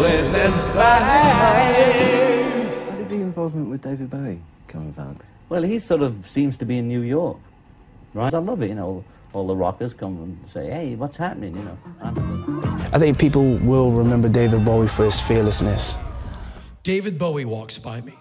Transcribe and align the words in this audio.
always 0.00 0.34
inspired. 0.34 1.90
How 2.88 2.96
did 2.96 3.08
the 3.08 3.16
involvement 3.16 3.68
with 3.68 3.82
David 3.82 4.08
Bowie 4.10 4.40
come 4.66 4.88
about? 4.88 5.16
Well, 5.48 5.62
he 5.62 5.78
sort 5.78 6.02
of 6.02 6.26
seems 6.28 6.56
to 6.58 6.64
be 6.64 6.78
in 6.78 6.88
New 6.88 7.02
York, 7.02 7.36
right? 8.14 8.32
I 8.32 8.38
love 8.38 8.62
it, 8.62 8.68
you 8.68 8.74
know. 8.74 9.04
All 9.32 9.46
the 9.46 9.54
rockers 9.54 9.94
come 9.94 10.16
and 10.22 10.38
say, 10.50 10.70
"Hey, 10.70 10.96
what's 10.96 11.16
happening?" 11.16 11.54
You 11.56 11.62
know. 11.62 11.78
I 12.92 12.98
think 12.98 13.16
people 13.18 13.58
will 13.58 13.92
remember 13.92 14.28
David 14.28 14.64
Bowie 14.64 14.88
for 14.88 15.04
his 15.04 15.20
fearlessness. 15.20 15.96
David 16.82 17.16
Bowie 17.18 17.44
walks 17.44 17.78
by 17.78 18.00
me. 18.00 18.14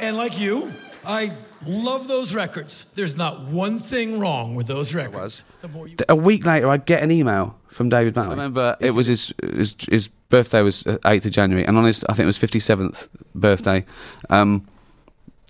And 0.00 0.16
like 0.16 0.40
you, 0.40 0.72
I 1.04 1.32
love 1.66 2.08
those 2.08 2.34
records. 2.34 2.92
There's 2.94 3.16
not 3.16 3.42
one 3.42 3.78
thing 3.78 4.18
wrong 4.20 4.54
with 4.54 4.66
those 4.66 4.94
records. 4.94 5.44
The 5.60 5.68
more 5.68 5.88
you 5.88 5.96
A 6.08 6.16
week 6.16 6.44
later, 6.46 6.68
I 6.68 6.76
get 6.76 7.02
an 7.02 7.10
email 7.10 7.58
from 7.68 7.88
David 7.88 8.14
Bowie. 8.14 8.26
I 8.26 8.30
remember 8.30 8.76
it 8.80 8.92
was 8.92 9.06
his 9.08 9.32
his, 9.42 9.74
his 9.88 10.08
birthday 10.08 10.62
was 10.62 10.86
uh, 10.86 10.98
eighth 11.06 11.26
of 11.26 11.32
January, 11.32 11.66
and 11.66 11.76
on 11.76 11.84
his 11.84 12.04
I 12.04 12.12
think 12.12 12.24
it 12.24 12.26
was 12.26 12.38
fifty 12.38 12.60
seventh 12.60 13.08
birthday. 13.34 13.84
Um, 14.30 14.68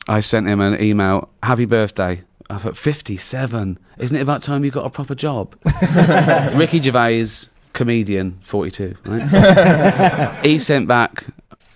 I 0.08 0.20
sent 0.20 0.48
him 0.48 0.60
an 0.60 0.80
email, 0.80 1.28
"Happy 1.42 1.66
birthday." 1.66 2.22
I 2.48 2.58
thought 2.58 2.76
fifty 2.76 3.16
seven. 3.16 3.78
Isn't 3.98 4.16
it 4.16 4.20
about 4.20 4.42
time 4.42 4.64
you 4.64 4.70
got 4.70 4.86
a 4.86 4.90
proper 4.90 5.14
job? 5.14 5.56
Ricky 6.54 6.80
Gervais, 6.80 7.26
comedian, 7.72 8.38
forty 8.42 8.70
two. 8.70 8.94
Right? 9.04 10.40
he 10.44 10.58
sent 10.58 10.88
back, 10.88 11.26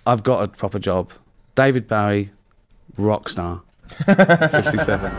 "I've 0.05 0.23
got 0.23 0.43
a 0.43 0.47
proper 0.47 0.79
job." 0.79 1.11
David 1.55 1.87
Bowie, 1.87 2.29
rock 2.97 3.29
star, 3.29 3.63
fifty 3.87 4.77
seven. 4.79 5.11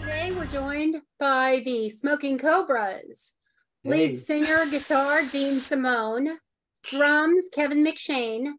Today 0.00 0.32
we're 0.32 0.46
joined 0.46 1.02
by 1.18 1.62
the 1.64 1.90
Smoking 1.90 2.38
Cobras. 2.38 3.34
Hey. 3.82 3.90
Lead 3.90 4.18
singer, 4.18 4.58
guitar, 4.70 5.20
Dean 5.30 5.60
Simone. 5.60 6.38
Drums, 6.82 7.44
Kevin 7.52 7.84
McShane. 7.84 8.52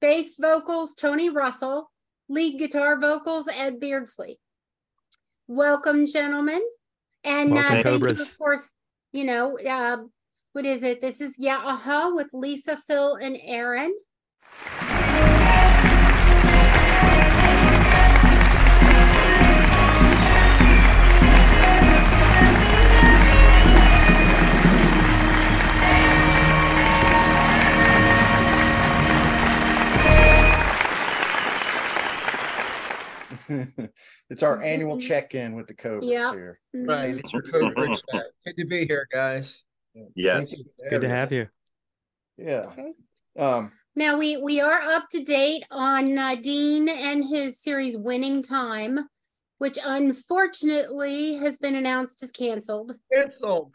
Bass 0.00 0.34
vocals, 0.38 0.94
Tony 0.94 1.30
Russell. 1.30 1.90
Lead 2.28 2.58
guitar 2.58 2.98
vocals, 2.98 3.48
Ed 3.48 3.80
Beardsley. 3.80 4.38
Welcome, 5.48 6.06
gentlemen. 6.06 6.62
And 7.22 7.52
uh, 7.52 7.54
Welcome, 7.54 7.82
thank 7.82 8.02
you, 8.02 8.08
of 8.08 8.38
course, 8.38 8.70
you 9.12 9.24
know, 9.24 9.58
uh, 9.58 9.98
what 10.52 10.66
is 10.66 10.82
it? 10.82 11.00
This 11.00 11.20
is 11.20 11.36
Yeah 11.38 11.58
Uh-huh 11.58 12.12
with 12.14 12.28
Lisa, 12.32 12.76
Phil, 12.86 13.14
and 13.14 13.38
Aaron. 13.42 13.94
it's 34.30 34.42
our 34.42 34.62
annual 34.62 34.98
check-in 35.00 35.54
with 35.54 35.66
the 35.66 35.74
Cobras 35.74 36.08
Yeah. 36.10 36.32
here. 36.32 36.60
Right, 36.74 37.16
it's 37.16 37.32
your 37.32 37.42
Cobra 37.42 37.88
chat. 38.12 38.26
Good 38.44 38.56
to 38.58 38.64
be 38.66 38.86
here, 38.86 39.06
guys. 39.12 39.62
Yes. 40.14 40.50
Thank 40.50 40.58
you. 40.58 40.88
Good 40.90 41.00
to 41.02 41.08
have 41.08 41.32
you. 41.32 41.48
Yeah. 42.36 42.66
Okay. 42.72 42.92
Um, 43.38 43.72
Now 43.94 44.18
we 44.18 44.36
we 44.36 44.60
are 44.60 44.80
up 44.80 45.08
to 45.12 45.22
date 45.24 45.64
on 45.70 46.18
uh, 46.18 46.34
Dean 46.34 46.88
and 46.88 47.24
his 47.24 47.60
series 47.62 47.96
Winning 47.96 48.42
Time, 48.42 49.08
which 49.58 49.78
unfortunately 49.82 51.34
has 51.36 51.56
been 51.56 51.74
announced 51.76 52.22
as 52.22 52.30
canceled. 52.30 52.92
Cancelled. 53.12 53.74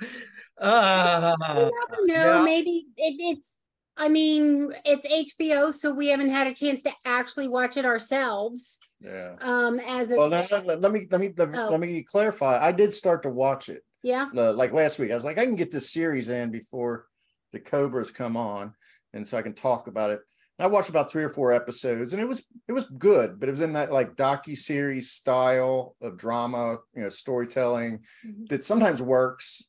Uh, 0.59 1.35
You 1.49 1.55
never 1.55 2.05
know. 2.05 2.35
yeah. 2.37 2.43
Maybe 2.43 2.85
it, 2.97 3.15
it's. 3.19 3.57
I 3.97 4.07
mean, 4.09 4.71
it's 4.85 5.05
HBO, 5.39 5.71
so 5.73 5.93
we 5.93 6.07
haven't 6.07 6.29
had 6.29 6.47
a 6.47 6.55
chance 6.55 6.81
to 6.83 6.91
actually 7.05 7.47
watch 7.49 7.77
it 7.77 7.85
ourselves. 7.85 8.79
Yeah. 9.01 9.35
Um, 9.41 9.79
as 9.79 10.11
a 10.11 10.17
Well, 10.17 10.29
no, 10.29 10.45
no, 10.51 10.61
no, 10.61 10.73
let 10.75 10.91
me 10.91 11.07
let 11.09 11.19
me 11.19 11.33
let 11.35 11.49
me, 11.49 11.57
Oh. 11.57 11.69
let 11.69 11.79
me 11.79 12.03
clarify. 12.03 12.59
I 12.63 12.71
did 12.71 12.93
start 12.93 13.23
to 13.23 13.29
watch 13.29 13.67
it 13.69 13.83
yeah. 14.03 14.27
uh, 14.35 14.53
like 14.53 14.71
last 14.73 14.99
week. 14.99 15.11
I 15.11 15.15
was 15.15 15.25
like, 15.25 15.37
I 15.39 15.45
can 15.45 15.55
get 15.55 15.71
this 15.71 15.91
series 15.91 16.29
in 16.29 16.51
before 16.51 17.07
the 17.51 17.59
Cobras 17.59 18.11
come 18.11 18.37
on, 18.37 18.73
and 19.13 19.27
so 19.27 19.37
I 19.37 19.41
can 19.41 19.53
talk 19.53 19.87
about 19.87 20.11
it. 20.11 20.19
And 20.59 20.65
I 20.65 20.69
watched 20.69 20.89
about 20.89 21.09
three 21.09 21.23
or 21.23 21.29
four 21.29 21.51
episodes, 21.51 22.13
and 22.13 22.21
it 22.21 22.27
was 22.27 22.45
it 22.67 22.73
was 22.73 22.85
good, 22.97 23.39
but 23.39 23.49
it 23.49 23.51
was 23.53 23.61
in 23.61 23.73
that 23.73 23.91
like 23.91 24.15
docu 24.15 24.55
series 24.55 25.11
style 25.11 25.95
of 26.01 26.17
drama, 26.17 26.77
you 26.95 27.01
know, 27.01 27.09
storytelling 27.09 28.03
Mhm. 28.25 28.49
that 28.49 28.63
sometimes 28.63 29.01
works. 29.01 29.63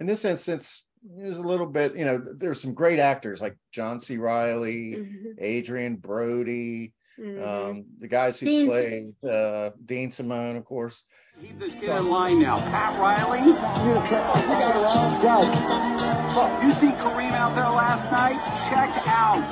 In 0.00 0.06
this 0.06 0.24
instance, 0.24 0.86
it 1.18 1.26
was 1.26 1.36
a 1.38 1.46
little 1.46 1.66
bit, 1.66 1.94
you 1.94 2.06
know, 2.06 2.16
there's 2.36 2.60
some 2.62 2.72
great 2.72 2.98
actors 2.98 3.42
like 3.42 3.56
John 3.70 4.00
C. 4.00 4.16
Reilly, 4.16 4.96
Mhm. 4.96 5.42
Adrien 5.42 5.96
Brody, 5.96 6.94
Mhm. 7.20 7.46
um, 7.70 7.84
the 8.00 8.08
guys 8.08 8.40
who 8.40 8.46
Dean- 8.46 8.68
played 8.68 9.14
uh, 9.30 9.70
Dean 9.84 10.10
Simone, 10.10 10.56
of 10.56 10.64
course. 10.64 11.04
Get 11.80 11.98
in 11.98 12.08
line 12.10 12.40
now. 12.40 12.58
Pat 12.60 12.98
Riley. 12.98 13.40
You 16.66 16.72
see 16.74 16.92
Kareem 17.02 17.32
out 17.32 17.54
there 17.54 17.70
last 17.70 18.10
night? 18.12 18.38
Check 18.68 18.90
out. 19.08 19.44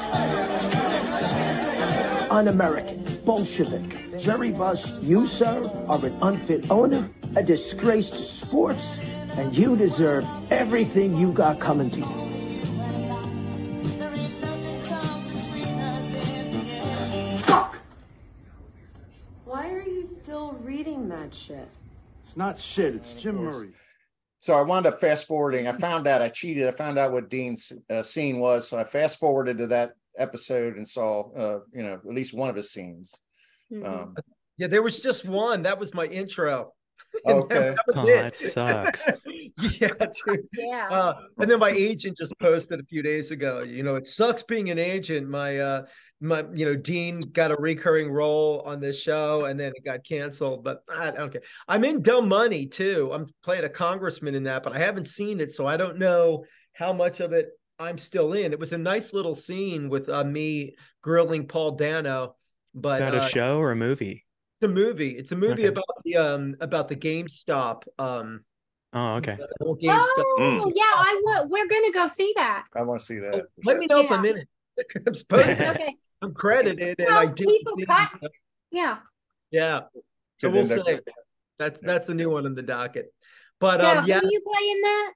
Un-American, 2.31 3.03
Bolshevik, 3.25 4.19
Jerry 4.19 4.53
Buss, 4.53 4.93
you, 5.01 5.27
sir, 5.27 5.65
are 5.89 6.05
an 6.05 6.17
unfit 6.21 6.71
owner, 6.71 7.09
a 7.37 7.43
disgrace 7.43 8.11
to 8.11 8.23
sports, 8.23 8.99
and 9.39 9.55
you 9.57 9.77
deserve 9.77 10.27
everything 10.51 11.17
you 11.17 11.33
got 11.33 11.59
coming 11.59 11.91
to 11.91 11.99
you. 12.01 12.28
Reading 21.28 21.39
shit? 21.39 21.69
It's 22.27 22.37
not 22.37 22.61
shit. 22.61 22.94
It's 22.94 23.12
Jim 23.15 23.37
Murray. 23.37 23.71
So 24.41 24.55
I 24.55 24.62
wound 24.62 24.87
up 24.87 25.00
fast 25.00 25.27
forwarding. 25.27 25.66
I 25.66 25.72
found 25.72 26.06
out 26.06 26.22
I 26.22 26.28
cheated. 26.28 26.66
I 26.66 26.71
found 26.71 26.99
out 26.99 27.12
what 27.12 27.28
Dean's 27.28 27.72
uh, 27.91 28.03
scene 28.03 28.39
was. 28.39 28.69
So 28.69 28.78
I 28.78 28.84
fast 28.84 29.19
forwarded 29.19 29.59
to 29.59 29.66
that 29.69 29.93
episode 30.16 30.77
and 30.77 30.87
saw, 30.87 31.31
uh, 31.33 31.61
you 31.72 31.83
know, 31.83 31.94
at 31.94 32.05
least 32.06 32.34
one 32.34 32.49
of 32.49 32.56
his 32.56 32.71
scenes. 32.71 33.15
Mhm. 33.72 33.87
Um, 33.87 34.16
yeah, 34.56 34.69
there 34.69 34.83
was 34.83 35.00
just 35.00 35.28
one. 35.28 35.62
That 35.62 35.78
was 35.78 35.93
my 35.94 36.06
intro. 36.06 36.72
okay. 37.27 37.75
That 37.75 37.78
was 37.87 37.97
Oh, 37.97 38.06
it. 38.09 38.22
that 38.22 38.37
sucks. 38.37 39.06
yeah, 39.81 39.89
dude. 40.27 40.49
Yeah. 40.53 40.89
Uh, 40.91 41.15
and 41.39 41.50
then 41.50 41.59
my 41.59 41.71
agent 41.71 42.16
just 42.16 42.39
posted 42.39 42.81
a 42.81 42.84
few 42.84 43.03
days 43.03 43.31
ago. 43.31 43.62
You 43.62 43.83
know, 43.83 43.97
it 43.97 44.09
sucks 44.09 44.43
being 44.43 44.71
an 44.71 44.78
agent. 44.78 45.28
My 45.28 45.59
uh, 45.59 45.87
my 46.21 46.45
you 46.53 46.65
know, 46.65 46.75
Dean 46.77 47.21
got 47.21 47.51
a 47.53 47.56
recurring 47.56 48.11
role 48.11 48.62
on 48.67 48.81
this 48.81 49.01
show, 49.01 49.45
and 49.47 49.59
then 49.59 49.73
it 49.77 49.84
got 49.84 50.05
canceled. 50.05 50.65
But 50.65 50.83
I 50.89 51.11
don't 51.11 51.33
care. 51.33 51.43
I'm 51.69 51.84
in 51.84 52.03
Dumb 52.03 52.29
Money 52.29 52.67
too. 52.67 53.11
I'm 53.12 53.27
playing 53.43 53.65
a 53.65 53.69
congressman 53.69 54.34
in 54.34 54.45
that, 54.45 54.62
but 54.62 54.73
I 54.75 54.78
haven't 54.78 55.09
seen 55.09 55.41
it, 55.41 55.53
so 55.53 55.67
I 55.67 55.77
don't 55.77 55.99
know 55.99 56.45
how 56.73 56.93
much 56.93 57.21
of 57.21 57.33
it 57.33 57.51
I'm 57.78 57.99
still 57.99 58.33
in. 58.33 58.53
It 58.53 58.59
was 58.59 58.73
a 58.73 58.78
nice 58.78 59.12
little 59.12 59.34
scene 59.34 59.89
with 59.89 60.09
uh, 60.09 60.25
me 60.25 60.75
grilling 61.03 61.47
Paul 61.47 61.73
Dano. 61.73 62.34
But 62.75 62.95
Is 62.95 62.99
that 62.99 63.15
a 63.15 63.19
uh, 63.19 63.28
show 63.28 63.59
or 63.59 63.73
a 63.73 63.77
movie? 63.77 64.25
it's 64.61 64.69
a 64.69 64.73
movie. 64.73 65.11
It's 65.11 65.33
a 65.33 65.37
movie 65.37 65.53
Okay. 65.53 65.67
about 65.69 65.84
the 66.05 66.17
um 66.17 66.57
about 66.61 66.89
the 66.89 66.97
GameStop 66.97 67.83
um 67.99 68.45
Oh, 68.93 69.17
okay. 69.17 69.37
the 69.37 69.49
whole 69.61 69.77
GameStop. 69.77 70.25
Oh 70.39 70.73
yeah, 70.75 70.83
I 70.84 71.21
want. 71.25 71.51
We're 71.51 71.69
gonna 71.69 71.93
go 71.93 72.07
see 72.09 72.33
that. 72.37 72.65
I 72.75 72.83
want 72.83 73.01
to 73.01 73.07
see 73.07 73.19
that. 73.19 73.45
Let 73.65 73.78
me 73.78 73.87
know 73.87 74.01
if 74.01 74.11
Yeah. 74.11 74.17
I'm 74.17 74.25
in 74.25 74.39
it. 74.39 74.49
I'm 75.07 75.15
supposed 75.15 75.45
to. 75.45 75.71
Okay. 75.71 75.97
I'm 76.23 76.34
credited, 76.34 76.97
and 76.99 77.09
Well, 77.09 77.19
I 77.19 77.27
did. 77.27 77.47
people 77.47 77.77
see- 77.77 77.87
cut. 77.87 78.33
Yeah. 78.71 78.99
Yeah, 79.51 79.81
so 79.93 80.49
Could 80.49 80.53
we'll 80.53 80.73
end 80.73 80.81
up- 80.81 80.87
see. 80.87 80.99
That's 81.59 81.81
that's 81.81 82.06
the 82.06 82.15
new 82.15 82.31
one 82.31 82.47
in 82.47 82.55
the 82.55 82.62
docket. 82.62 83.12
But 83.61 83.79
Now, 83.81 84.01
um, 84.01 84.06
yeah, 84.06 84.21
who 84.21 84.28
you 84.31 84.41
play 84.41 84.71
in 84.71 84.81
that? 84.83 85.13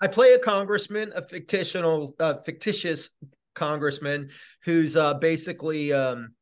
I 0.00 0.06
play 0.08 0.34
a 0.34 0.38
congressman, 0.38 1.12
a 1.14 1.22
fictional, 1.26 2.14
uh, 2.20 2.34
fictitious 2.44 3.10
congressman 3.54 4.30
who's 4.64 4.96
uh, 4.96 5.14
basically 5.14 5.92
um, 5.92 6.34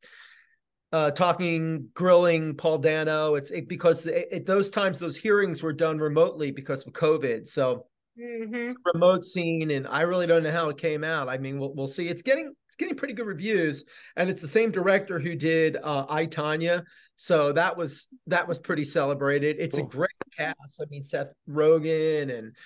uh, 0.92 1.10
talking, 1.12 1.88
grilling 1.94 2.56
Paul 2.56 2.78
Dano. 2.78 3.34
It's 3.36 3.50
it, 3.50 3.69
because 3.69 4.06
at 4.06 4.46
those 4.46 4.70
times 4.70 4.98
those 4.98 5.16
hearings 5.16 5.62
were 5.62 5.72
done 5.72 5.98
remotely 5.98 6.50
because 6.50 6.86
of 6.86 6.92
COVID. 6.92 7.48
So 7.48 7.86
Mm-hmm. 8.19 8.72
remote 8.94 9.26
scene, 9.26 9.70
and 9.72 9.86
I 9.86 10.00
really 10.00 10.26
don't 10.26 10.42
know 10.42 10.50
how 10.50 10.70
it 10.70 10.78
came 10.78 11.04
out. 11.04 11.28
I 11.28 11.36
mean, 11.36 11.58
we'll 11.58 11.75
we'll 11.75 11.86
see. 11.86 12.08
It's 12.08 12.22
getting 12.22 12.54
it's 12.76 12.84
getting 12.84 12.96
pretty 12.96 13.14
good 13.14 13.26
reviews, 13.26 13.84
and 14.17 14.28
it's 14.28 14.43
the 14.43 14.49
same 14.49 14.70
director 14.70 15.19
who 15.19 15.34
did 15.34 15.76
uh, 15.82 16.05
I 16.08 16.26
Tonya. 16.26 16.84
So 17.17 17.52
that 17.52 17.76
was 17.76 18.06
that 18.26 18.46
was 18.46 18.58
pretty 18.58 18.84
celebrated. 18.84 19.56
It's 19.58 19.78
a 19.78 19.82
great 19.82 20.11
cast. 20.37 20.81
I 20.81 20.84
mean, 20.90 21.02
Seth 21.02 21.32
Rogen 21.49 22.38
and 22.38 22.56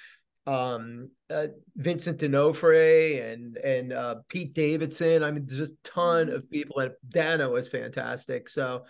um 0.47 1.11
uh, 1.29 1.49
Vincent 1.77 2.19
D'Onofrio 2.19 3.23
and 3.31 3.57
and 3.59 3.93
uh, 3.93 4.17
Pete 4.29 4.53
Davidson. 4.53 5.23
I 5.23 5.31
mean, 5.31 5.47
there's 5.47 5.69
a 5.69 5.73
ton 5.85 6.31
of 6.31 6.51
people, 6.51 6.81
and 6.81 6.93
Dano 7.09 7.55
is 7.55 7.69
fantastic. 7.69 8.49
So 8.49 8.85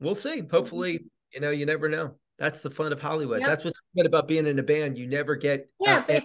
we'll 0.00 0.14
see. 0.14 0.42
Hopefully, 0.48 1.04
you 1.34 1.40
know, 1.40 1.50
you 1.50 1.66
never 1.66 1.88
know. 1.88 2.14
That's 2.38 2.60
the 2.60 2.70
fun 2.70 2.92
of 2.92 3.00
Hollywood. 3.00 3.40
Yep. 3.40 3.48
That's 3.48 3.64
what's 3.64 3.80
good 3.96 4.06
about 4.06 4.28
being 4.28 4.46
in 4.46 4.58
a 4.58 4.62
band. 4.62 4.96
You 4.96 5.08
never 5.08 5.34
get 5.34 5.68
Yeah, 5.80 6.04
uh, 6.08 6.20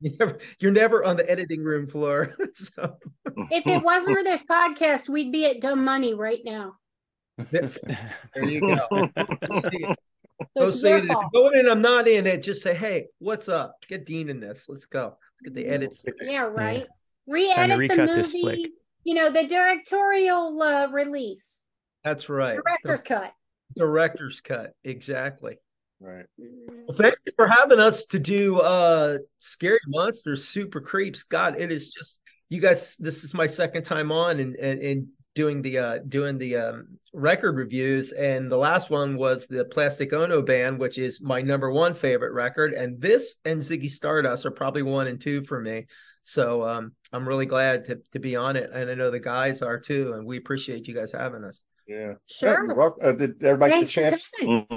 but- 0.00 0.10
you 0.10 0.16
never, 0.18 0.38
you're 0.60 0.72
never 0.72 1.04
on 1.04 1.16
the 1.16 1.28
editing 1.30 1.62
room 1.64 1.86
floor. 1.86 2.34
so 2.54 2.96
If 3.50 3.66
it 3.66 3.82
wasn't 3.82 4.16
for 4.16 4.22
this 4.24 4.44
podcast, 4.44 5.08
we'd 5.08 5.32
be 5.32 5.46
at 5.46 5.60
dumb 5.60 5.84
money 5.84 6.14
right 6.14 6.40
now. 6.44 6.74
there, 7.50 7.70
there 8.34 8.48
you 8.48 8.60
go. 8.60 9.08
So 9.50 9.70
see- 9.70 9.84
So 9.84 10.46
so 10.56 10.68
it's 10.68 10.80
see, 10.82 10.88
your 10.88 10.98
if 10.98 11.04
you're 11.06 11.24
going 11.32 11.58
in, 11.58 11.68
I'm 11.68 11.82
not 11.82 12.06
in 12.06 12.24
it. 12.28 12.44
Just 12.44 12.62
say, 12.62 12.72
hey, 12.74 13.06
what's 13.18 13.48
up? 13.48 13.74
Get 13.88 14.06
Dean 14.06 14.28
in 14.28 14.38
this. 14.38 14.66
Let's 14.68 14.86
go. 14.86 15.16
Let's 15.16 15.42
get 15.42 15.54
the 15.54 15.66
edits. 15.66 16.04
Yeah, 16.22 16.44
right. 16.44 16.82
Time 16.82 16.86
to 16.86 17.32
Re-edit 17.32 17.70
the 17.70 17.76
recut 17.76 18.08
this 18.14 18.32
movie. 18.34 18.42
flick. 18.62 18.70
You 19.02 19.14
know, 19.14 19.30
the 19.30 19.48
directorial 19.48 20.62
uh, 20.62 20.88
release, 20.92 21.60
That's 22.04 22.28
right. 22.28 22.56
director's 22.56 23.02
cut. 23.02 23.32
Director's 23.76 24.40
cut. 24.40 24.74
Exactly. 24.84 25.58
Right. 26.00 26.26
Well, 26.38 26.96
thank 26.96 27.16
you 27.26 27.32
for 27.34 27.48
having 27.48 27.80
us 27.80 28.04
to 28.06 28.18
do 28.18 28.60
uh 28.60 29.18
scary 29.38 29.80
monsters, 29.88 30.46
super 30.46 30.80
creeps. 30.80 31.24
God, 31.24 31.60
it 31.60 31.72
is 31.72 31.88
just 31.88 32.20
you 32.48 32.60
guys. 32.60 32.96
This 32.98 33.24
is 33.24 33.34
my 33.34 33.46
second 33.46 33.82
time 33.82 34.12
on 34.12 34.38
and 34.38 34.54
and, 34.56 34.80
and 34.80 35.06
doing 35.34 35.60
the 35.60 35.78
uh 35.78 35.98
doing 36.08 36.38
the 36.38 36.56
um 36.56 36.98
record 37.12 37.56
reviews, 37.56 38.12
and 38.12 38.50
the 38.50 38.56
last 38.56 38.90
one 38.90 39.16
was 39.16 39.48
the 39.48 39.64
Plastic 39.64 40.12
Ono 40.12 40.40
Band, 40.40 40.78
which 40.78 40.98
is 40.98 41.20
my 41.20 41.42
number 41.42 41.72
one 41.72 41.94
favorite 41.94 42.32
record, 42.32 42.74
and 42.74 43.00
this 43.00 43.34
and 43.44 43.60
Ziggy 43.60 43.90
Stardust 43.90 44.46
are 44.46 44.52
probably 44.52 44.82
one 44.82 45.08
and 45.08 45.20
two 45.20 45.44
for 45.44 45.60
me. 45.60 45.86
So 46.22 46.62
um 46.62 46.92
I'm 47.12 47.26
really 47.26 47.46
glad 47.46 47.86
to 47.86 47.98
to 48.12 48.20
be 48.20 48.36
on 48.36 48.54
it, 48.54 48.70
and 48.72 48.88
I 48.88 48.94
know 48.94 49.10
the 49.10 49.18
guys 49.18 49.62
are 49.62 49.80
too, 49.80 50.12
and 50.12 50.24
we 50.24 50.36
appreciate 50.36 50.86
you 50.86 50.94
guys 50.94 51.10
having 51.10 51.42
us. 51.42 51.60
Yeah. 51.88 52.14
Sure. 52.26 52.68
Yeah, 52.68 52.74
well, 52.74 52.96
uh, 53.02 53.12
did 53.12 53.42
everybody 53.42 53.72
Thanks 53.72 53.94
get 53.94 54.12
a 54.12 54.16
chance? 54.16 54.68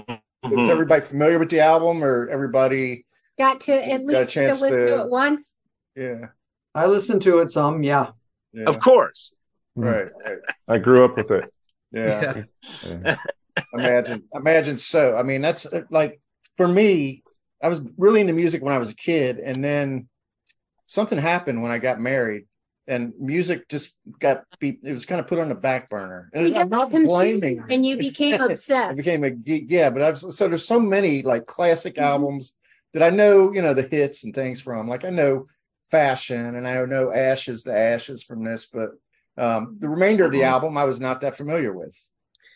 Coming. 0.44 0.60
Is 0.60 0.70
everybody 0.70 1.02
familiar 1.02 1.40
with 1.40 1.50
the 1.50 1.60
album, 1.60 2.04
or 2.04 2.28
everybody? 2.30 3.06
Got 3.38 3.62
to 3.62 3.74
at 3.74 3.90
Got 3.90 4.02
a 4.02 4.04
least 4.04 4.32
to 4.32 4.48
listen 4.48 4.72
to 4.72 4.78
to- 4.78 5.02
it 5.02 5.10
once. 5.10 5.58
Yeah. 5.96 6.28
I 6.74 6.86
listened 6.86 7.22
to 7.24 7.40
it 7.40 7.52
some, 7.52 7.84
yeah. 7.84 8.12
yeah. 8.54 8.64
Of 8.66 8.80
course. 8.80 9.34
Right. 9.76 10.10
right. 10.26 10.38
I 10.68 10.78
grew 10.78 11.04
up 11.04 11.18
with 11.18 11.32
it. 11.32 11.52
Yeah. 11.92 12.44
Yeah. 12.86 13.16
imagine 13.74 14.24
imagine 14.34 14.78
so 14.78 15.18
i 15.18 15.24
mean 15.24 15.42
that's 15.42 15.66
uh, 15.66 15.82
like 15.90 16.22
for 16.56 16.68
me 16.68 17.22
i 17.62 17.68
was 17.68 17.82
really 17.98 18.22
into 18.22 18.32
music 18.32 18.62
when 18.64 18.74
i 18.74 18.78
was 18.78 18.90
a 18.90 18.96
kid 18.96 19.40
and 19.40 19.62
then 19.62 20.08
something 20.86 21.18
happened 21.18 21.62
when 21.62 21.70
i 21.70 21.78
got 21.78 22.00
married 22.00 22.46
and 22.88 23.14
music 23.20 23.68
just 23.70 23.98
got 24.20 24.44
be 24.60 24.80
it 24.84 24.92
was 24.92 25.06
kind 25.06 25.22
of 25.22 25.28
put 25.28 25.40
on 25.40 25.50
the 25.50 25.56
back 25.56 25.90
burner. 25.90 26.30
And 26.34 26.48
You 26.50 26.56
i'm 26.56 26.70
not 26.70 26.90
blaming 26.92 27.64
and 27.70 27.86
you 27.86 27.98
became 27.98 28.42
I 28.42 28.46
obsessed. 28.46 28.98
became 28.98 29.24
a 29.24 29.30
geek 29.32 29.66
yeah 29.70 29.90
but 29.90 30.02
i've 30.02 30.18
so 30.18 30.48
there's 30.48 30.66
so 30.68 30.80
many 30.80 31.22
like 31.22 31.46
classic 31.46 31.98
albums 31.98 32.54
that 32.94 33.04
i 33.04 33.10
know 33.10 33.52
you 33.54 33.62
know 33.62 33.74
the 33.74 33.84
hits 33.84 34.24
and 34.24 34.34
things 34.34 34.60
from. 34.62 34.88
Like 34.88 35.06
i 35.06 35.10
know 35.10 35.48
fashion 35.92 36.56
and 36.56 36.68
i 36.68 36.84
know 36.86 37.12
ashes 37.14 37.64
the 37.64 37.78
ashes 37.78 38.24
from 38.24 38.44
this 38.44 38.66
but 38.66 38.92
um 39.38 39.78
the 39.80 39.90
remainder 39.90 40.26
of 40.26 40.32
the 40.32 40.44
album 40.44 40.78
i 40.78 40.84
was 40.86 41.00
not 41.00 41.22
that 41.22 41.36
familiar 41.36 41.74
with. 41.74 41.96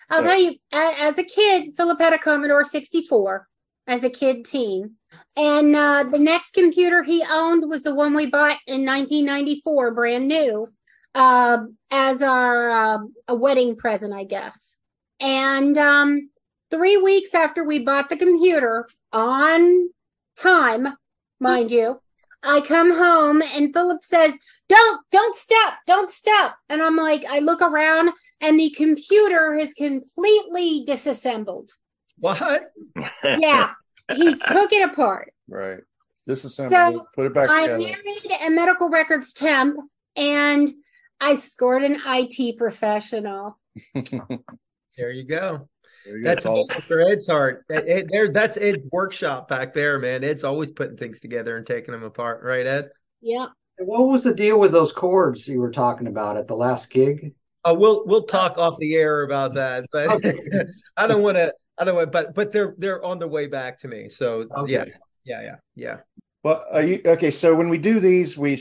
I'll 0.10 0.22
So- 0.22 0.28
tell 0.28 0.40
you, 0.40 0.56
as 0.72 1.18
a 1.18 1.24
kid, 1.24 1.74
Philip 1.76 2.00
had 2.00 2.14
a 2.14 2.20
Commodore 2.20 2.64
64 2.64 3.48
as 3.88 4.04
a 4.04 4.10
kid 4.10 4.46
teen. 4.46 4.96
And 5.38 5.76
uh, 5.76 6.04
the 6.04 6.20
next 6.20 6.54
computer 6.54 7.04
he 7.04 7.24
owned 7.30 7.70
was 7.70 7.84
the 7.84 7.96
one 7.96 8.14
we 8.14 8.26
bought 8.26 8.58
in 8.68 8.86
1994, 8.86 9.92
brand 9.92 10.28
new, 10.28 10.68
uh, 11.14 11.66
as 11.92 12.22
our 12.22 12.70
uh, 12.70 12.98
a 13.28 13.36
wedding 13.36 13.76
present, 13.76 14.14
I 14.14 14.24
guess. 14.24 14.78
And 15.20 15.78
um, 15.78 16.30
three 16.72 16.98
weeks 16.98 17.34
after 17.34 17.64
we 17.64 17.80
bought 17.80 18.10
the 18.10 18.18
computer 18.18 18.88
on 19.14 19.90
time, 20.38 20.98
mind 21.40 21.72
you, 21.72 22.02
I 22.44 22.62
come 22.62 22.94
home 22.94 23.42
and 23.42 23.74
Philip 23.74 24.04
says, 24.04 24.34
Don't, 24.70 25.02
don't 25.12 25.36
stop, 25.36 25.76
don't 25.88 26.10
stop. 26.10 26.58
And 26.70 26.82
I'm 26.82 26.96
like, 26.96 27.26
I 27.26 27.40
look 27.40 27.62
around 27.62 28.12
and 28.42 28.60
the 28.60 28.70
computer 28.72 29.54
is 29.54 29.74
completely 29.74 30.84
disassembled. 30.86 31.72
What? 32.18 32.72
Yeah, 33.24 33.72
he 34.16 34.34
took 34.36 34.72
it 34.72 34.90
apart. 34.90 35.34
right 35.48 35.80
disassemble 36.28 36.70
So, 36.70 37.08
put 37.14 37.28
it 37.28 37.34
back 37.36 37.50
I 37.52 37.68
together 37.68 37.78
married 38.04 38.42
a 38.48 38.50
medical 38.50 38.90
records 38.90 39.32
temp 39.32 39.78
and 40.16 40.68
I 41.22 41.36
scored 41.36 41.84
an 41.84 42.02
IT 42.06 42.58
professional. 42.58 43.60
There 44.98 45.12
you 45.12 45.26
go. 45.26 45.68
There 46.06 46.18
you. 46.18 46.24
That's 46.24 46.38
It's 46.40 46.46
all- 46.46 46.68
Mr. 46.70 47.12
Ed's 47.12 47.28
heart. 47.28 47.66
That- 47.68 47.88
Ed- 47.88 48.08
there, 48.10 48.30
that's 48.30 48.56
Ed's 48.58 48.86
workshop 48.94 49.50
back 49.50 49.74
there, 49.74 50.00
man. 50.00 50.24
Ed's 50.24 50.44
always 50.46 50.72
putting 50.72 50.96
things 50.96 51.20
together 51.20 51.58
and 51.58 51.68
taking 51.68 51.92
them 51.92 52.04
apart, 52.04 52.42
right, 52.44 52.66
Ed? 52.66 52.90
Yeah. 53.22 53.48
What 53.78 54.08
was 54.08 54.24
the 54.24 54.34
deal 54.34 54.58
with 54.58 54.72
those 54.72 54.94
chords 54.94 55.48
you 55.50 55.60
were 55.60 55.72
talking 55.72 56.08
about 56.08 56.38
at 56.38 56.48
the 56.48 56.56
last 56.56 56.90
gig? 56.90 57.34
Uh, 57.66 57.76
we'll 57.78 58.06
we'll 58.06 58.24
talk 58.24 58.58
off 58.58 58.80
the 58.80 58.96
air 58.96 59.24
about 59.24 59.56
that, 59.56 59.86
but 59.92 60.24
I 60.98 61.08
don't 61.08 61.22
want 61.24 61.36
to. 61.36 61.54
I 61.78 61.84
don't 61.86 61.96
want, 61.96 62.12
but 62.12 62.34
but 62.34 62.52
they're 62.52 62.76
they're 62.78 63.04
on 63.04 63.20
the 63.20 63.28
way 63.28 63.48
back 63.48 63.80
to 63.82 63.88
me. 63.88 64.10
So 64.10 64.48
yeah, 64.68 64.82
Okay. 64.82 64.94
yeah, 65.24 65.42
yeah, 65.42 65.56
yeah. 65.76 65.98
Well, 66.44 66.64
are 66.72 66.84
you 66.84 67.02
okay? 67.06 67.32
So 67.32 67.56
when 67.56 67.70
we 67.70 67.78
do 67.78 68.00
these, 68.00 68.38
we 68.38 68.58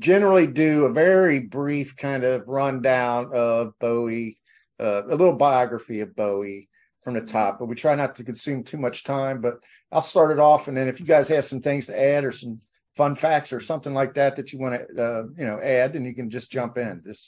generally 0.00 0.46
do 0.46 0.84
a 0.84 0.92
very 0.92 1.40
brief 1.40 1.96
kind 1.96 2.24
of 2.24 2.48
rundown 2.48 3.30
of 3.32 3.72
Bowie, 3.80 4.38
uh, 4.78 5.02
a 5.06 5.14
little 5.14 5.36
biography 5.36 6.00
of 6.00 6.14
Bowie 6.14 6.68
from 7.02 7.14
the 7.14 7.20
top, 7.20 7.58
but 7.58 7.66
we 7.66 7.74
try 7.74 7.94
not 7.94 8.16
to 8.16 8.24
consume 8.24 8.64
too 8.64 8.76
much 8.76 9.04
time. 9.04 9.40
But 9.40 9.54
I'll 9.92 10.02
start 10.02 10.30
it 10.32 10.40
off, 10.40 10.68
and 10.68 10.76
then 10.76 10.88
if 10.88 11.00
you 11.00 11.06
guys 11.06 11.28
have 11.28 11.44
some 11.44 11.60
things 11.60 11.86
to 11.86 11.98
add 12.00 12.24
or 12.24 12.32
some 12.32 12.54
fun 12.98 13.14
facts 13.14 13.50
or 13.52 13.60
something 13.60 13.94
like 14.00 14.12
that 14.14 14.34
that 14.36 14.52
you 14.52 14.58
want 14.58 14.74
to, 14.74 14.82
uh, 15.04 15.22
you 15.38 15.46
know, 15.48 15.58
add, 15.78 15.94
and 15.96 16.04
you 16.04 16.14
can 16.18 16.28
just 16.28 16.50
jump 16.56 16.76
in. 16.76 17.00
This, 17.04 17.20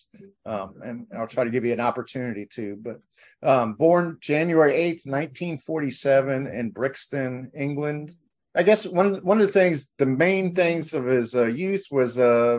um, 0.53 0.69
and 0.87 0.97
I'll 1.17 1.35
try 1.35 1.45
to 1.45 1.55
give 1.55 1.65
you 1.67 1.73
an 1.73 1.87
opportunity 1.91 2.45
to. 2.57 2.65
But 2.87 2.99
um, 3.51 3.69
born 3.75 4.19
January 4.21 4.75
eighth, 4.75 5.07
nineteen 5.07 5.57
forty-seven, 5.59 6.39
in 6.59 6.71
Brixton, 6.79 7.51
England. 7.67 8.07
I 8.61 8.63
guess 8.65 8.85
one 9.01 9.11
one 9.31 9.41
of 9.41 9.47
the 9.47 9.59
things, 9.61 9.93
the 10.03 10.11
main 10.27 10.55
things 10.55 10.93
of 10.99 11.05
his 11.17 11.35
uh, 11.35 11.47
youth 11.47 11.87
was 11.99 12.19
uh, 12.19 12.59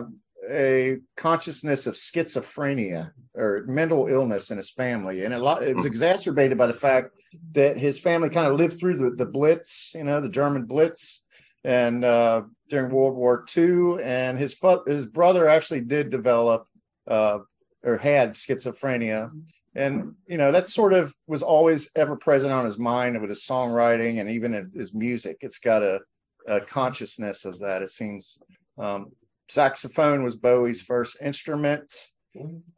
a 0.50 0.96
consciousness 1.16 1.86
of 1.86 1.94
schizophrenia 1.94 3.12
or 3.34 3.64
mental 3.68 4.08
illness 4.08 4.50
in 4.50 4.56
his 4.56 4.70
family, 4.70 5.24
and 5.24 5.34
a 5.34 5.38
lot 5.38 5.62
it 5.62 5.76
was 5.76 5.84
exacerbated 5.92 6.56
by 6.56 6.66
the 6.66 6.80
fact 6.86 7.06
that 7.52 7.76
his 7.86 8.00
family 8.00 8.30
kind 8.30 8.48
of 8.48 8.58
lived 8.60 8.76
through 8.78 8.96
the, 8.96 9.10
the 9.22 9.30
Blitz, 9.36 9.92
you 9.94 10.04
know, 10.04 10.20
the 10.20 10.36
German 10.40 10.64
Blitz, 10.64 11.24
and 11.64 12.04
uh, 12.04 12.42
during 12.68 12.92
World 12.92 13.16
War 13.16 13.44
II, 13.56 14.02
and 14.02 14.38
his 14.38 14.54
fa- 14.54 14.82
his 14.86 15.06
brother 15.06 15.48
actually 15.48 15.80
did 15.80 16.10
develop 16.10 16.66
uh, 17.06 17.38
or 17.84 17.96
had 17.96 18.30
schizophrenia, 18.30 19.30
and 19.74 20.14
you 20.26 20.38
know 20.38 20.52
that 20.52 20.68
sort 20.68 20.92
of 20.92 21.14
was 21.26 21.42
always 21.42 21.90
ever 21.96 22.16
present 22.16 22.52
on 22.52 22.64
his 22.64 22.78
mind 22.78 23.20
with 23.20 23.30
his 23.30 23.44
songwriting 23.44 24.20
and 24.20 24.28
even 24.28 24.52
his 24.74 24.94
music. 24.94 25.38
It's 25.40 25.58
got 25.58 25.82
a, 25.82 26.00
a 26.46 26.60
consciousness 26.60 27.44
of 27.44 27.58
that. 27.60 27.82
It 27.82 27.90
seems. 27.90 28.38
Um, 28.78 29.12
saxophone 29.48 30.22
was 30.22 30.34
Bowie's 30.34 30.80
first 30.80 31.18
instrument. 31.20 31.92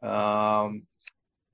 Um, 0.01 0.83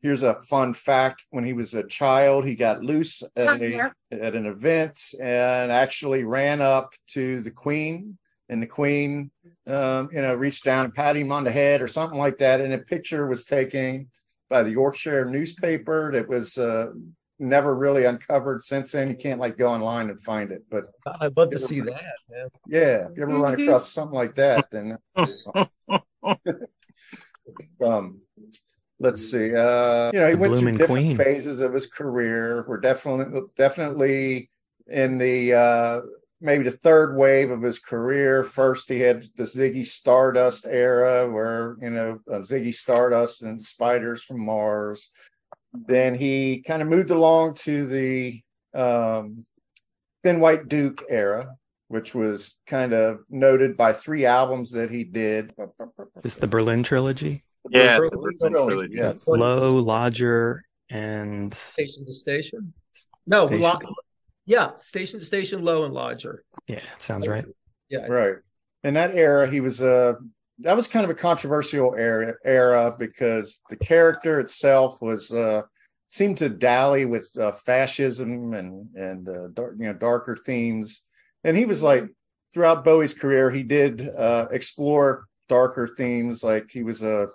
here's 0.01 0.23
a 0.23 0.39
fun 0.41 0.73
fact: 0.73 1.25
when 1.29 1.43
he 1.43 1.53
was 1.53 1.73
a 1.73 1.83
child, 1.87 2.45
he 2.45 2.55
got 2.55 2.83
loose 2.83 3.23
at, 3.35 3.61
a, 3.61 3.91
at 4.11 4.35
an 4.35 4.45
event 4.45 4.99
and 5.19 5.71
actually 5.71 6.23
ran 6.23 6.61
up 6.61 6.93
to 7.07 7.41
the 7.41 7.51
Queen, 7.51 8.17
and 8.49 8.61
the 8.61 8.67
Queen, 8.67 9.31
um, 9.67 10.09
you 10.11 10.21
know, 10.21 10.33
reached 10.35 10.63
down 10.63 10.85
and 10.85 10.93
patted 10.93 11.19
him 11.21 11.31
on 11.31 11.43
the 11.43 11.51
head 11.51 11.81
or 11.81 11.87
something 11.87 12.19
like 12.19 12.37
that. 12.39 12.61
And 12.61 12.73
a 12.73 12.77
picture 12.79 13.27
was 13.27 13.45
taken 13.45 14.09
by 14.49 14.63
the 14.63 14.71
Yorkshire 14.71 15.25
newspaper 15.25 16.11
that 16.11 16.27
was 16.27 16.57
uh, 16.57 16.87
never 17.39 17.75
really 17.75 18.05
uncovered 18.05 18.63
since 18.63 18.91
then. 18.91 19.07
You 19.07 19.15
can't 19.15 19.39
like 19.39 19.57
go 19.57 19.67
online 19.67 20.09
and 20.09 20.21
find 20.21 20.51
it, 20.51 20.63
but 20.69 20.85
I'd 21.21 21.35
love 21.37 21.51
to 21.51 21.59
see 21.59 21.79
that, 21.79 22.03
man. 22.29 22.49
yeah, 22.67 23.07
if 23.07 23.17
you 23.17 23.23
ever 23.23 23.39
run 23.39 23.55
Mhm. 23.55 23.63
across 23.63 23.91
something 23.91 24.15
like 24.15 24.35
that, 24.35 24.69
then 24.71 24.97
um 27.83 28.19
let's 29.01 29.31
see. 29.31 29.53
Uh 29.55 30.11
you 30.13 30.19
know, 30.19 30.27
he 30.27 30.33
The 30.33 30.37
went 30.37 30.55
through 30.55 30.71
different 30.71 30.89
queen. 30.89 31.17
phases 31.17 31.59
of 31.59 31.73
his 31.73 31.87
career. 31.87 32.65
We're 32.67 32.79
definitely 32.79 33.41
definitely 33.57 34.49
in 34.87 35.17
the 35.17 35.53
uh 35.53 36.01
maybe 36.39 36.63
the 36.63 36.71
third 36.71 37.15
wave 37.17 37.51
of 37.51 37.61
his 37.61 37.79
career. 37.79 38.43
First 38.43 38.89
he 38.89 38.99
had 38.99 39.23
the 39.35 39.43
Ziggy 39.43 39.85
Stardust 39.85 40.65
era 40.65 41.29
where, 41.31 41.77
you 41.81 41.89
know, 41.91 42.19
uh, 42.31 42.39
Ziggy 42.39 42.73
Stardust 42.73 43.43
and 43.43 43.61
Spiders 43.61 44.23
from 44.23 44.39
Mars. 44.45 45.09
Then 45.73 46.15
he 46.15 46.63
kind 46.65 46.81
of 46.81 46.87
moved 46.87 47.11
along 47.11 47.55
to 47.65 47.85
the 47.87 48.41
um 48.73 49.45
Thin 50.23 50.39
White 50.39 50.67
Duke 50.67 51.03
era, 51.09 51.55
which 51.87 52.13
was 52.13 52.55
kind 52.67 52.93
of 52.93 53.19
noted 53.29 53.75
by 53.75 53.91
three 53.93 54.25
albums 54.25 54.71
that 54.71 54.91
he 54.91 55.03
did. 55.03 55.53
Is 56.23 56.37
the 56.37 56.47
Berlin 56.47 56.83
trilogy? 56.83 57.43
Yeah, 57.69 57.97
Berlin 57.97 58.09
the 58.11 58.17
Berlin 58.17 58.37
trilogy, 58.53 58.67
trilogy. 58.67 58.95
yes. 58.95 59.27
Low, 59.27 59.75
Lodger, 59.75 60.63
and 60.89 61.53
Station 61.53 62.05
to 62.05 62.13
station. 62.13 62.73
No, 63.27 63.45
Station. 63.47 63.61
Lo- 63.61 63.95
Yeah, 64.45 64.71
station 64.77 65.19
to 65.19 65.25
station, 65.25 65.63
low 65.63 65.85
and 65.85 65.93
lodger. 65.93 66.43
Yeah, 66.67 66.81
sounds 66.97 67.27
right. 67.27 67.45
Yeah, 67.89 68.07
right. 68.07 68.35
In 68.83 68.95
that 68.95 69.15
era, 69.15 69.49
he 69.49 69.61
was 69.61 69.81
a. 69.81 69.89
Uh, 69.89 70.13
that 70.59 70.75
was 70.75 70.87
kind 70.87 71.03
of 71.03 71.09
a 71.09 71.15
controversial 71.15 71.95
era, 71.97 72.35
era 72.45 72.93
because 72.97 73.63
the 73.71 73.75
character 73.75 74.39
itself 74.39 75.01
was 75.01 75.31
uh, 75.31 75.61
seemed 76.07 76.37
to 76.37 76.49
dally 76.49 77.05
with 77.05 77.31
uh, 77.39 77.51
fascism 77.51 78.53
and 78.53 78.87
and 78.95 79.27
uh, 79.27 79.47
dark, 79.53 79.75
you 79.79 79.85
know 79.85 79.93
darker 79.93 80.37
themes. 80.45 81.03
And 81.43 81.57
he 81.57 81.65
was 81.65 81.81
like 81.81 82.05
throughout 82.53 82.83
Bowie's 82.83 83.13
career, 83.13 83.49
he 83.49 83.63
did 83.63 84.07
uh, 84.09 84.47
explore 84.51 85.25
darker 85.49 85.87
themes. 85.87 86.43
Like 86.43 86.69
he 86.71 86.83
was 86.83 87.01
a 87.01 87.27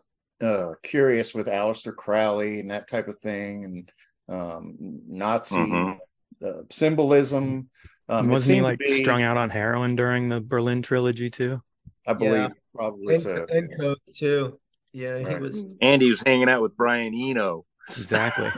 uh, 0.42 0.72
curious 0.82 1.34
with 1.34 1.46
Aleister 1.46 1.94
Crowley 1.94 2.60
and 2.60 2.70
that 2.70 2.88
type 2.88 3.08
of 3.08 3.16
thing, 3.18 3.64
and 3.64 3.92
um, 4.28 4.76
Nazi 5.08 5.56
Mm-hmm. 5.56 6.46
uh, 6.46 6.62
symbolism. 6.70 7.68
Um, 8.08 8.28
Wasn't 8.28 8.56
he 8.56 8.62
like 8.62 8.78
be- 8.78 9.02
strung 9.02 9.22
out 9.22 9.36
on 9.36 9.50
heroin 9.50 9.96
during 9.96 10.28
the 10.28 10.40
Berlin 10.40 10.82
trilogy 10.82 11.30
too? 11.30 11.60
I 12.06 12.12
believe 12.12 12.32
Yeah. 12.34 12.48
probably 12.74 13.14
and, 13.14 13.22
so. 13.22 13.46
and 13.48 13.70
Coke 13.80 13.98
too. 14.14 14.60
Yeah, 14.92 15.18
he 15.18 15.34
was. 15.40 15.62
And 15.80 16.00
he 16.00 16.08
was 16.10 16.22
hanging 16.24 16.48
out 16.48 16.62
with 16.62 16.76
Brian 16.76 17.14
Eno. 17.14 17.64
Exactly. 17.90 18.48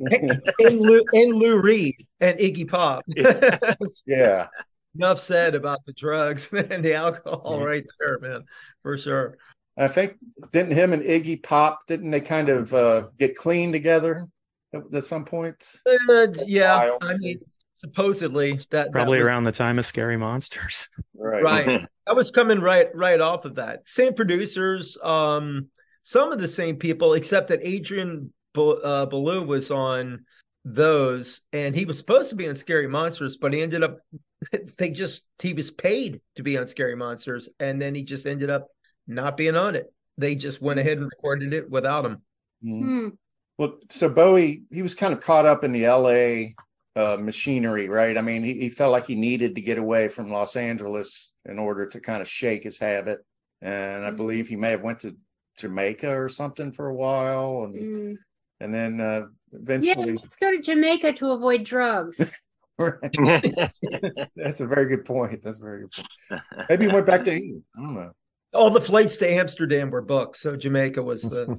and 0.10 0.80
Lou 0.80 1.02
and 1.12 1.34
Lou 1.34 1.58
Reed 1.60 2.06
and 2.20 2.38
Iggy 2.38 2.68
Pop. 2.68 3.04
yeah. 4.06 4.46
Enough 4.94 5.20
said 5.20 5.54
about 5.54 5.80
the 5.86 5.92
drugs 5.92 6.48
and 6.52 6.84
the 6.84 6.94
alcohol 6.94 7.62
right 7.64 7.84
there, 8.00 8.18
man, 8.20 8.44
for 8.82 8.96
sure. 8.96 9.36
I 9.78 9.88
think 9.88 10.16
didn't 10.52 10.72
him 10.72 10.92
and 10.92 11.02
Iggy 11.02 11.42
Pop 11.42 11.80
didn't 11.86 12.10
they 12.10 12.20
kind 12.20 12.48
of 12.48 12.74
uh, 12.74 13.04
get 13.18 13.36
clean 13.36 13.72
together 13.72 14.26
at, 14.74 14.82
at 14.92 15.04
some 15.04 15.24
point? 15.24 15.64
Uh, 15.86 16.26
yeah. 16.46 16.90
I 17.00 17.16
mean, 17.16 17.38
supposedly 17.74 18.52
that 18.52 18.70
that 18.70 18.92
Probably 18.92 19.18
was- 19.18 19.26
around 19.26 19.44
the 19.44 19.52
time 19.52 19.78
of 19.78 19.86
Scary 19.86 20.16
Monsters. 20.16 20.88
Right. 21.20 21.42
right. 21.42 21.86
I 22.06 22.12
was 22.12 22.30
coming 22.30 22.60
right 22.60 22.88
right 22.94 23.20
off 23.20 23.44
of 23.44 23.56
that. 23.56 23.80
Same 23.86 24.14
producers, 24.14 24.96
um, 25.02 25.66
some 26.04 26.32
of 26.32 26.38
the 26.38 26.46
same 26.48 26.76
people, 26.76 27.14
except 27.14 27.48
that 27.48 27.58
Adrian 27.62 28.32
Bo- 28.54 28.78
uh, 28.80 29.04
Belew 29.06 29.42
was 29.44 29.70
on 29.72 30.24
those, 30.64 31.40
and 31.52 31.74
he 31.74 31.84
was 31.84 31.98
supposed 31.98 32.30
to 32.30 32.36
be 32.36 32.48
on 32.48 32.54
Scary 32.54 32.86
Monsters, 32.86 33.36
but 33.36 33.52
he 33.52 33.60
ended 33.60 33.82
up 33.82 33.98
they 34.78 34.90
just 34.90 35.24
he 35.42 35.52
was 35.52 35.72
paid 35.72 36.20
to 36.36 36.42
be 36.44 36.56
on 36.56 36.68
Scary 36.68 36.94
Monsters, 36.94 37.48
and 37.58 37.82
then 37.82 37.96
he 37.96 38.04
just 38.04 38.24
ended 38.24 38.48
up 38.48 38.68
not 39.08 39.36
being 39.36 39.56
on 39.56 39.74
it. 39.74 39.92
They 40.16 40.34
just 40.34 40.60
went 40.60 40.78
ahead 40.78 40.98
and 40.98 41.06
recorded 41.06 41.52
it 41.54 41.68
without 41.70 42.04
him. 42.04 42.22
Hmm. 42.62 43.08
Well, 43.56 43.78
so 43.90 44.08
Bowie, 44.08 44.62
he 44.70 44.82
was 44.82 44.94
kind 44.94 45.12
of 45.12 45.20
caught 45.20 45.46
up 45.46 45.64
in 45.64 45.72
the 45.72 45.88
LA 45.88 46.52
uh, 47.00 47.16
machinery, 47.16 47.88
right? 47.88 48.16
I 48.16 48.22
mean, 48.22 48.44
he, 48.44 48.54
he 48.54 48.70
felt 48.70 48.92
like 48.92 49.06
he 49.06 49.14
needed 49.16 49.54
to 49.56 49.60
get 49.60 49.78
away 49.78 50.08
from 50.08 50.30
Los 50.30 50.54
Angeles 50.54 51.34
in 51.44 51.58
order 51.58 51.86
to 51.86 52.00
kind 52.00 52.22
of 52.22 52.28
shake 52.28 52.62
his 52.64 52.78
habit. 52.78 53.24
And 53.60 54.04
I 54.04 54.10
believe 54.12 54.48
he 54.48 54.56
may 54.56 54.70
have 54.70 54.82
went 54.82 55.00
to 55.00 55.16
Jamaica 55.58 56.08
or 56.08 56.28
something 56.28 56.70
for 56.70 56.86
a 56.88 56.94
while, 56.94 57.64
and 57.64 57.74
Mm. 57.74 58.16
and 58.60 58.74
then 58.74 59.00
uh, 59.00 59.26
Yeah, 59.50 59.58
eventually, 59.60 60.12
let's 60.12 60.36
go 60.36 60.52
to 60.52 60.60
Jamaica 60.60 61.14
to 61.14 61.30
avoid 61.32 61.64
drugs. 61.64 62.18
that's 62.78 64.60
a 64.60 64.66
very 64.68 64.86
good 64.86 65.04
point. 65.04 65.42
That's 65.42 65.58
a 65.58 65.62
very 65.62 65.80
good 65.80 65.90
point. 65.90 66.42
Maybe 66.68 66.86
he 66.86 66.92
went 66.92 67.06
back 67.06 67.24
to 67.24 67.32
England. 67.34 67.64
I 67.76 67.80
don't 67.80 67.94
know. 67.94 68.12
All 68.54 68.70
the 68.70 68.80
flights 68.80 69.16
to 69.18 69.30
Amsterdam 69.30 69.90
were 69.90 70.00
booked, 70.02 70.36
so 70.38 70.56
Jamaica 70.56 71.02
was 71.02 71.22
the 71.22 71.58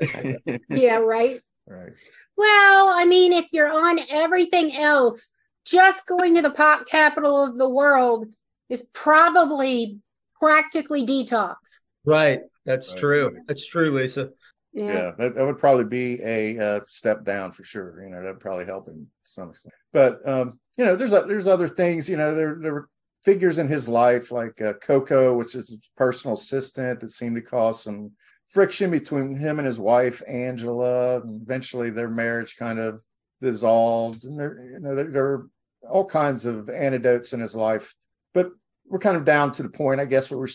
yeah, 0.68 0.96
right. 0.96 1.38
Right. 1.66 1.92
Well, 2.36 2.88
I 2.88 3.04
mean, 3.04 3.32
if 3.32 3.46
you're 3.52 3.68
on 3.70 3.98
everything 4.08 4.74
else, 4.76 5.30
just 5.64 6.06
going 6.06 6.34
to 6.36 6.42
the 6.42 6.50
pop 6.50 6.86
capital 6.86 7.44
of 7.44 7.58
the 7.58 7.68
world 7.68 8.26
is 8.68 8.86
probably 8.92 9.98
practically 10.38 11.04
detox. 11.06 11.56
right. 12.04 12.40
That's 12.66 12.90
Right. 12.92 13.00
true. 13.00 13.38
That's 13.48 13.66
true, 13.66 13.90
Lisa. 13.90 14.30
yeah, 14.72 15.12
that, 15.18 15.34
that 15.34 15.44
would 15.44 15.58
probably 15.58 15.84
be 15.84 16.20
a 16.22 16.58
uh, 16.58 16.80
step 16.86 17.24
down 17.24 17.52
for 17.52 17.64
sure. 17.64 18.02
You 18.04 18.10
know, 18.10 18.22
that'd 18.22 18.38
probably 18.38 18.66
help 18.66 18.86
him 18.86 19.06
to 19.24 19.30
some 19.30 19.50
extent. 19.50 19.74
But 19.92 20.26
um, 20.28 20.60
you 20.76 20.84
know, 20.84 20.94
there's 20.94 21.12
o- 21.12 21.26
there's 21.26 21.48
other 21.48 21.66
things. 21.68 22.08
You 22.08 22.16
know, 22.18 22.34
there 22.34 22.56
there 22.60 22.72
were 22.74 22.88
figures 23.24 23.58
in 23.58 23.68
his 23.68 23.88
life 23.88 24.32
like 24.32 24.60
uh, 24.60 24.74
Coco, 24.74 25.36
which 25.36 25.54
is 25.54 25.68
his 25.68 25.90
personal 25.96 26.34
assistant, 26.36 27.00
that 27.00 27.10
seemed 27.10 27.36
to 27.36 27.42
cause 27.42 27.82
some 27.82 28.12
friction 28.48 28.90
between 28.90 29.36
him 29.36 29.58
and 29.58 29.66
his 29.66 29.78
wife 29.78 30.22
Angela. 30.26 31.20
And 31.20 31.42
eventually, 31.42 31.90
their 31.90 32.08
marriage 32.08 32.56
kind 32.56 32.78
of 32.78 33.02
dissolved. 33.40 34.24
And 34.24 34.38
there, 34.38 34.70
you 34.72 34.80
know, 34.80 34.94
there, 34.94 35.10
there 35.10 35.26
are 35.26 35.46
all 35.88 36.04
kinds 36.04 36.46
of 36.46 36.68
anecdotes 36.68 37.32
in 37.32 37.40
his 37.40 37.54
life. 37.54 37.94
But 38.34 38.50
we're 38.86 38.98
kind 38.98 39.16
of 39.16 39.24
down 39.24 39.52
to 39.52 39.62
the 39.62 39.68
point, 39.68 40.00
I 40.00 40.04
guess, 40.04 40.30
where 40.30 40.48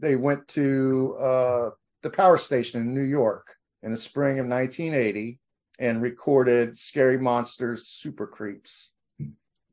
they 0.00 0.16
went 0.16 0.48
to 0.48 1.16
uh, 1.20 1.70
the 2.02 2.10
power 2.10 2.38
station 2.38 2.80
in 2.80 2.94
New 2.94 3.02
York 3.02 3.56
in 3.82 3.90
the 3.90 3.96
spring 3.96 4.38
of 4.38 4.46
1980 4.46 5.38
and 5.78 6.02
recorded 6.02 6.76
Scary 6.76 7.18
Monsters 7.18 7.86
Super 7.86 8.26
Creeps. 8.26 8.92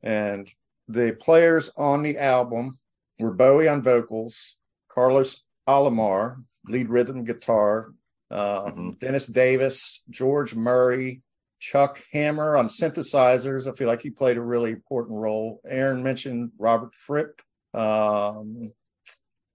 And 0.02 0.52
the 0.88 1.16
players 1.20 1.70
on 1.76 2.02
the 2.02 2.18
album 2.18 2.78
were 3.18 3.32
Bowie 3.32 3.68
on 3.68 3.82
vocals, 3.82 4.58
Carlos 4.88 5.44
Alomar, 5.68 6.42
lead 6.66 6.88
rhythm 6.88 7.24
guitar, 7.24 7.92
um, 8.30 8.96
Dennis 9.00 9.26
Davis, 9.26 10.02
George 10.10 10.54
Murray, 10.54 11.22
Chuck 11.60 12.02
Hammer 12.12 12.56
on 12.56 12.68
synthesizers. 12.68 13.70
I 13.70 13.74
feel 13.74 13.88
like 13.88 14.02
he 14.02 14.10
played 14.10 14.36
a 14.36 14.42
really 14.42 14.72
important 14.72 15.18
role. 15.18 15.60
Aaron 15.66 16.02
mentioned 16.02 16.50
Robert 16.58 16.94
Fripp, 16.94 17.40
um, 17.72 18.72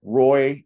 Roy 0.01 0.63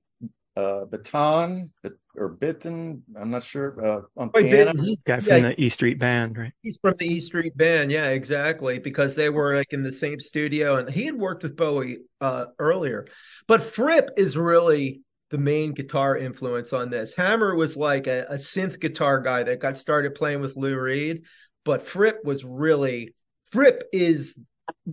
uh, 0.56 0.86
Baton 0.86 1.72
or 2.16 2.30
Bitten. 2.30 3.04
I'm 3.20 3.32
not 3.32 3.44
sure 3.44 3.84
uh, 3.84 4.02
on 4.22 4.32
Roy 4.34 4.44
piano. 4.44 4.74
Bittan, 4.74 4.86
he- 4.86 5.00
Guy 5.06 5.16
yeah, 5.16 5.22
from 5.22 5.42
the 5.44 5.62
E 5.62 5.70
Street 5.70 6.00
Band, 6.00 6.38
right? 6.38 6.54
He's 6.62 6.78
from 6.82 6.96
the 6.98 7.08
E 7.08 7.20
Street 7.20 7.56
Band, 7.58 7.92
yeah, 7.92 8.08
exactly, 8.08 8.80
because 8.80 9.16
they 9.16 9.30
were 9.30 9.56
like 9.56 9.74
in 9.74 9.84
the 9.84 9.92
same 9.92 10.20
studio, 10.20 10.78
and 10.78 10.90
he 10.90 11.06
had 11.06 11.16
worked 11.16 11.44
with 11.44 11.56
Bowie 11.56 12.00
uh, 12.22 12.46
earlier. 12.60 13.08
But 13.48 13.64
Fripp 13.64 14.12
is 14.18 14.38
really 14.38 15.02
the 15.30 15.38
main 15.38 15.74
guitar 15.74 16.18
influence 16.18 16.74
on 16.74 16.90
this. 16.90 17.14
Hammer 17.16 17.56
was 17.56 17.76
like 17.76 18.08
a, 18.08 18.26
a 18.30 18.36
synth 18.36 18.80
guitar 18.80 19.20
guy 19.20 19.44
that 19.44 19.60
got 19.60 19.78
started 19.78 20.16
playing 20.16 20.42
with 20.42 20.56
Lou 20.56 20.78
Reed, 20.78 21.24
but 21.66 21.88
Fripp 21.88 22.24
was 22.24 22.44
really 22.44 23.16
Fripp 23.52 23.84
is 23.92 24.38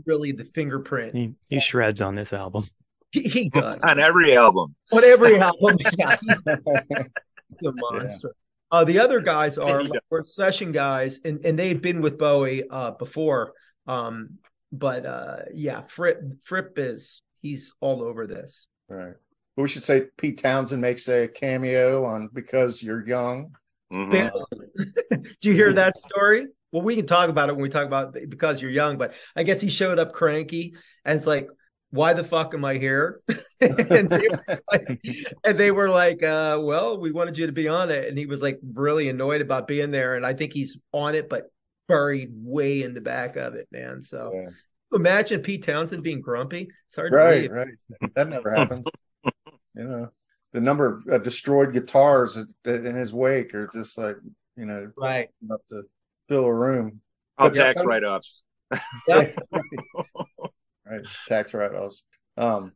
really 0.04 0.32
the 0.32 0.44
fingerprint. 0.44 1.14
He, 1.14 1.34
he 1.48 1.60
shreds 1.60 2.00
on 2.00 2.14
this 2.14 2.32
album. 2.32 2.64
He, 3.12 3.22
he 3.22 3.48
does 3.48 3.78
on 3.82 3.98
every 3.98 4.36
album. 4.36 4.74
on 4.92 5.04
every 5.04 5.38
album. 5.38 5.76
Yeah, 5.98 6.16
he's 6.20 7.68
a 7.68 7.72
monster. 7.72 8.34
Uh, 8.70 8.84
the 8.84 9.00
other 9.00 9.20
guys 9.20 9.58
are 9.58 9.82
like, 9.82 10.00
were 10.10 10.24
session 10.24 10.70
guys, 10.70 11.18
and, 11.24 11.44
and 11.44 11.58
they 11.58 11.68
had 11.68 11.82
been 11.82 12.00
with 12.00 12.18
Bowie 12.18 12.62
uh, 12.70 12.92
before. 12.92 13.52
Um, 13.88 14.38
but 14.70 15.04
uh, 15.04 15.36
yeah, 15.52 15.82
Fripp 15.88 16.22
Fripp 16.44 16.74
is 16.78 17.22
he's 17.40 17.72
all 17.80 18.02
over 18.02 18.26
this. 18.26 18.68
Right. 18.88 19.14
But 19.56 19.62
We 19.62 19.68
should 19.68 19.82
say 19.82 20.04
Pete 20.16 20.38
Townshend 20.38 20.80
makes 20.80 21.08
a 21.08 21.26
cameo 21.26 22.04
on 22.04 22.28
Because 22.32 22.82
You're 22.82 23.06
Young. 23.06 23.56
Do 23.90 24.28
you 25.42 25.52
hear 25.52 25.72
that 25.72 25.96
story? 25.98 26.46
Well, 26.70 26.82
we 26.82 26.94
can 26.94 27.06
talk 27.06 27.28
about 27.28 27.48
it 27.48 27.54
when 27.54 27.62
we 27.62 27.68
talk 27.68 27.86
about 27.86 28.16
because 28.28 28.62
you're 28.62 28.70
young, 28.70 28.96
but 28.96 29.14
I 29.34 29.42
guess 29.42 29.60
he 29.60 29.68
showed 29.68 29.98
up 29.98 30.12
cranky 30.12 30.74
and 31.04 31.16
it's 31.16 31.26
like, 31.26 31.48
why 31.90 32.12
the 32.12 32.24
fuck 32.24 32.54
am 32.54 32.64
I 32.64 32.74
here? 32.74 33.20
and, 33.60 34.08
they 34.08 34.28
were 34.28 34.60
like, 34.70 35.00
and 35.44 35.58
they 35.58 35.70
were 35.70 35.88
like, 35.88 36.22
uh, 36.22 36.58
well, 36.60 36.98
we 36.98 37.10
wanted 37.10 37.36
you 37.36 37.46
to 37.46 37.52
be 37.52 37.68
on 37.68 37.90
it. 37.90 38.08
And 38.08 38.16
he 38.16 38.26
was 38.26 38.42
like 38.42 38.60
really 38.74 39.08
annoyed 39.08 39.40
about 39.40 39.66
being 39.66 39.90
there. 39.90 40.14
And 40.14 40.24
I 40.24 40.34
think 40.34 40.52
he's 40.52 40.76
on 40.92 41.14
it, 41.14 41.28
but 41.28 41.50
buried 41.88 42.30
way 42.32 42.82
in 42.82 42.94
the 42.94 43.00
back 43.00 43.36
of 43.36 43.54
it, 43.54 43.66
man. 43.72 44.02
So 44.02 44.48
imagine 44.92 45.42
Pete 45.42 45.64
Townshend 45.64 46.02
being 46.02 46.20
grumpy. 46.20 46.68
It's 46.88 46.96
hard 46.96 47.12
to 47.12 47.16
Right, 47.16 47.50
believe. 47.50 47.50
right. 47.50 48.10
That 48.14 48.28
never 48.28 48.50
happens. 48.50 48.86
you 49.74 49.84
know, 49.84 50.08
the 50.52 50.60
number 50.60 50.86
of 50.86 51.06
uh, 51.10 51.18
destroyed 51.18 51.72
guitars 51.72 52.36
in 52.64 52.94
his 52.94 53.12
wake 53.12 53.54
are 53.54 53.68
just 53.72 53.98
like, 53.98 54.16
you 54.56 54.66
know, 54.66 54.90
right 54.96 55.28
enough 55.42 55.60
to 55.70 55.82
fill 56.28 56.44
a 56.44 56.54
room. 56.54 57.00
All 57.38 57.48
But, 57.48 57.54
tax 57.56 57.84
write 57.84 58.04
offs. 58.04 58.42
Right. 60.90 61.06
Tax 61.28 61.54
write-offs. 61.54 62.04
Um, 62.36 62.72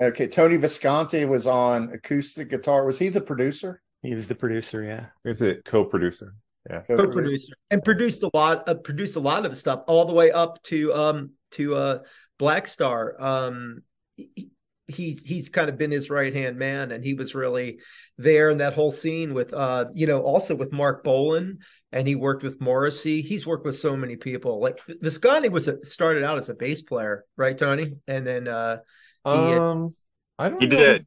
okay, 0.00 0.26
Tony 0.26 0.56
Visconti 0.56 1.24
was 1.24 1.46
on 1.46 1.92
acoustic 1.92 2.50
guitar. 2.50 2.84
Was 2.84 2.98
he 2.98 3.08
the 3.08 3.20
producer? 3.20 3.80
He 4.02 4.14
was 4.14 4.28
the 4.28 4.34
producer, 4.34 4.82
yeah. 4.82 5.06
Is 5.24 5.42
it 5.42 5.64
co-producer? 5.64 6.34
Yeah. 6.68 6.82
co-producer 6.82 7.54
and 7.70 7.82
produced 7.82 8.22
a 8.22 8.30
lot 8.34 8.68
uh, 8.68 8.74
produced 8.74 9.16
a 9.16 9.20
lot 9.20 9.46
of 9.46 9.56
stuff 9.56 9.84
all 9.86 10.04
the 10.04 10.12
way 10.12 10.30
up 10.30 10.62
to 10.64 10.92
um 10.92 11.30
to 11.52 11.74
uh 11.74 11.98
black 12.38 12.66
star 12.66 13.16
um 13.18 13.82
he- 14.16 14.50
he 14.88 15.18
he's 15.24 15.48
kind 15.48 15.68
of 15.68 15.78
been 15.78 15.90
his 15.90 16.10
right 16.10 16.34
hand 16.34 16.56
man, 16.58 16.92
and 16.92 17.04
he 17.04 17.14
was 17.14 17.34
really 17.34 17.78
there 18.16 18.50
in 18.50 18.58
that 18.58 18.74
whole 18.74 18.90
scene 18.92 19.34
with 19.34 19.52
uh 19.52 19.86
you 19.94 20.06
know 20.06 20.22
also 20.22 20.54
with 20.54 20.72
Marc 20.72 21.04
Bolan, 21.04 21.58
and 21.92 22.08
he 22.08 22.14
worked 22.14 22.42
with 22.42 22.60
Morrissey. 22.60 23.22
He's 23.22 23.46
worked 23.46 23.66
with 23.66 23.78
so 23.78 23.96
many 23.96 24.16
people. 24.16 24.60
Like 24.60 24.80
Visconti 25.00 25.48
was 25.48 25.68
a, 25.68 25.84
started 25.84 26.24
out 26.24 26.38
as 26.38 26.48
a 26.48 26.54
bass 26.54 26.82
player, 26.82 27.24
right, 27.36 27.56
Tony? 27.56 27.96
And 28.06 28.26
then 28.26 28.48
uh 28.48 28.78
he, 29.24 29.54
Um, 29.54 29.94
I 30.38 30.48
don't. 30.48 30.62
He 30.62 30.68
know. 30.68 30.76
did. 30.76 31.06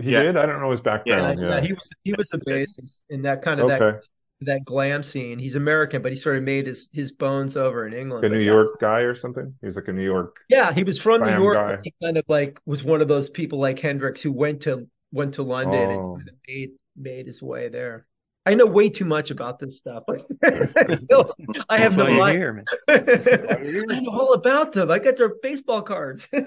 He 0.00 0.12
Yeah. 0.12 0.22
did. 0.22 0.36
I 0.36 0.46
don't 0.46 0.60
know 0.60 0.70
his 0.70 0.80
yeah, 0.80 0.84
background. 0.84 1.40
Yeah. 1.40 1.48
yeah, 1.56 1.60
he 1.60 1.72
was 1.72 1.88
he 2.04 2.12
was 2.14 2.30
a 2.32 2.38
bassist 2.38 3.00
in 3.08 3.22
that 3.22 3.42
kind 3.42 3.60
of 3.60 3.68
Okay. 3.70 3.78
that 3.78 4.02
that 4.42 4.64
glam 4.64 5.02
scene. 5.02 5.38
He's 5.38 5.54
American, 5.56 6.00
but 6.02 6.12
he 6.12 6.16
sort 6.16 6.36
of 6.36 6.42
made 6.44 6.66
his 6.66 6.88
his 6.92 7.10
bones 7.12 7.56
over 7.56 7.86
in 7.86 7.92
England. 7.92 8.24
a 8.24 8.28
New 8.28 8.38
yeah. 8.38 8.52
York 8.52 8.80
guy 8.80 9.00
or 9.00 9.14
something. 9.14 9.54
He 9.60 9.66
was 9.66 9.76
like 9.76 9.88
a 9.88 9.92
New 9.92 10.04
York. 10.04 10.36
Yeah, 10.48 10.72
he 10.72 10.84
was 10.84 10.98
from 10.98 11.22
New 11.22 11.30
York. 11.42 11.56
but 11.56 11.80
He 11.84 11.94
kind 12.02 12.16
of 12.16 12.24
like 12.28 12.60
was 12.66 12.84
one 12.84 13.00
of 13.00 13.08
those 13.08 13.28
people 13.28 13.58
like 13.58 13.78
Hendrix 13.78 14.22
who 14.22 14.32
went 14.32 14.62
to 14.62 14.86
went 15.12 15.34
to 15.34 15.42
London 15.42 15.88
Oh. 15.90 16.14
and 16.14 16.18
kind 16.18 16.28
of 16.28 16.34
made 16.46 16.70
made 16.96 17.26
his 17.26 17.42
way 17.42 17.68
there. 17.68 18.06
I 18.46 18.54
know 18.54 18.64
way 18.64 18.88
too 18.88 19.04
much 19.04 19.30
about 19.30 19.58
this 19.58 19.76
stuff. 19.76 20.04
I 20.08 20.18
have 20.42 20.72
That's 21.68 21.96
no 21.96 22.04
why 22.04 22.10
you're 22.10 22.24
idea. 22.24 22.38
here, 22.38 22.52
man. 22.54 22.64
I 23.90 24.00
know 24.00 24.10
all 24.10 24.32
about 24.32 24.72
them. 24.72 24.90
I 24.90 24.98
got 25.00 25.16
their 25.16 25.34
baseball 25.42 25.82
cards. 25.82 26.26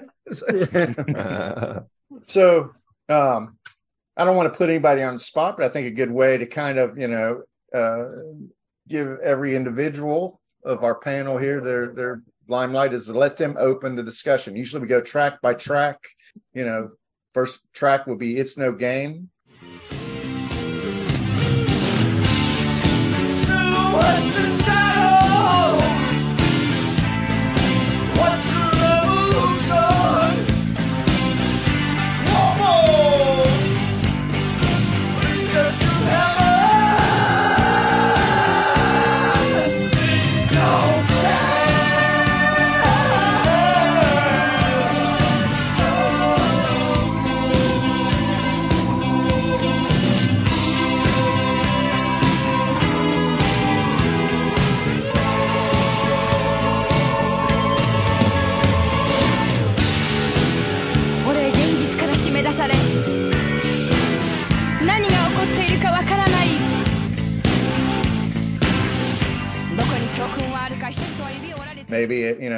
So 2.26 2.72
um, 3.08 3.56
I 4.16 4.24
don't 4.24 4.36
want 4.36 4.52
to 4.52 4.56
put 4.56 4.68
anybody 4.68 5.02
on 5.02 5.14
the 5.14 5.18
spot, 5.18 5.56
but 5.56 5.64
I 5.66 5.68
think 5.70 5.86
a 5.86 5.90
good 5.90 6.10
way 6.10 6.36
to 6.38 6.46
kind 6.46 6.78
of, 6.78 6.98
you 6.98 7.08
know, 7.08 7.42
uh, 7.74 8.04
give 8.88 9.18
every 9.20 9.54
individual 9.54 10.40
of 10.64 10.84
our 10.84 10.94
panel 10.94 11.38
here 11.38 11.60
their 11.60 11.88
their 11.88 12.22
limelight 12.48 12.92
is 12.92 13.06
to 13.06 13.12
let 13.12 13.36
them 13.36 13.56
open 13.58 13.96
the 13.96 14.02
discussion. 14.02 14.56
Usually 14.56 14.82
we 14.82 14.88
go 14.88 15.00
track 15.00 15.40
by 15.40 15.54
track. 15.54 15.98
You 16.52 16.64
know, 16.64 16.90
first 17.32 17.72
track 17.72 18.06
will 18.06 18.16
be 18.16 18.36
"It's 18.36 18.56
No 18.56 18.72
Game." 18.72 19.30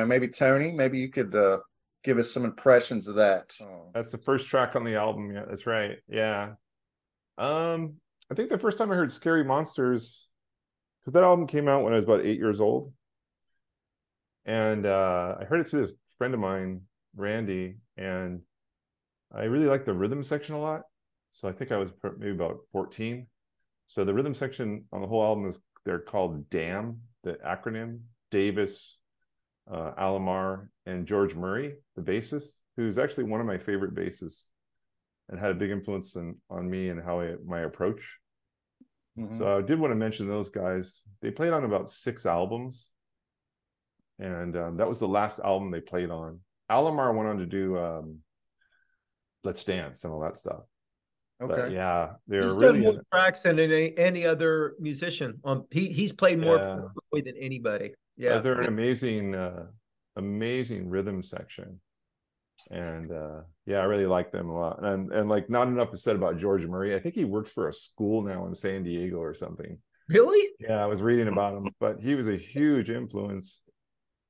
Know, 0.05 0.09
maybe 0.09 0.29
Tony, 0.29 0.71
maybe 0.71 0.99
you 0.99 1.09
could 1.09 1.35
uh, 1.35 1.59
give 2.03 2.19
us 2.19 2.31
some 2.31 2.45
impressions 2.45 3.09
of 3.09 3.17
that. 3.17 3.55
That's 3.93 4.11
the 4.11 4.19
first 4.19 4.47
track 4.47 4.77
on 4.77 4.85
the 4.85 4.97
album. 4.97 5.33
Yeah, 5.33 5.45
that's 5.49 5.67
right. 5.67 5.99
Yeah. 6.09 6.53
Um, 7.39 7.95
I 8.31 8.35
think 8.35 8.51
the 8.51 8.59
first 8.59 8.79
time 8.79 8.93
I 8.93 8.95
heard 8.95 9.13
Scary 9.13 9.45
Monsters, 9.45 10.29
because 11.01 11.15
that 11.15 11.25
album 11.25 11.47
came 11.47 11.69
out 11.69 11.83
when 11.83 11.93
I 11.93 11.97
was 11.97 12.05
about 12.05 12.25
eight 12.25 12.39
years 12.39 12.61
old. 12.61 12.93
And 14.47 14.87
uh, 14.87 15.37
I 15.41 15.45
heard 15.45 15.61
it 15.61 15.69
through 15.69 15.83
this 15.83 15.95
friend 16.19 16.35
of 16.35 16.41
mine, 16.41 16.83
Randy, 17.17 17.77
and 17.97 18.41
I 19.35 19.45
really 19.45 19.67
liked 19.67 19.87
the 19.87 19.95
rhythm 19.95 20.23
section 20.23 20.55
a 20.55 20.61
lot. 20.61 20.83
So 21.31 21.49
I 21.49 21.53
think 21.53 21.73
I 21.73 21.79
was 21.79 21.91
maybe 22.19 22.33
about 22.33 22.59
14. 22.73 23.27
So 23.87 24.05
the 24.05 24.15
rhythm 24.15 24.35
section 24.35 24.85
on 24.93 25.01
the 25.01 25.07
whole 25.07 25.25
album 25.25 25.49
is 25.49 25.59
they're 25.85 25.99
called 25.99 26.49
DAM, 26.51 27.01
the 27.25 27.39
acronym 27.45 28.01
Davis, 28.31 29.01
uh, 29.71 29.93
Alomar, 29.99 30.69
and 30.87 31.07
George 31.07 31.35
Murray, 31.35 31.75
the 31.97 32.03
bassist, 32.03 32.61
who's 32.77 32.99
actually 32.99 33.25
one 33.25 33.41
of 33.41 33.47
my 33.47 33.59
favorite 33.59 33.95
bassists 33.95 34.47
and 35.29 35.39
had 35.41 35.51
a 35.51 35.55
big 35.55 35.71
influence 35.71 36.17
in, 36.17 36.37
on 36.51 36.69
me 36.69 36.91
and 36.91 37.03
how 37.03 37.21
I, 37.21 37.35
my 37.47 37.61
approach. 37.61 38.19
Mhm. 39.19 39.39
So 39.39 39.59
I 39.59 39.63
did 39.63 39.79
want 39.79 39.93
to 39.93 39.97
mention 39.97 40.29
those 40.29 40.51
guys. 40.51 41.03
They 41.23 41.31
played 41.31 41.53
on 41.53 41.65
about 41.65 41.91
six 41.91 42.27
albums, 42.27 42.91
and 44.19 44.57
um, 44.57 44.77
that 44.77 44.89
was 44.89 44.99
the 44.99 45.09
last 45.09 45.39
album 45.41 45.71
they 45.71 45.81
played 45.81 46.11
on. 46.11 46.41
Alomar 46.71 47.15
went 47.15 47.29
on 47.29 47.39
to 47.39 47.47
do 47.47 47.79
um, 47.79 48.19
Let's 49.45 49.65
Dance 49.65 50.05
and 50.05 50.13
all 50.13 50.21
that 50.21 50.37
stuff. 50.37 50.63
But 51.39 51.51
Okay. 51.59 51.75
yeah, 51.75 52.15
they're 52.27 52.45
He's 52.45 52.53
really 52.53 52.83
done 52.83 52.95
more 52.95 53.03
tracks 53.13 53.43
than 53.43 53.59
any, 53.59 53.97
any 53.99 54.25
other 54.25 54.75
musician. 54.79 55.41
Um, 55.45 55.67
he 55.71 55.89
he's 55.89 56.13
played 56.13 56.39
more 56.39 56.59
Yeah. 56.59 57.23
than 57.23 57.37
anybody. 57.39 57.95
Uh, 58.19 58.23
Yeah, 58.23 58.39
they're 58.39 58.61
an 58.61 58.69
amazing, 58.69 59.35
uh, 59.35 59.67
amazing 60.17 60.89
rhythm 60.89 61.23
section, 61.23 61.81
and 62.71 63.11
uh, 63.11 63.41
yeah, 63.67 63.79
I 63.79 63.85
really 63.85 64.07
like 64.07 64.31
them 64.31 64.49
a 64.49 64.55
lot. 64.59 64.85
And 64.85 65.13
and 65.13 65.29
like 65.29 65.51
not 65.51 65.69
enough 65.69 65.93
is 65.93 66.03
said 66.03 66.17
about 66.17 66.39
George 66.39 66.67
Murray. 66.67 66.95
I 66.95 67.01
think 67.01 67.15
he 67.15 67.25
works 67.25 67.53
for 67.53 67.69
a 67.69 67.73
school 67.73 68.23
now 68.23 68.47
in 68.47 68.55
San 68.55 68.85
Diego 68.85 69.17
or 69.19 69.35
something. 69.35 69.79
really. 70.09 70.51
Yeah, 70.61 70.83
I 70.83 70.87
was 70.87 71.03
reading 71.03 71.29
about 71.29 71.57
him, 71.57 71.69
but 71.81 72.01
he 72.01 72.15
was 72.15 72.29
a 72.29 72.37
huge 72.37 72.91
influence. 72.91 73.63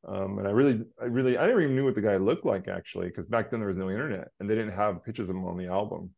Um, 0.07 0.39
and 0.39 0.47
I 0.47 0.51
really, 0.51 0.83
I 1.01 1.07
really, 1.07 1.39
I 1.39 1.47
never 1.47 1.63
even 1.63 1.75
knew 1.77 1.85
what 1.85 1.95
the 1.95 2.03
guy 2.03 2.17
looked 2.19 2.45
like 2.45 2.69
actually, 2.69 3.07
because 3.09 3.27
back 3.27 3.51
then 3.51 3.59
there 3.61 3.69
was 3.69 3.77
no 3.79 3.91
internet 3.91 4.29
and 4.39 4.49
they 4.49 4.55
didn't 4.55 4.75
have 4.77 5.03
pictures 5.05 5.29
of 5.31 5.37
him 5.37 5.47
on 5.47 5.57
the 5.57 5.67
album. 5.67 6.11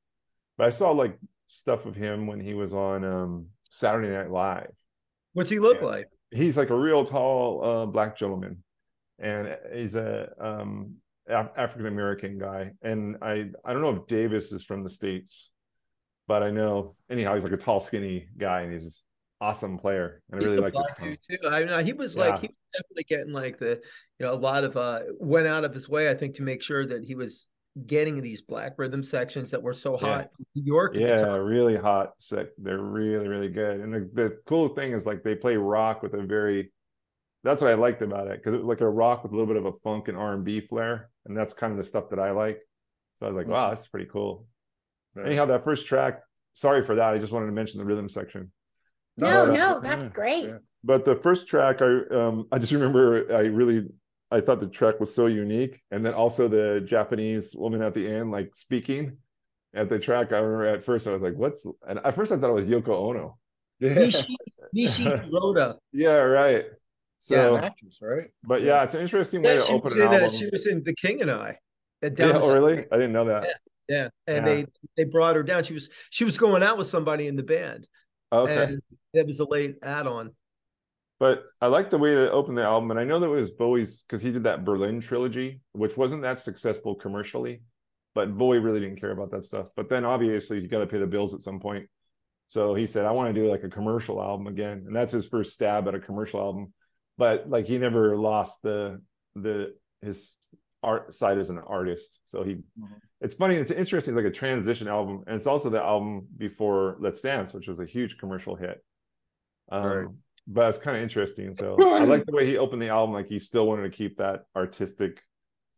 But 0.58 0.66
I 0.66 0.70
saw 0.70 0.90
like 0.90 1.18
stuff 1.46 1.86
of 1.86 1.94
him 1.94 2.26
when 2.26 2.40
he 2.40 2.52
was 2.54 2.74
on 2.74 3.04
um, 3.04 3.46
Saturday 3.70 4.10
Night 4.10 4.30
Live. 4.30 4.70
What's 5.34 5.50
he 5.50 5.58
look 5.60 5.78
Yeah. 5.80 5.86
like? 5.86 6.08
He's 6.30 6.56
like 6.56 6.70
a 6.70 6.76
real 6.76 7.04
tall 7.04 7.64
uh, 7.64 7.86
black 7.86 8.16
gentleman, 8.16 8.62
and 9.18 9.56
he's 9.72 9.94
a 9.94 10.30
um, 10.40 10.96
Af- 11.28 11.52
African 11.56 11.86
American 11.86 12.38
guy. 12.38 12.72
And 12.82 13.16
I, 13.22 13.50
I 13.64 13.72
don't 13.72 13.82
know 13.82 13.90
if 13.90 14.06
Davis 14.06 14.52
is 14.52 14.64
from 14.64 14.82
the 14.82 14.90
states, 14.90 15.50
but 16.26 16.42
I 16.42 16.50
know 16.50 16.96
anyhow 17.10 17.34
he's 17.34 17.44
like 17.44 17.52
a 17.52 17.56
tall, 17.56 17.80
skinny 17.80 18.28
guy, 18.36 18.62
and 18.62 18.72
he's 18.72 18.84
an 18.84 18.92
awesome 19.40 19.78
player. 19.78 20.20
And 20.30 20.40
I 20.40 20.44
really 20.44 20.58
like 20.58 20.72
this 20.72 21.16
too. 21.28 21.48
I 21.48 21.64
know 21.64 21.78
he 21.78 21.92
was 21.92 22.16
like 22.16 22.40
he 22.40 22.48
was 22.48 22.56
definitely 22.74 23.04
getting 23.04 23.32
like 23.32 23.58
the 23.58 23.80
you 24.18 24.26
know 24.26 24.32
a 24.32 24.36
lot 24.36 24.64
of 24.64 24.76
uh 24.76 25.00
went 25.18 25.46
out 25.46 25.64
of 25.64 25.72
his 25.74 25.88
way 25.88 26.10
I 26.10 26.14
think 26.14 26.36
to 26.36 26.42
make 26.42 26.62
sure 26.62 26.86
that 26.86 27.04
he 27.04 27.14
was 27.14 27.48
getting 27.86 28.22
these 28.22 28.40
black 28.40 28.74
rhythm 28.78 29.02
sections 29.02 29.50
that 29.50 29.62
were 29.62 29.74
so 29.74 29.96
hot 29.96 30.30
in 30.38 30.46
New 30.54 30.64
York. 30.64 30.94
Yeah, 30.94 31.34
really 31.34 31.76
hot, 31.76 32.12
sick. 32.18 32.50
They're 32.56 32.78
really, 32.78 33.28
really 33.28 33.48
good. 33.48 33.80
And 33.80 33.92
the, 33.92 34.10
the 34.14 34.38
cool 34.46 34.68
thing 34.68 34.92
is 34.92 35.04
like 35.04 35.22
they 35.22 35.34
play 35.34 35.56
rock 35.56 36.02
with 36.02 36.14
a 36.14 36.22
very 36.22 36.72
that's 37.46 37.62
what 37.62 37.70
I 37.70 37.74
liked 37.74 38.02
about 38.02 38.26
it 38.26 38.38
because 38.38 38.54
it 38.54 38.58
was 38.58 38.66
like 38.66 38.80
a 38.80 38.88
rock 38.88 39.22
with 39.22 39.32
a 39.32 39.36
little 39.36 39.46
bit 39.46 39.56
of 39.56 39.66
a 39.66 39.72
funk 39.72 40.08
and 40.08 40.16
R 40.16 40.32
and 40.32 40.44
B 40.44 40.60
flair, 40.60 41.10
and 41.26 41.36
that's 41.36 41.54
kind 41.54 41.70
of 41.70 41.78
the 41.78 41.84
stuff 41.84 42.10
that 42.10 42.18
I 42.18 42.32
like. 42.32 42.58
So 43.14 43.26
I 43.26 43.28
was 43.28 43.36
like, 43.36 43.46
wow, 43.46 43.68
that's 43.70 43.86
pretty 43.86 44.08
cool. 44.12 44.46
Anyhow, 45.24 45.46
that 45.46 45.64
first 45.64 45.86
track. 45.86 46.20
Sorry 46.54 46.84
for 46.84 46.96
that. 46.96 47.14
I 47.14 47.18
just 47.18 47.32
wanted 47.32 47.46
to 47.46 47.52
mention 47.52 47.78
the 47.78 47.84
rhythm 47.84 48.08
section. 48.08 48.50
No, 49.16 49.46
But, 49.46 49.50
uh, 49.50 49.52
no, 49.52 49.80
that's 49.80 50.08
great. 50.08 50.50
But 50.82 51.04
the 51.04 51.16
first 51.16 51.46
track, 51.46 51.80
I 51.80 52.00
um, 52.10 52.48
I 52.50 52.58
just 52.58 52.72
remember 52.72 53.32
I 53.34 53.42
really 53.42 53.86
I 54.30 54.40
thought 54.40 54.60
the 54.60 54.66
track 54.68 54.98
was 55.00 55.14
so 55.14 55.26
unique, 55.26 55.80
and 55.90 56.04
then 56.04 56.14
also 56.14 56.48
the 56.48 56.80
Japanese 56.84 57.54
woman 57.54 57.82
at 57.82 57.94
the 57.94 58.06
end, 58.08 58.30
like 58.32 58.54
speaking 58.56 59.18
at 59.74 59.88
the 59.88 59.98
track. 59.98 60.32
I 60.32 60.38
remember 60.38 60.66
at 60.66 60.82
first 60.84 61.06
I 61.06 61.12
was 61.12 61.22
like, 61.22 61.34
"What's?" 61.34 61.66
And 61.86 61.98
at 62.04 62.14
first 62.14 62.32
I 62.32 62.36
thought 62.36 62.50
it 62.50 62.54
was 62.54 62.68
Yoko 62.68 62.88
Ono. 62.90 63.38
Michi 63.80 64.34
Michi 64.76 65.04
Hirota. 65.30 65.76
Yeah, 65.92 66.12
right. 66.16 66.64
Yeah, 67.28 67.36
So, 67.36 67.56
an 67.56 67.64
actress, 67.64 67.98
right? 68.00 68.28
but 68.44 68.62
yeah, 68.62 68.82
it's 68.84 68.94
an 68.94 69.00
interesting 69.00 69.42
way 69.42 69.56
to 69.58 69.66
open 69.68 70.00
an 70.00 70.12
in, 70.14 70.22
uh, 70.24 70.28
she 70.28 70.48
was 70.52 70.66
in 70.66 70.82
The 70.84 70.94
King 70.94 71.22
and 71.22 71.30
I. 71.30 71.58
at 72.02 72.18
yeah, 72.18 72.38
oh, 72.40 72.52
really? 72.52 72.84
I 72.92 72.96
didn't 72.96 73.12
know 73.12 73.24
that. 73.26 73.54
Yeah, 73.88 74.08
and 74.26 74.44
Yeah. 74.46 74.54
they 74.54 74.66
they 74.96 75.04
brought 75.04 75.36
her 75.36 75.42
down. 75.42 75.62
She 75.64 75.74
was 75.74 75.90
she 76.10 76.24
was 76.24 76.36
going 76.38 76.62
out 76.62 76.78
with 76.78 76.88
somebody 76.88 77.26
in 77.26 77.36
the 77.36 77.42
band. 77.42 77.86
Okay. 78.32 78.64
and 78.64 78.82
that 79.14 79.26
was 79.26 79.38
a 79.40 79.44
late 79.44 79.76
add-on. 79.82 80.32
But 81.18 81.44
I 81.62 81.68
like 81.68 81.88
the 81.90 81.98
way 81.98 82.14
they 82.14 82.28
opened 82.28 82.58
the 82.58 82.64
album, 82.64 82.90
and 82.90 83.00
I 83.00 83.04
know 83.04 83.18
that 83.18 83.28
was 83.30 83.50
Bowie's 83.50 84.02
because 84.02 84.20
he 84.20 84.30
did 84.30 84.44
that 84.44 84.64
Berlin 84.64 85.00
trilogy, 85.00 85.60
which 85.72 85.96
wasn't 85.96 86.22
that 86.22 86.40
successful 86.40 86.94
commercially, 86.94 87.62
but 88.14 88.36
Bowie 88.36 88.58
really 88.58 88.80
didn't 88.80 89.00
care 89.00 89.12
about 89.12 89.30
that 89.30 89.44
stuff. 89.44 89.68
But 89.76 89.88
then 89.88 90.04
obviously 90.04 90.60
you 90.60 90.68
got 90.68 90.80
to 90.80 90.86
pay 90.86 90.98
the 90.98 91.06
bills 91.06 91.32
at 91.34 91.40
some 91.40 91.58
point, 91.58 91.88
so 92.48 92.74
he 92.74 92.84
said, 92.86 93.06
"I 93.06 93.12
want 93.12 93.34
to 93.34 93.40
do 93.40 93.50
like 93.50 93.64
a 93.64 93.70
commercial 93.70 94.20
album 94.22 94.46
again," 94.46 94.84
and 94.86 94.94
that's 94.94 95.12
his 95.12 95.26
first 95.26 95.52
stab 95.54 95.88
at 95.88 95.94
a 95.94 96.00
commercial 96.00 96.40
album. 96.40 96.74
But 97.16 97.48
like 97.48 97.66
he 97.66 97.78
never 97.78 98.16
lost 98.18 98.62
the 98.62 99.00
the 99.34 99.74
his 100.02 100.36
art 100.82 101.14
side 101.14 101.38
as 101.38 101.48
an 101.50 101.58
artist. 101.58 102.20
So 102.24 102.44
he, 102.44 102.58
it's 103.22 103.34
funny. 103.34 103.56
It's 103.56 103.70
interesting. 103.70 104.12
It's 104.12 104.22
like 104.22 104.30
a 104.30 104.34
transition 104.34 104.86
album, 104.86 105.24
and 105.26 105.36
it's 105.36 105.46
also 105.46 105.70
the 105.70 105.82
album 105.82 106.26
before 106.36 106.96
Let's 107.00 107.22
Dance, 107.22 107.54
which 107.54 107.68
was 107.68 107.80
a 107.80 107.86
huge 107.86 108.18
commercial 108.18 108.54
hit. 108.54 108.84
Um, 109.72 109.82
Right. 109.82 110.06
But 110.48 110.68
it's 110.68 110.78
kind 110.78 110.96
of 110.96 111.02
interesting. 111.02 111.52
So 111.54 111.76
I 111.82 112.04
like 112.04 112.24
the 112.26 112.32
way 112.32 112.46
he 112.46 112.56
opened 112.58 112.80
the 112.82 112.88
album. 112.88 113.14
Like 113.14 113.26
he 113.28 113.38
still 113.38 113.66
wanted 113.66 113.82
to 113.90 113.90
keep 113.96 114.18
that 114.18 114.44
artistic 114.54 115.20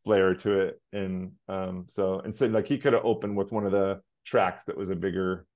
flair 0.05 0.35
to 0.35 0.61
it, 0.61 0.81
and 0.93 1.33
um, 1.49 1.87
so 1.89 2.21
instead, 2.21 2.53
like 2.53 2.67
he 2.67 2.79
could 2.79 2.93
have 2.93 3.05
opened 3.05 3.37
with 3.37 3.51
one 3.53 3.65
of 3.67 3.73
the 3.73 4.01
tracks 4.25 4.65
that 4.65 4.77
was 4.77 4.91
a 4.91 4.97
bigger. 4.97 5.47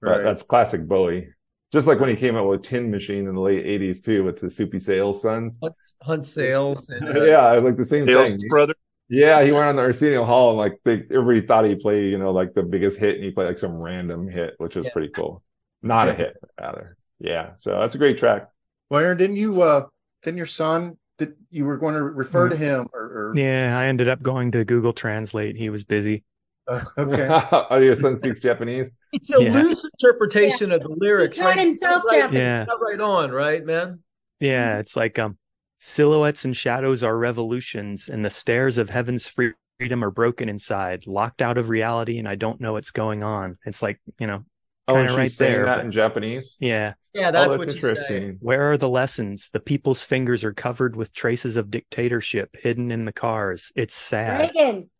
Right. 0.00 0.22
that's 0.22 0.42
classic 0.42 0.86
Bowie. 0.86 1.28
Just 1.72 1.86
like 1.86 1.98
when 1.98 2.10
he 2.10 2.14
came 2.14 2.36
out 2.36 2.46
with 2.46 2.62
Tin 2.62 2.90
Machine 2.90 3.26
in 3.26 3.34
the 3.34 3.40
late 3.40 3.64
'80s 3.64 4.04
too, 4.04 4.22
with 4.22 4.38
the 4.38 4.50
Soupy 4.50 4.78
Sales 4.78 5.22
Sons. 5.22 5.58
Hunt, 5.62 5.74
Hunt 6.02 6.26
Sales. 6.26 6.88
And, 6.88 7.16
uh, 7.16 7.24
yeah, 7.24 7.50
like 7.52 7.76
the 7.76 7.84
same 7.84 8.06
Sales 8.06 8.28
thing. 8.28 8.38
brother. 8.48 8.74
Yeah, 9.08 9.42
he 9.42 9.50
went 9.52 9.64
on 9.64 9.76
the 9.76 9.82
Arsenio 9.82 10.24
Hall 10.24 10.50
and 10.50 10.58
like 10.58 10.78
they, 10.84 11.02
everybody 11.14 11.40
thought 11.46 11.64
he 11.64 11.74
played, 11.74 12.10
you 12.12 12.18
know, 12.18 12.32
like 12.32 12.54
the 12.54 12.62
biggest 12.62 12.98
hit, 12.98 13.16
and 13.16 13.24
he 13.24 13.30
played 13.32 13.46
like 13.48 13.58
some 13.58 13.82
random 13.82 14.28
hit, 14.28 14.54
which 14.58 14.76
was 14.76 14.86
Yeah. 14.86 14.92
pretty 14.92 15.08
cool. 15.08 15.42
Not 15.82 16.08
a 16.08 16.14
hit, 16.14 16.36
rather. 16.60 16.96
Yeah, 17.18 17.52
so 17.56 17.78
that's 17.78 17.94
a 17.94 17.98
great 17.98 18.18
track. 18.18 18.50
Well, 18.90 19.02
Aaron, 19.02 19.16
didn't 19.16 19.36
you? 19.36 19.62
uh 19.62 19.86
Didn't 20.22 20.36
your 20.38 20.46
son? 20.46 20.98
Did 21.18 21.34
you 21.50 21.64
were 21.64 21.76
going 21.76 21.94
to 21.94 22.02
refer 22.02 22.48
to 22.48 22.56
him 22.56 22.88
or? 22.92 23.00
or 23.00 23.32
Yeah, 23.36 23.78
I 23.78 23.86
ended 23.86 24.08
up 24.08 24.20
going 24.20 24.50
to 24.52 24.64
Google 24.64 24.92
Translate. 24.92 25.56
He 25.56 25.70
was 25.70 25.84
busy. 25.84 26.24
Uh, 26.66 26.82
okay. 26.98 27.28
oh, 27.70 27.78
your 27.78 27.94
son 27.94 28.16
speaks 28.16 28.40
Japanese. 28.40 28.96
It's 29.12 29.32
a 29.32 29.40
Yeah. 29.40 29.52
loose 29.52 29.84
interpretation 29.84 30.72
of 30.72 30.82
the 30.82 30.88
lyrics. 30.88 31.36
taught 31.36 31.56
right? 31.56 31.58
Himself 31.66 32.02
right, 32.10 32.18
Japanese. 32.18 32.40
Yeah. 32.40 32.62
it's 32.62 32.72
right 32.80 33.00
on, 33.00 33.30
right, 33.30 33.64
man? 33.64 34.00
Yeah, 34.40 34.78
it's 34.78 34.96
like 34.96 35.18
um 35.20 35.38
silhouettes 35.78 36.44
and 36.44 36.56
shadows 36.56 37.04
are 37.04 37.16
revolutions, 37.16 38.08
and 38.08 38.24
the 38.24 38.30
stairs 38.30 38.76
of 38.76 38.90
heaven's 38.90 39.28
freedom 39.28 40.02
are 40.04 40.10
broken 40.10 40.48
inside, 40.48 41.06
locked 41.06 41.42
out 41.42 41.58
of 41.58 41.68
reality, 41.68 42.18
and 42.18 42.26
I 42.26 42.34
don't 42.34 42.60
know 42.60 42.72
what's 42.72 42.90
going 42.90 43.22
on. 43.22 43.54
It's 43.64 43.82
like, 43.82 44.00
you 44.18 44.26
know, 44.26 44.44
Oh, 44.86 44.96
and 44.96 45.06
kind 45.06 45.10
she's 45.10 45.16
right 45.18 45.30
saying 45.30 45.52
there. 45.54 45.64
that 45.66 45.76
but- 45.76 45.84
in 45.86 45.90
Japanese. 45.92 46.56
yeah. 46.60 46.94
Yeah, 47.14 47.30
that's, 47.30 47.46
oh, 47.46 47.50
that's 47.50 47.58
what 47.66 47.68
interesting. 47.76 48.36
Where 48.40 48.72
are 48.72 48.76
the 48.76 48.88
lessons? 48.88 49.50
The 49.50 49.60
people's 49.60 50.02
fingers 50.02 50.42
are 50.42 50.52
covered 50.52 50.96
with 50.96 51.12
traces 51.14 51.54
of 51.56 51.70
dictatorship 51.70 52.56
hidden 52.60 52.90
in 52.90 53.04
the 53.04 53.12
cars. 53.12 53.70
It's 53.76 53.94
sad. 53.94 54.50
Reagan. 54.54 54.90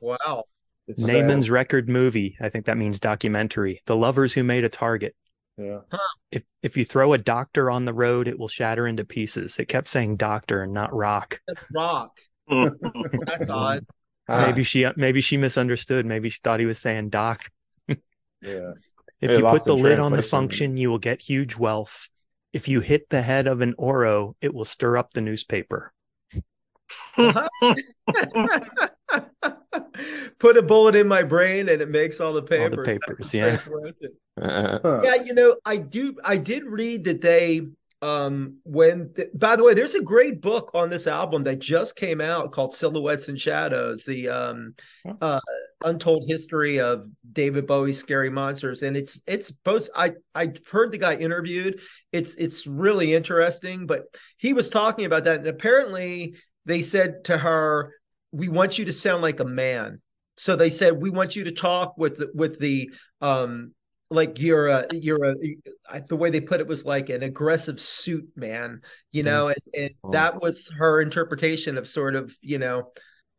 Wow. 0.00 0.44
It's 0.86 1.00
Naaman's 1.00 1.48
record 1.48 1.88
movie. 1.88 2.36
I 2.42 2.50
think 2.50 2.66
that 2.66 2.76
means 2.76 3.00
documentary. 3.00 3.80
The 3.86 3.96
lovers 3.96 4.34
who 4.34 4.44
made 4.44 4.64
a 4.64 4.68
target. 4.68 5.16
sad. 5.58 5.64
Yeah. 5.66 5.98
If 6.30 6.42
if 6.62 6.76
you 6.76 6.84
throw 6.84 7.14
a 7.14 7.18
doctor 7.18 7.70
on 7.70 7.84
the 7.86 7.94
road, 7.94 8.28
it 8.28 8.38
will 8.38 8.48
shatter 8.48 8.86
into 8.86 9.04
pieces. 9.04 9.58
It 9.58 9.66
kept 9.66 9.88
saying 9.88 10.16
doctor 10.18 10.62
and 10.62 10.72
not 10.74 10.92
rock. 10.94 11.40
That's 11.48 11.66
rock. 11.74 12.18
That's 12.50 13.48
odd. 13.48 13.86
Ah, 14.28 14.44
Maybe 14.46 14.62
she 14.62 14.86
maybe 14.96 15.20
she 15.22 15.36
misunderstood. 15.38 16.04
Maybe 16.06 16.28
she 16.28 16.38
thought 16.44 16.60
he 16.60 16.66
was 16.66 16.78
saying 16.78 17.08
doc. 17.10 17.50
Yeah. 17.88 18.72
If 19.22 19.30
Hey, 19.30 19.38
you 19.38 19.44
put 19.44 19.64
the 19.64 19.76
lid 19.76 20.00
on 20.00 20.12
the 20.12 20.22
function, 20.22 20.76
you 20.76 20.90
will 20.90 20.98
get 20.98 21.22
huge 21.22 21.56
wealth. 21.56 22.08
If 22.52 22.68
you 22.68 22.80
hit 22.80 23.08
the 23.08 23.22
head 23.22 23.46
of 23.46 23.60
an 23.60 23.74
oro, 23.78 24.34
it 24.40 24.52
will 24.52 24.64
stir 24.64 24.96
up 24.96 25.14
the 25.14 25.20
newspaper. 25.20 25.92
Put 30.38 30.56
a 30.56 30.62
bullet 30.62 30.96
in 30.96 31.06
my 31.06 31.22
brain 31.22 31.68
and 31.68 31.80
it 31.80 31.88
makes 31.88 32.20
all 32.20 32.32
the 32.32 32.42
papers. 32.42 32.74
the 32.74 32.98
papers, 33.00 33.32
yeah. 33.32 33.58
uh, 34.42 34.78
Huh. 34.82 35.02
Yeah, 35.04 35.14
you 35.14 35.34
know, 35.34 35.56
I 35.64 35.76
do. 35.76 36.16
I 36.24 36.36
did 36.36 36.64
read 36.64 37.04
that 37.04 37.20
they, 37.20 37.68
um, 38.00 38.56
when. 38.64 39.12
th- 39.14 39.28
by 39.34 39.54
the 39.54 39.62
way, 39.62 39.74
there's 39.74 39.94
a 39.94 40.02
great 40.02 40.40
book 40.40 40.72
on 40.74 40.90
this 40.90 41.06
album 41.06 41.44
that 41.44 41.60
just 41.60 41.94
came 41.94 42.20
out 42.20 42.50
called 42.50 42.74
"Silhouettes 42.74 43.28
and 43.28 43.40
Shadows: 43.40 44.04
The 44.04 44.28
um, 44.28 44.74
uh, 45.20 45.40
Untold 45.84 46.24
History 46.26 46.80
of 46.80 47.06
David 47.32 47.66
Bowie's 47.66 47.98
Scary 47.98 48.30
Monsters," 48.30 48.82
and 48.82 48.96
it's 48.96 49.20
it's 49.26 49.50
both. 49.50 49.88
I 49.94 50.12
I 50.34 50.52
heard 50.70 50.92
the 50.92 50.98
guy 50.98 51.14
interviewed. 51.16 51.80
It's 52.12 52.34
it's 52.34 52.66
really 52.66 53.14
interesting, 53.14 53.86
but 53.86 54.04
he 54.38 54.52
was 54.52 54.68
talking 54.68 55.04
about 55.04 55.24
that, 55.24 55.40
and 55.40 55.48
apparently 55.48 56.34
they 56.64 56.82
said 56.82 57.24
to 57.24 57.38
her, 57.38 57.94
"We 58.32 58.48
want 58.48 58.78
you 58.78 58.84
to 58.86 58.92
sound 58.92 59.22
like 59.22 59.40
a 59.40 59.44
man." 59.44 60.00
So 60.36 60.56
they 60.56 60.70
said, 60.70 61.00
"We 61.00 61.10
want 61.10 61.36
you 61.36 61.44
to 61.44 61.52
talk 61.52 61.96
with 61.98 62.18
the, 62.18 62.30
with 62.34 62.58
the 62.58 62.90
um." 63.20 63.72
like 64.10 64.38
you're 64.38 64.66
a 64.68 64.86
you're 64.92 65.24
a 65.24 66.00
the 66.06 66.16
way 66.16 66.28
they 66.28 66.40
put 66.42 66.60
it 66.60 66.66
was 66.66 66.84
like 66.84 67.08
an 67.08 67.22
aggressive 67.22 67.80
suit 67.80 68.28
man 68.36 68.82
you 69.10 69.22
know 69.22 69.48
and, 69.48 69.56
and 69.74 69.90
Oh. 70.04 70.10
that 70.10 70.42
was 70.42 70.70
her 70.76 71.00
interpretation 71.00 71.78
of 71.78 71.88
sort 71.88 72.14
of 72.14 72.36
you 72.42 72.58
know 72.58 72.92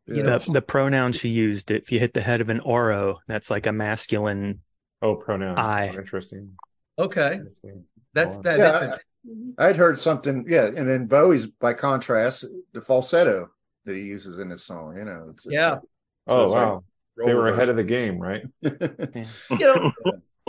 you 0.06 0.22
know 0.22 0.38
The 0.38 0.52
the 0.52 0.62
pronoun 0.62 1.12
she 1.12 1.28
used, 1.28 1.70
if 1.70 1.90
you 1.90 1.98
hit 1.98 2.14
the 2.14 2.20
head 2.20 2.40
of 2.40 2.48
an 2.48 2.60
oro, 2.60 3.18
that's 3.26 3.50
like 3.50 3.66
a 3.66 3.72
masculine 3.72 4.60
oh, 5.02 5.16
pronoun. 5.16 5.58
I. 5.58 5.88
Oh, 5.88 5.98
interesting. 5.98 6.52
okay 6.98 7.34
interesting. 7.34 7.84
that's 8.12 8.38
that 8.38 8.58
Yeah, 8.58 8.84
is 8.84 8.90
I- 8.92 9.68
I'd 9.68 9.76
heard 9.76 9.98
something. 9.98 10.44
Yeah, 10.48 10.66
and 10.66 10.86
then 10.86 11.06
Bowie's, 11.06 11.46
by 11.46 11.72
contrast, 11.72 12.44
the 12.74 12.82
falsetto 12.82 13.48
that 13.86 13.96
he 13.96 14.02
uses 14.02 14.38
in 14.38 14.50
this 14.50 14.64
song. 14.64 14.96
You 14.98 15.04
know. 15.04 15.28
It's, 15.30 15.46
yeah 15.48 15.78
Oh 16.26 16.44
it's 16.44 16.52
like 16.52 16.62
wow, 16.62 16.84
they 17.16 17.34
were 17.34 17.48
ahead 17.48 17.68
of 17.70 17.76
the 17.76 17.84
game, 17.84 18.18
right? 18.18 18.42
you 18.62 19.66
know 19.66 19.92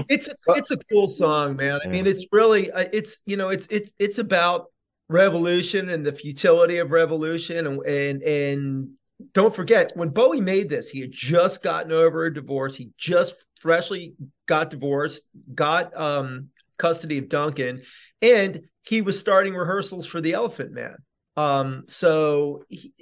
it's 0.09 0.27
a, 0.27 0.35
it's 0.49 0.71
a 0.71 0.77
cool 0.91 1.09
song 1.09 1.55
man 1.55 1.79
i 1.85 1.87
mean 1.87 2.05
it's 2.05 2.25
really 2.31 2.71
uh, 2.71 2.85
it's 2.91 3.17
you 3.25 3.37
know 3.37 3.49
it's 3.49 3.67
it's 3.69 3.93
it's 3.97 4.17
about 4.17 4.65
revolution 5.07 5.89
and 5.89 6.05
the 6.05 6.11
futility 6.11 6.79
of 6.79 6.91
revolution 6.91 7.65
and 7.65 7.85
and 7.85 8.23
and 8.23 8.89
don't 9.33 9.55
forget 9.55 9.91
when 9.95 10.09
bowie 10.09 10.41
made 10.41 10.69
this 10.69 10.89
he 10.89 11.01
had 11.01 11.11
just 11.11 11.63
gotten 11.63 11.91
over 11.91 12.25
a 12.25 12.33
divorce 12.33 12.75
he 12.75 12.89
just 12.97 13.35
freshly 13.59 14.13
got 14.45 14.69
divorced 14.69 15.23
got 15.53 15.95
um 15.99 16.49
custody 16.77 17.17
of 17.17 17.29
duncan 17.29 17.81
and 18.21 18.61
he 18.81 19.01
was 19.01 19.19
starting 19.19 19.55
rehearsals 19.55 20.05
for 20.05 20.19
the 20.21 20.33
elephant 20.33 20.71
man 20.71 20.95
um 21.37 21.83
so 21.87 22.63
he, 22.69 22.93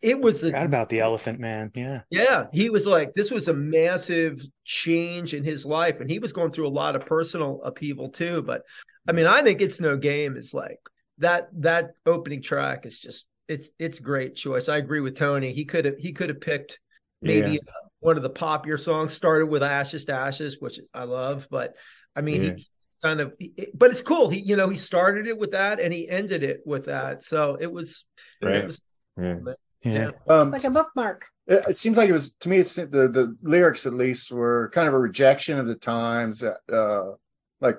it 0.00 0.20
was 0.20 0.44
a 0.44 0.52
about 0.54 0.88
the 0.88 1.00
elephant 1.00 1.40
man. 1.40 1.72
Yeah. 1.74 2.00
yeah, 2.10 2.46
he 2.52 2.70
was 2.70 2.86
like, 2.86 3.14
this 3.14 3.30
was 3.30 3.48
a 3.48 3.54
massive 3.54 4.40
change 4.64 5.34
in 5.34 5.42
his 5.42 5.64
life, 5.66 6.00
and 6.00 6.08
he 6.08 6.18
was 6.18 6.32
going 6.32 6.52
through 6.52 6.68
a 6.68 6.70
lot 6.70 6.94
of 6.94 7.06
personal 7.06 7.60
upheaval 7.64 8.10
too. 8.10 8.42
But 8.42 8.62
I 9.08 9.12
mean, 9.12 9.26
I 9.26 9.42
think 9.42 9.60
it's 9.60 9.80
no 9.80 9.96
game. 9.96 10.36
It's 10.36 10.54
like 10.54 10.78
that 11.18 11.48
that 11.54 11.90
opening 12.06 12.42
track 12.42 12.86
is 12.86 12.98
just 12.98 13.26
it's 13.48 13.70
it's 13.78 13.98
great 13.98 14.34
choice. 14.36 14.68
I 14.68 14.76
agree 14.76 15.00
with 15.00 15.16
Tony. 15.16 15.52
He 15.52 15.64
could 15.64 15.84
have 15.86 15.96
he 15.98 16.12
could 16.12 16.28
have 16.28 16.40
picked 16.40 16.78
maybe 17.22 17.52
Yeah. 17.52 17.60
uh, 17.68 17.88
one 18.00 18.16
of 18.16 18.22
the 18.22 18.30
popular 18.30 18.78
songs. 18.78 19.12
Started 19.14 19.46
with 19.46 19.62
Ashes 19.62 20.04
to 20.06 20.12
Ashes, 20.12 20.58
which 20.60 20.78
I 20.94 21.04
love, 21.04 21.48
but 21.50 21.74
I 22.14 22.20
mean, 22.20 22.42
Yeah. 22.42 22.54
he 22.56 22.68
kind 23.02 23.20
of. 23.20 23.32
it- 23.38 23.76
but 23.76 23.90
it's 23.90 24.02
cool. 24.02 24.28
He 24.28 24.40
you 24.40 24.56
know 24.56 24.68
he 24.68 24.76
started 24.76 25.26
it 25.26 25.38
with 25.38 25.52
that 25.52 25.80
and 25.80 25.92
he 25.92 26.08
ended 26.08 26.42
it 26.42 26.60
with 26.66 26.84
that. 26.86 27.24
So 27.24 27.56
it 27.60 27.72
was. 27.72 28.04
Right. 28.42 28.56
It 28.56 28.66
was 28.66 28.80
Yeah. 29.16 29.38
Yeah. 29.82 30.10
Um, 30.28 30.50
Like 30.50 30.64
a 30.64 30.70
bookmark. 30.70 31.24
it, 31.46 31.64
it 31.70 31.76
seems 31.76 31.96
like 31.96 32.08
it 32.08 32.12
was 32.12 32.34
to 32.40 32.48
me. 32.48 32.58
It's 32.58 32.74
the 32.74 32.86
the 32.86 33.34
lyrics 33.42 33.86
at 33.86 33.94
least 33.94 34.30
were 34.30 34.70
kind 34.74 34.86
of 34.88 34.94
a 34.94 34.98
rejection 34.98 35.58
of 35.58 35.66
the 35.66 35.74
times. 35.76 36.42
Uh, 36.42 37.12
like 37.60 37.76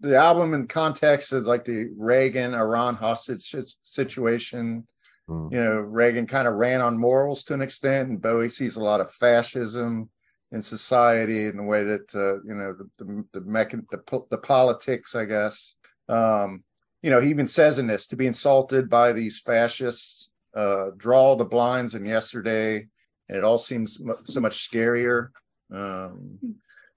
the 0.00 0.16
album 0.16 0.52
in 0.52 0.66
context 0.66 1.32
of 1.32 1.46
like 1.46 1.64
the 1.64 1.88
Reagan 1.96 2.52
Iran 2.54 2.94
hostage 2.96 3.54
situation. 3.82 4.86
Mm. 5.28 5.52
You 5.52 5.58
know, 5.58 5.80
Reagan 5.80 6.26
kind 6.26 6.46
of 6.46 6.54
ran 6.54 6.80
on 6.80 6.98
morals 6.98 7.44
to 7.44 7.54
an 7.54 7.62
extent, 7.62 8.08
and 8.08 8.20
Bowie 8.20 8.48
sees 8.48 8.76
a 8.76 8.82
lot 8.82 9.00
of 9.00 9.10
fascism 9.10 10.10
in 10.52 10.62
society 10.62 11.46
in 11.46 11.56
the 11.56 11.62
way 11.62 11.82
that 11.82 12.14
uh, 12.14 12.42
you 12.42 12.54
know 12.54 12.74
the 12.74 13.04
the 13.04 13.24
the, 13.32 13.40
mechan- 13.40 13.88
the 13.90 14.22
the 14.30 14.38
politics, 14.38 15.14
I 15.14 15.24
guess. 15.24 15.74
Um, 16.08 16.64
you 17.02 17.10
know, 17.10 17.20
he 17.20 17.30
even 17.30 17.46
says 17.46 17.78
in 17.78 17.86
this 17.86 18.06
to 18.08 18.16
be 18.16 18.26
insulted 18.26 18.88
by 18.88 19.12
these 19.12 19.38
fascists, 19.40 20.30
uh, 20.54 20.86
draw 20.96 21.36
the 21.36 21.44
blinds 21.44 21.94
in 21.94 22.06
yesterday, 22.06 22.86
and 23.28 23.38
it 23.38 23.44
all 23.44 23.58
seems 23.58 24.00
mu- 24.00 24.14
so 24.24 24.40
much 24.40 24.70
scarier. 24.70 25.28
Um, 25.72 26.38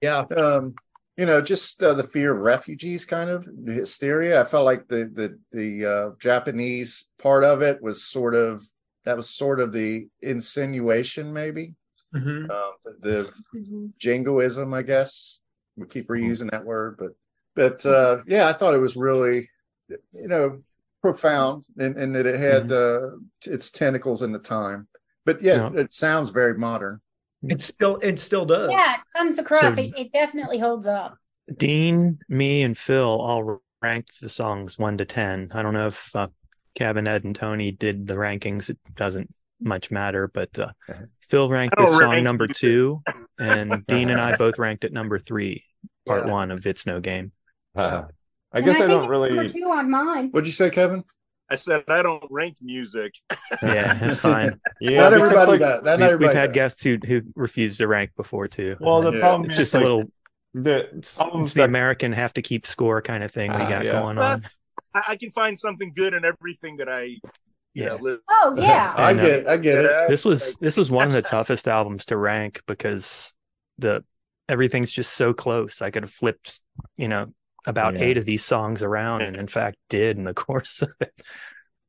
yeah. 0.00 0.24
um, 0.36 0.74
you 1.18 1.26
know, 1.26 1.40
just 1.40 1.82
uh, 1.82 1.94
the 1.94 2.04
fear 2.04 2.32
of 2.32 2.40
refugees, 2.40 3.04
kind 3.04 3.28
of 3.28 3.44
the 3.44 3.72
hysteria. 3.72 4.40
I 4.40 4.44
felt 4.44 4.64
like 4.64 4.86
the 4.86 5.10
the 5.12 5.38
the 5.50 5.86
uh, 5.86 6.10
Japanese 6.20 7.10
part 7.18 7.42
of 7.42 7.60
it 7.60 7.82
was 7.82 8.04
sort 8.04 8.36
of 8.36 8.62
that 9.04 9.16
was 9.16 9.28
sort 9.28 9.58
of 9.58 9.72
the 9.72 10.06
insinuation, 10.22 11.32
maybe 11.32 11.74
Mhm. 12.14 12.48
um, 12.50 12.72
the 13.00 13.30
jingoism, 13.98 14.72
I 14.72 14.82
guess. 14.82 15.40
We 15.76 15.86
keep 15.86 16.08
reusing 16.08 16.50
that 16.52 16.64
word, 16.64 16.96
but 16.98 17.12
but 17.54 17.84
uh, 17.84 18.22
yeah, 18.26 18.48
I 18.48 18.52
thought 18.52 18.74
it 18.74 18.78
was 18.78 18.96
really, 18.96 19.50
you 19.88 20.28
know, 20.28 20.62
profound, 21.02 21.64
in, 21.78 21.98
and 21.98 22.14
that 22.14 22.26
it 22.26 22.38
had 22.38 22.70
uh, 22.70 23.10
its 23.44 23.70
tentacles 23.72 24.22
in 24.22 24.30
the 24.30 24.38
time. 24.38 24.86
But 25.24 25.42
yeah, 25.42 25.70
it 25.74 25.92
sounds 25.92 26.30
very 26.30 26.56
modern. 26.56 27.00
It 27.42 27.62
still 27.62 27.96
it 28.02 28.18
still 28.18 28.44
does. 28.44 28.70
Yeah, 28.72 28.94
it 28.94 29.00
comes 29.16 29.38
across. 29.38 29.76
So- 29.76 29.82
it, 29.82 29.92
it 29.98 30.12
definitely 30.12 30.58
holds 30.58 30.86
up. 30.86 31.16
Dean, 31.56 32.18
me, 32.28 32.62
and 32.62 32.76
Phil 32.76 33.08
all 33.08 33.62
ranked 33.80 34.20
the 34.20 34.28
songs 34.28 34.78
one 34.78 34.98
to 34.98 35.04
ten. 35.04 35.50
I 35.54 35.62
don't 35.62 35.72
know 35.72 35.86
if 35.86 36.14
uh, 36.14 36.28
Kevin, 36.74 37.06
Ed, 37.06 37.24
and 37.24 37.34
Tony 37.34 37.70
did 37.70 38.06
the 38.06 38.14
rankings. 38.14 38.68
It 38.68 38.78
doesn't 38.94 39.30
much 39.60 39.90
matter. 39.90 40.28
But 40.28 40.58
uh, 40.58 40.72
Phil 41.22 41.48
ranked 41.48 41.74
I 41.78 41.82
don't 41.82 41.90
this 41.90 41.98
song 42.00 42.22
number 42.22 42.46
two, 42.48 43.02
and 43.38 43.84
Dean 43.86 44.10
and 44.10 44.20
I 44.20 44.36
both 44.36 44.58
ranked 44.58 44.84
it 44.84 44.92
number 44.92 45.18
three, 45.18 45.64
part 46.06 46.26
Yeah. 46.26 46.32
one 46.32 46.50
of 46.50 46.66
It's 46.66 46.84
No 46.86 47.00
Game. 47.00 47.32
Uh, 47.74 48.02
I 48.52 48.58
And 48.58 48.66
guess 48.66 48.76
I, 48.76 48.78
think 48.80 48.90
don't 48.90 49.08
really. 49.08 49.28
number 49.30 49.48
two 49.48 49.70
on 49.70 49.90
mine. 49.90 50.28
What'd 50.30 50.46
you 50.46 50.52
say, 50.52 50.68
Kevin? 50.70 51.04
I 51.50 51.56
said 51.56 51.84
I 51.88 52.02
don't 52.02 52.22
rank 52.30 52.56
music. 52.60 53.14
Yeah, 53.62 53.94
that's 54.00 54.18
fine. 54.18 54.60
Yeah, 54.80 55.00
Not 55.02 55.14
everybody 55.14 55.50
like, 55.52 55.60
does. 55.60 55.82
Not 55.82 55.98
We, 55.98 56.04
everybody 56.04 56.26
we've 56.26 56.34
had 56.36 56.46
does. 56.48 56.54
guests 56.54 56.82
who 56.84 56.98
who 57.06 57.22
refused 57.34 57.78
to 57.78 57.86
rank 57.88 58.10
before 58.16 58.48
too. 58.48 58.76
Well, 58.80 59.00
the 59.02 59.08
It's- 59.08 59.20
problem 59.22 59.46
it's 59.46 59.54
is, 59.54 59.58
just 59.58 59.74
like, 59.74 59.82
a 59.82 59.86
little. 59.86 60.04
The 60.54 60.88
It's, 60.96 61.20
it's 61.20 61.54
the 61.54 61.60
that- 61.60 61.68
American 61.68 62.12
have 62.12 62.32
to 62.34 62.42
keep 62.42 62.66
score 62.66 63.00
kind 63.02 63.22
of 63.22 63.30
thing 63.30 63.50
we 63.52 63.62
Ah, 63.62 63.68
got 63.68 63.84
yeah. 63.84 63.90
going 63.90 64.18
on. 64.18 64.44
I, 64.94 65.02
I 65.08 65.16
can 65.16 65.30
find 65.30 65.58
something 65.58 65.92
good 65.94 66.14
in 66.14 66.24
everything 66.24 66.78
that 66.78 66.88
I, 66.88 67.02
you 67.02 67.20
Yeah. 67.74 67.86
know, 67.88 67.96
live. 67.96 68.20
Oh 68.30 68.54
yeah. 68.58 68.92
I 68.96 69.10
And, 69.12 69.20
uh, 69.20 69.24
get. 69.24 69.48
I 69.48 69.56
get 69.58 69.84
it. 69.84 70.08
this 70.08 70.24
was 70.24 70.54
this 70.56 70.76
was 70.76 70.90
one 70.90 71.06
of 71.06 71.12
the 71.14 71.22
toughest 71.36 71.68
albums 71.68 72.06
to 72.06 72.16
rank 72.16 72.62
because 72.66 73.32
the 73.78 74.04
everything's 74.48 74.90
just 74.90 75.12
so 75.12 75.32
close. 75.34 75.80
I 75.82 75.90
could 75.90 76.02
have 76.02 76.10
flipped, 76.12 76.60
you 76.96 77.08
know, 77.08 77.26
about 77.66 77.94
Yeah. 77.94 78.00
eight 78.00 78.16
of 78.18 78.24
these 78.24 78.44
songs 78.44 78.82
around, 78.82 79.22
and 79.22 79.36
in 79.36 79.46
fact 79.46 79.76
did 79.88 80.16
in 80.16 80.24
the 80.24 80.34
course 80.46 80.82
of 80.82 80.90
it. 81.00 81.12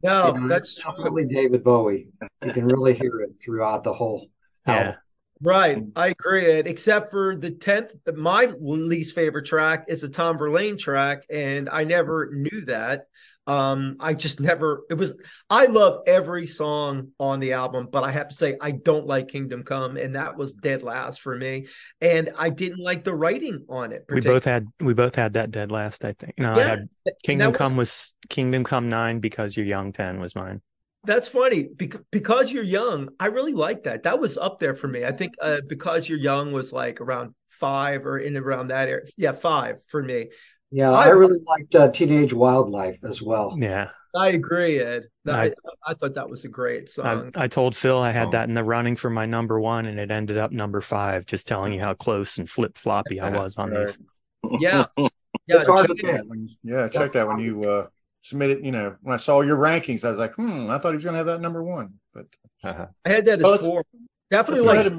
No, 0.01 0.31
You 0.33 0.33
know, 0.33 0.47
that's 0.47 0.75
it's 0.75 0.75
definitely 0.75 1.25
David 1.25 1.63
Bowie. 1.63 2.07
You 2.41 2.51
can 2.51 2.65
really 2.65 2.93
hear 2.93 3.19
it 3.21 3.31
throughout 3.41 3.83
the 3.83 3.93
whole 3.93 4.27
Yeah, 4.65 4.95
album. 4.95 4.95
Right, 5.41 5.83
I 5.95 6.07
agree. 6.07 6.45
Except 6.51 7.11
for 7.11 7.35
the 7.35 7.51
tenth, 7.51 7.95
my 8.15 8.45
least 8.59 9.15
favorite 9.15 9.45
track 9.45 9.85
is 9.87 10.03
a 10.03 10.09
Tom 10.09 10.37
Verlaine 10.37 10.77
track, 10.77 11.23
and 11.29 11.69
I 11.69 11.83
never 11.85 12.29
knew 12.33 12.65
that. 12.65 13.07
Um, 13.49 13.95
I 13.99 14.13
just 14.13 14.39
never. 14.39 14.83
It 14.91 14.93
was. 14.93 15.13
I 15.49 15.65
love 15.65 16.03
every 16.05 16.45
song 16.45 17.13
on 17.19 17.39
the 17.39 17.53
album, 17.53 17.87
but 17.91 18.03
I 18.03 18.11
have 18.11 18.29
to 18.29 18.35
say 18.35 18.55
I 18.61 18.71
don't 18.71 19.07
like 19.07 19.27
Kingdom 19.27 19.63
Come, 19.63 19.97
and 19.97 20.15
that 20.15 20.37
was 20.37 20.53
dead 20.53 20.83
last 20.83 21.21
for 21.21 21.35
me. 21.35 21.65
And 21.99 22.29
I 22.37 22.49
didn't 22.49 22.83
like 22.83 23.03
the 23.03 23.15
writing 23.15 23.65
on 23.67 23.91
it. 23.91 24.05
we 24.07 24.21
both 24.21 24.45
had 24.45 24.67
we 24.79 24.93
both 24.93 25.15
had 25.15 25.33
that 25.33 25.49
dead 25.49 25.71
last. 25.71 26.05
I 26.05 26.13
think. 26.13 26.35
No, 26.37 26.53
I 26.53 26.61
had 26.61 26.89
Kingdom 27.23 27.49
was- 27.49 27.57
Come 27.57 27.75
was 27.75 28.15
Kingdom 28.29 28.63
Come 28.63 28.87
nine 28.87 29.19
because 29.19 29.57
you're 29.57 29.65
young. 29.65 29.91
Ten 29.93 30.19
was 30.19 30.35
mine. 30.35 30.61
That's 31.05 31.27
funny 31.27 31.63
because 31.63 32.01
because 32.11 32.51
you're 32.51 32.63
young. 32.63 33.09
I 33.19 33.27
really 33.27 33.53
like 33.53 33.83
that. 33.85 34.03
That 34.03 34.19
was 34.19 34.37
up 34.37 34.59
there 34.59 34.75
for 34.75 34.87
me. 34.87 35.05
I 35.05 35.11
think 35.11 35.33
uh, 35.41 35.61
because 35.67 36.07
you're 36.07 36.19
young 36.19 36.51
was 36.51 36.71
like 36.71 37.01
around 37.01 37.33
five 37.47 38.05
or 38.05 38.19
in 38.19 38.37
around 38.37 38.67
that 38.67 38.89
area. 38.89 39.05
Yeah, 39.17 39.31
five 39.31 39.77
for 39.87 40.03
me. 40.03 40.29
Yeah, 40.71 40.91
I- 40.91 41.05
I 41.05 41.09
really 41.09 41.39
liked 41.45 41.73
uh, 41.75 41.89
Teenage 41.89 42.33
Wildlife 42.33 42.99
as 43.03 43.21
well. 43.21 43.55
Yeah, 43.57 43.89
I 44.15 44.29
agree, 44.29 44.79
Ed. 44.79 45.05
I, 45.27 45.47
I- 45.47 45.53
I 45.87 45.93
thought 45.95 46.13
that 46.15 46.29
was 46.29 46.43
a 46.45 46.47
great 46.47 46.89
song. 46.89 47.31
I 47.35 47.47
told 47.47 47.75
Phil 47.75 47.99
I 47.99 48.11
had 48.11 48.27
Oh. 48.27 48.31
that 48.31 48.47
in 48.49 48.53
the 48.55 48.63
running 48.63 48.95
for 48.95 49.09
my 49.09 49.25
number 49.25 49.59
one, 49.59 49.85
and 49.87 49.99
it 49.99 50.11
ended 50.11 50.37
up 50.37 50.51
number 50.51 50.81
five. 50.81 51.25
Just 51.25 51.47
telling 51.47 51.73
you 51.73 51.79
how 51.79 51.93
close 51.95 52.37
and 52.37 52.47
flip 52.49 52.77
floppy 52.77 53.19
I 53.19 53.29
was 53.37 53.57
on 53.57 53.71
Right. 53.71 53.87
these. 53.87 53.99
yeah, 54.61 54.85
yeah. 54.97 55.07
It's 55.47 55.67
hard 55.67 55.87
to 55.87 55.95
check- 55.95 56.17
pick. 56.21 56.29
When 56.29 56.47
you- 56.47 56.55
yeah, 56.63 56.87
check 56.89 57.13
that 57.13 57.27
when 57.27 57.39
you 57.39 57.63
uh 57.63 57.87
submitted. 58.23 58.63
You 58.65 58.71
know, 58.71 58.95
when 59.01 59.13
I 59.13 59.17
saw 59.17 59.41
your 59.41 59.57
rankings, 59.57 60.05
I 60.05 60.09
was 60.11 60.19
like, 60.19 60.33
hmm, 60.35 60.69
I 60.69 60.77
thought 60.77 60.89
he 60.89 60.95
was 60.95 61.05
gonna 61.05 61.17
have 61.17 61.25
that 61.27 61.41
number 61.41 61.63
one, 61.63 61.93
but 62.13 62.25
I 62.63 62.87
had 63.05 63.25
that 63.25 63.39
as 63.39 63.43
Well, 63.43 63.57
four. 63.57 63.83
Definitely 64.29 64.65
like 64.67 64.91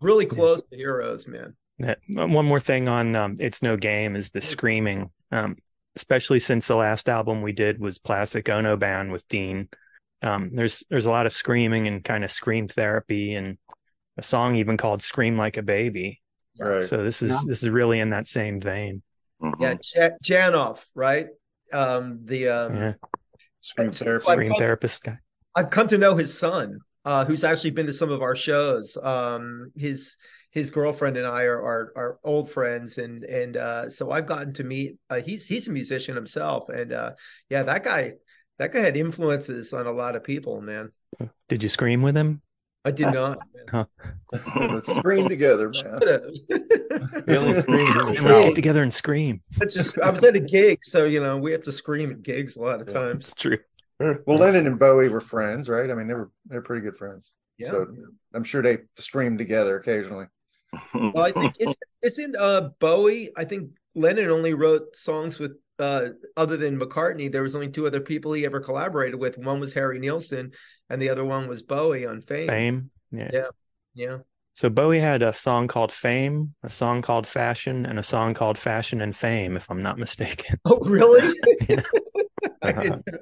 really 0.00 0.26
close 0.26 0.62
to 0.70 0.76
Heroes, 0.76 1.26
man. 1.26 1.56
Yeah. 1.78 1.94
One 2.10 2.46
more 2.46 2.60
thing 2.60 2.88
on 2.88 3.14
um, 3.16 3.36
"It's 3.38 3.62
No 3.62 3.76
Game" 3.76 4.16
is 4.16 4.30
the 4.30 4.40
screaming, 4.40 5.10
um, 5.30 5.56
especially 5.96 6.40
since 6.40 6.66
the 6.66 6.76
last 6.76 7.08
album 7.08 7.42
we 7.42 7.52
did 7.52 7.80
was 7.80 7.98
Plastic 7.98 8.48
Ono 8.48 8.76
Band 8.76 9.12
with 9.12 9.26
Dean. 9.28 9.68
Um, 10.22 10.50
there's 10.52 10.82
there's 10.90 11.06
a 11.06 11.10
lot 11.10 11.26
of 11.26 11.32
screaming 11.32 11.86
and 11.86 12.02
kind 12.02 12.24
of 12.24 12.30
scream 12.30 12.66
therapy, 12.68 13.34
and 13.34 13.58
a 14.16 14.22
song 14.22 14.56
even 14.56 14.76
called 14.76 15.02
"Scream 15.02 15.36
Like 15.36 15.56
a 15.56 15.62
Baby." 15.62 16.20
right. 16.58 16.82
So 16.82 17.04
this 17.04 17.22
is 17.22 17.30
Yeah. 17.32 17.40
this 17.46 17.62
is 17.62 17.68
really 17.68 18.00
in 18.00 18.10
that 18.10 18.26
same 18.26 18.58
vein. 18.60 19.02
Yeah, 19.60 19.76
Ja- 19.94 20.10
Janov, 20.24 20.80
right? 20.96 21.28
Um, 21.72 22.20
the 22.24 22.48
um, 22.48 22.74
Yeah, 22.74 22.92
Scream 23.60 23.92
therapy. 23.92 24.24
Like- 24.26 24.34
scream 24.36 24.52
therapist 24.58 25.04
guy. 25.04 25.18
I've 25.54 25.70
come 25.70 25.86
to 25.88 25.98
know 25.98 26.16
his 26.16 26.36
son, 26.36 26.80
uh, 27.04 27.24
who's 27.24 27.44
actually 27.44 27.70
been 27.70 27.86
to 27.86 27.92
some 27.92 28.10
of 28.10 28.22
our 28.22 28.36
shows. 28.36 28.96
Um, 29.02 29.72
his 29.76 30.16
his 30.50 30.70
girlfriend 30.70 31.16
and 31.16 31.26
I 31.26 31.42
are 31.42 31.62
are, 31.62 31.92
are 31.96 32.18
old 32.24 32.50
friends, 32.50 32.98
and 32.98 33.24
and 33.24 33.56
uh, 33.56 33.90
so 33.90 34.10
I've 34.10 34.26
gotten 34.26 34.52
to 34.54 34.64
meet. 34.64 34.96
Uh, 35.10 35.20
he's 35.20 35.46
he's 35.46 35.68
a 35.68 35.72
musician 35.72 36.14
himself, 36.14 36.68
and 36.68 36.92
uh, 36.92 37.12
yeah, 37.48 37.62
that 37.64 37.84
guy 37.84 38.14
that 38.58 38.72
guy 38.72 38.80
had 38.80 38.96
influences 38.96 39.72
on 39.72 39.86
a 39.86 39.92
lot 39.92 40.16
of 40.16 40.24
people. 40.24 40.60
Man, 40.60 40.90
Did 41.48 41.62
you 41.62 41.68
scream 41.68 42.02
with 42.02 42.16
him? 42.16 42.42
I 42.84 42.90
did 42.90 43.12
not. 43.12 43.38
Huh. 43.70 43.84
Let's 44.32 44.96
scream 44.98 45.28
together, 45.28 45.70
man. 45.70 46.00
He 47.26 47.36
only 47.36 47.54
screams 47.60 47.96
in 47.96 48.06
the 48.06 48.22
let's 48.22 48.40
get 48.40 48.54
together 48.54 48.82
and 48.82 48.92
scream. 48.92 49.42
It's 49.60 49.74
just 49.74 49.98
I 49.98 50.10
was 50.10 50.24
at 50.24 50.36
a 50.36 50.40
gig, 50.40 50.80
so 50.82 51.04
you 51.04 51.20
know 51.22 51.36
we 51.36 51.52
have 51.52 51.62
to 51.64 51.72
scream 51.72 52.10
at 52.10 52.22
gigs 52.22 52.56
a 52.56 52.60
lot 52.60 52.80
of 52.80 52.92
times. 52.92 53.26
It's 53.26 53.34
true. 53.34 53.58
Well, 53.98 54.38
Lennon 54.38 54.66
and 54.66 54.78
Bowie 54.78 55.08
were 55.08 55.20
friends, 55.20 55.68
right? 55.68 55.90
I 55.90 55.94
mean, 55.94 56.06
they 56.06 56.14
were 56.14 56.30
they're 56.46 56.62
pretty 56.62 56.82
good 56.82 56.96
friends. 56.96 57.34
Yeah. 57.58 57.70
So 57.70 57.86
I'm 58.32 58.44
sure 58.44 58.62
they 58.62 58.78
streamed 58.96 59.38
together 59.38 59.76
occasionally. 59.76 60.26
Well, 60.92 61.24
I 61.24 61.32
think 61.32 61.54
it's 61.58 61.74
isn't 62.02 62.36
uh 62.36 62.70
Bowie. 62.78 63.30
I 63.36 63.44
think 63.46 63.70
Lennon 63.94 64.28
only 64.28 64.52
wrote 64.52 64.94
songs 64.94 65.38
with 65.38 65.52
uh 65.78 66.08
other 66.36 66.58
than 66.58 66.78
McCartney. 66.78 67.32
There 67.32 67.42
was 67.42 67.54
only 67.54 67.70
two 67.70 67.86
other 67.86 68.00
people 68.00 68.34
he 68.34 68.44
ever 68.44 68.60
collaborated 68.60 69.18
with. 69.18 69.38
One 69.38 69.60
was 69.60 69.72
Harry 69.72 69.98
Nilsson, 69.98 70.52
and 70.90 71.00
the 71.00 71.08
other 71.08 71.24
one 71.24 71.48
was 71.48 71.62
Bowie 71.62 72.04
on 72.04 72.20
Fame. 72.20 72.48
Fame. 72.48 72.90
Yeah. 73.10 73.30
Yeah, 73.32 73.48
yeah. 73.94 74.18
So 74.52 74.68
Bowie 74.68 74.98
had 74.98 75.22
a 75.22 75.32
song 75.32 75.68
called 75.68 75.92
Fame, 75.92 76.54
a 76.62 76.68
song 76.68 77.00
called 77.00 77.26
Fashion, 77.26 77.86
and 77.86 77.98
a 77.98 78.02
song 78.02 78.34
called 78.34 78.58
Fashion 78.58 79.00
and 79.00 79.14
Fame, 79.14 79.56
if 79.56 79.70
I'm 79.70 79.82
not 79.82 79.98
mistaken. 79.98 80.58
Oh, 80.64 80.80
really? 80.80 81.38
Yeah. 81.68 81.82
I 82.60 82.72
didn't 82.72 83.06
know. 83.06 83.18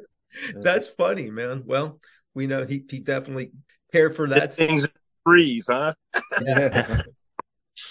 That's 0.55 0.89
funny, 0.89 1.31
man. 1.31 1.63
Well, 1.67 2.01
we 2.35 2.47
know 2.47 2.65
he 2.65 2.85
he 2.89 3.01
definitely 3.01 3.53
cared 3.93 4.17
for 4.17 4.29
that. 4.29 4.39
That 4.39 4.55
thing's 4.55 4.89
freeze, 5.25 5.67
huh? 5.69 5.95
Yeah. 6.43 7.03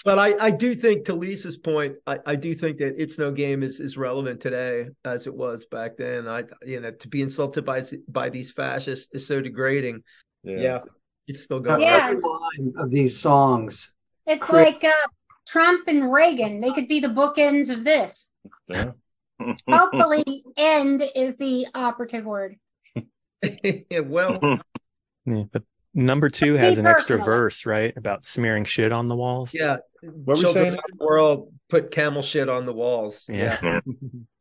But 0.03 0.19
I, 0.19 0.35
I 0.39 0.51
do 0.51 0.75
think 0.75 1.05
to 1.05 1.13
Lisa's 1.13 1.57
point, 1.57 1.95
I, 2.05 2.19
I 2.25 2.35
do 2.35 2.53
think 2.55 2.77
that 2.77 3.01
it's 3.01 3.17
no 3.17 3.31
game 3.31 3.63
is, 3.63 3.79
is 3.79 3.97
relevant 3.97 4.41
today 4.41 4.87
as 5.03 5.25
it 5.27 5.33
was 5.33 5.65
back 5.65 5.97
then. 5.97 6.27
I 6.27 6.43
you 6.63 6.79
know 6.79 6.91
to 6.91 7.07
be 7.07 7.21
insulted 7.21 7.65
by 7.65 7.83
by 8.07 8.29
these 8.29 8.51
fascists 8.51 9.07
is 9.13 9.27
so 9.27 9.41
degrading. 9.41 10.01
Yeah, 10.43 10.81
it's 11.27 11.43
still 11.43 11.59
going. 11.59 11.81
Yeah. 11.81 12.09
Every 12.09 12.21
line 12.21 12.73
of 12.77 12.91
these 12.91 13.19
songs. 13.19 13.93
It's 14.25 14.43
Chris- 14.43 14.65
like 14.65 14.83
uh, 14.83 15.07
Trump 15.47 15.87
and 15.87 16.11
Reagan. 16.11 16.61
They 16.61 16.71
could 16.71 16.87
be 16.87 16.99
the 16.99 17.07
bookends 17.07 17.71
of 17.71 17.83
this. 17.83 18.31
Yeah. 18.67 18.91
Hopefully, 19.69 20.43
end 20.57 21.03
is 21.15 21.37
the 21.37 21.67
operative 21.73 22.25
word. 22.25 22.57
yeah, 23.43 23.99
well, 24.03 24.39
Yeah, 25.25 25.43
but 25.51 25.63
number 25.93 26.29
two 26.29 26.53
has 26.53 26.77
Me 26.77 26.81
an 26.81 26.87
extra 26.87 27.17
verse, 27.17 27.65
right? 27.65 27.95
About 27.97 28.25
smearing 28.25 28.65
shit 28.65 28.91
on 28.91 29.07
the 29.07 29.15
walls. 29.15 29.51
yeah. 29.53 29.77
What 30.01 30.27
were 30.27 30.35
you 30.35 30.41
Children 30.43 30.65
saying? 30.65 30.77
of 30.77 30.97
the 30.99 31.05
world 31.05 31.51
put 31.69 31.89
camel 31.89 32.21
shit 32.21 32.47
on 32.47 32.65
the 32.67 32.73
walls. 32.73 33.25
Yeah. 33.27 33.79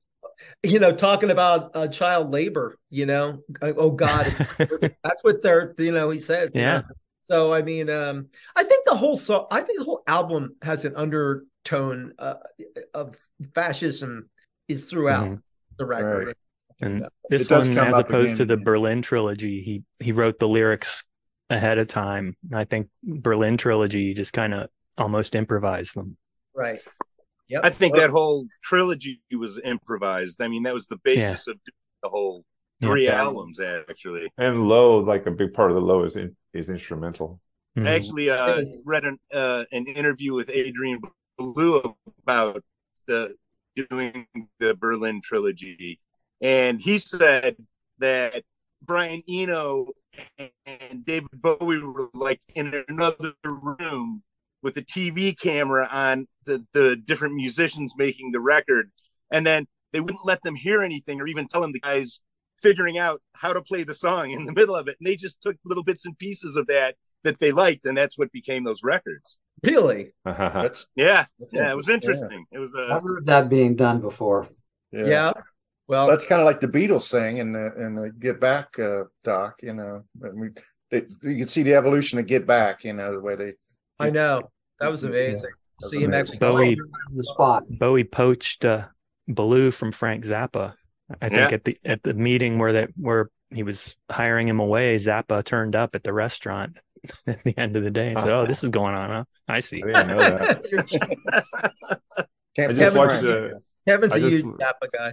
you 0.62 0.78
know, 0.78 0.92
talking 0.92 1.30
about 1.30 1.70
uh, 1.74 1.88
child 1.88 2.30
labor. 2.30 2.78
You 2.90 3.06
know, 3.06 3.42
Uh, 3.62 3.72
oh 3.76 3.90
God, 3.90 4.26
that's 4.58 5.22
what 5.22 5.42
they're. 5.42 5.74
You 5.78 5.92
know, 5.92 6.10
he 6.10 6.20
says. 6.20 6.50
you 6.54 6.60
Yeah. 6.60 6.82
So 7.28 7.54
I 7.54 7.62
mean, 7.62 7.88
um, 7.88 8.28
I 8.54 8.64
think 8.64 8.84
the 8.84 8.94
whole 8.96 9.16
song, 9.16 9.46
I 9.50 9.62
think 9.62 9.78
the 9.78 9.86
whole 9.86 10.02
album 10.06 10.56
has 10.60 10.84
an 10.84 10.94
undertone 10.96 12.12
uh, 12.18 12.34
of 12.92 13.16
fascism 13.54 14.28
is 14.68 14.84
throughout 14.84 15.26
Mhm. 15.28 15.42
the 15.78 15.86
record. 15.86 16.36
And 16.80 17.00
Yeah. 17.02 17.08
this 17.28 17.42
It 17.42 17.48
does 17.48 17.68
one, 17.68 17.78
as 17.78 17.98
opposed 17.98 18.26
again, 18.26 18.36
to 18.38 18.44
the. 18.46 18.56
Berlin 18.56 19.02
trilogy, 19.02 19.60
he 19.62 19.84
he 20.00 20.12
wrote 20.12 20.38
the 20.38 20.48
lyrics 20.48 21.04
ahead 21.50 21.78
of 21.78 21.86
time. 21.86 22.36
I 22.52 22.64
think 22.64 22.90
Berlin 23.02 23.56
trilogy 23.56 24.12
just 24.14 24.32
kind 24.32 24.52
of 24.54 24.68
almost 24.98 25.34
improvised 25.34 25.94
them. 25.94 26.16
Right. 26.54 26.80
Yep. 27.48 27.60
I 27.64 27.70
think 27.70 27.94
that 27.96 28.10
whole 28.10 28.46
trilogy 28.62 29.20
was 29.32 29.60
improvised. 29.62 30.40
I 30.42 30.48
mean, 30.48 30.62
that 30.64 30.74
was 30.74 30.86
the 30.88 30.96
basis 31.04 31.46
of 31.46 31.58
the 32.02 32.08
whole 32.08 32.44
three 32.82 33.04
Yeah. 33.04 33.22
albums, 33.22 33.60
actually. 33.60 34.30
And 34.38 34.68
low, 34.68 34.98
like 34.98 35.26
a 35.26 35.30
big 35.30 35.52
part 35.52 35.70
of 35.70 35.74
the 35.76 35.80
low 35.82 36.02
is 36.04 36.16
in, 36.16 36.36
is 36.54 36.70
instrumental. 36.70 37.40
Mhm. 37.76 37.86
I 37.86 37.90
actually 37.90 38.30
uh, 38.30 38.64
read 38.84 39.04
an 39.04 39.18
uh, 39.32 39.64
an 39.72 39.86
interview 39.86 40.32
with 40.34 40.48
Adrian 40.50 41.00
Belew 41.38 41.96
about 42.22 42.64
the 43.06 43.36
doing 43.76 44.26
the 44.58 44.74
Berlin 44.74 45.20
trilogy, 45.22 46.00
and 46.40 46.80
he 46.80 46.98
said 46.98 47.56
that 47.98 48.42
Brian 48.82 49.22
Eno 49.28 49.88
and 50.38 51.04
David 51.04 51.30
Bowie 51.32 51.82
were 51.82 52.10
like 52.14 52.40
in 52.54 52.84
another 52.88 53.32
room 53.44 54.22
with 54.62 54.76
a 54.76 54.82
TV 54.82 55.38
camera 55.38 55.88
on 55.90 56.26
the 56.44 56.64
the 56.72 56.96
different 56.96 57.34
musicians 57.34 57.94
making 57.96 58.32
the 58.32 58.40
record, 58.40 58.90
and 59.30 59.46
then 59.46 59.66
they 59.92 60.00
wouldn't 60.00 60.26
let 60.26 60.42
them 60.42 60.54
hear 60.54 60.82
anything 60.82 61.20
or 61.20 61.26
even 61.26 61.46
tell 61.46 61.60
them 61.60 61.72
the 61.72 61.80
guys 61.80 62.20
figuring 62.60 62.98
out 62.98 63.20
how 63.34 63.52
to 63.52 63.62
play 63.62 63.84
the 63.84 63.94
song 63.94 64.30
in 64.30 64.44
the 64.44 64.52
middle 64.52 64.74
of 64.74 64.88
it, 64.88 64.96
and 64.98 65.06
they 65.06 65.16
just 65.16 65.40
took 65.42 65.56
little 65.64 65.84
bits 65.84 66.06
and 66.06 66.18
pieces 66.18 66.56
of 66.56 66.66
that 66.66 66.96
that 67.22 67.38
they 67.40 67.52
liked, 67.52 67.86
and 67.86 67.96
that's 67.96 68.18
what 68.18 68.32
became 68.32 68.64
those 68.64 68.82
records. 68.82 69.38
Really? 69.64 70.12
That's 70.24 70.86
Yeah, 70.96 71.24
That's 71.38 71.52
yeah, 71.54 71.70
it 71.70 71.76
was 71.76 71.88
interesting, 71.88 72.24
interesting. 72.24 72.46
It 72.52 72.58
was 72.58 72.74
I've 72.74 72.98
uh, 72.98 73.00
heard 73.00 73.26
that 73.26 73.48
being 73.48 73.76
done 73.76 74.00
before. 74.00 74.46
Yeah. 74.92 75.32
Well, 75.86 76.06
that's 76.06 76.24
kind 76.24 76.40
of 76.40 76.46
like 76.46 76.60
the 76.60 76.68
Beatles 76.68 77.10
thing 77.10 77.38
in 77.38 77.52
the 77.52 77.74
in 77.78 77.94
the 77.94 78.10
Get 78.10 78.40
Back 78.40 78.78
uh, 78.78 79.04
doc. 79.22 79.60
You 79.62 79.74
know, 79.74 80.04
and 80.22 80.40
we 80.40 80.48
they, 80.90 81.02
you 81.22 81.38
can 81.38 81.46
see 81.46 81.62
the 81.62 81.74
evolution 81.74 82.18
of 82.18 82.26
Get 82.26 82.46
Back. 82.46 82.84
You 82.84 82.94
know, 82.94 83.12
the 83.12 83.20
way 83.20 83.36
they. 83.36 83.52
I 83.98 84.08
know 84.10 84.50
that 84.80 84.90
was 84.90 85.04
amazing. 85.04 85.42
That 85.42 85.50
was 85.82 85.90
See 85.90 85.98
him 85.98 86.04
amazing. 86.14 86.34
actually 86.34 86.38
Bowie 86.38 86.76
The 87.14 87.24
spot. 87.24 87.64
Bowie 87.68 88.04
poached 88.04 88.64
uh, 88.64 88.82
Belew 89.28 89.70
from 89.70 89.92
Frank 89.92 90.24
Zappa. 90.24 90.74
I 91.20 91.28
think 91.28 91.50
Yeah. 91.50 91.54
at 91.54 91.64
the 91.64 91.78
at 91.84 92.02
the 92.02 92.14
meeting 92.14 92.58
where 92.58 92.72
that 92.72 92.90
where 92.96 93.28
he 93.50 93.62
was 93.62 93.94
hiring 94.10 94.48
him 94.48 94.60
away, 94.60 94.96
Zappa 94.96 95.44
turned 95.44 95.76
up 95.76 95.94
at 95.94 96.02
the 96.02 96.14
restaurant 96.14 96.78
at 97.26 97.42
the 97.44 97.54
end 97.58 97.76
of 97.76 97.84
the 97.84 97.90
day 97.90 98.10
and 98.10 98.18
said, 98.18 98.30
"Oh, 98.30 98.46
this 98.46 98.62
is 98.64 98.70
going 98.70 98.94
on, 98.94 99.10
huh? 99.10 99.24
I 99.48 99.60
see." 99.60 99.82
I 99.82 99.86
didn't 99.86 100.08
know 100.08 100.18
that. 100.18 100.64
Can't 102.56 102.70
I 102.70 102.74
just 102.74 102.78
Kevin- 102.78 102.96
watched. 102.98 103.24
Uh, 103.24 103.48
Kevin's 103.86 104.12
I 104.12 104.16
a 104.16 104.20
just- 104.20 104.32
huge 104.36 104.44
Zappa 104.56 104.88
guy. 104.92 105.12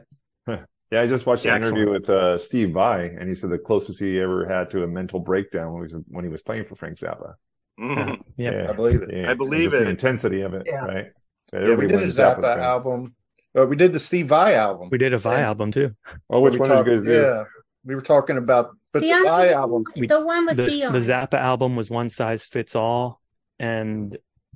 yeah, 0.91 1.01
I 1.01 1.07
just 1.07 1.25
watched 1.25 1.45
an 1.45 1.51
Excellent. 1.51 1.77
interview 1.77 1.93
with 1.99 2.09
uh, 2.09 2.37
Steve 2.37 2.71
Vai, 2.71 3.05
and 3.19 3.29
he 3.29 3.35
said 3.35 3.49
the 3.49 3.57
closest 3.57 3.99
he 3.99 4.19
ever 4.19 4.45
had 4.47 4.69
to 4.71 4.83
a 4.83 4.87
mental 4.87 5.19
breakdown 5.19 5.79
was 5.79 5.95
when 6.07 6.23
he 6.25 6.29
was 6.29 6.41
playing 6.41 6.65
for 6.65 6.75
Frank 6.75 6.97
Zappa. 6.99 7.33
mhm. 7.79 8.21
Yeah. 8.37 8.67
I 8.69 8.73
believe 8.73 9.01
it. 9.01 9.09
Yeah, 9.13 9.31
I 9.31 9.33
believe 9.33 9.73
it. 9.73 9.85
The 9.85 9.89
intensity 9.89 10.41
of 10.41 10.53
it, 10.53 10.63
Yeah. 10.65 10.85
right? 10.85 11.07
Yeah, 11.53 11.75
we 11.75 11.87
did 11.87 12.01
a 12.01 12.07
Zappa 12.07 12.41
Zappa 12.41 12.57
album. 12.59 13.15
Uh, 13.57 13.65
we 13.65 13.75
did 13.75 13.91
the 13.91 13.99
Steve 13.99 14.27
Vai 14.27 14.53
album. 14.55 14.87
We 14.91 14.97
did 14.97 15.13
a 15.13 15.17
Vai 15.17 15.41
album 15.41 15.71
too. 15.71 15.93
Oh, 16.29 16.39
which 16.39 16.53
We 16.53 16.59
one 16.59 16.69
talked- 16.69 16.85
did 16.87 16.93
you 17.03 17.05
guys 17.05 17.15
do? 17.15 17.21
Yeah, 17.21 17.43
we 17.83 17.95
were 17.95 18.01
talking 18.01 18.37
about, 18.37 18.77
but 18.93 19.01
the, 19.01 19.07
The 19.09 19.21
Vai 19.23 19.47
other- 19.49 19.55
album. 19.55 19.83
We- 19.95 20.07
the 20.07 20.25
one 20.25 20.45
with 20.45 20.57
the, 20.57 20.65
Dion. 20.67 20.93
the 20.93 20.99
Zappa 20.99 21.35
album 21.37 21.75
was 21.75 21.89
one 21.89 22.09
size 22.09 22.45
fits 22.45 22.75
all, 22.75 23.21
and 23.59 24.15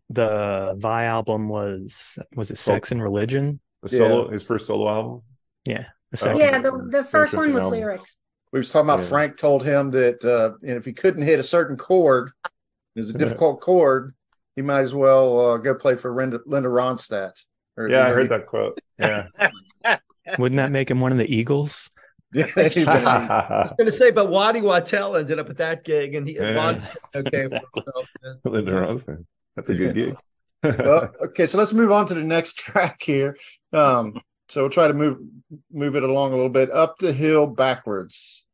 the 0.10 0.76
Vai 0.78 1.06
album 1.06 1.50
was 1.50 2.18
was 2.36 2.52
it 2.52 2.58
Sex 2.58 2.92
and 2.92 3.02
Religion? 3.02 3.60
The 3.84 3.90
solo, 3.90 4.30
his 4.30 4.44
first 4.44 4.68
solo 4.68 4.88
album. 4.90 5.22
Yeah, 5.66 5.86
the 6.12 6.18
Oh, 6.18 6.18
second. 6.18 6.40
yeah, 6.40 6.60
the, 6.60 6.72
the 6.92 7.04
first 7.04 7.34
one 7.34 7.50
Interesting 7.50 7.54
was 7.54 7.62
album. 7.64 7.80
lyrics. 7.80 8.22
We 8.52 8.60
was 8.60 8.72
talking 8.72 8.86
about 8.90 9.00
Yeah. 9.02 9.06
Frank 9.08 9.38
told 9.38 9.64
him 9.66 9.92
that 9.92 10.24
uh, 10.24 10.52
if 10.62 10.86
he 10.86 10.94
couldn't 10.94 11.24
hit 11.24 11.40
a 11.40 11.44
certain 11.44 11.76
chord, 11.78 12.32
it 12.46 12.52
was 13.00 13.10
a 13.10 13.18
difficult 13.18 13.60
chord. 13.62 14.14
He 14.56 14.62
might 14.62 14.82
as 14.82 14.96
well 14.96 15.40
uh, 15.52 15.58
go 15.58 15.76
play 15.76 15.96
for 15.98 16.16
Linda, 16.16 16.40
Linda 16.46 16.70
Ronstadt. 16.70 17.34
Or, 17.78 17.90
Yeah, 17.90 17.98
I 17.98 18.04
you 18.04 18.08
know, 18.10 18.16
heard 18.16 18.30
that 18.30 18.46
quote. 18.46 18.80
Yeah. 18.98 19.28
Wouldn't 20.40 20.58
that 20.58 20.72
make 20.72 20.90
him 20.90 21.02
one 21.02 21.12
of 21.12 21.18
the 21.18 21.30
Eagles? 21.36 21.90
Yeah, 22.36 22.68
he- 22.68 22.86
I 22.86 23.62
was 23.62 23.72
going 23.78 23.86
to 23.86 23.92
say, 23.92 24.12
but 24.12 24.30
Waddy 24.30 24.62
Wachtel 24.62 25.16
ended 25.16 25.40
up 25.40 25.50
at 25.50 25.58
that 25.58 25.84
gig, 25.86 26.16
and 26.16 26.28
he 26.28 26.36
Yeah. 26.36 26.56
Waddy, 26.56 26.82
okay. 27.16 27.48
for. 27.48 27.90
Linda 28.50 28.72
Ronstadt. 28.72 29.26
That's 29.56 29.70
a 29.70 29.74
good 29.76 29.96
gig. 29.96 30.18
well, 30.64 31.12
okay, 31.24 31.46
so 31.46 31.58
let's 31.58 31.72
move 31.74 31.92
on 31.92 32.06
to 32.08 32.14
the 32.14 32.24
next 32.24 32.58
track 32.58 33.02
here. 33.02 33.38
Um, 33.72 34.20
so 34.50 34.62
we'll 34.62 34.70
try 34.70 34.88
to 34.88 34.94
move 34.94 35.18
move 35.72 35.96
it 35.96 36.04
along 36.04 36.34
a 36.34 36.36
little 36.36 36.50
bit. 36.50 36.70
Up 36.72 36.98
the 37.00 37.14
hill, 37.14 37.48
backwards. 37.48 38.46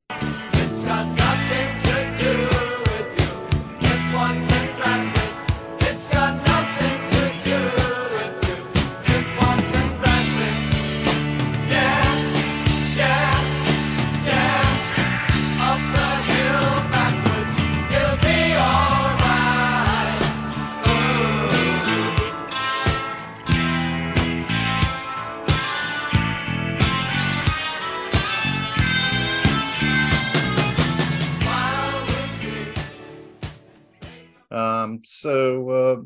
Um, 35.01 35.05
so 35.05 35.69
uh, 35.69 36.01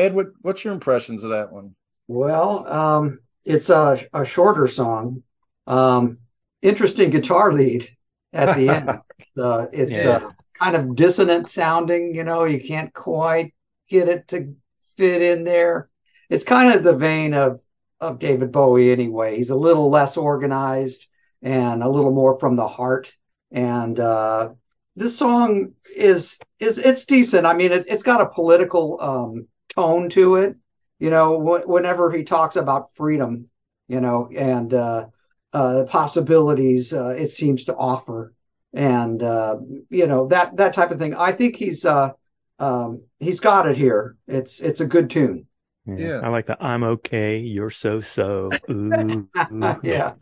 Ed, 0.00 0.14
what 0.14 0.28
what's 0.42 0.64
your 0.64 0.74
impressions 0.74 1.24
of 1.24 1.30
that 1.30 1.52
one? 1.52 1.74
Well, 2.06 2.66
um, 2.72 3.20
it's 3.44 3.70
a, 3.70 3.98
a 4.12 4.24
shorter 4.24 4.66
song. 4.66 5.22
Um, 5.66 6.18
interesting 6.62 7.10
guitar 7.10 7.52
lead 7.52 7.88
at 8.32 8.54
the 8.54 8.70
end. 8.70 9.00
Uh, 9.36 9.66
it's 9.72 9.92
Yeah. 9.92 10.04
uh, 10.04 10.30
kind 10.54 10.74
of 10.74 10.96
dissonant 10.96 11.48
sounding, 11.48 12.12
you 12.12 12.24
know, 12.24 12.42
you 12.42 12.60
can't 12.60 12.92
quite 12.92 13.54
get 13.88 14.08
it 14.08 14.26
to 14.26 14.52
fit 14.96 15.22
in 15.22 15.44
there. 15.44 15.88
It's 16.28 16.42
kind 16.42 16.74
of 16.74 16.82
the 16.82 16.96
vein 16.96 17.34
of 17.34 17.60
of 18.00 18.18
David 18.18 18.50
Bowie 18.50 18.90
anyway. 18.90 19.36
He's 19.36 19.50
a 19.50 19.54
little 19.56 19.90
less 19.90 20.16
organized 20.16 21.06
and 21.40 21.84
a 21.84 21.88
little 21.88 22.10
more 22.10 22.36
from 22.40 22.56
the 22.56 22.66
heart. 22.66 23.12
And 23.52 24.00
uh, 24.00 24.54
this 24.98 25.16
song 25.16 25.72
is 25.94 26.38
is 26.60 26.78
it's 26.78 27.04
decent. 27.04 27.46
I 27.46 27.54
mean, 27.54 27.72
it, 27.72 27.86
it's 27.88 28.02
got 28.02 28.20
a 28.20 28.28
political 28.28 28.98
um, 29.00 29.48
tone 29.74 30.08
to 30.10 30.36
it. 30.36 30.56
You 30.98 31.10
know, 31.10 31.40
wh- 31.40 31.68
whenever 31.68 32.10
he 32.10 32.24
talks 32.24 32.56
about 32.56 32.94
freedom, 32.94 33.48
you 33.86 34.00
know, 34.00 34.28
and 34.36 34.74
uh, 34.74 35.06
uh, 35.52 35.84
possibilities 35.88 36.92
uh, 36.92 37.14
it 37.18 37.30
seems 37.30 37.64
to 37.64 37.76
offer, 37.76 38.34
and 38.74 39.22
uh, 39.22 39.58
you 39.88 40.06
know 40.06 40.26
that 40.28 40.56
that 40.56 40.72
type 40.72 40.90
of 40.90 40.98
thing. 40.98 41.14
I 41.14 41.32
think 41.32 41.56
he's 41.56 41.84
uh, 41.84 42.10
um, 42.58 43.02
he's 43.20 43.40
got 43.40 43.68
it 43.68 43.76
here. 43.76 44.16
It's 44.26 44.60
it's 44.60 44.80
a 44.80 44.86
good 44.86 45.10
tune. 45.10 45.46
Yeah. 45.86 46.20
I 46.22 46.28
like 46.28 46.46
the 46.46 46.56
I'm 46.62 46.82
okay, 46.84 47.38
you're 47.38 47.70
so 47.70 48.00
so. 48.00 48.50
Ooh, 48.70 49.28
ooh. 49.52 49.76
yeah. 49.82 50.12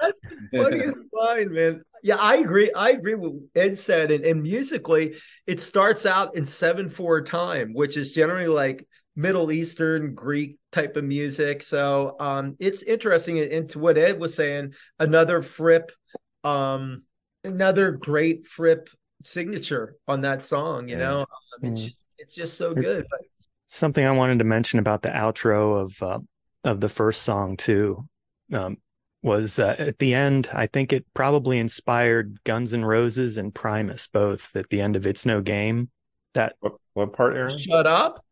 funniest 0.53 1.07
line, 1.12 1.53
man. 1.53 1.83
Yeah, 2.07 2.16
I 2.19 2.37
agree. 2.37 2.71
I 2.73 2.90
agree 2.90 3.16
with 3.16 3.33
what 3.33 3.42
Ed 3.57 3.77
said. 3.77 4.12
And, 4.12 4.25
and 4.25 4.40
musically, 4.40 5.16
it 5.49 5.61
starts 5.61 6.07
out 6.07 6.37
in 6.37 6.47
seven 6.47 6.88
four 6.88 7.21
time, 7.23 7.75
which 7.75 7.97
is 7.97 8.12
generally 8.12 8.47
like 8.47 8.87
Middle 9.16 9.51
Eastern 9.51 10.14
Greek 10.14 10.57
type 10.71 10.97
of 10.97 11.03
music. 11.03 11.64
So 11.64 12.14
um, 12.21 12.55
it's 12.61 12.83
interesting. 12.85 13.40
And 13.40 13.51
and 13.51 13.69
to 13.71 13.81
what 13.81 13.99
Ed 13.99 14.21
was 14.21 14.35
saying, 14.37 14.75
another 15.01 15.42
Fripp, 15.42 15.90
um, 16.45 17.03
another 17.42 17.90
great 17.90 18.47
Fripp 18.47 18.88
signature 19.25 19.97
on 20.07 20.21
that 20.21 20.45
song. 20.45 20.87
You 20.88 20.99
Yeah. 20.99 21.09
know, 21.09 21.21
um, 21.23 21.27
it's 21.73 21.81
Mm. 21.81 21.85
just, 21.87 22.05
it's 22.19 22.35
just 22.37 22.57
so 22.57 22.73
There's- 22.73 22.95
good. 22.95 23.07
But 23.11 23.21
Something 23.66 24.07
I 24.07 24.12
wanted 24.12 24.38
to 24.38 24.45
mention 24.45 24.79
about 24.79 25.03
the 25.03 25.09
outro 25.09 25.83
of 25.83 26.01
uh, 26.01 26.21
of 26.62 26.81
the 26.81 26.88
first 26.88 27.23
song 27.23 27.57
too 27.57 28.07
um, 28.53 28.77
was 29.27 29.59
uh, 29.59 29.77
at 29.79 29.99
the 29.99 30.15
end. 30.15 30.49
I 30.55 30.67
think 30.67 30.93
it 30.93 31.05
probably 31.12 31.59
inspired 31.59 32.43
Guns 32.45 32.73
N' 32.73 32.85
Roses 32.85 33.37
and 33.37 33.55
Primus 33.55 34.07
both. 34.07 34.57
At 34.57 34.71
the 34.71 34.81
end 34.81 34.97
of 34.97 35.07
"It's 35.07 35.27
No 35.27 35.43
Game," 35.43 35.91
that 36.35 36.55
What, 36.61 36.75
what 36.95 37.12
part, 37.12 37.37
Aaron? 37.37 37.59
shut 37.59 37.87
up. 37.87 38.25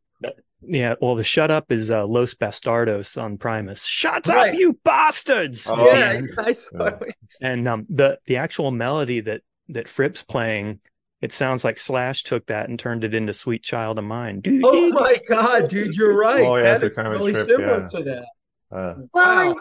yeah. 0.62 0.94
Well, 1.00 1.14
the 1.16 1.24
"Shut 1.24 1.50
Up" 1.50 1.70
is 1.70 1.90
uh, 1.90 2.06
Los 2.06 2.32
Bastardos 2.34 3.20
on 3.20 3.36
Primus. 3.36 3.84
Shut 3.84 4.26
Right. 4.28 4.54
up, 4.54 4.58
you 4.58 4.78
bastards! 4.84 5.68
Oh. 5.70 5.74
At 5.74 5.90
the 5.92 5.98
yeah, 5.98 6.12
end. 6.12 6.30
I 6.80 6.94
and 7.42 7.68
um, 7.68 7.84
the 7.90 8.18
the 8.26 8.36
actual 8.38 8.70
melody 8.70 9.20
that 9.20 9.42
that 9.68 9.88
Fripp's 9.88 10.22
playing. 10.22 10.80
It 11.20 11.32
sounds 11.32 11.64
like 11.64 11.78
Slash 11.78 12.22
took 12.22 12.44
that 12.46 12.68
and 12.68 12.78
turned 12.78 13.02
it 13.02 13.14
into 13.14 13.32
"Sweet 13.32 13.62
Child 13.62 13.98
of 13.98 14.04
Mine." 14.04 14.40
Dude, 14.40 14.62
Oh 14.64 14.90
my 14.90 15.18
god, 15.26 15.68
dude, 15.70 15.94
you're 15.96 16.14
right. 16.14 16.42
Oh, 16.44 16.56
yeah, 16.56 16.62
That 16.64 16.74
it's 16.74 16.82
a 16.84 16.90
is 16.90 16.94
kind 16.96 17.08
of 17.08 17.14
really 17.14 17.32
trip, 17.32 17.48
similar 17.48 17.80
yeah. 17.80 17.86
to 17.88 18.02
that. 18.04 18.24
Uh, 18.70 18.94
Well, 19.14 19.54
Wow. 19.54 19.56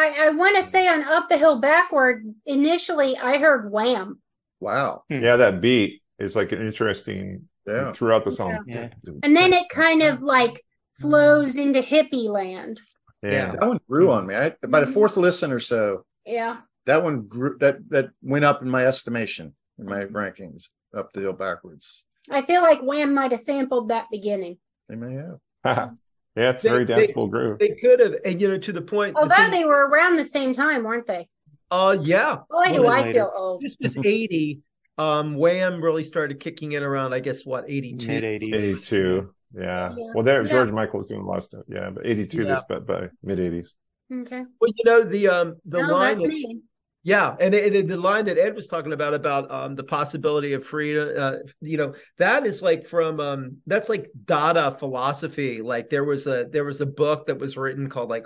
I, 0.00 0.26
I 0.26 0.30
want 0.30 0.56
to 0.56 0.62
say 0.62 0.88
on 0.88 1.04
Up 1.04 1.28
the 1.28 1.36
Hill 1.36 1.60
Backward, 1.60 2.24
initially 2.46 3.16
I 3.16 3.38
heard 3.38 3.70
Wham. 3.70 4.20
Wow. 4.60 5.04
Hmm. 5.10 5.22
yeah, 5.22 5.36
that 5.36 5.60
beat 5.60 6.02
is 6.18 6.36
like 6.36 6.52
an 6.52 6.60
interesting 6.60 7.48
Yeah. 7.66 7.92
throughout 7.92 8.24
the 8.24 8.32
song. 8.32 8.64
Yeah. 8.66 8.88
And 9.22 9.36
then 9.36 9.52
it 9.52 9.68
kind 9.68 10.02
of 10.02 10.22
like 10.22 10.62
flows 10.94 11.56
into 11.56 11.80
hippie 11.80 12.28
land. 12.28 12.80
Yeah. 13.22 13.52
That 13.52 13.68
one 13.68 13.80
grew 13.88 14.10
on 14.10 14.26
me. 14.26 14.34
I, 14.34 14.50
by 14.66 14.80
the 14.80 14.86
mm-hmm. 14.86 14.94
fourth 14.94 15.16
listen 15.16 15.52
or 15.52 15.60
so, 15.60 16.04
Yeah. 16.24 16.58
that 16.86 17.02
one 17.02 17.26
grew. 17.26 17.58
That 17.58 17.88
that 17.90 18.10
went 18.22 18.44
up 18.44 18.62
in 18.62 18.70
my 18.70 18.86
estimation 18.86 19.54
in 19.78 19.86
my 19.86 20.04
rankings. 20.04 20.68
Up 20.96 21.12
the 21.12 21.20
hill, 21.20 21.32
backwards. 21.34 22.04
I 22.28 22.42
feel 22.42 22.62
like 22.62 22.80
Wham 22.80 23.14
might 23.14 23.30
have 23.30 23.40
sampled 23.40 23.90
that 23.90 24.06
beginning. 24.10 24.58
They 24.88 24.96
may 24.96 25.22
have. 25.64 25.96
yeah, 26.36 26.50
it's 26.50 26.62
They- 26.62 26.68
very 26.68 26.84
they- 26.84 27.06
danceable 27.08 27.30
groove. 27.30 27.58
They 27.58 27.70
could 27.70 28.00
have, 28.00 28.14
and 28.24 28.40
you 28.40 28.48
know, 28.48 28.58
to 28.58 28.72
the 28.72 28.82
point. 28.82 29.14
the 29.14 29.22
Although 29.22 29.34
thing- 29.34 29.50
they 29.50 29.64
were 29.64 29.88
around 29.88 30.16
the 30.16 30.24
same 30.24 30.52
time, 30.52 30.84
weren't 30.84 31.06
they? 31.06 31.28
uh, 31.70 31.96
yeah. 32.00 32.38
Boy, 32.50 32.72
do 32.74 32.86
I 32.86 33.02
later. 33.02 33.12
feel 33.12 33.32
old. 33.34 33.60
This 33.62 33.76
was 33.80 33.96
eighty. 33.98 34.60
Um, 34.98 35.36
Wham 35.36 35.82
really 35.82 36.04
started 36.04 36.40
kicking 36.40 36.72
in 36.72 36.82
around, 36.82 37.14
I 37.14 37.20
guess, 37.20 37.46
what 37.46 37.64
eighty 37.68 37.94
two. 37.96 38.08
mid 38.08 38.24
'80s. 38.24 38.54
82. 38.54 39.34
Yeah. 39.54 39.92
Yeah. 39.96 40.12
Well, 40.14 40.22
there 40.24 40.42
Yeah. 40.42 40.48
George 40.50 40.70
Michael 40.72 40.98
was 40.98 41.08
doing 41.08 41.22
a 41.22 41.26
lot 41.26 41.38
of 41.38 41.44
stuff. 41.44 41.62
Yeah, 41.68 41.90
but 41.90 42.06
82 42.06 42.42
Yeah. 42.42 42.54
this 42.56 42.62
but 42.68 42.86
by 42.86 43.08
mid 43.22 43.38
80s. 43.40 43.72
Okay. 44.12 44.44
Well, 44.60 44.72
you 44.76 44.84
know 44.84 45.02
the 45.04 45.28
um 45.28 45.56
the 45.64 45.80
no, 45.82 45.92
line 45.94 46.18
that's 46.18 46.22
that, 46.22 46.28
me. 46.28 46.60
Yeah, 47.02 47.34
and 47.40 47.54
the, 47.54 47.68
the- 47.70 47.82
the 47.82 47.96
line 47.96 48.26
that 48.26 48.36
Ed 48.36 48.54
was 48.54 48.66
talking 48.66 48.92
about 48.92 49.14
about 49.14 49.50
um, 49.50 49.74
the 49.74 49.84
possibility 49.84 50.52
of 50.52 50.66
freedom, 50.66 51.08
uh, 51.16 51.32
you 51.62 51.78
know, 51.78 51.94
that 52.18 52.46
is 52.46 52.60
like 52.60 52.86
from 52.86 53.20
um, 53.20 53.56
that's 53.66 53.88
like 53.88 54.10
Dada 54.26 54.76
philosophy. 54.78 55.62
Like 55.62 55.88
there 55.88 56.04
was 56.04 56.26
a 56.26 56.46
there 56.50 56.64
was 56.64 56.82
a 56.82 56.86
book 56.86 57.26
that 57.28 57.38
was 57.38 57.56
written 57.56 57.88
called 57.88 58.10
like 58.10 58.24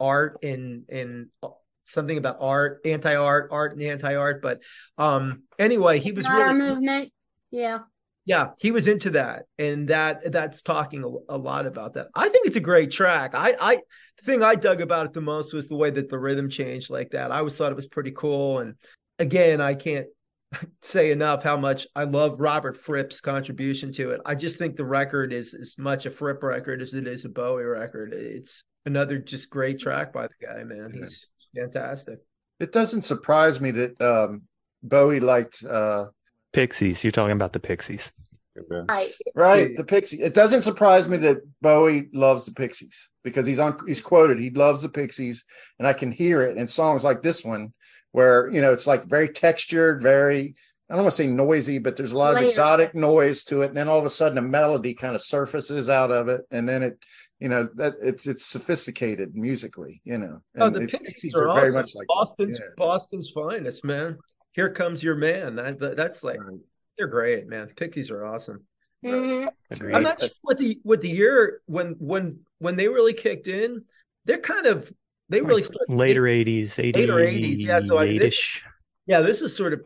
art 0.00 0.38
and 0.42 0.84
and 0.88 1.26
something 1.84 2.16
about 2.16 2.38
art, 2.40 2.80
anti 2.86 3.14
art, 3.14 3.50
art 3.52 3.72
and 3.72 3.82
anti 3.82 4.14
art. 4.14 4.40
But 4.40 4.60
um, 4.96 5.42
anyway, 5.58 6.00
he 6.00 6.12
was 6.12 6.24
our 6.24 6.38
really 6.38 6.54
movement. 6.54 7.12
Yeah. 7.50 7.80
Yeah, 8.26 8.50
he 8.58 8.70
was 8.70 8.88
into 8.88 9.10
that, 9.10 9.44
and 9.58 9.88
that 9.88 10.32
that's 10.32 10.62
talking 10.62 11.04
a, 11.04 11.34
a 11.34 11.36
lot 11.36 11.66
about 11.66 11.94
that. 11.94 12.08
I 12.14 12.28
think 12.28 12.46
it's 12.46 12.56
a 12.56 12.60
great 12.60 12.90
track. 12.90 13.34
I 13.34 13.54
I 13.60 13.76
the 14.18 14.24
thing 14.24 14.42
I 14.42 14.54
dug 14.54 14.80
about 14.80 15.06
it 15.06 15.12
the 15.12 15.20
most 15.20 15.52
was 15.52 15.68
the 15.68 15.76
way 15.76 15.90
that 15.90 16.08
the 16.08 16.18
rhythm 16.18 16.48
changed 16.48 16.90
like 16.90 17.10
that. 17.10 17.30
I 17.30 17.38
always 17.38 17.56
thought 17.56 17.72
it 17.72 17.76
was 17.76 17.86
pretty 17.86 18.12
cool. 18.12 18.60
And 18.60 18.74
again, 19.18 19.60
I 19.60 19.74
can't 19.74 20.06
say 20.82 21.10
enough 21.10 21.42
how 21.42 21.56
much 21.56 21.86
I 21.94 22.04
love 22.04 22.40
Robert 22.40 22.76
Fripp's 22.76 23.20
contribution 23.20 23.92
to 23.94 24.10
it. 24.12 24.20
I 24.24 24.34
just 24.34 24.58
think 24.58 24.76
the 24.76 24.84
record 24.84 25.32
is 25.32 25.54
as 25.54 25.74
much 25.78 26.06
a 26.06 26.10
Fripp 26.10 26.42
record 26.42 26.80
as 26.80 26.94
it 26.94 27.06
is 27.06 27.24
a 27.26 27.28
Bowie 27.28 27.64
record. 27.64 28.14
It's 28.14 28.64
another 28.86 29.18
just 29.18 29.50
great 29.50 29.78
track 29.78 30.12
by 30.12 30.28
the 30.28 30.46
guy, 30.46 30.64
man. 30.64 30.92
He's 30.94 31.26
fantastic. 31.54 32.20
It 32.60 32.72
doesn't 32.72 33.02
surprise 33.02 33.60
me 33.60 33.70
that 33.72 34.00
um, 34.00 34.42
Bowie 34.82 35.20
liked 35.20 35.62
uh, 35.64 36.06
Pixies. 36.54 37.04
You're 37.04 37.10
talking 37.10 37.32
about 37.32 37.52
the 37.52 37.60
Pixies. 37.60 38.12
Right. 38.70 39.10
right 39.34 39.76
the 39.76 39.84
Pixies. 39.84 40.20
It 40.20 40.32
doesn't 40.32 40.62
surprise 40.62 41.08
me 41.08 41.16
that 41.18 41.38
Bowie 41.60 42.08
loves 42.14 42.46
the 42.46 42.52
Pixies 42.52 43.10
because 43.24 43.46
he's 43.46 43.58
on. 43.58 43.76
He's 43.86 44.00
quoted. 44.00 44.38
He 44.38 44.50
loves 44.50 44.82
the 44.82 44.88
Pixies, 44.88 45.44
and 45.78 45.88
I 45.88 45.92
can 45.92 46.12
hear 46.12 46.42
it 46.42 46.56
in 46.56 46.68
songs 46.68 47.02
like 47.02 47.20
this 47.20 47.44
one, 47.44 47.72
where 48.12 48.48
you 48.52 48.60
know 48.60 48.72
it's 48.72 48.86
like 48.86 49.04
very 49.04 49.28
textured, 49.28 50.02
very. 50.02 50.54
I 50.88 50.94
don't 50.94 51.04
want 51.04 51.14
to 51.14 51.22
say 51.22 51.26
noisy, 51.26 51.78
but 51.78 51.96
there's 51.96 52.12
a 52.12 52.18
lot 52.18 52.36
of 52.36 52.42
exotic 52.42 52.94
noise 52.94 53.42
to 53.44 53.62
it, 53.62 53.68
and 53.68 53.76
then 53.76 53.88
all 53.88 53.98
of 53.98 54.04
a 54.04 54.10
sudden 54.10 54.38
a 54.38 54.42
melody 54.42 54.94
kind 54.94 55.16
of 55.16 55.22
surfaces 55.22 55.88
out 55.88 56.12
of 56.12 56.28
it, 56.28 56.42
and 56.50 56.68
then 56.68 56.82
it, 56.82 57.02
you 57.40 57.48
know, 57.48 57.68
that 57.74 57.94
it's 58.02 58.26
it's 58.26 58.44
sophisticated 58.44 59.34
musically, 59.34 60.00
you 60.04 60.18
know. 60.18 60.42
Oh, 60.58 60.70
the 60.70 60.82
it- 60.82 60.90
Pixies, 60.90 61.34
are 61.34 61.48
are 61.48 61.54
very 61.54 61.68
awesome. 61.70 61.80
much 61.80 61.94
like 61.96 62.06
Boston's 62.06 62.58
yeah. 62.60 62.66
Boston's 62.76 63.30
finest, 63.30 63.82
man. 63.82 64.18
Here 64.54 64.70
comes 64.70 65.02
your 65.02 65.16
man. 65.16 65.56
That, 65.56 65.78
that- 65.80 65.96
that's 65.96 66.24
like 66.24 66.38
they're 66.96 67.06
great, 67.08 67.46
man. 67.48 67.68
Pixies 67.76 68.10
are 68.10 68.24
awesome. 68.24 68.64
Mhm. 69.04 69.48
I'm 69.92 70.02
not 70.02 70.20
sure 70.20 70.30
what 70.42 70.56
the 70.58 70.80
what 70.82 71.02
the 71.02 71.10
year 71.10 71.60
when 71.66 71.96
when 71.98 72.38
when 72.58 72.76
they 72.76 72.88
really 72.88 73.12
kicked 73.12 73.48
in. 73.48 73.84
They're 74.24 74.38
kind 74.40 74.64
of 74.66 74.90
they 75.28 75.40
really 75.42 75.62
started 75.62 75.92
Later 75.92 76.22
80s, 76.22 76.78
80, 76.78 77.00
later 77.00 77.14
80s. 77.16 77.58
Yeah, 77.58 77.80
so 77.80 77.98
I, 77.98 78.06
this, 78.18 78.34
80-ish. 78.34 78.64
yeah, 79.06 79.20
this 79.20 79.42
is 79.42 79.54
sort 79.54 79.72
of 79.74 79.82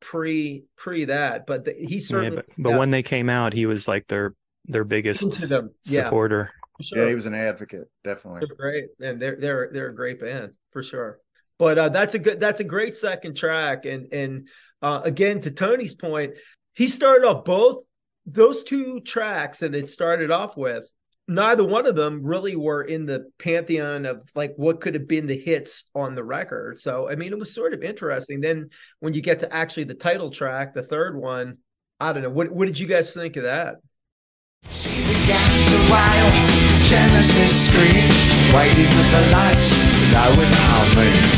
pre 0.00 0.64
pre 0.76 1.04
that, 1.04 1.46
but 1.46 1.64
the, 1.64 1.74
he 1.78 1.98
Yeah, 1.98 2.30
but, 2.30 2.46
but 2.58 2.70
yeah, 2.70 2.78
when 2.78 2.90
they 2.90 3.02
came 3.02 3.28
out, 3.28 3.52
he 3.52 3.66
was 3.66 3.86
like 3.86 4.06
their 4.08 4.34
their 4.64 4.84
biggest 4.84 5.48
them. 5.48 5.70
Yeah, 5.84 6.04
supporter. 6.04 6.50
for 6.76 6.82
sure. 6.82 6.98
Yeah, 6.98 7.08
he 7.08 7.14
was 7.14 7.26
an 7.26 7.34
advocate, 7.34 7.88
definitely. 8.02 8.40
They're 8.46 8.56
great, 8.56 8.86
and 9.00 9.20
they're 9.22 9.36
they're 9.36 9.70
they're 9.72 9.88
a 9.90 9.94
great 9.94 10.20
band 10.20 10.52
for 10.72 10.82
sure. 10.82 11.20
But 11.58 11.78
uh, 11.78 11.88
that's 11.88 12.14
a 12.14 12.18
good 12.18 12.40
that's 12.40 12.60
a 12.60 12.64
great 12.64 12.96
second 12.96 13.36
track, 13.36 13.84
and 13.84 14.12
and 14.12 14.48
uh, 14.80 15.00
again 15.04 15.40
to 15.42 15.50
Tony's 15.50 15.94
point, 15.94 16.34
he 16.74 16.86
started 16.88 17.26
off 17.26 17.44
both 17.44 17.84
those 18.26 18.62
two 18.62 19.00
tracks 19.00 19.58
that 19.58 19.74
it 19.74 19.88
started 19.88 20.30
off 20.30 20.56
with. 20.56 20.84
Neither 21.30 21.64
one 21.64 21.84
of 21.84 21.94
them 21.94 22.22
really 22.22 22.56
were 22.56 22.82
in 22.82 23.04
the 23.04 23.30
pantheon 23.38 24.06
of 24.06 24.22
like 24.34 24.54
what 24.56 24.80
could 24.80 24.94
have 24.94 25.06
been 25.06 25.26
the 25.26 25.38
hits 25.38 25.84
on 25.94 26.14
the 26.14 26.24
record. 26.24 26.78
So 26.78 27.10
I 27.10 27.16
mean, 27.16 27.32
it 27.32 27.38
was 27.38 27.52
sort 27.52 27.74
of 27.74 27.82
interesting. 27.82 28.40
Then 28.40 28.70
when 29.00 29.12
you 29.12 29.20
get 29.20 29.40
to 29.40 29.52
actually 29.52 29.84
the 29.84 29.94
title 29.94 30.30
track, 30.30 30.74
the 30.74 30.82
third 30.82 31.16
one, 31.16 31.58
I 32.00 32.12
don't 32.12 32.22
know. 32.22 32.30
What 32.30 32.52
what 32.52 32.66
did 32.66 32.78
you 32.78 32.86
guys 32.86 33.12
think 33.12 33.36
of 33.36 33.42
that? 33.42 33.76
Genesis 36.88 37.68
screams, 37.68 38.54
waiting 38.54 38.88
the 39.10 39.30
lights 39.32 39.76
low 40.12 40.32
and 40.32 40.54
harmony. 40.54 41.37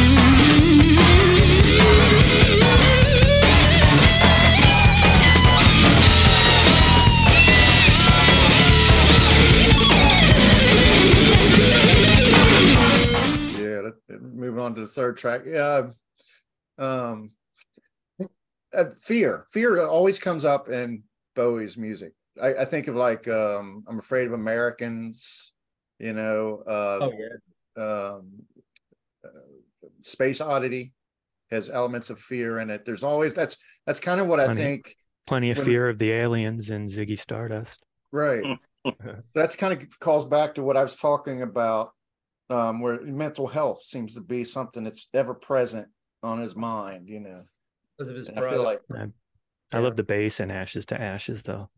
moving 14.19 14.59
on 14.59 14.75
to 14.75 14.81
the 14.81 14.87
third 14.87 15.17
track. 15.17 15.41
Yeah, 15.45 15.89
um, 16.77 17.31
uh, 18.73 18.85
fear. 19.01 19.45
Fear 19.51 19.85
always 19.87 20.19
comes 20.19 20.45
up 20.45 20.69
in 20.69 21.03
Bowie's 21.35 21.77
music. 21.77 22.13
I, 22.41 22.53
I 22.55 22.65
think 22.65 22.87
of 22.87 22.95
like 22.95 23.27
um, 23.27 23.83
I'm 23.87 23.99
afraid 23.99 24.27
of 24.27 24.33
Americans. 24.33 25.53
You 25.99 26.13
know, 26.13 26.63
uh, 26.67 26.99
Oh 27.01 27.11
yeah. 27.17 27.83
um, 27.83 28.29
uh, 29.23 29.27
Space 30.01 30.41
Oddity 30.41 30.93
has 31.51 31.69
elements 31.69 32.09
of 32.09 32.17
fear 32.19 32.59
in 32.59 32.69
it. 32.69 32.85
There's 32.85 33.03
always 33.03 33.33
that's 33.33 33.57
that's 33.85 33.99
kind 33.99 34.19
of 34.19 34.27
what 34.27 34.39
I 34.39 34.55
think. 34.55 34.95
Plenty 35.27 35.51
of 35.51 35.57
when- 35.57 35.65
fear 35.65 35.89
of 35.89 35.99
the 35.99 36.11
aliens 36.11 36.69
and 36.71 36.89
Ziggy 36.89 37.17
Stardust. 37.19 37.83
Right. 38.11 38.43
That's 39.35 39.55
kind 39.55 39.71
of 39.73 39.99
calls 39.99 40.25
back 40.25 40.55
to 40.55 40.63
what 40.63 40.75
I 40.75 40.81
was 40.81 40.97
talking 40.97 41.43
about, 41.43 41.91
um, 42.51 42.79
where 42.79 43.01
mental 43.01 43.47
health 43.47 43.81
seems 43.81 44.13
to 44.15 44.21
be 44.21 44.43
something 44.43 44.83
that's 44.83 45.07
ever 45.13 45.33
present 45.33 45.87
on 46.23 46.39
his 46.39 46.55
mind. 46.55 47.07
You 47.09 47.19
know, 47.21 47.41
Because 47.97 48.09
of 48.09 48.15
his 48.15 48.27
and 48.27 48.39
I 48.39 48.49
feel 48.49 48.63
like 48.63 48.81
I, 48.95 49.07
I 49.73 49.79
love 49.79 49.95
the 49.95 50.03
bass 50.03 50.39
and 50.39 50.51
Ashes 50.51 50.85
to 50.87 50.99
Ashes, 51.01 51.43
though. 51.43 51.69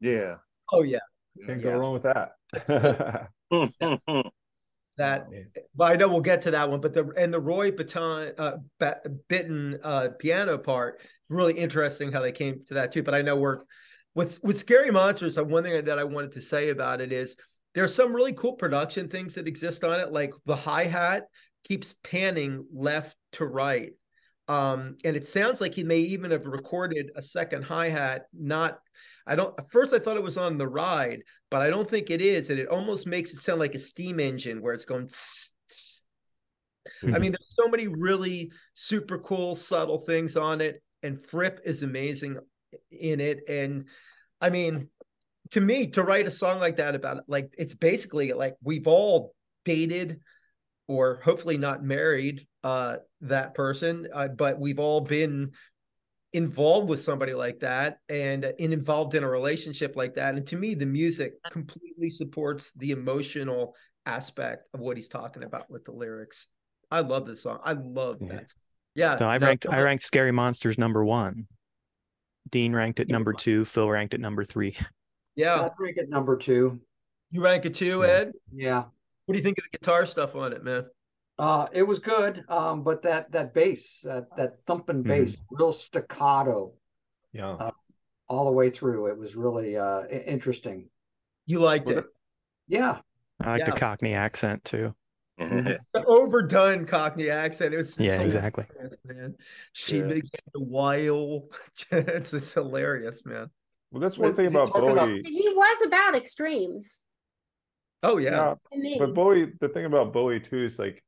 yeah, 0.00 0.36
oh 0.72 0.82
yeah. 0.82 0.98
Can't 1.46 1.60
Yeah. 1.62 1.70
go 1.72 1.78
wrong 1.78 1.92
with 1.94 2.02
that. 2.02 2.32
that 4.96 5.26
but 5.74 5.92
I 5.92 5.96
know 5.96 6.08
we'll 6.08 6.20
get 6.20 6.42
to 6.42 6.50
that 6.50 6.68
one. 6.68 6.80
But 6.80 6.92
the 6.92 7.10
and 7.16 7.32
the 7.32 7.40
Roy 7.40 7.70
Baton 7.70 8.32
uh 8.36 8.56
Ba- 8.78 9.00
Bittan 9.28 9.78
uh 9.82 10.08
piano 10.18 10.58
part 10.58 11.00
really 11.28 11.54
interesting 11.54 12.12
how 12.12 12.20
they 12.20 12.32
came 12.32 12.64
to 12.66 12.74
that 12.74 12.92
too. 12.92 13.02
But 13.02 13.14
I 13.14 13.22
know 13.22 13.36
we're 13.36 13.60
with 14.14 14.42
with 14.42 14.58
Scary 14.58 14.90
Monsters. 14.90 15.38
uh, 15.38 15.44
One 15.44 15.62
thing 15.62 15.84
that 15.84 15.98
I 15.98 16.04
wanted 16.04 16.32
to 16.32 16.42
say 16.42 16.68
about 16.70 17.00
it 17.00 17.12
is 17.12 17.36
there's 17.74 17.94
some 17.94 18.14
really 18.14 18.32
cool 18.32 18.54
production 18.54 19.08
things 19.08 19.34
that 19.34 19.48
exist 19.48 19.84
on 19.84 20.00
it, 20.00 20.12
like 20.12 20.32
the 20.46 20.56
hi 20.56 20.84
hat 20.84 21.24
keeps 21.64 21.94
panning 22.02 22.66
left 22.72 23.16
to 23.32 23.44
right. 23.46 23.92
Um, 24.48 24.96
and 25.04 25.16
it 25.16 25.26
sounds 25.26 25.60
like 25.60 25.74
he 25.74 25.84
may 25.84 26.00
even 26.00 26.32
have 26.32 26.46
recorded 26.46 27.10
a 27.14 27.22
second 27.22 27.62
hi 27.62 27.88
hat. 27.88 28.22
Not, 28.32 28.78
I 29.26 29.36
don't. 29.36 29.56
At 29.58 29.70
first, 29.70 29.94
I 29.94 30.00
thought 30.00 30.16
it 30.16 30.22
was 30.22 30.36
on 30.36 30.58
the 30.58 30.66
ride, 30.66 31.20
but 31.50 31.62
I 31.62 31.70
don't 31.70 31.88
think 31.88 32.10
it 32.10 32.20
is. 32.20 32.50
And 32.50 32.58
it 32.58 32.68
almost 32.68 33.06
makes 33.06 33.32
it 33.32 33.40
sound 33.40 33.60
like 33.60 33.76
a 33.76 33.78
steam 33.78 34.18
engine 34.18 34.60
where 34.60 34.74
it's 34.74 34.84
going. 34.84 35.06
tss, 35.06 35.52
tss. 35.70 36.02
I 37.14 37.18
mean, 37.18 37.32
there's 37.32 37.56
so 37.62 37.68
many 37.68 37.86
really 37.86 38.50
super 38.74 39.18
cool, 39.18 39.54
subtle 39.54 39.98
things 40.00 40.36
on 40.36 40.60
it, 40.60 40.82
and 41.02 41.24
Fripp 41.24 41.60
is 41.64 41.82
amazing 41.84 42.38
in 42.90 43.20
it. 43.20 43.40
And 43.48 43.86
I 44.40 44.50
mean, 44.50 44.88
to 45.52 45.60
me, 45.60 45.88
to 45.88 46.02
write 46.02 46.26
a 46.26 46.30
song 46.30 46.60
like 46.60 46.76
that 46.76 46.94
about 46.94 47.18
it, 47.18 47.24
like 47.26 47.52
it's 47.58 47.74
basically 47.74 48.32
like 48.32 48.56
we've 48.62 48.86
all 48.86 49.34
dated 49.64 50.20
or 50.88 51.20
hopefully 51.22 51.58
not 51.58 51.84
married 51.84 52.46
uh 52.64 52.96
that 53.20 53.54
person 53.54 54.08
uh, 54.12 54.26
but 54.28 54.58
we've 54.58 54.78
all 54.78 55.00
been 55.00 55.50
involved 56.32 56.88
with 56.88 57.00
somebody 57.02 57.32
like 57.34 57.60
that 57.60 57.98
and 58.08 58.44
uh, 58.44 58.52
involved 58.58 59.14
in 59.14 59.22
a 59.22 59.28
relationship 59.28 59.96
like 59.96 60.14
that 60.14 60.34
and 60.34 60.46
to 60.46 60.56
me 60.56 60.74
the 60.74 60.86
music 60.86 61.34
completely 61.50 62.10
supports 62.10 62.72
the 62.76 62.90
emotional 62.90 63.74
aspect 64.06 64.66
of 64.74 64.80
what 64.80 64.96
he's 64.96 65.08
talking 65.08 65.42
about 65.44 65.70
with 65.70 65.84
the 65.84 65.92
lyrics 65.92 66.48
i 66.90 67.00
love 67.00 67.26
this 67.26 67.42
song 67.42 67.58
i 67.64 67.72
love 67.72 68.16
Yeah. 68.20 68.28
that 68.28 68.46
yeah 68.94 69.16
So 69.16 69.28
I 69.28 69.36
ranked 69.38 69.66
I 69.68 69.80
ranked 69.82 70.04
Scary 70.04 70.32
Monsters 70.32 70.78
number 70.78 71.04
one. 71.04 71.46
Dean 72.50 72.72
ranked 72.74 72.98
at 73.00 73.08
number 73.08 73.32
two. 73.32 73.64
Phil 73.64 73.88
ranked 73.88 74.14
at 74.14 74.20
number 74.20 74.44
three. 74.44 74.76
yeah 75.36 75.60
I'd 75.62 75.70
rank 75.78 75.96
it 75.96 76.08
number 76.08 76.36
two. 76.36 76.80
you 77.30 77.42
rank 77.42 77.64
it 77.64 77.74
too 77.74 78.00
Yeah. 78.02 78.08
ed 78.08 78.32
Yeah. 78.52 78.82
what 79.26 79.32
do 79.32 79.38
you 79.38 79.42
think 79.44 79.58
of 79.58 79.64
the 79.70 79.78
guitar 79.78 80.06
stuff 80.06 80.34
on 80.34 80.52
it 80.52 80.64
man 80.64 80.86
Uh, 81.38 81.66
it 81.72 81.82
was 81.82 81.98
good, 82.00 82.44
um, 82.50 82.82
but 82.82 83.00
that 83.00 83.32
that 83.32 83.54
bass, 83.54 84.00
that 84.04 84.26
that 84.36 84.58
thumping 84.66 85.02
bass, 85.02 85.38
real 85.50 85.72
staccato, 85.72 86.74
Yeah. 87.32 87.52
uh, 87.52 87.70
all 88.28 88.44
the 88.44 88.52
way 88.52 88.68
through. 88.68 89.06
It 89.06 89.16
was 89.16 89.34
really 89.36 89.74
uh, 89.78 90.06
interesting. 90.08 90.90
You 91.46 91.60
liked 91.60 91.88
it. 91.88 92.04
Yeah, 92.68 93.00
I 93.40 93.52
like 93.52 93.60
Yeah. 93.60 93.70
the 93.70 93.80
Cockney 93.80 94.12
accent 94.12 94.64
too. 94.66 94.94
The 95.38 96.04
overdone 96.06 96.84
Cockney 96.84 97.30
accent. 97.30 97.72
It 97.72 97.78
was 97.78 97.98
Yeah, 97.98 98.18
so 98.18 98.24
exactly. 98.24 98.64
hilarious, 98.68 98.98
man. 99.06 99.34
She 99.72 99.96
Yeah. 99.96 100.06
began 100.08 100.44
to 100.54 100.60
wail. 100.60 101.48
it's, 101.90 102.34
it's 102.34 102.52
hilarious, 102.52 103.24
man. 103.24 103.48
Well, 103.90 104.00
that's 104.00 104.16
one 104.16 104.30
Is 104.30 104.36
thing 104.36 104.48
he 104.48 104.54
about 104.54 104.68
talking 104.68 104.90
about- 104.90 105.08
Bowie. 105.08 105.22
He 105.24 105.48
was 105.48 105.86
about 105.86 106.14
extremes. 106.14 107.00
Oh 108.02 108.18
yeah. 108.18 108.54
to 108.72 108.78
me. 108.78 108.96
But 108.98 109.14
Bowie, 109.14 109.52
the 109.60 109.68
thing 109.68 109.84
about 109.84 110.12
Bowie 110.12 110.40
too 110.40 110.64
is 110.64 110.78
like 110.78 111.02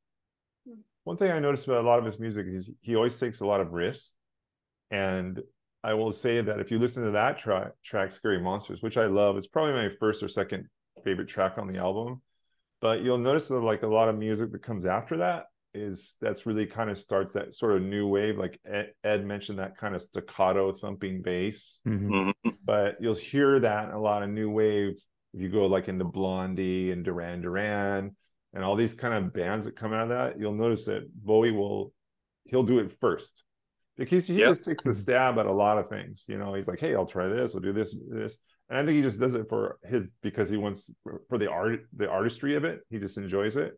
hmm. 0.67 0.81
one 1.05 1.17
thing 1.17 1.31
I 1.31 1.39
noticed 1.39 1.67
about 1.67 1.85
a 1.85 1.89
lot 1.89 1.99
of 1.99 2.05
his 2.05 2.19
music 2.19 2.47
is 2.49 2.71
he 2.81 2.97
always 2.97 3.19
takes 3.19 3.41
a 3.41 3.47
lot 3.47 3.61
of 3.61 3.73
risks. 3.73 4.15
And 4.91 5.41
I 5.83 5.95
will 5.95 6.13
say 6.13 6.43
that 6.43 6.61
if 6.61 6.71
you 6.71 6.79
listen 6.79 7.05
to 7.05 7.13
that 7.13 7.39
track, 7.39 7.73
track 7.83 8.13
"Scary 8.13 8.41
Monsters," 8.41 8.83
which 8.83 8.97
I 8.97 9.07
love, 9.07 9.37
it's 9.37 9.47
probably 9.47 9.73
my 9.73 9.89
first 9.99 10.23
or 10.23 10.29
second 10.29 10.69
favorite 11.03 11.29
track 11.29 11.57
on 11.57 11.67
the 11.67 11.79
album. 11.79 12.21
But 12.81 13.03
you'll 13.03 13.19
notice 13.19 13.49
that 13.49 13.61
like 13.61 13.85
a 13.85 13.89
lot 13.89 14.09
of 14.09 14.19
music 14.19 14.53
that 14.53 14.63
comes 14.63 14.85
after 14.85 15.19
that 15.19 15.47
is 15.75 16.17
that's 16.21 16.45
really 16.47 16.67
kind 16.67 16.91
of 16.91 16.99
starts 16.99 17.33
that 17.33 17.55
sort 17.55 17.77
of 17.77 17.83
new 17.83 18.07
wave. 18.07 18.37
Like 18.39 18.61
Ed, 18.65 18.93
Ed 19.05 19.25
mentioned, 19.27 19.59
that 19.59 19.77
kind 19.77 19.95
of 19.95 20.03
staccato 20.03 20.73
thumping 20.73 21.23
bass. 21.23 21.81
Mhm. 21.87 22.33
but 22.65 22.97
you'll 23.01 23.15
hear 23.15 23.59
that 23.61 23.89
in 23.89 23.95
a 23.95 24.01
lot 24.01 24.23
of 24.23 24.31
new 24.31 24.51
wave. 24.51 24.95
If 25.35 25.41
you 25.41 25.49
go 25.49 25.67
like 25.67 25.89
into 25.89 26.05
blondie 26.05 26.91
and 26.91 27.05
duran 27.05 27.41
duran 27.41 28.15
and 28.53 28.63
all 28.65 28.77
these 28.77 28.93
kind 28.95 29.15
of 29.15 29.33
bands 29.33 29.65
that 29.67 29.75
come 29.77 29.95
out 29.95 30.03
of 30.03 30.09
that 30.11 30.39
you'll 30.39 30.53
notice 30.53 30.85
that 30.85 31.09
bowie 31.15 31.53
will 31.53 31.93
he'll 32.45 32.63
do 32.65 32.79
it 32.81 32.91
first. 32.91 33.43
Because 33.97 34.27
he 34.27 34.35
Yep. 34.41 34.49
just 34.51 34.65
takes 34.65 34.85
a 34.87 34.95
stab 34.95 35.39
at 35.39 35.47
a 35.47 35.53
lot 35.53 35.79
of 35.79 35.89
things 35.89 36.27
you 36.29 36.37
know? 36.39 36.53
He's 36.55 36.69
like 36.69 36.81
hey 36.81 36.95
i'll 36.95 37.07
try 37.07 37.29
this 37.29 37.55
i'll 37.55 37.63
do 37.63 37.73
this 37.73 37.97
this. 38.11 38.37
And 38.69 38.79
i 38.79 38.85
think 38.85 38.97
he 38.97 39.03
just 39.03 39.19
does 39.21 39.33
it 39.35 39.49
for 39.49 39.79
his 39.85 40.13
because 40.23 40.51
he 40.51 40.57
wants 40.59 40.91
for 41.31 41.39
the 41.39 41.51
art 41.51 41.81
the 41.97 42.11
artistry 42.11 42.55
of 42.57 42.65
it 42.65 42.81
he 42.91 42.99
just 42.99 43.17
enjoys 43.17 43.57
it 43.57 43.73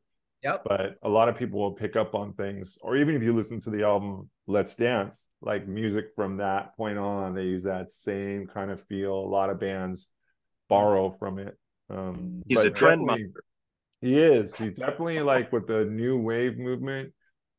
Yep. 0.45 0.65
but 0.67 0.97
a 1.03 1.09
lot 1.09 1.31
of 1.31 1.37
people 1.39 1.59
will 1.59 1.73
pick 1.73 1.97
up 1.97 2.15
on 2.15 2.35
things 2.35 2.77
or 2.83 2.97
even 2.99 3.15
if 3.17 3.23
you 3.23 3.33
listen 3.33 3.59
to 3.61 3.71
the 3.71 3.83
album 3.83 4.29
let's 4.47 4.75
dance 4.75 5.27
like 5.41 5.67
music 5.67 6.11
from 6.15 6.37
that 6.37 6.77
point 6.77 6.99
on 6.99 7.35
they 7.35 7.45
use 7.45 7.63
that 7.63 7.91
same 7.91 8.47
kind 8.47 8.71
of 8.71 8.83
feel. 8.85 9.15
A 9.15 9.31
lot 9.39 9.49
of 9.49 9.59
bands 9.59 10.09
borrow 10.69 11.11
from 11.11 11.39
it. 11.39 11.57
Um 11.89 12.43
He's 12.47 12.59
but 12.59 12.67
a 12.67 12.71
trend 12.71 13.09
definitely- 13.09 13.33
he 14.03 14.19
is. 14.21 14.55
He's 14.55 14.75
definitely 14.75 15.21
like 15.21 15.51
with 15.51 15.67
the 15.67 15.87
new 15.87 16.19
wave 16.19 16.59
movement 16.59 17.15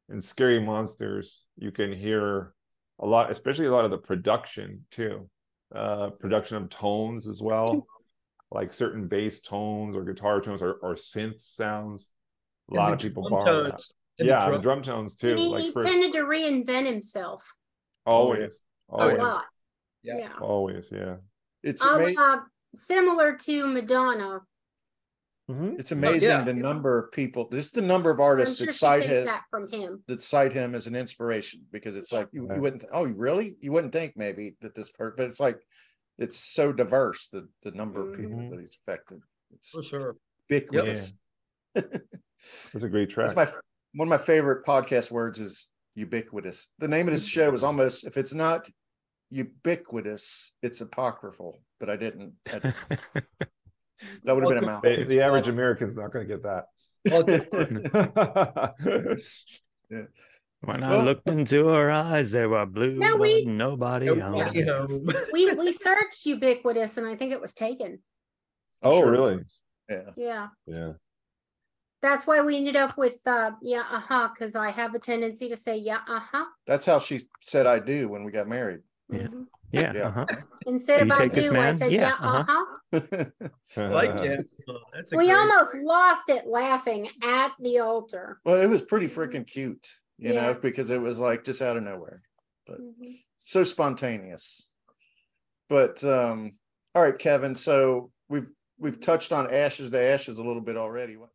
and 0.09 0.23
scary 0.23 0.59
monsters 0.61 1.45
you 1.57 1.71
can 1.71 1.91
hear 1.91 2.53
a 2.99 3.07
lot 3.07 3.31
especially 3.31 3.65
a 3.65 3.71
lot 3.71 3.85
of 3.85 3.91
the 3.91 3.97
production 3.97 4.85
too. 4.91 5.27
Uh 5.73 6.11
production 6.11 6.57
of 6.57 6.69
tones 6.69 7.27
as 7.27 7.41
well. 7.41 7.87
Like 8.51 8.73
certain 8.73 9.07
bass 9.07 9.41
tones 9.41 9.95
or 9.95 10.03
guitar 10.03 10.39
tones 10.39 10.61
or, 10.61 10.73
or 10.83 10.93
synth 10.93 11.41
sounds 11.41 12.09
a 12.71 12.73
lot 12.75 12.93
of 12.93 12.99
people 12.99 13.27
drum 13.27 13.39
borrow 13.41 13.63
that 13.63 13.69
tones. 13.71 13.93
And 14.19 14.27
yeah 14.29 14.39
the 14.45 14.51
drum- 14.51 14.61
drum 14.61 14.81
tones 14.81 15.15
too 15.15 15.35
he, 15.35 15.47
like 15.47 15.63
he 15.63 15.71
for- 15.71 15.83
tended 15.83 16.13
to 16.13 16.19
reinvent 16.19 16.85
himself. 16.85 17.45
always 18.05 18.63
Oh, 18.89 18.97
A 18.97 19.01
always 19.01 19.17
lot. 19.19 19.45
Yeah. 20.03 20.17
Yeah. 20.19 20.33
always 20.39 20.87
yeah 20.91 21.15
It's 21.63 21.81
Um, 21.83 21.95
amazing. 21.95 22.19
uh, 22.19 22.39
similar 22.75 23.35
to 23.37 23.67
Madonna. 23.67 24.41
It's 25.47 25.91
amazing 25.91 26.29
yeah. 26.29 26.43
the 26.43 26.53
number 26.55 26.97
of 26.97 27.11
people. 27.11 27.47
This 27.49 27.65
is 27.67 27.71
the 27.71 27.81
number 27.81 28.09
of 28.09 28.19
artists 28.19 28.57
sure 28.57 28.65
that 28.65 28.73
cite 28.73 29.03
him 29.05 29.25
that 29.25 29.43
from 29.51 29.69
him. 29.69 30.03
that 30.07 30.19
cite 30.19 30.51
him 30.53 30.73
as 30.73 30.87
an 30.87 30.95
inspiration 30.95 31.61
because 31.71 31.95
it's 31.95 32.11
like 32.11 32.27
you, 32.31 32.49
you 32.51 32.59
wouldn't. 32.61 32.83
Oh, 32.91 33.03
really? 33.05 33.55
You 33.59 33.71
wouldn't 33.71 33.93
think 33.93 34.13
maybe 34.17 34.55
that 34.61 34.73
this 34.73 34.89
person, 34.89 35.13
but 35.17 35.27
it's 35.27 35.39
like 35.39 35.59
it's 36.17 36.37
so 36.37 36.71
diverse 36.73 37.27
the 37.29 37.47
the 37.61 37.69
number 37.71 38.01
of 38.09 38.15
people 38.17 38.37
Mhm. 38.39 38.49
that 38.51 38.59
he's 38.59 38.75
affected. 38.87 39.19
It's 39.53 39.69
For 39.69 39.83
sure. 39.83 40.15
ubiquitous. 40.49 41.13
that's 42.73 42.83
a 42.83 42.89
great 42.89 43.09
track 43.09 43.27
That's 43.27 43.35
my 43.35 43.47
one 43.93 44.07
of 44.07 44.09
my 44.09 44.17
favorite 44.23 44.65
podcast 44.65 45.09
words 45.11 45.39
is 45.39 45.69
ubiquitous. 45.95 46.67
The 46.79 46.87
name 46.89 47.07
of 47.07 47.13
this 47.13 47.25
show 47.25 47.53
is 47.53 47.63
almost 47.63 48.05
if 48.05 48.17
it's 48.17 48.33
not 48.33 48.67
ubiquitous, 49.29 50.53
it's 50.61 50.81
apocryphal. 50.81 51.61
But 51.79 51.89
I 51.89 51.95
didn't. 51.95 52.33
I 52.47 52.59
didn't- 52.59 52.75
that 54.23 54.35
would 54.35 54.43
have 54.43 54.49
been 54.53 54.63
a 54.63 54.67
mouth. 54.67 54.83
the, 54.83 55.03
the 55.05 55.21
average 55.21 55.47
american's 55.47 55.95
not 55.97 56.11
going 56.11 56.27
to 56.27 56.33
get 56.33 56.43
that 56.43 56.65
Yeah. 59.89 60.01
When 60.61 60.83
I 60.83 60.89
Well- 60.91 61.03
looked 61.03 61.29
into 61.29 61.67
her 61.67 61.91
eyes, 61.91 62.31
they 62.31 62.45
were 62.47 62.65
blue, 62.65 62.97
No, 62.97 63.11
but 63.11 63.19
we- 63.21 63.45
nobody 63.45 64.07
Nobody 64.07 64.63
home. 64.65 64.89
home. 64.89 65.13
We 65.31 65.53
we 65.53 65.71
searched 65.71 66.25
ubiquitous 66.25 66.97
and 66.97 67.05
I 67.07 67.15
think 67.15 67.31
it 67.31 67.41
was 67.41 67.53
taken. 67.53 67.99
oh 68.81 68.99
Sure. 69.01 69.11
really 69.11 69.39
Yeah. 69.89 70.09
Yeah. 70.17 70.47
yeah 70.65 70.93
That's 72.05 72.27
why 72.27 72.39
we 72.41 72.55
ended 72.55 72.75
up 72.75 72.97
with 72.99 73.17
uh 73.25 73.53
yeah, 73.63 73.83
uh-huh, 73.89 74.29
because 74.31 74.55
I 74.55 74.69
have 74.69 74.93
a 74.93 74.99
tendency 74.99 75.49
to 75.49 75.57
say 75.57 75.75
yeah, 75.77 76.01
uh-huh. 76.07 76.45
That's 76.67 76.85
how 76.85 76.99
she 76.99 77.21
said 77.41 77.65
I 77.65 77.79
do 77.79 78.09
when 78.09 78.23
we 78.23 78.31
got 78.31 78.47
married. 78.47 78.81
Yeah. 79.09 79.27
Yeah. 79.71 79.91
Yeah. 79.95 80.07
Uh-huh. 80.09 80.25
Instead 80.67 80.99
Do 80.99 81.11
of 81.11 81.19
I 81.19 81.27
do, 81.27 81.55
I 81.57 81.73
said 81.73 81.91
Yeah, 81.91 82.01
yeah, 82.01 82.13
uh-huh. 82.19 82.65
uh-huh. 82.93 83.25
like 83.91 84.13
that. 84.13 84.45
Oh, 84.69 84.77
That's 84.93 85.11
a 85.13 85.17
We 85.17 85.25
great- 85.25 85.35
almost 85.35 85.73
lost 85.77 86.29
it 86.29 86.45
laughing 86.45 87.09
at 87.23 87.53
the 87.59 87.79
altar. 87.79 88.39
Well, 88.45 88.61
it 88.61 88.67
was 88.67 88.83
pretty 88.83 89.07
freaking 89.07 89.47
cute, 89.47 89.87
you 90.19 90.33
know, 90.33 90.53
because 90.53 90.91
it 90.91 91.01
was 91.01 91.17
like 91.17 91.43
just 91.43 91.63
out 91.63 91.75
of 91.75 91.81
nowhere, 91.83 92.21
but 92.67 92.79
Mhm. 92.79 93.15
so 93.39 93.63
spontaneous. 93.63 94.69
But 95.69 96.03
um, 96.03 96.53
all 96.93 97.01
right, 97.01 97.17
Kevin. 97.17 97.55
So 97.55 98.11
we've 98.29 98.51
we've 98.77 98.99
touched 98.99 99.31
on 99.31 99.51
ashes 99.51 99.89
to 99.89 99.99
ashes 99.99 100.37
a 100.37 100.43
little 100.43 100.61
bit 100.61 100.77
already. 100.77 101.17
What- 101.17 101.31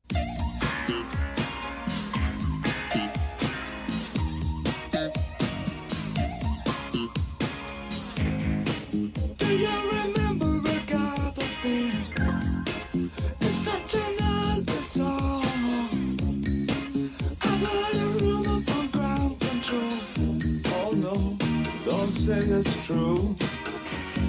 say 22.20 22.38
it's 22.38 22.86
true 22.86 23.34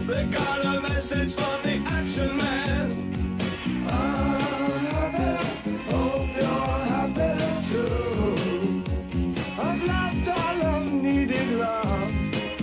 They 0.08 0.26
got 0.28 0.66
a 0.66 0.80
message 0.82 1.34
from 1.36 1.62
the 1.64 1.76
action 1.90 2.38
man 2.38 2.88
I'm 3.86 4.86
happy, 4.96 5.76
hope 5.92 6.36
you're 6.40 6.80
happy 6.96 7.34
too 7.70 8.84
I've 9.62 9.84
left 9.84 10.28
all 10.40 10.76
unneeded 10.78 11.50
love 11.60 12.14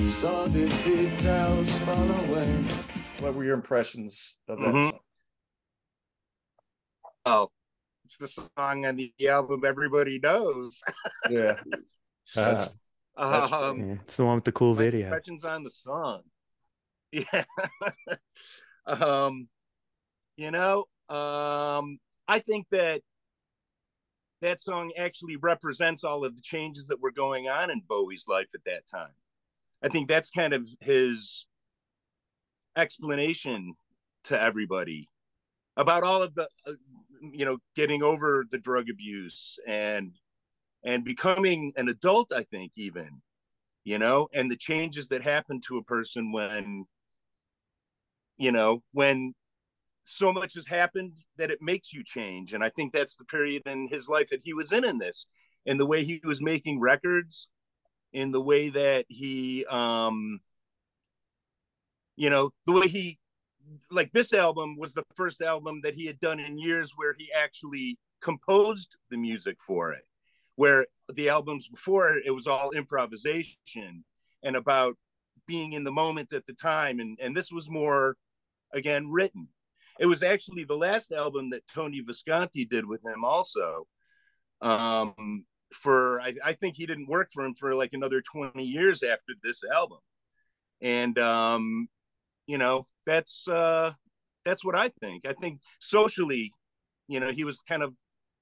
Saw 0.08 0.46
the 0.46 0.68
details 0.82 1.78
fall 1.80 2.10
away 2.24 2.50
What 3.20 3.34
were 3.34 3.44
your 3.44 3.54
impressions 3.54 4.36
of 4.48 4.58
that? 4.60 4.66
Mhm. 4.66 4.90
song? 4.90 4.98
Oh, 7.26 7.50
it's 8.04 8.16
the 8.16 8.28
song 8.28 8.86
on 8.86 8.96
the 8.96 9.12
album 9.28 9.62
everybody 9.66 10.18
knows. 10.18 10.80
Yeah, 11.30 11.60
That's- 11.66 11.84
That's 12.34 12.68
um, 13.18 13.78
Yeah, 13.78 13.94
It's 14.02 14.16
the 14.16 14.24
one 14.24 14.36
with 14.36 14.44
the 14.44 14.52
cool 14.52 14.74
video. 14.74 15.06
impressions 15.06 15.44
on 15.44 15.62
the 15.64 15.70
song. 15.70 16.22
Yeah. 17.10 17.44
um, 18.86 19.48
you 20.36 20.50
know, 20.50 20.84
um, 21.08 21.98
I 22.28 22.38
think 22.38 22.66
that 22.70 23.00
that 24.42 24.60
song 24.60 24.92
actually 24.96 25.36
represents 25.36 26.04
all 26.04 26.24
of 26.24 26.36
the 26.36 26.42
changes 26.42 26.86
that 26.88 27.00
were 27.00 27.10
going 27.10 27.48
on 27.48 27.70
in 27.70 27.80
Bowie's 27.88 28.26
life 28.28 28.48
at 28.54 28.60
that 28.66 28.86
time. 28.86 29.14
I 29.82 29.88
think 29.88 30.08
that's 30.08 30.30
kind 30.30 30.52
of 30.52 30.66
his 30.80 31.46
explanation 32.76 33.74
to 34.24 34.40
everybody 34.40 35.08
about 35.76 36.02
all 36.02 36.22
of 36.22 36.34
the 36.34 36.48
uh, 36.66 36.72
you 37.32 37.44
know 37.44 37.58
getting 37.74 38.02
over 38.02 38.44
the 38.50 38.58
drug 38.58 38.88
abuse 38.90 39.58
and 39.66 40.12
and 40.84 41.04
becoming 41.04 41.72
an 41.76 41.88
adult 41.88 42.32
i 42.32 42.42
think 42.42 42.72
even 42.76 43.20
you 43.84 43.98
know 43.98 44.28
and 44.34 44.50
the 44.50 44.56
changes 44.56 45.08
that 45.08 45.22
happen 45.22 45.60
to 45.60 45.78
a 45.78 45.84
person 45.84 46.32
when 46.32 46.84
you 48.36 48.52
know 48.52 48.82
when 48.92 49.34
so 50.04 50.32
much 50.32 50.54
has 50.54 50.66
happened 50.66 51.12
that 51.36 51.50
it 51.50 51.60
makes 51.60 51.92
you 51.92 52.02
change. 52.02 52.54
And 52.54 52.64
i 52.64 52.70
think 52.70 52.92
that's 52.92 53.16
the 53.16 53.24
period 53.24 53.62
in 53.66 53.88
his 53.88 54.08
life 54.08 54.28
that 54.28 54.42
he 54.42 54.54
was 54.54 54.72
in 54.72 54.84
in 54.84 54.98
this 54.98 55.26
in 55.66 55.76
the 55.76 55.86
way 55.86 56.04
he 56.04 56.20
was 56.24 56.40
making 56.40 56.80
records 56.80 57.48
in 58.12 58.32
the 58.32 58.40
way 58.40 58.70
that 58.70 59.04
he 59.08 59.66
um 59.66 60.40
you 62.16 62.30
know 62.30 62.50
the 62.66 62.72
way 62.72 62.88
he 62.88 63.18
like 63.90 64.10
this 64.12 64.32
album 64.32 64.76
was 64.78 64.94
the 64.94 65.04
first 65.14 65.42
album 65.42 65.80
that 65.82 65.94
he 65.94 66.06
had 66.06 66.18
done 66.20 66.40
in 66.40 66.58
years 66.58 66.94
where 66.96 67.14
he 67.18 67.28
actually 67.38 67.98
composed 68.22 68.96
the 69.10 69.18
music 69.18 69.58
for 69.60 69.92
it 69.92 70.07
where 70.58 70.84
the 71.14 71.28
albums 71.28 71.68
before 71.68 72.16
it 72.16 72.34
was 72.34 72.48
all 72.48 72.72
improvisation 72.72 74.04
and 74.42 74.56
about 74.56 74.96
being 75.46 75.72
in 75.72 75.84
the 75.84 75.92
moment 75.92 76.32
at 76.32 76.46
the 76.46 76.52
time. 76.52 76.98
And 76.98 77.16
and 77.22 77.34
this 77.34 77.52
was 77.52 77.70
more 77.70 78.16
again 78.74 79.08
written. 79.08 79.46
It 80.00 80.06
was 80.06 80.24
actually 80.24 80.64
the 80.64 80.76
last 80.76 81.12
album 81.12 81.50
that 81.50 81.62
tony 81.72 82.00
visconti 82.00 82.64
did 82.64 82.84
with 82.84 83.00
him 83.06 83.24
also 83.24 83.86
um 84.60 85.44
for 85.72 86.20
I, 86.20 86.34
I 86.44 86.52
think 86.54 86.74
he 86.74 86.86
didn't 86.86 87.08
work 87.08 87.28
for 87.32 87.44
him 87.44 87.54
for 87.54 87.76
like 87.76 87.92
another 87.92 88.20
20 88.20 88.60
years 88.64 89.04
after 89.04 89.34
this 89.44 89.62
album. 89.62 89.98
And 90.80 91.16
um 91.20 91.88
you 92.48 92.58
know 92.58 92.88
that's 93.06 93.46
uh 93.46 93.92
that's 94.44 94.64
what 94.64 94.74
i 94.74 94.90
think. 95.00 95.24
I 95.24 95.34
think 95.34 95.60
socially 95.78 96.52
you 97.06 97.20
know 97.20 97.30
he 97.30 97.44
was 97.44 97.62
kind 97.62 97.84
of 97.84 97.94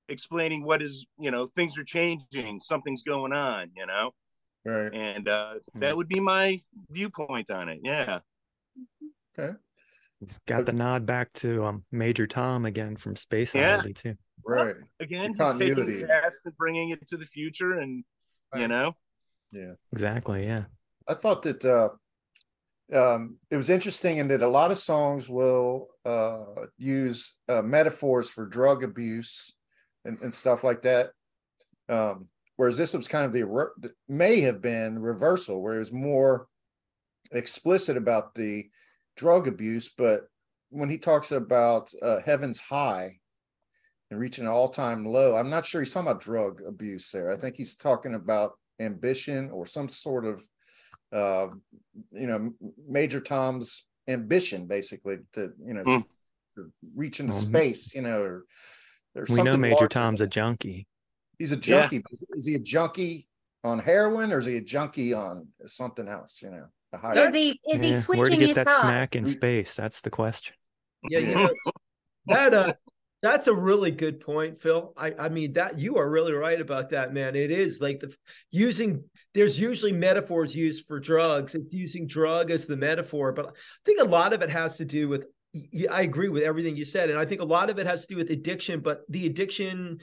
explaining 0.09 0.65
what 0.65 0.81
is 0.83 1.07
you 1.19 1.31
know 1.31 1.47
things 1.47 1.77
are 1.79 1.85
changing 1.85 2.61
something's 2.61 3.03
going 3.03 3.33
on 3.33 3.71
you 3.77 3.85
know 3.87 4.13
right 4.65 4.95
and 4.95 5.29
uh 5.29 5.55
that 5.75 5.97
would 5.97 6.09
be 6.09 6.21
my 6.21 6.61
viewpoint 6.91 7.51
on 7.51 7.69
it 7.69 7.81
yeah 7.83 8.19
okay 9.39 9.57
He's 10.21 10.39
got 10.47 10.65
the 10.65 10.73
nod 10.73 11.05
back 11.05 11.31
to 11.35 11.67
um, 11.67 11.85
Major 11.93 12.27
Tom 12.27 12.65
again 12.65 12.97
from 12.97 13.17
Space 13.17 13.55
Yeah. 13.55 13.77
Oddity 13.79 13.93
too. 13.93 14.15
right 14.47 14.75
again 15.01 15.33
The 15.37 15.45
he's 15.45 15.55
taking 15.55 15.75
continuity. 15.77 16.01
the 16.03 16.09
past 16.09 16.41
and 16.47 16.57
bringing 16.57 16.89
it 16.91 17.07
to 17.09 17.17
the 17.19 17.27
future 17.27 17.73
and 17.75 18.03
you 18.55 18.67
know 18.69 18.95
yeah 19.53 19.73
Exactly. 19.93 20.45
Yeah. 20.47 20.65
I 21.09 21.15
thought 21.15 21.43
that 21.43 21.65
uh, 21.65 21.91
um, 22.97 23.37
it 23.51 23.57
was 23.57 23.69
interesting 23.71 24.17
in 24.19 24.29
that 24.29 24.43
a 24.43 24.49
lot 24.49 24.71
of 24.71 24.79
songs 24.79 25.29
will 25.29 25.89
uh, 26.05 26.45
use 26.79 27.37
uh, 27.49 27.61
metaphors 27.63 28.31
for 28.31 28.47
drug 28.47 28.83
abuse 28.85 29.55
and, 30.07 30.19
and 30.23 30.33
stuff 30.33 30.65
like 30.65 30.83
that. 30.83 31.11
Um, 31.89 32.29
whereas 32.57 32.79
this 32.79 32.95
was 32.95 33.09
kind 33.09 33.25
of 33.25 33.33
the 33.33 33.81
may 34.09 34.41
have 34.41 34.61
been 34.61 34.99
reversal, 34.99 35.61
where 35.63 35.77
it 35.77 35.81
was 35.81 35.93
more 35.93 36.49
explicit 37.33 37.97
about 37.97 38.35
the 38.35 38.69
drug 39.17 39.47
abuse. 39.49 39.91
But 39.97 40.23
when 40.71 40.91
he 40.91 40.99
talks 40.99 41.33
about 41.33 41.91
uh, 42.03 42.19
heaven's 42.25 42.61
high 42.61 43.19
and 44.11 44.21
reaching 44.21 44.45
an 44.45 44.51
all 44.51 44.69
time 44.69 45.05
low, 45.05 45.37
I'm 45.37 45.51
not 45.51 45.67
sure 45.67 45.81
he's 45.81 45.93
talking 45.93 46.09
about 46.09 46.23
drug 46.23 46.63
abuse 46.67 47.11
there. 47.11 47.33
I 47.33 47.37
think 47.37 47.57
he's 47.57 47.75
talking 47.75 48.15
about 48.15 48.53
ambition 48.81 49.51
or 49.51 49.67
some 49.67 49.89
sort 49.89 50.25
of 50.25 50.43
uh, 51.13 51.47
you 52.13 52.27
know, 52.27 52.53
Major 52.89 53.21
Tom's 53.21 53.87
ambition, 54.09 54.67
basically, 54.67 55.19
to 55.33 55.53
you 55.65 55.75
know, 55.75 55.83
Mm. 55.85 56.05
to 56.57 56.73
reach 56.95 57.21
into 57.21 57.33
Well, 57.33 57.41
space. 57.41 57.95
You 57.95 58.03
know, 58.03 58.23
or 58.23 58.45
there's 59.17 59.31
We 59.31 59.43
know 59.43 59.57
Major 59.57 59.89
Tom's 59.89 60.21
a 60.21 60.27
junkie. 60.27 60.87
He's 61.39 61.51
a 61.51 61.57
Yeah. 61.57 61.89
junkie. 61.89 62.03
Is 62.33 62.45
he 62.45 62.55
a 62.55 62.59
junkie 62.59 63.27
on 63.65 63.79
heroin 63.79 64.31
or 64.31 64.39
is 64.39 64.47
he 64.47 64.59
a 64.59 64.61
junkie 64.61 65.15
on 65.15 65.49
something 65.65 66.07
else? 66.07 66.43
You 66.43 66.51
know, 66.51 66.67
a 66.93 66.99
high. 66.99 67.27
Is 67.27 67.35
he 67.35 67.61
is 67.67 67.81
he 67.83 67.91
Yeah, 67.93 68.03
Where 68.03 68.29
to 68.29 68.37
switching 68.37 68.41
get 68.41 68.49
his 68.49 68.57
that 68.57 68.69
thoughts? 68.69 68.81
snack 68.83 69.17
in 69.17 69.25
space? 69.25 69.75
That's 69.75 70.03
the 70.03 70.11
question. 70.11 70.55
Yeah, 71.09 71.21
you 71.21 71.35
know, 71.35 71.51
that 72.27 72.53
uh 72.53 72.75
that's 73.23 73.47
a 73.47 73.55
really 73.55 73.91
good 73.91 74.21
point, 74.21 74.61
Phil. 74.61 74.93
I 74.99 75.15
I 75.19 75.29
mean 75.31 75.55
that 75.55 75.79
you 75.79 75.97
are 75.97 76.09
really 76.11 76.35
right 76.35 76.61
about 76.61 76.91
that, 76.91 77.15
man. 77.15 77.35
It 77.37 77.51
is 77.51 77.81
like 77.81 78.01
the 78.01 78.15
using 78.51 79.03
there's 79.35 79.59
usually 79.59 79.93
metaphors 79.93 80.55
used 80.55 80.87
for 80.87 81.01
drugs. 81.01 81.55
It's 81.55 81.73
using 81.73 82.07
drug 82.07 82.51
as 82.51 82.67
the 82.67 82.77
metaphor, 82.77 83.33
but 83.33 83.47
I 83.47 83.51
think 83.87 84.01
a 84.01 84.05
lot 84.05 84.35
of 84.35 84.43
it 84.43 84.51
has 84.51 84.77
to 84.77 84.85
do 84.85 85.09
with 85.09 85.23
y- 85.23 85.29
I 85.91 86.03
agree 86.03 86.29
with 86.29 86.43
everything 86.43 86.77
you 86.77 86.85
said 86.85 87.11
and 87.11 87.19
I 87.19 87.25
think 87.25 87.41
a 87.41 87.45
lot 87.45 87.71
of 87.71 87.79
it 87.79 87.87
has 87.87 88.07
to 88.07 88.15
do 88.15 88.17
with 88.17 88.31
addiction, 88.31 88.81
but 88.81 89.03
the 89.09 89.27
addiction 89.27 89.99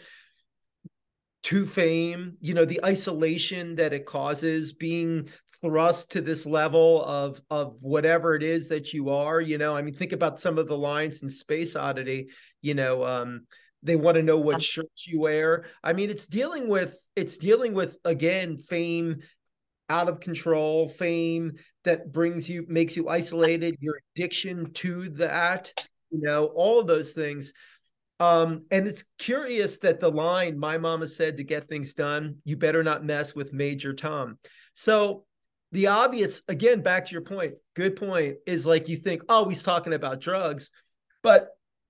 to 1.43 1.67
fame, 1.67 2.37
you 2.39 2.53
know, 2.53 2.65
the 2.65 2.83
isolation 2.85 3.75
that 3.75 3.93
it 3.93 4.05
causes, 4.05 4.73
being 4.73 5.29
thrust 5.61 6.11
to 6.11 6.21
this 6.21 6.45
level 6.45 7.03
of 7.05 7.41
of 7.49 7.77
whatever 7.81 8.35
it 8.35 8.43
is 8.43 8.69
that 8.69 8.93
you 8.93 9.09
are, 9.09 9.41
you 9.41 9.57
know. 9.57 9.75
I 9.75 9.81
mean, 9.81 9.93
think 9.93 10.11
about 10.11 10.39
some 10.39 10.57
of 10.57 10.67
the 10.67 10.77
lines 10.77 11.23
in 11.23 11.29
Space 11.29 11.75
Oddity, 11.75 12.29
you 12.61 12.73
know, 12.73 13.03
um, 13.03 13.45
they 13.81 13.95
want 13.95 14.15
to 14.15 14.23
know 14.23 14.37
what 14.37 14.61
shirts 14.61 15.07
you 15.07 15.19
wear. 15.19 15.65
I 15.83 15.93
mean, 15.93 16.09
it's 16.09 16.27
dealing 16.27 16.67
with 16.67 16.97
it's 17.15 17.37
dealing 17.37 17.73
with 17.73 17.97
again 18.05 18.57
fame 18.57 19.21
out 19.93 20.09
of 20.09 20.19
control, 20.19 20.89
fame 20.89 21.53
that 21.83 22.11
brings 22.11 22.49
you 22.49 22.65
makes 22.67 22.95
you 22.95 23.09
isolated, 23.09 23.77
your 23.79 23.99
addiction 24.15 24.73
to 24.73 25.09
that, 25.09 25.71
you 26.09 26.19
know, 26.19 26.45
all 26.47 26.79
of 26.79 26.87
those 26.87 27.11
things. 27.11 27.53
Um, 28.19 28.63
and 28.71 28.87
it's 28.87 29.03
curious 29.19 29.77
that 29.79 29.99
the 29.99 30.09
line 30.09 30.57
my 30.57 30.79
mama 30.79 31.07
said 31.07 31.37
to 31.37 31.43
get 31.43 31.69
things 31.69 31.93
done, 31.93 32.37
you 32.43 32.57
better 32.57 32.83
not 32.83 33.05
mess 33.05 33.35
with 33.35 33.53
Major 33.53 33.93
Tom. 33.93 34.39
So 34.73 35.25
the 35.71 35.87
obvious, 35.87 36.41
again, 36.47 36.81
back 36.81 37.05
to 37.05 37.11
your 37.11 37.21
point, 37.21 37.53
good 37.75 37.95
point, 37.95 38.37
is 38.47 38.65
like 38.65 38.89
you 38.89 38.97
think, 38.97 39.21
oh, 39.29 39.47
he's 39.47 39.63
talking 39.63 39.93
about 39.93 40.21
drugs, 40.21 40.71
but 41.21 41.49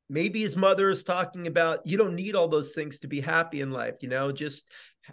maybe 0.10 0.42
his 0.42 0.58
mother 0.58 0.90
is 0.90 1.04
talking 1.04 1.48
about 1.48 1.86
you 1.86 1.98
don't 1.98 2.16
need 2.16 2.36
all 2.36 2.50
those 2.50 2.74
things 2.74 3.00
to 3.00 3.08
be 3.08 3.22
happy 3.22 3.62
in 3.62 3.72
life, 3.72 3.96
you 4.02 4.10
know, 4.10 4.34
just 4.34 4.64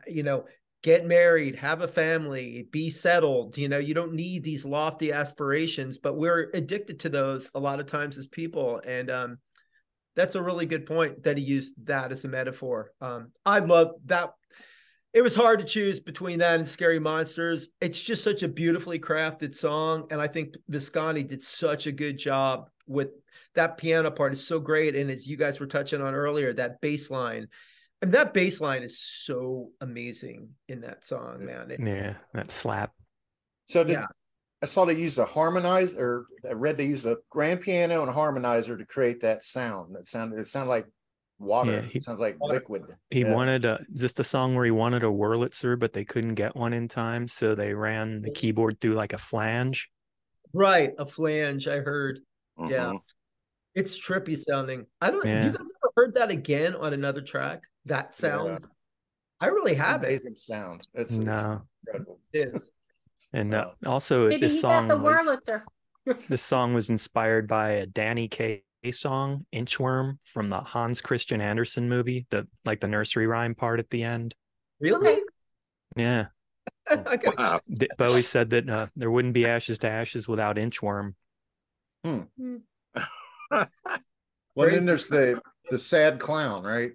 you 0.06 0.22
know, 0.22 0.44
get 0.82 1.06
married, 1.06 1.56
have 1.56 1.82
a 1.82 1.88
family, 1.88 2.66
be 2.70 2.90
settled. 2.90 3.56
You 3.58 3.68
know, 3.68 3.78
you 3.78 3.94
don't 3.94 4.14
need 4.14 4.42
these 4.42 4.64
lofty 4.64 5.12
aspirations, 5.12 5.98
but 5.98 6.16
we're 6.16 6.50
addicted 6.54 7.00
to 7.00 7.08
those 7.08 7.50
a 7.54 7.60
lot 7.60 7.80
of 7.80 7.86
times 7.86 8.16
as 8.16 8.26
people. 8.26 8.80
And 8.86 9.10
um, 9.10 9.38
that's 10.16 10.34
a 10.34 10.42
really 10.42 10.66
good 10.66 10.86
point 10.86 11.22
that 11.24 11.36
he 11.36 11.44
used 11.44 11.74
that 11.86 12.12
as 12.12 12.24
a 12.24 12.28
metaphor. 12.28 12.92
Um, 13.00 13.32
I 13.44 13.58
love 13.58 13.92
that. 14.06 14.32
It 15.12 15.22
was 15.22 15.34
hard 15.34 15.58
to 15.58 15.66
choose 15.66 15.98
between 15.98 16.38
that 16.38 16.60
and 16.60 16.68
Scary 16.68 17.00
Monsters. 17.00 17.70
It's 17.80 18.00
just 18.00 18.22
such 18.22 18.42
a 18.42 18.48
beautifully 18.48 19.00
crafted 19.00 19.54
song. 19.54 20.06
And 20.10 20.20
I 20.20 20.28
think 20.28 20.54
Visconti 20.68 21.24
did 21.24 21.42
such 21.42 21.86
a 21.86 21.92
good 21.92 22.16
job 22.16 22.70
with 22.86 23.08
that 23.54 23.76
piano 23.76 24.10
part 24.12 24.32
is 24.32 24.46
so 24.46 24.60
great. 24.60 24.94
And 24.94 25.10
as 25.10 25.26
you 25.26 25.36
guys 25.36 25.58
were 25.58 25.66
touching 25.66 26.00
on 26.00 26.14
earlier, 26.14 26.52
that 26.52 26.80
bass 26.80 27.10
line. 27.10 27.48
And 28.02 28.12
that 28.12 28.32
bass 28.32 28.60
line 28.60 28.82
is 28.82 28.98
so 28.98 29.70
amazing 29.80 30.50
in 30.68 30.80
that 30.82 31.04
song, 31.04 31.44
man. 31.44 31.70
It- 31.70 31.80
Yeah, 31.80 32.14
that 32.32 32.50
slap. 32.50 32.92
So 33.66 33.84
did, 33.84 33.94
Yeah. 33.94 34.06
I 34.62 34.66
saw 34.66 34.84
they 34.84 34.94
used 34.94 35.18
a 35.18 35.24
harmonizer, 35.24 35.98
or 35.98 36.26
I 36.48 36.52
read 36.52 36.76
they 36.76 36.84
used 36.86 37.06
a 37.06 37.16
grand 37.30 37.60
piano 37.60 38.00
and 38.02 38.10
a 38.10 38.14
harmonizer 38.14 38.76
to 38.76 38.84
create 38.84 39.20
that 39.20 39.42
sound. 39.42 39.94
That 39.94 40.06
sounded 40.06 40.38
it 40.38 40.48
sounded 40.48 40.70
like 40.70 40.86
water. 41.38 41.72
Yeah, 41.72 41.80
he- 41.82 41.98
it 41.98 42.04
sounds 42.04 42.20
like 42.20 42.36
liquid. 42.40 42.84
He 43.10 43.20
Yeah. 43.20 43.34
wanted 43.34 43.64
a 43.64 43.78
just 43.96 44.20
a 44.20 44.24
song 44.24 44.54
where 44.54 44.64
he 44.64 44.70
wanted 44.70 45.02
a 45.02 45.06
Wurlitzer, 45.06 45.78
but 45.78 45.92
they 45.94 46.04
couldn't 46.04 46.34
get 46.34 46.56
one 46.56 46.72
in 46.74 46.88
time, 46.88 47.28
so 47.28 47.54
they 47.54 47.72
ran 47.74 48.22
the 48.22 48.30
keyboard 48.30 48.80
through 48.80 48.94
like 48.94 49.12
a 49.14 49.18
flange. 49.18 49.90
Right, 50.52 50.92
a 50.98 51.06
flange. 51.06 51.66
I 51.68 51.78
heard. 51.80 52.20
Yeah, 52.58 52.88
Mhm. 52.92 53.00
it's 53.74 53.98
trippy 53.98 54.38
sounding. 54.38 54.86
I 55.00 55.10
don't. 55.10 55.24
Yeah. 55.24 55.46
You 55.46 55.52
guys 55.52 55.60
ever 55.60 55.92
heard 55.96 56.14
that 56.14 56.30
again 56.30 56.74
on 56.74 56.92
another 56.92 57.22
track? 57.22 57.62
That 57.86 58.14
sound. 58.14 58.66
I 59.40 59.46
really 59.46 59.72
It's 59.72 59.80
have 59.80 60.02
it. 60.02 60.08
amazing 60.08 60.36
sound. 60.36 60.86
It's, 60.94 61.12
it's 61.12 61.24
No. 61.24 61.62
incredible. 61.86 62.20
It 62.32 62.54
is. 62.54 62.72
And 63.32 63.54
uh, 63.54 63.70
also, 63.86 64.28
Maybe 64.28 64.40
this 64.40 64.60
song 64.60 64.88
the 64.88 64.96
was 64.98 65.38
this 66.28 66.42
song 66.42 66.74
was 66.74 66.90
inspired 66.90 67.46
by 67.46 67.70
a 67.70 67.86
Danny 67.86 68.26
Kaye 68.28 68.62
song, 68.90 69.46
"Inchworm," 69.52 70.18
from 70.24 70.50
the 70.50 70.58
Hans 70.60 71.00
Christian 71.00 71.40
Andersen 71.40 71.88
movie, 71.88 72.26
the 72.30 72.48
like 72.64 72.80
the 72.80 72.88
nursery 72.88 73.26
rhyme 73.26 73.54
part 73.54 73.78
at 73.78 73.88
the 73.90 74.02
end. 74.02 74.34
Really? 74.80 75.20
Yeah, 75.96 76.26
I 76.88 77.16
gotta 77.16 77.34
Wow. 77.38 77.60
Bowie 77.98 78.22
said 78.22 78.50
that 78.50 78.68
uh, 78.68 78.86
there 78.96 79.10
wouldn't 79.10 79.34
be 79.34 79.46
ashes 79.46 79.78
to 79.80 79.88
ashes 79.88 80.26
without 80.26 80.56
Inchworm. 80.56 81.14
Hmm. 82.04 82.22
Well, 84.56 84.70
then 84.70 84.84
there's 84.84 85.06
the 85.06 85.40
the 85.70 85.78
sad 85.78 86.18
clown, 86.18 86.64
right? 86.64 86.92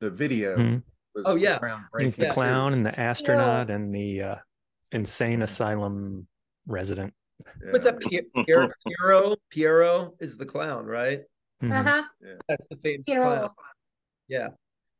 The 0.00 0.10
the 0.10 0.16
video. 0.16 0.56
Mhm. 0.56 0.82
was 1.14 1.26
Oh, 1.26 1.34
yeah. 1.34 1.58
groundbreaking, 1.58 2.02
He's 2.04 2.16
the 2.16 2.26
too. 2.26 2.30
clown 2.32 2.72
and 2.72 2.84
the 2.86 2.98
astronaut 2.98 3.68
and 3.70 3.94
the 3.94 4.22
uh, 4.22 4.36
insane 4.92 5.42
asylum 5.42 6.26
resident. 6.66 7.12
What's 7.70 7.84
that? 7.84 7.98
Pier- 8.00 8.22
Pier- 8.46 8.74
Pierrot. 8.86 9.38
Pierrot 9.50 10.14
is 10.20 10.36
the 10.36 10.46
clown, 10.46 10.86
right? 10.86 11.22
Mhm. 11.62 11.72
Uh-huh. 11.80 12.02
That's 12.48 12.66
the 12.68 12.76
famous 12.76 13.04
Pierrot. 13.06 13.26
clown. 13.40 13.50
Yeah. 14.28 14.48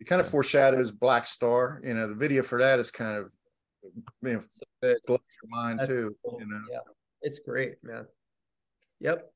It 0.01 0.05
kind 0.07 0.21
of 0.21 0.29
foreshadows 0.29 0.91
Black 0.91 1.27
Star. 1.27 1.81
You 1.85 1.95
know, 1.95 2.09
the 2.09 2.15
video 2.15 2.43
for 2.43 2.59
that 2.59 2.79
is 2.79 2.91
kind 2.91 3.17
of 3.17 3.31
you 3.83 3.93
know, 4.23 4.43
Good. 4.83 4.99
blows 5.07 5.21
your 5.43 5.49
mind 5.51 5.79
That's 5.81 5.89
too. 5.91 6.17
cool. 6.25 6.39
You 6.41 6.47
know, 6.47 6.61
Yeah, 6.71 6.79
it's 7.23 7.39
great, 7.39 7.77
man. 7.83 8.07
Yep. 9.01 9.33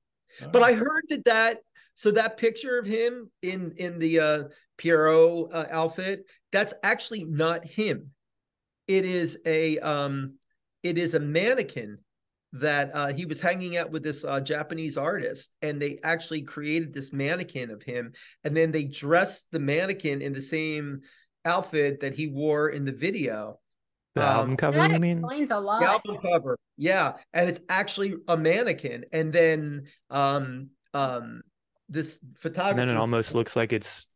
But 0.53 0.63
I 0.63 0.73
heard 0.75 1.05
that 1.11 1.25
that 1.27 1.61
so 1.95 2.11
that 2.11 2.37
picture 2.37 2.79
of 2.79 2.87
him 2.87 3.31
in 3.43 3.73
in 3.77 3.99
the 4.01 4.19
uh 4.21 4.45
Pierrot 4.77 5.49
uh, 5.53 5.67
outfit, 5.71 6.27
that's 6.53 6.75
actually 6.83 7.25
not 7.25 7.65
him. 7.65 8.11
It 8.87 9.05
is 9.05 9.39
a 9.47 9.79
um 9.79 10.35
it 10.83 10.99
is 10.99 11.15
a 11.15 11.21
mannequin 11.21 11.99
that 12.53 12.91
uh 12.95 13.13
he 13.13 13.25
was 13.27 13.41
hanging 13.41 13.77
out 13.77 13.91
with 13.91 14.03
this 14.03 14.25
uh 14.25 14.41
Japanese 14.41 14.97
artist 14.97 15.51
and 15.63 15.81
they 15.81 15.99
actually 16.05 16.43
created 16.43 16.93
this 16.93 17.13
mannequin 17.13 17.71
of 17.71 17.83
him 17.83 18.13
and 18.45 18.57
then 18.57 18.71
they 18.71 18.85
dressed 18.85 19.47
the 19.51 19.59
mannequin 19.59 20.23
in 20.23 20.33
the 20.33 20.43
same 20.43 21.01
outfit 21.45 22.01
that 22.01 22.15
he 22.15 22.27
wore 22.29 22.69
in 22.69 22.85
the 22.85 22.93
video. 22.93 23.59
The 24.15 24.23
Um, 24.23 24.29
album 24.29 24.57
cover, 24.57 24.79
That 24.79 24.93
you 24.93 25.01
mean? 25.01 25.19
explains 25.19 25.51
a 25.51 25.59
lot. 25.59 25.81
the 25.81 25.87
album 25.87 26.19
cover 26.23 26.59
yeah 26.77 27.15
and 27.33 27.49
it's 27.49 27.61
actually 27.69 28.15
a 28.29 28.37
mannequin 28.37 29.05
and 29.13 29.33
then 29.33 29.87
um 30.11 30.69
um 30.93 31.43
this 31.89 32.19
And 32.23 32.79
then 32.79 32.89
it 32.89 32.97
almost 32.97 33.35
looks 33.35 33.57
like 33.57 33.73
it's 33.73 34.07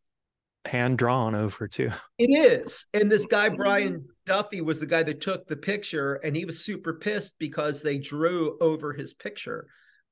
hand 0.69 0.99
drawn 0.99 1.35
over 1.35 1.67
too. 1.67 1.91
it 2.19 2.27
is 2.27 2.87
and 2.95 3.11
this 3.11 3.27
guy 3.27 3.49
brian 3.63 4.05
duffy 4.27 4.61
was 4.61 4.79
the 4.79 4.87
guy 4.87 5.03
that 5.03 5.21
took 5.21 5.47
the 5.47 5.57
picture 5.57 6.15
and 6.17 6.37
he 6.37 6.45
was 6.45 6.65
super 6.65 6.95
pissed 6.95 7.35
because 7.39 7.83
they 7.83 7.99
drew 7.99 8.57
over 8.61 8.93
his 8.93 9.15
picture 9.15 9.67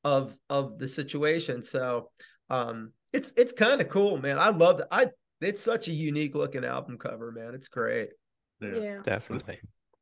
of 0.05 0.37
of 0.51 0.79
the 0.79 0.89
situation 0.89 1.63
so 1.63 2.11
um 2.51 2.93
it's 3.13 3.33
it's 3.37 3.53
kind 3.53 3.81
of 3.81 3.89
cool 3.89 4.17
man 4.19 4.39
i 4.39 4.49
love 4.49 4.81
it 4.81 4.87
i 4.91 5.07
it's 5.41 5.61
such 5.61 5.89
a 5.89 5.93
unique 5.93 6.35
looking 6.35 6.65
album 6.65 6.97
cover 6.99 7.31
man 7.31 7.55
it's 7.55 7.69
great 7.69 8.11
Yeah. 8.61 9.01
Definitely. 9.03 9.61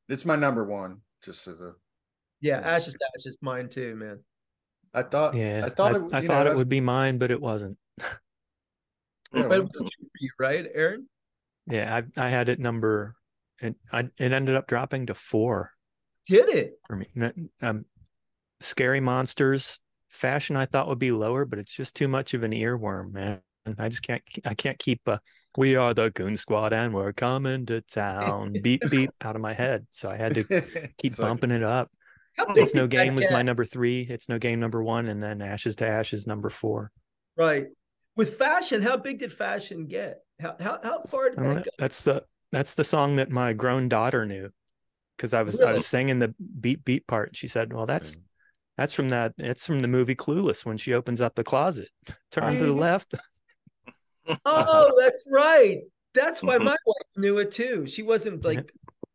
It's 0.09 0.25
my 0.25 0.37
number 0.37 0.65
one, 0.65 1.01
just 1.25 1.49
as 1.49 1.61
a. 1.61 1.73
yeah 2.41 2.59
ashes 2.59 2.95
to 2.95 3.07
ashes 3.19 3.37
mine 3.41 3.69
too 3.69 3.97
man 3.97 4.21
I 4.95 5.03
thought. 5.03 5.35
Yeah. 5.35 5.63
I 5.67 5.71
thought. 5.71 5.95
I, 5.95 5.99
it, 5.99 6.15
I 6.15 6.27
thought 6.27 6.45
know, 6.47 6.53
it 6.53 6.57
would 6.57 6.69
be 6.69 6.81
mine, 6.81 7.19
but 7.19 7.33
it 7.33 7.41
wasn't. 7.41 7.77
Yeah, 9.35 9.49
but 9.49 9.59
it 9.59 9.61
was 9.63 9.71
good 9.73 9.89
for 9.89 10.09
you 10.21 10.31
right 10.39 10.67
aaron 10.75 11.09
Yeah, 11.71 12.03
I 12.17 12.27
I 12.27 12.29
had 12.29 12.49
it 12.49 12.59
number 12.59 13.15
it 13.61 13.77
I 13.93 14.09
it 14.19 14.33
ended 14.33 14.55
up 14.55 14.67
dropping 14.67 15.07
to 15.07 15.15
four 15.15 15.71
Did 16.29 16.49
it? 16.49 16.79
for 16.87 16.97
me. 16.97 17.07
Um 17.63 17.85
scary 18.61 19.01
monsters 19.01 19.81
fashion 20.09 20.57
I 20.57 20.65
thought 20.65 20.89
would 20.89 20.99
be 20.99 21.13
lower, 21.13 21.45
but 21.45 21.59
it's 21.59 21.75
just 21.75 21.97
too 21.97 22.09
much 22.09 22.35
of 22.35 22.43
an 22.45 22.53
earworm, 22.53 23.13
man. 23.13 23.41
I 23.79 23.89
just 23.89 24.03
can't 24.03 24.23
I 24.45 24.55
can't 24.55 24.79
keep 24.79 25.01
uh 25.09 25.19
we 25.57 25.77
are 25.77 25.95
the 25.95 26.11
goon 26.11 26.37
squad 26.37 26.73
and 26.73 26.93
we're 26.93 27.13
coming 27.13 27.67
to 27.67 27.81
town 27.81 28.59
beep 28.63 28.83
beep 28.91 29.11
out 29.23 29.37
of 29.37 29.43
my 29.43 29.53
head. 29.53 29.87
So 29.91 30.11
I 30.11 30.17
had 30.17 30.35
to 30.35 30.45
keep 30.99 31.17
bumping 31.17 31.51
it 31.51 31.63
up. 31.63 31.89
It's 32.57 32.75
no 32.75 32.87
game 32.87 33.15
was 33.15 33.31
my 33.31 33.43
number 33.43 33.65
three. 33.65 34.03
It's 34.03 34.29
no 34.29 34.39
game 34.39 34.59
number 34.59 34.83
one, 34.83 35.09
and 35.09 35.23
then 35.23 35.41
Ashes 35.41 35.77
to 35.77 35.87
Ashes 35.87 36.27
number 36.27 36.51
four. 36.51 36.91
Right. 37.37 37.69
With 38.17 38.37
fashion, 38.37 38.83
how 38.83 38.97
big 38.97 39.19
did 39.19 39.33
fashion 39.33 39.87
get? 39.87 40.21
How 40.41 40.57
how, 40.61 40.79
how 40.83 41.03
far 41.05 41.31
did 41.31 41.39
I 41.39 41.43
know. 41.43 41.55
that 41.55 41.65
go? 41.65 41.71
That's 41.79 42.05
the 42.05 42.25
that's 42.53 42.75
the 42.75 42.85
song 42.85 43.17
that 43.17 43.31
my 43.31 43.53
grown 43.53 43.89
daughter 43.89 44.25
knew 44.25 44.51
because 45.17 45.35
I 45.35 45.43
was 45.43 45.61
I 45.61 45.73
was 45.73 45.87
singing 45.87 46.19
the 46.19 46.35
beat 46.61 46.85
beat 46.85 47.07
part. 47.07 47.37
She 47.37 47.49
said, 47.49 47.73
"Well, 47.73 47.87
that's 47.87 48.19
that's 48.77 48.95
from 48.95 49.11
that. 49.11 49.35
It's 49.39 49.67
from 49.67 49.83
the 49.83 49.89
movie 49.89 50.15
Clueless 50.15 50.65
when 50.65 50.77
she 50.77 50.95
opens 50.95 51.21
up 51.21 51.35
the 51.35 51.45
closet, 51.45 51.89
turn 52.31 52.59
to 52.59 52.67
the 52.67 52.73
left." 52.73 53.15
Oh, 54.45 55.01
that's 55.01 55.27
right. 55.31 55.81
That's 56.15 56.39
mm-hmm. 56.39 56.47
why 56.47 56.59
my 56.59 56.77
wife 56.87 57.17
knew 57.17 57.39
it 57.39 57.53
too. 57.53 57.87
She 57.87 58.03
wasn't 58.03 58.45
like, 58.45 58.73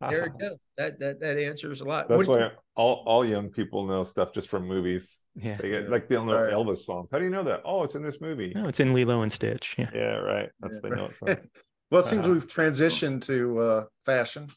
there 0.08 0.24
it 0.26 0.32
goes. 0.40 0.56
That 0.78 0.98
that 1.00 1.20
that 1.20 1.38
answers 1.38 1.80
a 1.80 1.84
lot. 1.84 2.08
That's 2.08 2.26
What- 2.26 2.40
why 2.40 2.50
all, 2.76 3.02
all 3.06 3.24
young 3.24 3.50
people 3.50 3.84
know 3.86 4.02
stuff 4.04 4.32
just 4.32 4.48
from 4.48 4.66
movies. 4.66 5.18
Yeah. 5.34 5.56
They 5.56 5.68
get 5.68 5.90
like 5.90 6.08
they'll 6.08 6.24
know 6.24 6.40
Right. 6.42 6.52
Elvis 6.52 6.78
songs. 6.78 7.10
How 7.12 7.18
do 7.18 7.24
you 7.24 7.30
know 7.30 7.44
that? 7.44 7.60
Oh, 7.64 7.82
it's 7.82 7.94
in 7.94 8.02
this 8.02 8.20
movie. 8.20 8.52
No, 8.54 8.66
it's 8.68 8.80
in 8.80 8.94
Lilo 8.94 9.20
and 9.22 9.30
Stitch. 9.32 9.74
Yeah. 9.78 9.90
Yeah, 9.94 10.14
right. 10.16 10.48
That's 10.60 10.80
they 10.80 10.88
know 10.88 11.06
it 11.06 11.16
from. 11.16 11.28
well, 11.90 12.00
it 12.00 12.06
seems 12.06 12.22
Uh-huh. 12.24 12.32
we've 12.32 12.46
transitioned 12.46 13.22
to 13.26 13.58
uh, 13.58 13.84
fashion. 14.06 14.48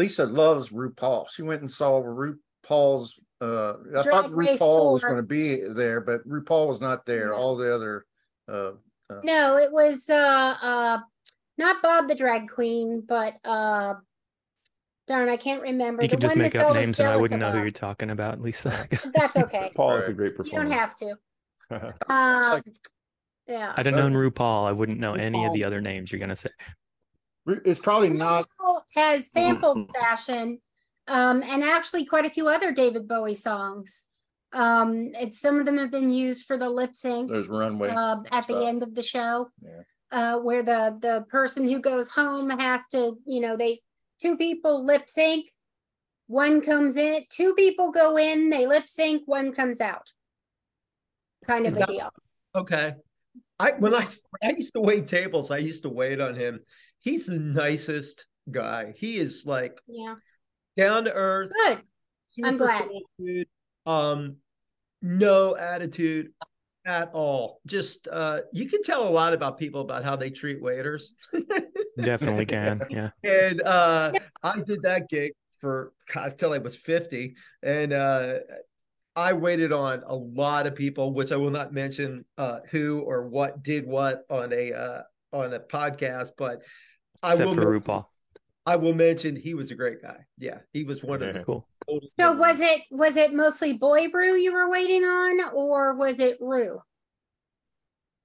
Lisa 0.00 0.24
loves 0.24 0.70
RuPaul. 0.70 1.28
She 1.30 1.42
went 1.42 1.60
and 1.60 1.70
saw 1.70 2.00
RuPaul's. 2.02 3.20
Uh, 3.38 3.74
I 3.98 4.02
thought 4.02 4.30
Drag 4.30 4.30
Race 4.32 4.60
RuPaul 4.60 4.92
was 4.94 5.02
going 5.02 5.16
to 5.16 5.22
be 5.22 5.60
there, 5.68 6.00
but 6.00 6.26
RuPaul 6.26 6.68
was 6.68 6.80
not 6.80 7.04
there. 7.04 7.28
No. 7.28 7.34
All 7.34 7.54
the 7.56 7.74
other. 7.74 8.06
Uh, 8.50 8.72
uh, 9.10 9.20
No, 9.22 9.58
it 9.58 9.70
was 9.70 10.08
uh 10.08 10.54
uh 10.62 10.98
not 11.58 11.82
Bob 11.82 12.08
the 12.08 12.14
drag 12.14 12.48
queen, 12.48 13.04
but 13.06 13.34
uh 13.44 13.94
darn, 15.06 15.28
I 15.28 15.36
can't 15.36 15.60
remember. 15.60 16.02
You 16.02 16.08
the 16.08 16.14
can 16.16 16.20
just 16.20 16.34
one 16.34 16.42
make 16.44 16.56
up 16.56 16.74
names, 16.74 16.98
and 16.98 17.08
I 17.10 17.16
wouldn't 17.16 17.38
know 17.40 17.50
who 17.50 17.58
you're 17.60 17.70
talking 17.70 18.08
about, 18.08 18.40
Lisa. 18.40 18.88
That's 19.14 19.36
okay. 19.36 19.70
Paul 19.76 19.96
is 19.96 20.08
a 20.08 20.14
great 20.14 20.34
performer. 20.34 20.64
You 20.64 20.70
don't 20.70 20.78
have 20.78 20.96
to. 20.96 21.16
it's 21.70 21.98
Uh, 22.08 22.50
like 22.54 22.64
yeah. 23.46 23.74
I'd 23.76 23.84
have 23.84 23.94
known 23.94 24.14
RuPaul. 24.14 24.66
I 24.66 24.72
wouldn't 24.72 24.98
know 24.98 25.12
any 25.14 25.44
of 25.44 25.52
the 25.52 25.64
other 25.64 25.82
names 25.82 26.10
you're 26.10 26.20
gonna 26.20 26.36
say. 26.36 26.50
Ru- 27.46 27.62
it's 27.64 27.80
probably 27.80 28.10
not. 28.10 28.46
Has 28.94 29.30
sampled 29.30 29.90
fashion, 29.98 30.60
um, 31.06 31.42
and 31.42 31.62
actually 31.62 32.04
quite 32.04 32.26
a 32.26 32.30
few 32.30 32.48
other 32.48 32.72
David 32.72 33.08
Bowie 33.08 33.34
songs. 33.34 34.04
Um, 34.52 35.10
it's 35.14 35.40
some 35.40 35.58
of 35.60 35.66
them 35.66 35.78
have 35.78 35.90
been 35.90 36.10
used 36.10 36.46
for 36.46 36.56
the 36.56 36.68
lip 36.68 36.94
sync 36.94 37.30
Those 37.30 37.48
runway. 37.48 37.88
uh, 37.88 38.16
at 38.32 38.46
the 38.46 38.66
end 38.66 38.82
of 38.82 38.94
the 38.94 39.02
show. 39.02 39.50
Yeah. 39.62 39.82
Uh, 40.12 40.38
where 40.38 40.64
the 40.64 40.98
the 41.00 41.24
person 41.28 41.68
who 41.68 41.78
goes 41.78 42.10
home 42.10 42.50
has 42.50 42.88
to, 42.88 43.16
you 43.26 43.40
know, 43.40 43.56
they 43.56 43.80
two 44.20 44.36
people 44.36 44.84
lip 44.84 45.08
sync, 45.08 45.46
one 46.26 46.60
comes 46.60 46.96
in, 46.96 47.24
two 47.30 47.54
people 47.54 47.92
go 47.92 48.16
in, 48.16 48.50
they 48.50 48.66
lip 48.66 48.88
sync, 48.88 49.22
one 49.26 49.52
comes 49.52 49.80
out. 49.80 50.10
Kind 51.46 51.66
of 51.66 51.76
Is 51.76 51.82
a 51.82 51.86
deal. 51.86 52.10
Okay. 52.56 52.94
I 53.60 53.72
when 53.72 53.94
I 53.94 54.08
I 54.42 54.50
used 54.50 54.72
to 54.72 54.80
wait 54.80 55.06
tables, 55.06 55.52
I 55.52 55.58
used 55.58 55.84
to 55.84 55.88
wait 55.88 56.20
on 56.20 56.34
him. 56.34 56.60
He's 57.00 57.26
the 57.26 57.38
nicest 57.38 58.26
guy. 58.50 58.92
He 58.96 59.18
is 59.18 59.44
like 59.46 59.80
Yeah. 59.86 60.14
down 60.76 61.04
to 61.04 61.12
earth. 61.12 61.50
Good. 61.66 61.82
I'm 62.44 62.56
glad. 62.56 62.84
cool 62.88 63.02
dude. 63.18 63.48
Um, 63.86 64.36
no 65.02 65.56
attitude 65.56 66.32
at 66.86 67.10
all. 67.12 67.60
Just 67.66 68.06
uh, 68.10 68.40
you 68.52 68.68
can 68.68 68.82
tell 68.82 69.06
a 69.06 69.10
lot 69.10 69.32
about 69.32 69.58
people 69.58 69.80
about 69.80 70.04
how 70.04 70.16
they 70.16 70.30
treat 70.30 70.62
waiters. 70.62 71.12
Definitely 72.00 72.46
can. 72.46 72.82
Yeah. 72.88 73.10
and 73.24 73.60
uh, 73.62 74.12
I 74.42 74.60
did 74.60 74.82
that 74.82 75.08
gig 75.08 75.32
for 75.60 75.92
God, 76.12 76.38
till 76.38 76.52
I 76.52 76.58
was 76.58 76.76
fifty, 76.76 77.34
and 77.62 77.92
uh, 77.92 78.34
I 79.16 79.32
waited 79.32 79.72
on 79.72 80.02
a 80.06 80.14
lot 80.14 80.66
of 80.66 80.74
people, 80.74 81.12
which 81.12 81.32
I 81.32 81.36
will 81.36 81.50
not 81.50 81.72
mention 81.74 82.24
uh, 82.38 82.60
who 82.70 83.00
or 83.00 83.28
what 83.28 83.62
did 83.62 83.86
what 83.86 84.22
on 84.30 84.52
a 84.52 84.72
uh, 84.72 85.02
on 85.32 85.52
a 85.52 85.60
podcast, 85.60 86.30
but 86.38 86.62
I 87.22 87.30
Except 87.32 87.48
will 87.48 87.54
for 87.54 87.70
men- 87.72 87.80
RuPaul. 87.80 88.06
I 88.66 88.76
will 88.76 88.92
mention 88.94 89.36
he 89.36 89.54
was 89.54 89.70
a 89.70 89.74
great 89.74 90.02
guy. 90.02 90.26
Yeah, 90.38 90.58
he 90.72 90.84
was 90.84 91.02
one 91.02 91.22
of 91.22 91.34
the 91.34 91.42
Cool. 91.42 91.66
So 91.88 91.98
dudes. 91.98 92.38
was 92.38 92.60
it 92.60 92.82
was 92.90 93.16
it 93.16 93.32
mostly 93.34 93.72
Boy 93.72 94.08
Brew 94.10 94.34
you 94.36 94.52
were 94.52 94.68
waiting 94.70 95.02
on, 95.02 95.40
or 95.54 95.94
was 95.94 96.20
it 96.20 96.36
Ru? 96.40 96.80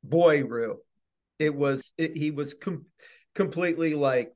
boy 0.03 0.43
Ru. 0.43 0.77
It 1.39 1.55
was 1.55 1.91
it, 1.97 2.15
he 2.15 2.31
was 2.31 2.53
com- 2.53 2.85
completely 3.33 3.95
like 3.95 4.33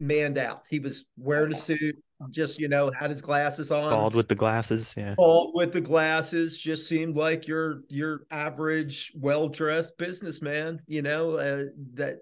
manned 0.00 0.38
out. 0.38 0.62
He 0.70 0.78
was 0.78 1.04
wearing 1.18 1.52
a 1.52 1.56
suit, 1.56 1.96
just 2.30 2.58
you 2.58 2.68
know, 2.68 2.90
had 2.90 3.10
his 3.10 3.20
glasses 3.20 3.70
on. 3.70 3.90
Bald 3.90 4.14
with 4.14 4.28
the 4.28 4.34
glasses. 4.34 4.94
Yeah. 4.96 5.14
Bald 5.16 5.50
with 5.54 5.72
the 5.72 5.80
glasses, 5.80 6.56
just 6.56 6.88
seemed 6.88 7.16
like 7.16 7.46
your 7.46 7.82
your 7.88 8.22
average, 8.30 9.12
well 9.16 9.48
dressed 9.48 9.98
businessman. 9.98 10.80
You 10.86 11.02
know, 11.02 11.34
uh, 11.34 11.64
that 11.94 12.20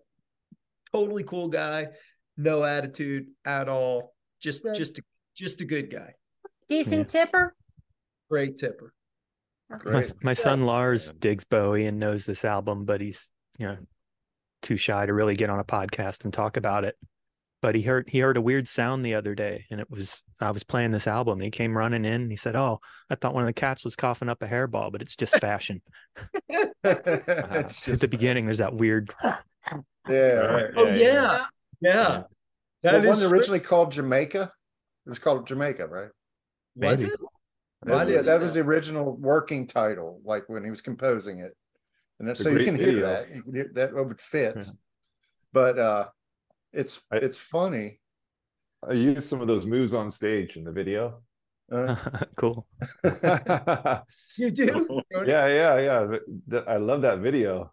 totally 0.96 1.24
cool 1.24 1.48
guy, 1.48 1.88
no 2.36 2.64
attitude 2.64 3.26
at 3.44 3.68
all. 3.68 4.14
Just 4.40 4.62
Good. 4.62 4.74
just 4.74 4.98
a, 4.98 5.02
just 5.36 5.60
a 5.60 5.64
good 5.64 5.90
guy. 5.90 6.14
Decent 6.68 7.08
tipper. 7.08 7.54
Great 8.30 8.56
tipper. 8.56 8.92
My, 9.84 10.04
my 10.22 10.32
son 10.32 10.64
Lars 10.64 11.12
digs 11.18 11.44
Bowie 11.44 11.86
and 11.86 11.98
knows 11.98 12.24
this 12.24 12.44
album, 12.44 12.84
but 12.84 13.00
he's 13.00 13.30
you 13.58 13.66
know 13.66 13.76
too 14.62 14.76
shy 14.76 15.06
to 15.06 15.12
really 15.12 15.34
get 15.34 15.50
on 15.50 15.58
a 15.58 15.64
podcast 15.64 16.24
and 16.24 16.32
talk 16.32 16.56
about 16.56 16.84
it. 16.84 16.96
But 17.62 17.74
he 17.74 17.82
heard 17.82 18.08
he 18.08 18.20
heard 18.20 18.36
a 18.36 18.42
weird 18.42 18.68
sound 18.68 19.04
the 19.04 19.14
other 19.14 19.34
day, 19.34 19.64
and 19.70 19.80
it 19.80 19.90
was 19.90 20.22
I 20.40 20.50
was 20.50 20.62
playing 20.62 20.92
this 20.92 21.06
album. 21.06 21.38
And 21.38 21.44
he 21.44 21.50
came 21.50 21.76
running 21.76 22.04
in. 22.04 22.22
And 22.22 22.30
he 22.30 22.36
said, 22.36 22.54
"Oh, 22.54 22.78
I 23.10 23.16
thought 23.16 23.34
one 23.34 23.42
of 23.42 23.48
the 23.48 23.52
cats 23.52 23.82
was 23.82 23.96
coughing 23.96 24.28
up 24.28 24.42
a 24.42 24.46
hairball, 24.46 24.92
but 24.92 25.02
it's 25.02 25.16
just 25.16 25.38
fashion." 25.40 25.82
It's 26.84 27.88
At 27.88 27.98
the 27.98 28.06
beginning, 28.08 28.44
there's 28.44 28.58
that 28.58 28.74
weird. 28.74 29.12
Yeah. 30.08 30.68
Oh 30.76 30.86
yeah, 30.86 31.46
yeah. 31.80 32.22
That 32.82 32.92
That 32.92 33.04
is 33.04 33.22
one 33.22 33.32
originally 33.32 33.60
called 33.60 33.92
Jamaica. 33.92 34.52
It 35.06 35.08
was 35.08 35.18
called 35.18 35.46
Jamaica, 35.46 35.86
right? 35.86 36.08
Was 36.76 37.00
Maybe. 37.00 37.12
it? 37.12 37.20
I 37.86 38.04
That, 38.04 38.08
yeah, 38.08 38.22
that 38.22 38.40
was 38.40 38.54
the 38.54 38.60
original 38.60 39.16
working 39.16 39.66
title, 39.66 40.20
like 40.24 40.44
when 40.48 40.64
he 40.64 40.70
was 40.70 40.80
composing 40.80 41.40
it. 41.40 41.56
And 42.18 42.28
that's 42.28 42.40
It's 42.40 42.48
so 42.48 42.56
you 42.56 42.64
can 42.64 42.76
hear 42.76 42.86
video. 42.86 43.06
that. 43.06 43.34
You 43.34 43.42
can 43.42 43.54
hear 43.54 43.70
that 43.74 43.94
would 43.94 44.20
fit. 44.20 44.68
But 45.52 45.78
uh 45.78 46.06
it's 46.72 47.02
it's 47.12 47.38
funny. 47.38 48.00
I 48.88 48.92
used 48.92 49.28
some 49.28 49.40
of 49.40 49.48
those 49.48 49.66
moves 49.66 49.94
on 49.94 50.10
stage 50.10 50.56
in 50.56 50.64
the 50.64 50.72
video. 50.72 51.22
Uh, 51.72 51.96
cool. 52.36 52.66
You 54.38 54.50
do? 54.50 55.00
yeah, 55.24 55.46
yeah, 55.48 55.78
yeah. 55.78 56.06
Th- 56.08 56.22
th- 56.50 56.64
I 56.68 56.76
love 56.76 57.02
that 57.02 57.20
video. 57.20 57.72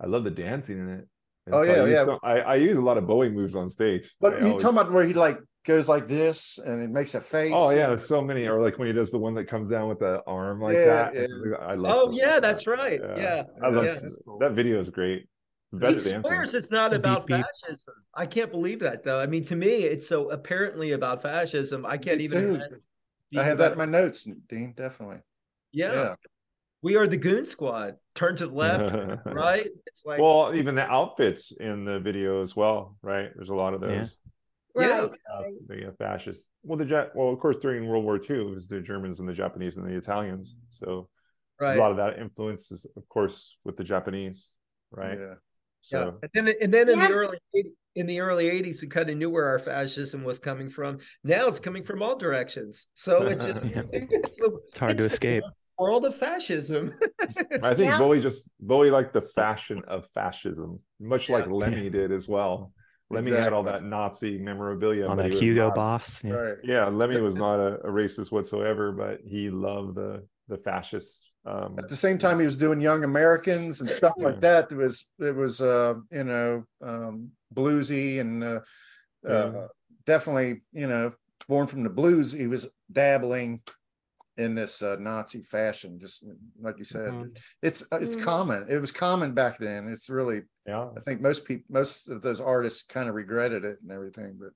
I 0.00 0.06
love 0.06 0.24
the 0.24 0.30
dancing 0.30 0.78
in 0.78 0.88
it. 0.90 1.08
And 1.46 1.54
Oh, 1.54 1.64
so 1.64 1.70
yeah, 1.70 1.82
use 1.82 1.90
yeah. 1.92 2.04
some- 2.04 2.18
I, 2.22 2.40
I 2.40 2.54
use 2.56 2.76
a 2.76 2.82
lot 2.82 2.98
of 2.98 3.06
Bowie 3.06 3.30
moves 3.30 3.54
on 3.56 3.68
stage. 3.68 4.10
but 4.20 4.34
I 4.34 4.38
you 4.40 4.46
always- 4.48 4.62
talking 4.62 4.78
about 4.78 4.92
where 4.92 5.04
he 5.04 5.14
like 5.14 5.38
goes 5.66 5.88
like 5.88 6.08
this 6.08 6.58
and 6.64 6.82
it 6.82 6.90
makes 6.90 7.14
a 7.14 7.20
face. 7.20 7.52
Oh 7.54 7.70
yeah, 7.70 7.88
there's 7.88 8.06
so 8.06 8.22
many. 8.22 8.46
Or 8.46 8.60
like 8.62 8.78
when 8.78 8.86
he 8.88 8.92
does 8.94 9.10
the 9.10 9.18
one 9.18 9.34
that 9.34 9.46
comes 9.46 9.70
down 9.70 9.88
with 9.88 9.98
the 9.98 10.22
arm 10.26 10.60
like 10.60 10.74
Yeah, 10.74 11.10
that. 11.10 11.14
yeah. 11.14 11.56
I 11.60 11.74
love. 11.74 11.96
Oh 11.96 12.10
yeah, 12.12 12.34
like 12.34 12.42
that's 12.42 12.64
that. 12.64 12.70
right. 12.70 13.00
Yeah, 13.16 13.42
I 13.62 13.68
love 13.68 13.84
yeah. 13.84 13.98
that 14.40 14.52
video 14.52 14.78
is 14.80 14.90
great. 14.90 15.28
He 15.72 15.78
Best 15.78 16.04
dancing. 16.04 16.22
swears 16.24 16.54
it's 16.54 16.70
not 16.72 16.92
about 16.92 17.26
beep. 17.28 17.36
fascism. 17.44 17.94
I 18.14 18.26
can't 18.26 18.50
believe 18.50 18.80
that 18.80 19.04
though. 19.04 19.20
I 19.20 19.26
mean, 19.26 19.44
to 19.46 19.56
me, 19.56 19.68
it's 19.84 20.06
so 20.06 20.30
apparently 20.30 20.92
about 20.92 21.22
fascism. 21.22 21.86
I 21.86 21.96
can't 21.96 22.18
Me 22.18 22.24
even. 22.24 22.62
I 23.36 23.44
have 23.44 23.58
that 23.58 23.72
in 23.72 23.78
my 23.78 23.84
notes, 23.84 24.26
Dean, 24.48 24.74
definitely. 24.76 25.18
Yeah. 25.72 25.92
Yeah. 25.92 26.14
We 26.82 26.96
are 26.96 27.06
the 27.06 27.16
Goon 27.16 27.46
Squad. 27.46 27.94
Turn 28.14 28.36
to 28.36 28.46
the 28.46 28.54
left, 28.54 28.90
turn 28.92 29.08
to 29.08 29.20
the 29.24 29.30
right. 29.34 29.66
It's 29.86 30.04
like 30.04 30.20
well, 30.20 30.52
even 30.54 30.74
the 30.74 30.88
outfits 30.90 31.52
in 31.52 31.84
the 31.84 32.00
video 32.00 32.42
as 32.42 32.56
well, 32.56 32.96
right? 33.02 33.30
There's 33.34 33.50
a 33.50 33.54
lot 33.54 33.74
of 33.74 33.80
those. 33.80 34.18
Yeah. 34.76 34.82
yeah, 34.88 35.00
Right. 35.00 35.10
uh, 35.32 35.42
the 35.66 35.88
uh, 35.88 35.92
fascists. 35.98 36.46
Well, 36.62 36.78
the 36.78 36.84
Jap- 36.84 37.10
well, 37.14 37.28
of 37.32 37.40
course, 37.40 37.58
during 37.58 37.88
World 37.88 38.04
War 38.04 38.16
II, 38.16 38.40
it 38.40 38.54
was 38.54 38.68
the 38.68 38.80
Germans 38.80 39.20
and 39.20 39.28
the 39.28 39.32
Japanese 39.32 39.76
and 39.76 39.86
the 39.88 39.96
Italians. 39.96 40.56
So 40.70 41.08
right. 41.60 41.76
a 41.76 41.80
lot 41.80 41.90
of 41.90 41.96
that 41.98 42.18
influences, 42.18 42.86
of 42.96 43.08
course, 43.08 43.56
with 43.64 43.76
the 43.76 43.84
Japanese, 43.84 44.52
right? 44.92 45.18
Yeah. 45.18 45.34
So 45.80 45.98
Yeah. 46.22 46.28
And 46.34 46.46
then 46.46 46.54
and 46.62 46.74
then 46.74 46.88
in 46.88 46.98
Yeah. 46.98 47.08
the 47.08 47.14
early 47.14 47.38
80 47.54 47.70
in 47.96 48.06
the 48.06 48.20
early 48.20 48.48
80s 48.48 48.80
we 48.80 48.86
kind 48.86 49.10
of 49.10 49.16
knew 49.16 49.30
where 49.30 49.46
our 49.48 49.58
fascism 49.58 50.22
was 50.22 50.38
coming 50.38 50.68
from. 50.70 50.98
Now 51.24 51.48
it's 51.48 51.58
coming 51.58 51.82
from 51.82 52.02
all 52.02 52.16
directions. 52.16 52.86
So 52.94 53.26
it's 53.26 53.44
just 53.46 53.64
Yeah. 53.64 53.82
it's, 53.92 54.36
the, 54.36 54.58
It's 54.68 54.78
hard 54.78 54.98
to 54.98 55.04
it's 55.04 55.12
the 55.12 55.14
escape. 55.14 55.44
World 55.80 56.04
of 56.04 56.14
fascism. 56.16 56.94
I 57.62 57.74
think 57.74 57.90
Yeah. 57.90 57.98
Bowie 57.98 58.20
just 58.20 58.48
Bowie 58.60 58.90
liked 58.90 59.12
the 59.12 59.22
fashion 59.22 59.82
of 59.88 60.06
fascism, 60.14 60.78
much 61.00 61.28
like 61.28 61.46
Yeah. 61.46 61.52
Lemmy 61.52 61.90
did 61.90 62.12
as 62.12 62.28
well. 62.28 62.72
Lemmy 63.12 63.32
had 63.32 63.52
all 63.52 63.64
that 63.64 63.82
Nazi 63.82 64.38
memorabilia. 64.38 65.06
On 65.08 65.16
but 65.16 65.30
that 65.30 65.34
Hugo 65.42 65.66
not- 65.68 65.74
Boss. 65.74 66.22
Yeah. 66.22 66.32
Right. 66.34 66.58
Yeah, 66.62 66.84
Lemmy 66.86 67.20
was 67.20 67.34
not 67.46 67.58
a, 67.58 67.74
a 67.80 67.90
racist 67.90 68.30
whatsoever, 68.30 68.92
but 68.92 69.20
he 69.24 69.50
loved 69.50 69.96
the 69.96 70.24
the 70.48 70.58
fascists. 70.58 71.28
Um, 71.46 71.76
At 71.78 71.88
the 71.88 71.96
same 71.96 72.18
time, 72.18 72.38
he 72.38 72.44
was 72.44 72.58
doing 72.58 72.80
Young 72.80 73.02
Americans 73.04 73.80
and 73.80 73.88
stuff 73.88 74.12
like 74.18 74.40
that. 74.40 74.70
It 74.70 74.76
was 74.76 75.08
it 75.18 75.34
was 75.34 75.60
uh, 75.60 75.94
you 76.12 76.24
know 76.24 76.64
um, 76.82 77.30
bluesy 77.54 78.20
and 78.20 78.44
uh, 78.44 78.60
uh, 79.28 79.68
definitely 80.06 80.62
you 80.72 80.86
know 80.86 81.12
born 81.48 81.66
from 81.66 81.82
the 81.82 81.88
blues. 81.90 82.30
He 82.32 82.46
was 82.46 82.68
dabbling 82.92 83.62
in 84.36 84.54
this 84.54 84.82
uh, 84.82 84.96
Nazi 84.98 85.42
fashion, 85.42 85.98
just 86.00 86.24
like 86.60 86.78
you 86.78 86.84
said. 86.84 87.12
Mhm. 87.12 87.38
It's 87.62 87.82
uh, 87.92 87.98
it's 88.00 88.16
Mhm. 88.16 88.22
common. 88.24 88.66
It 88.70 88.78
was 88.78 88.92
common 88.92 89.34
back 89.34 89.58
then. 89.58 89.88
It's 89.88 90.08
really 90.08 90.42
yeah. 90.66 90.88
I 90.96 91.00
think 91.00 91.20
most 91.20 91.44
people 91.44 91.64
most 91.68 92.08
of 92.08 92.22
those 92.22 92.40
artists 92.40 92.82
kind 92.82 93.08
of 93.08 93.14
regretted 93.14 93.64
it 93.64 93.78
and 93.82 93.90
everything. 93.90 94.36
But 94.40 94.50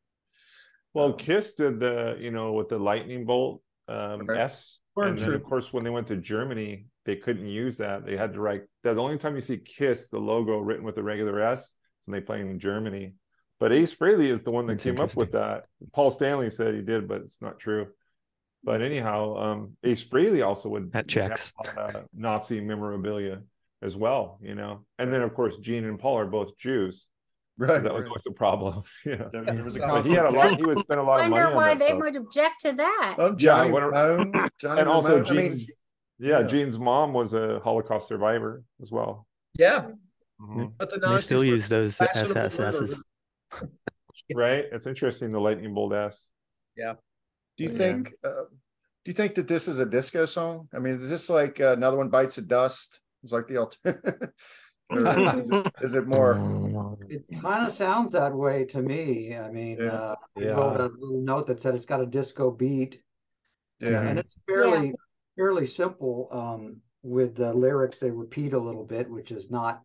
Well, 0.95 1.07
Um, 1.07 1.17
Kiss 1.17 1.55
did 1.55 1.81
the, 1.81 2.17
you 2.21 2.31
know, 2.31 2.53
with 2.53 2.69
the 2.69 2.79
lightning 2.79 3.27
bolt 3.27 3.63
um, 3.89 4.27
Right. 4.27 4.39
S, 4.39 4.81
Storm 4.93 5.09
and 5.09 5.19
then 5.19 5.33
of 5.33 5.43
course 5.43 5.73
when 5.73 5.83
they 5.85 5.91
went 5.91 6.07
to 6.07 6.17
Germany, 6.17 6.87
they 7.05 7.17
couldn't 7.17 7.47
use 7.49 7.77
that. 7.79 8.07
They 8.07 8.17
had 8.17 8.33
to 8.35 8.41
write. 8.41 8.63
That 8.85 8.95
the 8.95 9.03
only 9.03 9.19
time 9.19 9.35
you 9.35 9.41
see 9.43 9.59
Kiss, 9.59 10.09
the 10.09 10.21
logo 10.21 10.59
written 10.59 10.85
with 10.85 10.95
the 10.95 11.03
regular 11.03 11.41
S, 11.41 11.65
is 12.01 12.07
when 12.07 12.13
they 12.13 12.25
play 12.25 12.41
in 12.41 12.59
Germany. 12.59 13.17
But 13.61 13.73
Ace 13.73 13.95
Frehley 13.95 14.27
is 14.31 14.43
the 14.43 14.53
one 14.53 14.67
that 14.67 14.75
That's 14.75 14.85
came 14.85 15.01
up 15.01 15.17
with 15.17 15.33
that. 15.33 15.67
Paul 15.93 16.11
Stanley 16.11 16.49
said 16.49 16.75
he 16.75 16.81
did, 16.83 17.07
but 17.09 17.23
it's 17.23 17.43
not 17.43 17.59
true. 17.59 17.89
But 18.65 18.81
anyhow, 18.83 19.37
um, 19.37 19.77
Ace 19.85 20.03
Frehley 20.05 20.45
also 20.47 20.69
would 20.71 20.91
That 20.93 21.07
checks. 21.07 21.53
have 21.65 21.77
a 21.77 21.81
lot 21.81 21.95
of 21.97 22.05
Nazi 22.15 22.61
memorabilia 22.61 23.43
as 23.83 23.95
well, 23.95 24.39
you 24.43 24.55
know. 24.55 24.87
And 24.99 25.13
then 25.13 25.21
of 25.23 25.35
course 25.35 25.57
Gene 25.59 25.85
and 25.85 25.99
Paul 25.99 26.19
are 26.19 26.27
both 26.27 26.57
Jews. 26.57 27.09
So 27.61 27.67
right, 27.67 27.83
that 27.83 27.95
was 27.95 28.07
always 28.07 28.27
a 28.27 28.33
problem. 28.33 28.83
yeah. 29.05 29.29
There, 29.33 29.45
there 29.45 29.63
was 29.65 29.77
a 29.77 29.81
But 29.81 30.07
he 30.07 30.13
had 30.15 30.27
a 30.27 30.31
lot. 30.31 30.57
He 30.57 30.65
would 30.65 30.79
spend 30.79 30.99
a 30.99 31.03
lot 31.03 31.21
of 31.25 31.31
money 31.31 31.43
Wonder 31.45 31.49
on 31.49 31.55
why 31.55 31.75
that 31.75 31.79
they 31.79 31.89
stuff. 31.89 32.01
would 32.01 32.17
object 32.17 32.55
to 32.63 32.73
that. 32.73 33.15
Oh, 33.19 33.35
Johnny 33.35 33.71
what 33.71 33.83
are- 33.83 33.91
Ramone, 33.93 34.33
Johnny 34.61 34.81
and 34.81 34.89
also 34.89 35.19
Ramone. 35.23 35.31
I 35.31 35.35
mean, 35.51 35.67
yeah, 36.19 36.41
yeah. 36.41 36.47
Gene's 36.47 36.79
mom 36.79 37.13
was 37.13 37.33
a 37.35 37.61
Holocaust 37.63 38.09
survivor 38.09 38.63
as 38.83 38.91
well. 38.91 39.27
yeah. 39.59 39.89
Mhm. 40.41 40.73
But 40.79 40.91
the 40.91 40.99
They 40.99 41.07
Nazis 41.07 41.25
still 41.27 41.45
use 41.45 41.69
those 41.69 41.97
fashionable 41.99 42.35
SSSs. 42.35 43.01
Right? 44.35 44.65
It's 44.73 44.87
interesting 44.87 45.31
the 45.33 45.41
lightning 45.41 45.75
bolt 45.75 45.93
S. 45.93 46.31
Do 47.57 47.65
you 47.65 47.71
Yeah. 47.71 47.77
think? 47.77 48.15
Uh, 48.23 48.45
do 49.05 49.11
you 49.11 49.13
think 49.13 49.35
that 49.35 49.49
this 49.49 49.69
is 49.69 49.79
a 49.79 49.85
disco 49.85 50.25
song? 50.25 50.69
I 50.73 50.79
mean, 50.79 50.95
is 50.95 51.09
this 51.09 51.29
like 51.29 51.61
uh, 51.61 51.75
another 51.77 51.99
one 51.99 52.09
bites 52.09 52.39
of 52.39 52.49
dust? 52.49 53.01
It's 53.23 53.33
like 53.33 53.47
the 53.47 53.59
alternative. 53.59 54.31
is, 54.91 55.51
it, 55.51 55.73
is 55.83 55.95
it 55.95 56.07
more? 56.07 56.97
It 57.09 57.25
kind 57.43 57.67
of 57.67 57.73
sounds 57.73 58.13
that 58.13 58.35
way 58.35 58.65
to 58.67 58.81
me. 58.81 59.37
I 59.37 59.51
mean, 59.51 59.79
Yeah. 59.79 59.93
uh, 59.93 60.15
I 60.39 60.45
wrote 60.47 60.81
a 60.81 60.85
little 60.99 61.21
note 61.21 61.47
that 61.49 61.61
said 61.61 61.75
it's 61.75 61.87
got 61.87 62.01
a 62.01 62.07
disco 62.07 62.51
beat, 62.51 63.03
Yeah. 63.81 64.03
and 64.03 64.19
it's 64.19 64.35
fairly 64.47 64.95
fairly 65.37 65.67
simple. 65.67 66.29
Um, 66.31 66.81
with 67.03 67.35
the 67.37 67.53
lyrics, 67.53 67.99
they 67.99 68.11
repeat 68.11 68.55
a 68.55 68.59
little 68.59 68.85
bit, 68.85 69.11
which 69.11 69.31
is 69.31 69.51
not, 69.51 69.83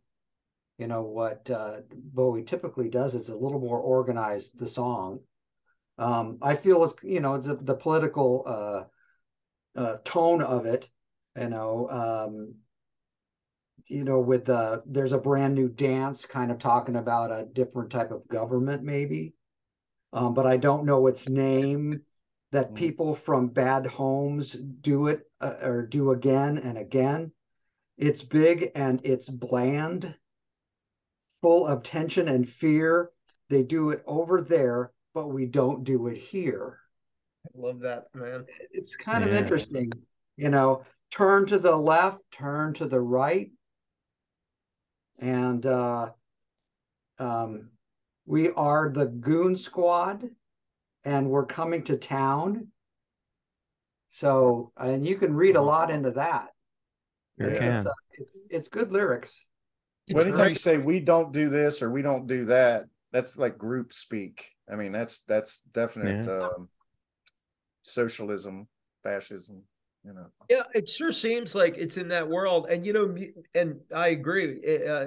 you 0.78 0.88
know, 0.88 1.02
what 1.02 1.50
uh, 1.50 1.82
Bowie 1.94 2.44
typically 2.44 2.88
does. 2.90 3.16
It's 3.16 3.28
a 3.30 3.36
little 3.36 3.60
more 3.60 3.80
organized. 3.80 4.58
The 4.58 4.68
song, 4.68 5.20
um, 6.00 6.40
I 6.42 6.56
feel 6.56 6.84
it's 6.86 6.96
you 7.04 7.20
know 7.22 7.36
it's 7.36 7.48
a, 7.48 7.56
the 7.56 7.76
political 7.76 8.44
uh, 8.46 8.84
uh, 9.80 9.98
tone 10.04 10.42
of 10.42 10.66
it. 10.66 10.90
You 11.40 11.50
know, 11.50 11.90
um, 11.90 12.56
you 13.88 14.04
know, 14.04 14.20
with 14.20 14.46
the 14.46 14.84
there's 14.86 15.14
a 15.14 15.18
brand 15.18 15.56
new 15.56 15.68
dance 15.70 16.26
kind 16.26 16.52
of 16.52 16.60
talking 16.60 16.96
about 16.96 17.32
a 17.32 17.46
different 17.46 17.92
type 17.92 18.12
of 18.12 18.28
government, 18.28 18.84
maybe. 18.84 19.34
Um, 20.14 20.34
but 20.34 20.46
I 20.48 20.58
don't 20.58 20.86
know 20.86 21.08
its 21.08 21.28
name. 21.30 22.02
That 22.52 22.72
Mm. 22.72 22.76
people 22.76 23.16
from 23.16 23.50
bad 23.50 23.86
homes 23.86 24.54
do 24.54 25.08
it 25.08 25.30
uh, 25.42 25.56
or 25.62 25.86
do 25.86 26.12
again 26.12 26.58
and 26.58 26.78
again. 26.80 27.32
It's 27.98 28.24
big 28.24 28.72
and 28.76 29.02
it's 29.04 29.30
bland, 29.30 30.16
full 31.42 31.68
of 31.68 31.84
tension 31.84 32.28
and 32.28 32.48
fear. 32.50 33.12
They 33.50 33.64
do 33.64 33.90
it 33.92 34.04
over 34.06 34.42
there, 34.42 34.92
but 35.14 35.28
we 35.28 35.46
don't 35.46 35.84
do 35.84 36.08
it 36.08 36.18
here 36.18 36.80
I 37.46 37.50
love 37.56 37.80
that, 37.82 38.08
man. 38.14 38.46
it's 38.72 38.96
kind 38.96 39.24
of 39.24 39.34
interesting, 39.34 39.92
you 40.36 40.50
know, 40.50 40.84
turn 41.12 41.46
to 41.48 41.58
the 41.58 41.76
left, 41.76 42.20
turn 42.32 42.74
to 42.76 42.86
the 42.86 43.00
right. 43.00 43.52
And 45.20 45.66
uh 45.66 46.10
um 47.18 47.70
we 48.26 48.50
are 48.52 48.90
the 48.90 49.06
goon 49.06 49.56
squad 49.56 50.24
and 51.04 51.30
we're 51.30 51.46
coming 51.46 51.84
to 51.86 51.98
town. 51.98 52.68
So, 54.12 54.72
and 54.78 55.06
you 55.08 55.16
can 55.16 55.34
read 55.34 55.56
a 55.56 55.62
lot 55.62 55.92
into 55.92 56.12
that. 56.12 56.50
Sure 57.40 57.50
It's, 57.50 57.60
can. 57.60 57.88
uh, 57.88 57.92
it's 58.14 58.38
it's 58.50 58.68
good 58.68 58.92
lyrics. 58.92 59.46
Well, 60.12 60.26
anytime 60.26 60.50
you 60.50 60.56
say 60.56 60.78
we 60.78 61.00
don't 61.00 61.32
do 61.32 61.50
this 61.50 61.82
or 61.82 61.92
we 61.92 62.02
don't 62.02 62.28
do 62.28 62.46
that, 62.46 62.86
that's 63.12 63.38
like 63.38 63.58
group 63.58 63.94
speak. 63.94 64.52
I 64.72 64.76
mean, 64.76 64.92
that's 64.92 65.22
that's 65.28 65.62
definite 65.74 66.28
um, 66.28 66.70
socialism, 67.82 68.68
fascism. 69.04 69.64
You 70.06 70.14
know. 70.14 70.28
Yeah, 70.50 70.64
it 70.74 70.88
sure 70.88 71.12
seems 71.12 71.56
like 71.56 71.76
it's 71.78 71.98
in 71.98 72.08
that 72.10 72.28
world, 72.28 72.68
and 72.70 72.86
you 72.86 72.94
know, 72.94 73.16
and 73.54 73.80
I 73.94 74.10
agree 74.10 74.62
eh, 74.64 74.90
uh, 74.90 75.06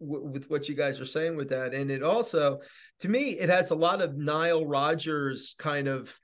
with 0.00 0.50
what 0.50 0.68
you 0.68 0.74
guys 0.74 1.00
are 1.00 1.06
saying 1.06 1.36
with 1.36 1.48
that. 1.50 1.72
And 1.72 1.90
it 1.90 2.02
also, 2.02 2.60
to 3.00 3.08
me, 3.08 3.38
it 3.38 3.48
has 3.48 3.70
a 3.70 3.74
lot 3.74 4.02
of 4.02 4.16
Nile 4.16 4.66
Rodgers 4.66 5.54
kind 5.58 5.88
of 5.88 6.14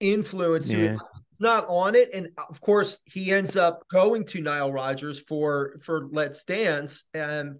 influence. 0.00 0.68
Yeah. 0.68 0.96
It's 1.30 1.40
not 1.40 1.66
on 1.68 1.94
it, 1.94 2.10
and 2.12 2.28
of 2.48 2.60
course 2.60 3.00
he 3.06 3.32
ends 3.32 3.56
up 3.56 3.82
going 3.90 4.24
to 4.26 4.40
Nile 4.40 4.72
Rodgers 4.72 5.18
for 5.18 5.80
for 5.82 6.08
Let's 6.12 6.44
Dance, 6.44 7.04
and 7.14 7.56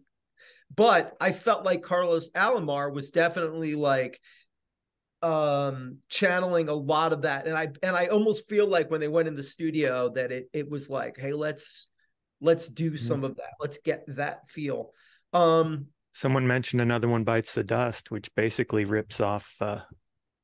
but 0.74 1.16
I 1.20 1.32
felt 1.32 1.64
like 1.64 1.82
Carlos 1.82 2.30
Alomar 2.30 2.92
was 2.92 3.10
definitely 3.10 3.74
like 3.74 4.20
um 5.22 5.98
channeling 6.08 6.68
a 6.68 6.74
lot 6.74 7.14
of 7.14 7.22
that 7.22 7.46
and 7.46 7.56
i 7.56 7.66
and 7.82 7.96
i 7.96 8.08
almost 8.08 8.46
feel 8.46 8.66
like 8.66 8.90
when 8.90 9.00
they 9.00 9.08
went 9.08 9.26
in 9.26 9.34
the 9.34 9.42
studio 9.42 10.10
that 10.10 10.30
it 10.30 10.50
it 10.52 10.68
was 10.70 10.90
like 10.90 11.16
hey 11.18 11.32
let's 11.32 11.86
let's 12.42 12.68
do 12.68 12.94
some 12.94 13.24
of 13.24 13.34
that 13.36 13.52
let's 13.58 13.78
get 13.84 14.04
that 14.08 14.40
feel 14.50 14.90
um 15.32 15.86
Someone 16.12 16.46
mentioned 16.46 16.80
another 16.80 17.08
one 17.08 17.24
bites 17.24 17.54
the 17.56 17.64
dust, 17.64 18.12
which 18.12 18.32
basically 18.36 18.84
rips 18.84 19.18
off 19.18 19.52
uh, 19.60 19.80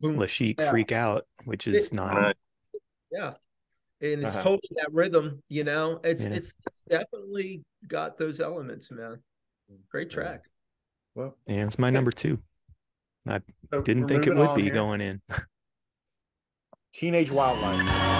Boom. 0.00 0.16
Lashik 0.16 0.58
Yeah. 0.58 0.70
Freak 0.70 0.90
Out, 0.90 1.26
which 1.44 1.68
is 1.68 1.86
It- 1.88 1.92
not. 1.92 2.34
yeah 3.12 3.34
and 4.00 4.24
it's 4.24 4.34
Uh-huh. 4.34 4.42
totally 4.42 4.76
that 4.76 4.92
rhythm 4.92 5.42
you 5.48 5.62
know 5.64 6.00
it's 6.02 6.22
Yeah. 6.22 6.30
it's 6.30 6.54
it's 6.66 6.82
definitely 6.88 7.62
got 7.86 8.16
those 8.16 8.40
elements 8.40 8.90
man 8.90 9.22
great 9.90 10.10
track 10.10 10.42
well 11.14 11.36
Yeah, 11.46 11.64
it's 11.66 11.78
my 11.78 11.90
number 11.90 12.10
two. 12.12 12.38
I 13.26 13.40
So 13.72 13.82
didn't 13.82 14.08
think 14.08 14.26
it 14.26 14.34
would 14.34 14.54
be 14.54 14.62
here. 14.62 14.72
going 14.74 15.00
in. 15.00 15.20
Teenage 16.92 17.30
Wildlife. 17.30 18.19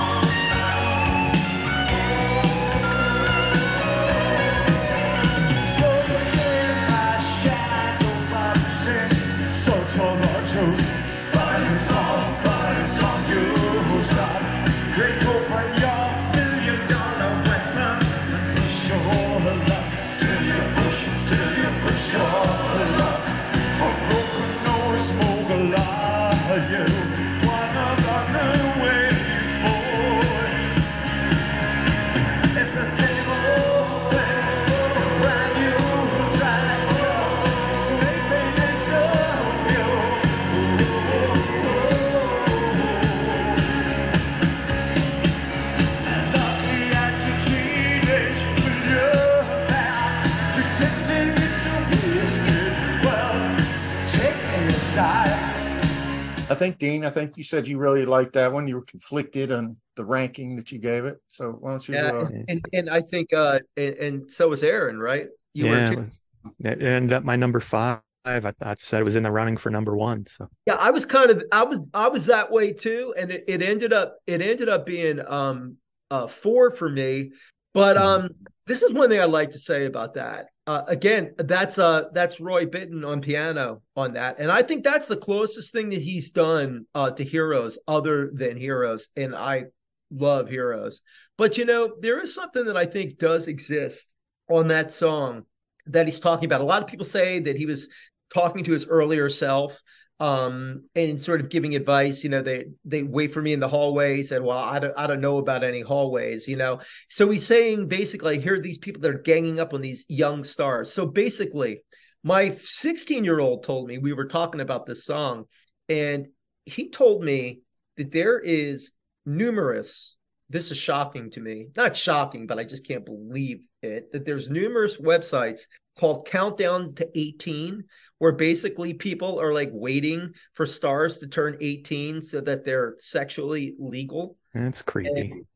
Think 56.61 56.79
Dean, 56.79 57.05
I 57.05 57.11
think 57.11 57.37
you 57.37 57.43
said 57.43 57.67
you 57.67 57.79
really 57.79 58.05
liked 58.05 58.35
that 58.35 58.53
one. 58.53 58.69
You 58.69 58.77
were 58.77 58.85
conflicted 58.85 59.51
on 59.51 59.77
the 59.97 60.05
ranking 60.05 60.57
that 60.57 60.71
you 60.71 60.79
gave 60.79 61.05
it. 61.05 61.19
So 61.29 61.51
why 61.51 61.71
don't 61.71 61.89
you? 61.89 61.95
yeah 61.95 62.11
uh, 62.11 62.27
and, 62.27 62.45
and 62.49 62.67
and 62.73 62.91
i 62.91 63.01
think 63.01 63.33
uh 63.33 63.59
and, 63.77 63.95
and 63.95 64.33
so 64.33 64.49
was 64.49 64.63
aaron 64.63 64.99
right 64.99 65.29
you 65.53 65.67
yeah, 65.67 65.91
were 65.91 65.93
it, 65.93 65.99
was, 65.99 66.21
it 66.61 66.83
ended 66.83 67.13
up 67.13 67.25
my 67.25 67.37
number 67.37 67.61
five. 67.61 68.01
I, 68.25 68.53
I 68.61 68.75
said 68.75 69.01
it 69.01 69.05
was 69.05 69.17
in 69.17 69.23
the 69.23 69.31
running 69.31 69.57
for 69.57 69.71
number 69.71 69.97
one. 69.97 70.27
So 70.27 70.49
Yeah, 70.67 70.75
I 70.75 70.91
was 70.91 71.07
kind 71.07 71.31
of 71.31 71.43
I 71.51 71.63
was 71.65 71.79
I 71.95 72.09
was 72.09 72.27
that 72.27 72.53
way 72.53 72.73
too, 72.73 73.15
and 73.17 73.31
it, 73.31 73.45
it 73.49 73.63
ended 73.63 73.93
up 73.93 74.19
it 74.27 74.43
ended 74.43 74.69
up 74.69 74.87
being 74.87 75.21
um 75.27 75.77
uh 76.11 76.27
four 76.27 76.71
for 76.71 76.89
me. 76.89 77.31
But 77.73 77.97
um 77.97 78.31
this 78.67 78.83
is 78.83 78.93
one 78.93 79.09
thing 79.09 79.21
I'd 79.21 79.31
like 79.31 79.51
to 79.51 79.59
say 79.59 79.87
about 79.87 80.15
that. 80.15 80.50
Uh, 80.67 80.85
again, 80.87 81.35
that's 81.39 81.79
uh 81.79 82.05
that's 82.13 82.39
Roy 82.39 82.67
Bittan 82.67 83.07
on 83.07 83.21
piano 83.23 83.83
on 83.97 84.13
that, 84.13 84.39
and 84.39 84.53
I 84.53 84.63
think 84.63 84.85
that's 84.85 85.09
the 85.09 85.17
closest 85.17 85.73
thing 85.73 85.91
that 85.91 86.03
he's 86.03 86.31
done 86.31 86.87
uh 86.95 87.11
to 87.11 87.25
Heroes 87.25 87.79
other 87.89 88.31
than 88.33 88.57
Heroes, 88.57 89.09
and 89.17 89.35
I 89.35 89.65
love 90.11 90.49
Heroes. 90.49 91.01
But 91.39 91.57
you 91.57 91.65
know, 91.65 91.95
there 92.01 92.21
is 92.21 92.35
something 92.35 92.67
that 92.67 92.77
I 92.77 92.87
think 92.87 93.19
does 93.19 93.49
exist 93.49 94.07
on 94.49 94.69
that 94.69 94.93
song 94.93 95.45
that 95.87 96.07
he's 96.07 96.21
talking 96.21 96.45
about. 96.45 96.61
A 96.61 96.65
lot 96.65 96.83
of 96.83 96.89
people 96.89 97.07
say 97.07 97.41
that 97.41 97.57
he 97.57 97.67
was 97.67 97.89
talking 98.33 98.65
to 98.65 98.73
his 98.73 98.87
earlier 98.87 99.29
self 99.29 99.81
um 100.21 100.85
and 100.95 101.21
sort 101.21 101.41
of 101.41 101.49
giving 101.49 101.75
advice 101.75 102.23
you 102.23 102.29
know 102.29 102.43
they 102.43 102.66
they 102.85 103.03
wait 103.03 103.33
for 103.33 103.41
me 103.41 103.55
in 103.55 103.61
the 103.61 103.68
hallways 103.68 104.31
and 104.33 104.45
well 104.45 104.59
i 104.59 104.79
don't 104.79 104.93
i 104.99 105.07
don't 105.07 105.23
know 105.23 105.39
about 105.39 105.64
any 105.64 105.81
hallways 105.81 106.47
you 106.47 106.57
know. 106.57 106.81
So 107.09 107.31
he's 107.31 107.47
saying 107.47 107.89
basically 107.89 108.41
here 108.41 108.57
are 108.57 108.61
these 108.61 108.79
people 108.79 109.01
that 109.03 109.11
are 109.11 109.18
ganging 109.18 109.61
up 109.61 109.73
on 109.73 109.81
these 109.81 110.05
young 110.09 110.45
stars. 110.45 110.93
So 110.93 111.07
basically 111.07 111.83
my 112.23 112.57
16 112.62 113.25
year 113.25 113.41
old 113.41 113.64
told 113.64 113.87
me 113.87 113.99
we 113.99 114.12
were 114.12 114.27
talking 114.27 114.61
about 114.61 114.85
this 114.85 115.05
song 115.05 115.45
and 115.89 116.29
he 116.66 116.91
told 116.91 117.23
me 117.23 117.61
that 117.97 118.12
there 118.12 118.39
is 118.39 118.93
numerous 119.25 120.16
this 120.51 120.71
is 120.71 120.77
shocking 120.77 121.31
to 121.31 121.41
me 121.41 121.68
not 121.77 121.97
shocking 121.97 122.47
but 122.47 122.59
i 122.59 122.64
just 122.64 122.87
can't 122.87 123.07
believe 123.07 123.61
it 123.83 124.12
that 124.12 124.27
there's 124.27 124.51
numerous 124.51 124.97
websites 124.99 125.62
called 125.99 126.27
countdown 126.27 126.95
to 126.95 127.09
18 127.14 127.85
where 128.21 128.33
basically 128.33 128.93
people 128.93 129.41
are 129.41 129.53
like 129.53 129.71
waiting 129.73 130.31
for 130.53 130.66
stars 130.66 131.18
to 131.18 131.27
turn 131.27 131.57
18 131.59 132.21
so 132.21 132.41
that 132.43 132.66
they're 132.66 132.95
sexually 132.99 133.75
legal. 133.79 134.37
That's 134.53 134.83
creepy. 134.83 135.33
And 135.33 135.47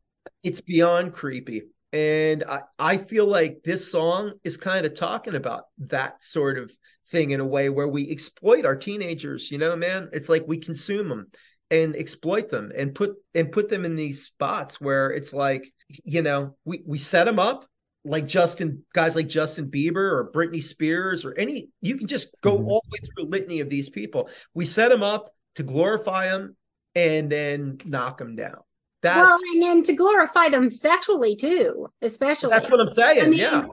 it's 0.43 0.63
beyond 0.63 1.13
creepy. 1.13 1.65
And 1.93 2.43
I, 2.49 2.61
I 2.79 2.97
feel 2.97 3.27
like 3.27 3.59
this 3.65 3.91
song 3.91 4.33
is 4.45 4.57
kind 4.57 4.87
of 4.87 4.95
talking 4.95 5.35
about 5.35 5.65
that 5.79 6.23
sort 6.23 6.57
of 6.57 6.73
thing 7.11 7.33
in 7.33 7.41
a 7.41 7.47
way 7.47 7.69
where 7.69 7.87
we 7.87 8.11
exploit 8.11 8.65
our 8.65 8.75
teenagers 8.75 9.51
you 9.51 9.59
know 9.59 9.77
man? 9.77 10.09
It's 10.15 10.31
like 10.31 10.45
we 10.47 10.57
consume 10.57 11.11
them 11.11 11.27
and 11.71 11.95
exploit 11.95 12.49
them 12.49 12.73
and 12.75 12.95
put 12.95 13.13
and 13.35 13.53
put 13.53 13.69
them 13.69 13.85
in 13.85 13.95
these 13.95 14.25
spots 14.25 14.81
where 14.81 15.11
it's 15.11 15.35
like 15.35 15.71
you 16.03 16.23
know 16.23 16.57
we 16.65 16.83
we 16.87 16.97
set 16.97 17.25
them 17.25 17.39
up 17.39 17.67
like 18.05 18.27
Justin 18.27 18.85
guys 18.93 19.17
like 19.17 19.29
Justin 19.29 19.71
Bieber 19.71 19.97
or 19.97 20.31
Britney 20.33 20.63
Spears 20.63 21.25
or 21.25 21.35
any 21.39 21.69
you 21.81 21.97
can 21.97 22.07
just 22.07 22.29
go 22.43 22.53
all 22.53 22.83
the 22.85 22.91
way 22.93 22.99
through 22.99 23.25
a 23.25 23.31
litany 23.31 23.61
of 23.61 23.71
these 23.71 23.89
people. 23.89 24.29
We 24.53 24.67
set 24.67 24.91
them 24.91 25.03
up 25.03 25.31
to 25.57 25.63
glorify 25.63 26.29
them 26.29 26.57
and 26.95 27.31
then 27.31 27.79
knock 27.85 28.19
them 28.19 28.37
down. 28.37 28.59
That's 29.03 29.19
well, 29.19 29.39
and 29.53 29.63
then 29.63 29.83
to 29.85 29.93
glorify 29.93 30.49
them 30.49 30.71
sexually 30.71 31.37
too, 31.37 31.89
especially. 32.01 32.51
that's 32.51 32.71
what 32.71 32.81
I'm 32.81 32.93
saying. 32.93 33.21
I 33.21 33.29
mean, 33.29 33.39
yeah. 33.39 33.65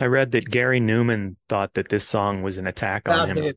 I 0.00 0.06
read 0.06 0.32
that 0.32 0.48
Gary 0.48 0.80
Numan 0.80 1.36
thought 1.48 1.74
that 1.74 1.88
this 1.88 2.06
song 2.06 2.42
was 2.42 2.58
an 2.58 2.66
attack 2.66 3.08
on 3.08 3.30
him. 3.30 3.38
him. 3.38 3.54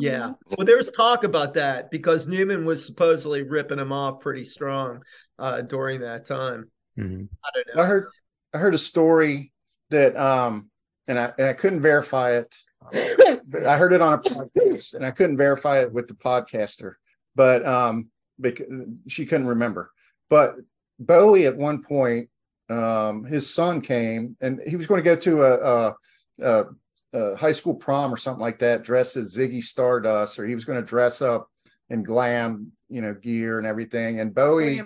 Yeah. 0.00 0.32
Well, 0.56 0.66
there 0.66 0.78
was 0.78 0.90
talk 0.90 1.22
about 1.22 1.54
that 1.54 1.90
because 1.90 2.26
Newman 2.26 2.64
was 2.64 2.84
supposedly 2.84 3.42
ripping 3.42 3.78
him 3.78 3.92
off 3.92 4.20
pretty 4.20 4.44
strong 4.44 5.02
uh, 5.38 5.60
during 5.60 6.00
that 6.00 6.26
time. 6.26 6.70
Mhm. 6.98 7.28
I 7.44 7.48
don't 7.54 7.76
know. 7.76 7.82
I 7.82 7.86
heard 7.86 8.08
I 8.54 8.58
heard 8.58 8.74
a 8.74 8.78
story 8.78 9.51
that 9.92 10.16
um 10.16 10.68
and 11.08 11.18
I 11.18 11.32
and 11.38 11.48
I 11.48 11.52
couldn't 11.52 11.80
verify 11.80 12.32
it. 12.32 12.54
I 12.92 13.76
heard 13.76 13.92
it 13.92 14.00
on 14.00 14.14
a 14.14 14.18
podcast 14.18 14.94
and 14.94 15.06
I 15.06 15.10
couldn't 15.10 15.36
verify 15.36 15.80
it 15.80 15.92
with 15.92 16.08
the 16.08 16.14
podcaster, 16.14 16.94
but 17.34 17.64
um 17.64 18.08
because 18.40 18.66
she 19.08 19.24
couldn't 19.26 19.46
remember. 19.46 19.90
But 20.28 20.56
Bowie 20.98 21.46
at 21.46 21.56
one 21.56 21.82
point, 21.82 22.28
um, 22.68 23.24
his 23.24 23.52
son 23.52 23.80
came 23.80 24.36
and 24.40 24.60
he 24.66 24.76
was 24.76 24.86
going 24.86 25.02
to 25.02 25.04
go 25.04 25.16
to 25.16 25.44
a, 25.44 25.52
a, 25.52 25.96
a, 26.42 26.64
a 27.12 27.36
high 27.36 27.52
school 27.52 27.74
prom 27.74 28.12
or 28.12 28.16
something 28.16 28.40
like 28.40 28.58
that, 28.60 28.82
dressed 28.82 29.16
as 29.16 29.36
Ziggy 29.36 29.62
Stardust, 29.62 30.38
or 30.38 30.46
he 30.46 30.54
was 30.54 30.64
going 30.64 30.80
to 30.80 30.86
dress 30.86 31.20
up 31.20 31.48
in 31.90 32.02
glam, 32.02 32.72
you 32.88 33.02
know, 33.02 33.14
gear 33.14 33.58
and 33.58 33.66
everything. 33.66 34.20
And 34.20 34.34
Bowie 34.34 34.80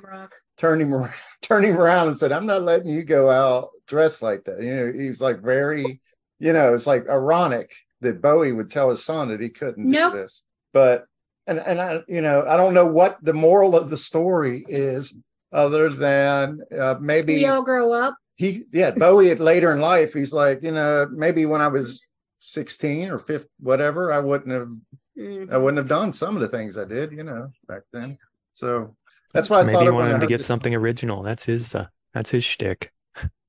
turned 0.56 0.82
him 0.82 0.94
around, 0.94 1.12
turned 1.42 1.64
him 1.64 1.78
around 1.78 2.08
and 2.08 2.16
said, 2.16 2.32
"I'm 2.32 2.46
not 2.46 2.62
letting 2.62 2.88
you 2.88 3.04
go 3.04 3.30
out 3.30 3.70
dressed 3.86 4.22
like 4.22 4.44
that." 4.44 4.60
You 4.62 4.74
know, 4.76 4.92
he 4.92 5.08
was 5.08 5.20
like 5.20 5.40
very, 5.40 6.00
you 6.38 6.52
know, 6.52 6.74
it's 6.74 6.86
like 6.86 7.08
ironic 7.08 7.72
that 8.00 8.20
Bowie 8.22 8.52
would 8.52 8.70
tell 8.70 8.90
his 8.90 9.02
son 9.04 9.28
that 9.28 9.40
he 9.40 9.48
couldn't 9.48 9.88
Nope. 9.90 10.12
do 10.12 10.18
this. 10.20 10.42
But 10.72 11.06
and 11.46 11.58
and 11.58 11.80
I, 11.80 12.02
you 12.08 12.20
know, 12.20 12.44
I 12.46 12.56
don't 12.56 12.74
know 12.74 12.86
what 12.86 13.18
the 13.22 13.32
moral 13.34 13.76
of 13.76 13.88
the 13.90 13.96
story 13.96 14.64
is, 14.68 15.16
other 15.52 15.88
than 15.88 16.60
uh, 16.78 16.96
maybe 17.00 17.34
we 17.36 17.46
all 17.46 17.62
grow 17.62 17.92
up. 17.92 18.16
he, 18.34 18.64
yeah, 18.72 18.90
Bowie 18.90 19.30
at 19.30 19.40
later 19.40 19.72
in 19.72 19.80
life, 19.80 20.12
he's 20.12 20.32
like, 20.32 20.62
you 20.62 20.72
know, 20.72 21.08
maybe 21.10 21.46
when 21.46 21.60
I 21.60 21.68
was 21.68 22.04
16 22.40 23.08
or 23.10 23.18
15, 23.18 23.48
whatever, 23.60 24.12
I 24.12 24.18
wouldn't 24.20 24.50
have 24.52 24.68
Mm. 25.18 25.50
I 25.50 25.56
wouldn't 25.56 25.78
have 25.78 25.88
done 25.88 26.12
some 26.12 26.36
of 26.36 26.42
the 26.42 26.48
things 26.48 26.76
I 26.76 26.84
did, 26.84 27.10
you 27.10 27.22
know, 27.22 27.48
back 27.66 27.84
then. 27.90 28.18
So 28.52 28.94
that's 29.32 29.48
why 29.48 29.60
I 29.60 29.62
Maybe 29.62 29.72
thought 29.72 29.82
he 29.84 29.88
of 29.88 29.94
when 29.94 30.04
I 30.04 30.08
wanted 30.10 30.20
to 30.20 30.26
get 30.26 30.36
this- 30.40 30.46
something 30.46 30.74
original. 30.74 31.22
That's 31.22 31.46
his. 31.46 31.74
Uh, 31.74 31.86
that's 32.12 32.28
his 32.28 32.44
shtick. 32.44 32.92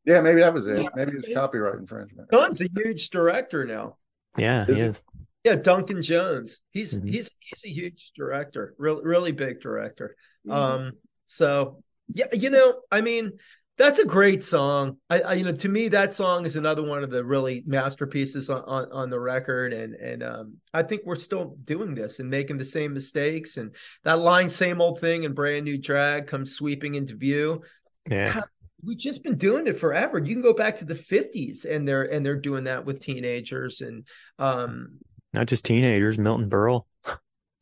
Yeah, 0.08 0.22
maybe 0.22 0.40
that 0.40 0.54
was 0.54 0.66
it. 0.68 0.82
Yeah. 0.82 0.90
Maybe 0.96 1.12
it 1.12 1.18
was 1.18 1.30
copyright 1.34 1.76
infringement. 1.80 2.32
John's 2.32 2.62
a 2.62 2.70
huge 2.70 3.10
director 3.10 3.66
now. 3.66 3.98
Yeah, 4.38 4.62
Is 4.62 4.68
he 4.70 4.74
he? 4.76 4.82
is. 4.82 5.04
Yeah, 5.44 5.56
Duncan 5.56 6.02
Jones. 6.02 6.62
He's 6.72 6.94
Mhm. 6.96 7.10
he's 7.10 7.30
he's 7.40 7.64
a 7.66 7.70
huge 7.70 8.12
director, 8.16 8.74
really 8.78 9.04
really 9.04 9.32
big 9.34 9.60
director. 9.62 10.16
Mhm. 10.48 10.54
Um, 10.54 10.92
So 11.26 11.84
yeah, 12.14 12.28
you 12.34 12.50
know, 12.50 12.82
I 12.90 13.02
mean, 13.02 13.34
that's 13.78 14.00
a 14.00 14.06
great 14.06 14.44
song. 14.44 14.98
I, 15.10 15.20
I 15.22 15.34
you 15.34 15.44
know, 15.44 15.52
to 15.52 15.68
me, 15.70 15.90
that 15.90 16.14
song 16.14 16.46
is 16.46 16.56
another 16.56 16.84
one 16.84 17.04
of 17.04 17.10
the 17.10 17.24
really 17.24 17.64
masterpieces 17.68 18.50
on 18.50 18.64
on, 18.64 18.92
on 18.94 19.10
the 19.10 19.20
record, 19.20 19.74
and 19.74 19.94
and 19.96 20.24
um, 20.24 20.54
I 20.74 20.84
think 20.84 21.02
we're 21.06 21.16
still 21.18 21.58
doing 21.66 21.96
this 21.96 22.20
and 22.20 22.30
making 22.30 22.58
the 22.58 22.66
same 22.66 22.94
mistakes. 22.94 23.58
And 23.58 23.76
that 24.06 24.20
line, 24.20 24.50
"same 24.50 24.80
old 24.82 25.02
thing" 25.02 25.26
and 25.26 25.36
"brand 25.36 25.66
new 25.66 25.78
drag" 25.78 26.28
comes 26.28 26.54
sweeping 26.56 26.96
into 26.96 27.16
view. 27.16 27.62
Yeah. 28.10 28.42
We've 28.84 28.98
just 28.98 29.24
been 29.24 29.38
doing 29.38 29.68
it 29.68 29.80
forever. 29.80 30.20
You 30.20 30.34
can 30.36 30.42
go 30.44 30.54
back 30.54 30.78
to 30.78 30.86
the 30.86 30.94
'50s, 30.96 31.66
and 31.66 31.88
they're 31.88 32.04
and 32.04 32.26
they're 32.26 32.36
doing 32.40 32.66
that 32.66 32.86
with 32.86 33.00
teenagers, 33.02 33.82
and 33.82 34.06
um, 34.40 35.00
Not 35.34 35.48
just 35.48 35.66
teenagers, 35.66 36.18
Milton 36.20 36.50
Berle, 36.50 36.84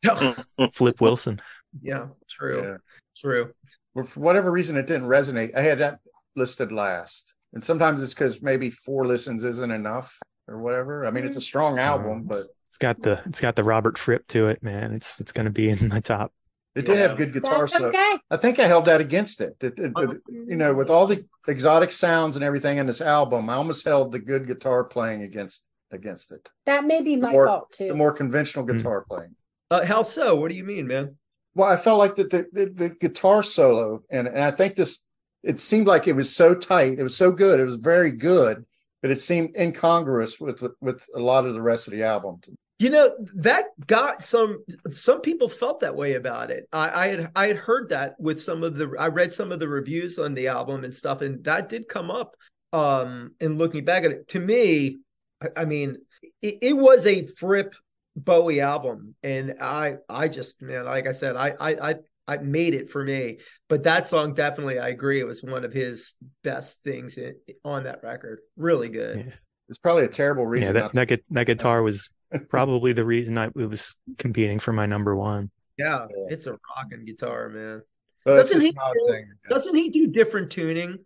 Flip 0.72 1.00
Wilson. 1.00 1.40
yeah, 1.80 2.06
true, 2.28 2.62
Yeah. 2.62 2.76
true. 3.20 3.52
Well, 3.94 4.04
for 4.04 4.20
whatever 4.20 4.50
reason, 4.52 4.76
it 4.76 4.86
didn't 4.86 5.08
resonate. 5.08 5.56
I 5.56 5.62
had 5.62 5.78
that 5.78 6.00
listed 6.36 6.70
last, 6.70 7.34
and 7.54 7.64
sometimes 7.64 8.02
it's 8.02 8.12
because 8.14 8.42
maybe 8.42 8.70
four 8.70 9.06
listens 9.06 9.42
isn't 9.42 9.70
enough 9.70 10.18
or 10.48 10.58
whatever. 10.60 11.06
I 11.06 11.10
mean, 11.10 11.24
it's 11.24 11.36
a 11.36 11.40
strong 11.40 11.78
album, 11.78 12.24
but 12.24 12.38
It's 12.64 12.76
got 12.78 13.00
the 13.02 13.22
it's 13.24 13.40
got 13.40 13.56
the 13.56 13.64
Robert 13.64 13.96
Fripp 13.96 14.26
to 14.28 14.48
it, 14.48 14.62
man. 14.62 14.92
It's 14.92 15.18
it's 15.18 15.32
gonna 15.32 15.50
be 15.50 15.70
in 15.70 15.88
my 15.88 16.00
top. 16.00 16.32
It 16.76 16.84
did 16.84 16.98
have 16.98 17.16
good 17.16 17.32
guitar 17.32 17.60
That's 17.60 17.72
solo. 17.72 17.88
okay. 17.88 18.18
I 18.30 18.36
think 18.36 18.58
I 18.58 18.66
held 18.66 18.84
that 18.84 19.00
against 19.00 19.40
it. 19.40 19.58
That- 19.60 19.76
that- 19.76 19.94
that- 19.94 20.20
you 20.28 20.56
know, 20.56 20.74
with 20.74 20.90
all 20.90 21.06
the 21.06 21.24
exotic 21.48 21.90
sounds 21.90 22.36
and 22.36 22.44
everything 22.44 22.78
in 22.78 22.86
this 22.86 23.00
album, 23.00 23.48
I 23.50 23.54
almost 23.54 23.84
held 23.84 24.12
the 24.12 24.18
good 24.18 24.46
guitar 24.46 24.84
playing 24.84 25.22
against 25.22 25.64
against 25.92 26.32
it. 26.32 26.50
That 26.66 26.84
may 26.84 27.00
be 27.00 27.16
my 27.16 27.32
Or 27.32 27.46
fault 27.46 27.72
too. 27.72 27.86
the 27.88 27.94
more 27.94 28.12
conventional 28.12 28.64
guitar 28.64 29.04
playing. 29.08 29.34
Uh, 29.70 29.84
how 29.84 30.02
so? 30.02 30.34
What 30.36 30.50
do 30.50 30.56
you 30.56 30.64
mean, 30.64 30.86
man? 30.86 31.16
Well, 31.54 31.68
I 31.68 31.76
felt 31.76 31.98
like 31.98 32.16
that 32.16 32.30
the, 32.30 32.46
the, 32.52 32.66
the 32.66 32.88
guitar 32.90 33.42
solo, 33.42 34.02
and, 34.10 34.26
and 34.28 34.40
I 34.42 34.50
think 34.50 34.74
this, 34.76 35.04
it 35.42 35.60
seemed 35.60 35.86
like 35.86 36.06
it 36.08 36.14
was 36.16 36.34
so 36.34 36.54
tight. 36.54 36.98
It 36.98 37.02
was 37.04 37.16
so 37.16 37.30
good. 37.32 37.60
It 37.60 37.64
was 37.64 37.76
very 37.76 38.10
good, 38.10 38.66
but 39.00 39.10
it 39.12 39.20
seemed 39.20 39.54
incongruous 39.56 40.38
with 40.40 40.62
with 40.80 41.02
a 41.14 41.20
lot 41.20 41.46
of 41.46 41.54
the 41.54 41.62
rest 41.62 41.86
of 41.86 41.92
the 41.92 42.02
album. 42.02 42.40
You 42.78 42.90
know 42.90 43.14
that 43.36 43.66
got 43.86 44.22
some. 44.22 44.62
Some 44.92 45.22
people 45.22 45.48
felt 45.48 45.80
that 45.80 45.96
way 45.96 46.14
about 46.14 46.50
it. 46.50 46.68
I, 46.72 47.04
I 47.04 47.08
had 47.08 47.30
I 47.34 47.46
had 47.46 47.56
heard 47.56 47.88
that 47.88 48.20
with 48.20 48.42
some 48.42 48.62
of 48.62 48.76
the. 48.76 48.94
I 48.98 49.08
read 49.08 49.32
some 49.32 49.50
of 49.50 49.60
the 49.60 49.68
reviews 49.68 50.18
on 50.18 50.34
the 50.34 50.48
album 50.48 50.84
and 50.84 50.94
stuff, 50.94 51.22
and 51.22 51.42
that 51.44 51.70
did 51.70 51.88
come 51.88 52.10
up. 52.10 52.36
Um, 52.74 53.32
and 53.40 53.56
looking 53.56 53.84
back 53.86 54.04
at 54.04 54.10
it, 54.10 54.28
to 54.28 54.40
me, 54.40 54.98
I, 55.40 55.62
I 55.62 55.64
mean, 55.64 55.96
it, 56.42 56.58
it 56.60 56.72
was 56.74 57.06
a 57.06 57.26
Fripp 57.26 57.74
Bowie 58.14 58.60
album, 58.60 59.14
and 59.22 59.54
I 59.58 59.96
I 60.06 60.28
just 60.28 60.60
man, 60.60 60.84
like 60.84 61.06
I 61.06 61.12
said, 61.12 61.34
I 61.34 61.54
I 61.58 61.90
I 61.90 61.94
I 62.28 62.36
made 62.38 62.74
it 62.74 62.90
for 62.90 63.02
me. 63.02 63.38
But 63.70 63.84
that 63.84 64.06
song 64.06 64.34
definitely, 64.34 64.78
I 64.78 64.88
agree, 64.88 65.20
it 65.20 65.26
was 65.26 65.42
one 65.42 65.64
of 65.64 65.72
his 65.72 66.14
best 66.44 66.82
things 66.82 67.16
in, 67.16 67.36
on 67.64 67.84
that 67.84 68.02
record. 68.02 68.40
Really 68.58 68.90
good. 68.90 69.32
It's 69.70 69.78
probably 69.78 70.04
a 70.04 70.08
terrible 70.08 70.44
Yeah, 70.44 70.50
reason. 70.50 70.74
that 70.74 70.80
not 70.80 70.92
that, 70.94 71.08
gu- 71.08 71.22
that 71.30 71.46
guitar 71.46 71.82
was 71.82 72.10
probably 72.48 72.92
the 72.92 73.04
reason 73.04 73.38
I 73.38 73.46
it 73.46 73.54
was 73.56 73.96
competing 74.18 74.58
for 74.58 74.72
my 74.72 74.86
number 74.86 75.14
one. 75.16 75.50
Yeah, 75.78 76.06
it's 76.28 76.46
a 76.46 76.52
rocking 76.76 77.04
guitar, 77.04 77.48
man. 77.48 77.82
But 78.24 78.36
doesn't 78.36 78.60
he? 78.60 78.68
just 78.68 78.76
not 78.76 78.90
a 78.90 78.94
do- 79.06 79.12
thing. 79.12 79.28
Doesn't 79.48 79.74
he 79.74 79.90
do 79.90 80.06
different 80.08 80.50
tuning? 80.50 80.98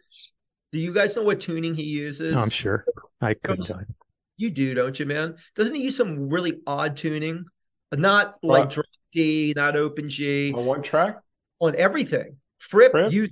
Do 0.73 0.79
you 0.79 0.95
guys 0.95 1.16
know 1.16 1.23
what 1.23 1.41
tuning 1.41 1.75
he 1.75 1.83
uses? 1.85 2.35
No, 2.35 2.41
I'm 2.41 2.51
sure. 2.51 2.85
I 3.21 3.35
couldn't 3.35 3.64
tell 3.66 3.81
you. 3.81 3.87
You 4.37 4.51
do, 4.51 4.73
don't 4.73 4.99
you, 4.99 5.05
man? 5.05 5.37
Doesn't 5.57 5.75
he 5.75 5.83
use 5.83 5.97
some 5.97 6.29
really 6.31 6.61
odd 6.66 6.97
tuning? 6.97 7.45
Not 7.93 8.37
like 8.43 8.61
What? 8.66 8.71
drop 8.71 8.87
D, 9.12 9.53
not 9.57 9.77
open 9.77 10.09
G. 10.09 10.53
On 10.55 10.64
one 10.64 10.81
track? 10.83 11.18
On 11.59 11.75
everything. 11.77 12.37
Fripp, 12.59 12.93
Fripp? 12.93 13.12
you. 13.12 13.29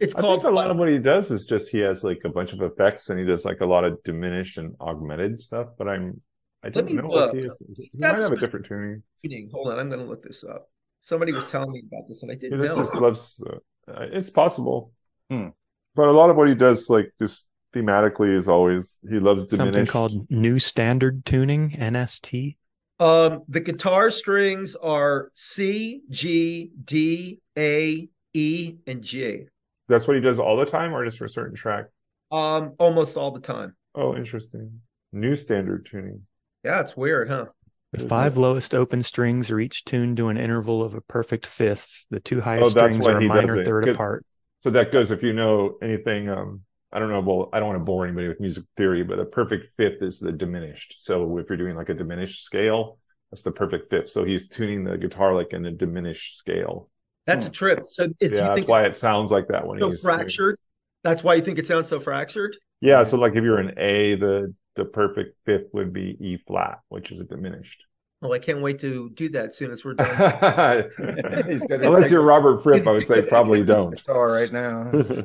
It's 0.00 0.14
I 0.14 0.20
called. 0.20 0.42
think 0.42 0.52
a 0.52 0.54
lot 0.54 0.70
of 0.70 0.76
what 0.76 0.88
he 0.88 0.98
does 0.98 1.30
is 1.32 1.46
just 1.46 1.70
he 1.70 1.78
has 1.78 2.04
like 2.04 2.20
a 2.24 2.28
bunch 2.28 2.52
of 2.52 2.60
effects 2.62 3.08
and 3.10 3.18
he 3.18 3.24
does 3.24 3.44
like 3.44 3.60
a 3.62 3.66
lot 3.66 3.82
of 3.82 4.00
diminished 4.04 4.58
and 4.58 4.76
augmented 4.80 5.40
stuff. 5.40 5.68
But 5.76 5.88
I'm 5.88 6.20
I 6.64 6.68
Let 6.68 6.74
don't 6.74 6.86
me 6.86 6.92
know 6.94 7.08
look. 7.08 7.34
if 7.34 7.42
he 7.42 7.46
is. 7.46 7.62
He 7.92 7.98
might 7.98 8.16
have 8.18 8.32
a 8.32 8.36
different 8.38 8.64
tuning. 8.64 9.02
tuning. 9.20 9.50
Hold 9.52 9.68
on, 9.68 9.78
I'm 9.78 9.88
going 9.90 10.00
to 10.00 10.06
look 10.06 10.22
this 10.22 10.42
up. 10.44 10.70
Somebody 11.00 11.32
was 11.32 11.46
telling 11.48 11.70
me 11.72 11.82
about 11.86 12.08
this, 12.08 12.22
and 12.22 12.32
I 12.32 12.36
didn't 12.36 12.62
just, 12.62 12.74
know. 12.76 12.82
just 12.84 13.00
loves. 13.02 13.44
Uh, 13.86 14.06
it's 14.12 14.30
possible, 14.30 14.92
Hmm. 15.30 15.48
but 15.94 16.08
a 16.08 16.12
lot 16.12 16.30
of 16.30 16.36
what 16.36 16.48
he 16.48 16.54
does, 16.54 16.88
like 16.88 17.12
just 17.20 17.46
thematically, 17.74 18.34
is 18.34 18.48
always 18.48 18.98
he 19.10 19.18
loves 19.18 19.44
to 19.48 19.56
make 19.56 19.58
Something 19.58 19.84
called 19.86 20.30
New 20.30 20.58
Standard 20.58 21.26
Tuning 21.26 21.70
(NST). 21.72 22.56
Um, 22.98 23.42
the 23.48 23.60
guitar 23.60 24.10
strings 24.10 24.74
are 24.76 25.30
C, 25.34 26.00
G, 26.08 26.70
D, 26.82 27.40
A, 27.58 28.08
E, 28.32 28.74
and 28.86 29.02
G. 29.02 29.42
That's 29.88 30.08
what 30.08 30.14
he 30.14 30.22
does 30.22 30.38
all 30.38 30.56
the 30.56 30.64
time, 30.64 30.94
or 30.94 31.04
just 31.04 31.18
for 31.18 31.26
a 31.26 31.28
certain 31.28 31.54
track. 31.54 31.86
Um, 32.32 32.72
almost 32.78 33.18
all 33.18 33.32
the 33.32 33.40
time. 33.40 33.76
Oh, 33.94 34.16
interesting. 34.16 34.80
New 35.12 35.36
standard 35.36 35.86
tuning. 35.90 36.22
Yeah, 36.64 36.80
it's 36.80 36.96
weird, 36.96 37.28
huh? 37.28 37.46
The 37.92 38.02
Is 38.02 38.08
five 38.08 38.36
it? 38.36 38.40
lowest 38.40 38.74
open 38.74 39.02
strings 39.02 39.50
are 39.50 39.60
each 39.60 39.84
tuned 39.84 40.16
to 40.16 40.28
an 40.28 40.36
interval 40.36 40.82
of 40.82 40.94
a 40.94 41.00
perfect 41.00 41.46
fifth. 41.46 42.06
The 42.10 42.20
two 42.20 42.40
highest 42.40 42.74
that's 42.74 42.94
strings 42.94 43.06
are 43.06 43.18
a 43.18 43.20
minor 43.20 43.64
third 43.64 43.88
apart. 43.88 44.24
So 44.62 44.70
that 44.70 44.90
goes 44.90 45.10
if 45.10 45.22
you 45.22 45.32
know 45.32 45.76
anything. 45.82 46.28
Um, 46.28 46.62
I 46.90 46.98
don't 46.98 47.10
know. 47.10 47.20
Well, 47.20 47.50
I 47.52 47.58
don't 47.58 47.68
want 47.68 47.80
to 47.80 47.84
bore 47.84 48.06
anybody 48.06 48.28
with 48.28 48.40
music 48.40 48.64
theory, 48.76 49.02
but 49.04 49.18
a 49.18 49.24
perfect 49.24 49.74
fifth 49.76 50.00
is 50.02 50.18
the 50.20 50.32
diminished. 50.32 50.94
So 51.04 51.38
if 51.38 51.48
you're 51.48 51.58
doing 51.58 51.76
like 51.76 51.88
a 51.90 51.94
diminished 51.94 52.44
scale, 52.44 52.98
that's 53.30 53.42
the 53.42 53.52
perfect 53.52 53.90
fifth. 53.90 54.08
So 54.10 54.24
he's 54.24 54.48
tuning 54.48 54.84
the 54.84 54.96
guitar 54.96 55.34
like 55.34 55.52
in 55.52 55.66
a 55.66 55.70
diminished 55.72 56.38
scale. 56.38 56.88
That's 57.26 57.46
a 57.46 57.50
trip. 57.50 57.86
So 57.86 58.08
if 58.20 58.32
yeah, 58.32 58.50
you 58.50 58.54
that's 58.56 58.66
why 58.68 58.84
it 58.86 58.96
sounds 58.96 59.30
like 59.30 59.48
that 59.48 59.66
when 59.66 59.78
it's 59.78 59.82
so 59.84 59.90
he's 59.90 60.02
doing- 60.02 60.16
fractured, 60.16 60.58
that's 61.02 61.22
why 61.22 61.34
you 61.34 61.42
think 61.42 61.58
it 61.58 61.66
sounds 61.66 61.88
so 61.88 62.00
fractured. 62.00 62.56
Yeah, 62.80 63.02
so 63.02 63.16
like 63.16 63.34
if 63.34 63.42
you're 63.44 63.58
an 63.58 63.72
A, 63.78 64.14
the 64.14 64.54
the 64.76 64.84
perfect 64.84 65.36
fifth 65.46 65.66
would 65.72 65.92
be 65.92 66.16
E 66.20 66.36
flat, 66.36 66.80
which 66.88 67.10
is 67.12 67.20
a 67.20 67.24
diminished. 67.24 67.84
Well, 68.20 68.32
I 68.32 68.38
can't 68.38 68.62
wait 68.62 68.78
to 68.80 69.10
do 69.10 69.28
that 69.30 69.46
as 69.46 69.56
soon 69.56 69.70
as 69.70 69.84
we're 69.84 69.94
done. 69.94 70.90
He's 71.46 71.64
gonna 71.64 71.86
Unless 71.86 72.10
you're 72.10 72.22
Robert 72.22 72.62
Fripp, 72.62 72.86
I 72.86 72.92
would 72.92 73.06
say 73.06 73.22
probably 73.22 73.62
don't. 73.64 73.90
Guitar 73.96 74.32
right 74.32 74.50
now. 74.52 74.90
Uh, 74.92 75.22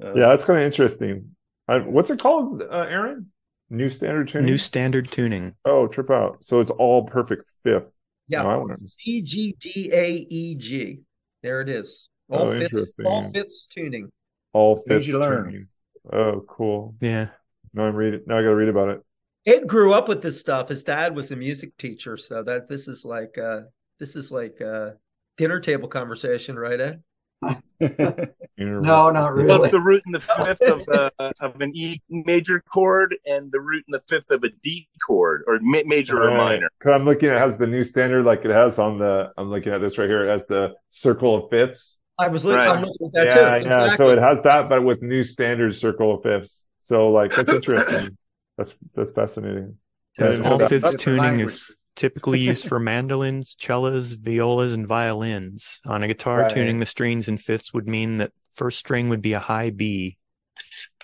yeah, 0.14 0.28
that's 0.28 0.44
kind 0.44 0.58
of 0.58 0.64
interesting. 0.64 1.34
Uh, 1.68 1.80
what's 1.80 2.08
it 2.10 2.18
called, 2.18 2.62
uh, 2.62 2.86
Aaron? 2.88 3.26
New 3.70 3.90
standard 3.90 4.28
tuning. 4.28 4.46
New 4.46 4.56
Standard 4.56 5.10
Tuning. 5.10 5.54
Oh, 5.66 5.86
trip 5.86 6.10
out. 6.10 6.42
So 6.42 6.60
it's 6.60 6.70
all 6.70 7.04
perfect 7.04 7.50
fifth. 7.62 7.92
Yeah. 8.28 8.42
No, 8.42 8.48
I 8.50 8.56
wanna- 8.56 8.76
C 8.88 9.20
G 9.20 9.54
D 9.60 9.90
A 9.92 10.10
E 10.30 10.54
G. 10.54 11.00
There 11.42 11.60
it 11.60 11.68
is. 11.68 12.08
All 12.30 12.48
Oh, 12.48 12.58
fifths, 12.58 12.94
all 13.04 13.30
fifths 13.30 13.66
tuning. 13.74 14.10
all 14.54 14.76
fifths 14.76 15.06
you 15.06 15.18
learn. 15.18 15.44
tuning. 15.44 15.68
Oh, 16.10 16.44
cool. 16.48 16.94
Yeah. 17.00 17.28
No, 17.74 17.84
I'm 17.84 17.94
reading. 17.94 18.22
Now 18.26 18.38
I 18.38 18.42
got 18.42 18.48
to 18.48 18.54
read 18.54 18.68
about 18.68 18.88
it. 18.88 19.00
Ed 19.46 19.66
grew 19.66 19.92
up 19.92 20.08
with 20.08 20.22
this 20.22 20.38
stuff. 20.38 20.68
His 20.68 20.82
dad 20.82 21.14
was 21.14 21.30
a 21.30 21.36
music 21.36 21.76
teacher, 21.78 22.16
so 22.16 22.42
that 22.42 22.68
this 22.68 22.88
is 22.88 23.04
like 23.04 23.38
uh 23.38 23.62
this 23.98 24.14
is 24.16 24.30
like 24.30 24.60
uh 24.60 24.90
dinner 25.36 25.60
table 25.60 25.88
conversation, 25.88 26.58
right, 26.58 26.80
Ed? 26.80 27.02
No, 28.60 29.10
not 29.10 29.34
really. 29.34 29.48
Well, 29.48 29.58
it's 29.58 29.70
the 29.70 29.80
root 29.80 30.02
and 30.04 30.12
the 30.14 30.20
fifth 30.20 30.62
of 30.62 30.84
the 30.86 31.12
of 31.40 31.60
an 31.60 31.70
E 31.74 32.00
major 32.10 32.60
chord 32.60 33.16
and 33.24 33.52
the 33.52 33.60
root 33.60 33.84
and 33.86 33.94
the 33.94 34.02
fifth 34.08 34.32
of 34.32 34.42
a 34.42 34.48
D 34.48 34.88
chord, 35.00 35.44
or 35.46 35.60
ma- 35.62 35.82
major 35.86 36.20
or 36.20 36.36
minor. 36.36 36.68
Because 36.78 36.92
I'm 36.92 37.04
looking 37.04 37.28
at 37.28 37.36
it 37.36 37.38
has 37.38 37.56
the 37.56 37.68
new 37.68 37.84
standard, 37.84 38.24
like 38.24 38.44
it 38.44 38.50
has 38.50 38.80
on 38.80 38.98
the. 38.98 39.32
I'm 39.38 39.48
looking 39.48 39.72
at 39.72 39.80
this 39.80 39.96
right 39.96 40.08
here. 40.08 40.28
It 40.28 40.30
has 40.32 40.46
the 40.48 40.74
circle 40.90 41.36
of 41.36 41.50
fifths. 41.50 42.00
I 42.18 42.26
was 42.26 42.44
looking, 42.44 42.58
Right. 42.58 42.76
I'm 42.76 42.82
looking 42.82 43.06
at 43.06 43.12
that 43.12 43.26
yeah, 43.26 43.58
too. 43.60 43.68
yeah. 43.68 43.94
So 43.94 44.10
it 44.10 44.18
has 44.18 44.42
that, 44.42 44.68
but 44.68 44.82
with 44.82 45.00
new 45.00 45.22
standard 45.22 45.76
circle 45.76 46.16
of 46.16 46.24
fifths. 46.24 46.64
So 46.88 47.10
like 47.10 47.34
that's 47.34 47.50
interesting. 47.52 48.16
that's 48.56 48.74
that's 48.94 49.12
fascinating. 49.12 49.76
I 50.18 50.22
Says 50.22 50.36
didn't 50.36 50.50
all 50.50 50.56
that. 50.58 50.70
fifths 50.70 50.94
tuning 50.96 51.20
language. 51.22 51.48
is 51.48 51.70
typically 51.96 52.40
used 52.50 52.66
for 52.66 52.80
mandolins, 52.80 53.54
cellos, 53.60 54.12
violas, 54.14 54.72
and 54.72 54.86
violins. 54.86 55.80
On 55.86 56.02
a 56.02 56.06
guitar, 56.08 56.40
Right. 56.42 56.50
tuning 56.50 56.78
the 56.78 56.86
strings 56.86 57.28
in 57.28 57.36
fifths 57.36 57.74
would 57.74 57.86
mean 57.86 58.16
that 58.16 58.32
first 58.54 58.78
string 58.78 59.10
would 59.10 59.20
be 59.20 59.34
a 59.34 59.38
high 59.38 59.68
B. 59.68 60.16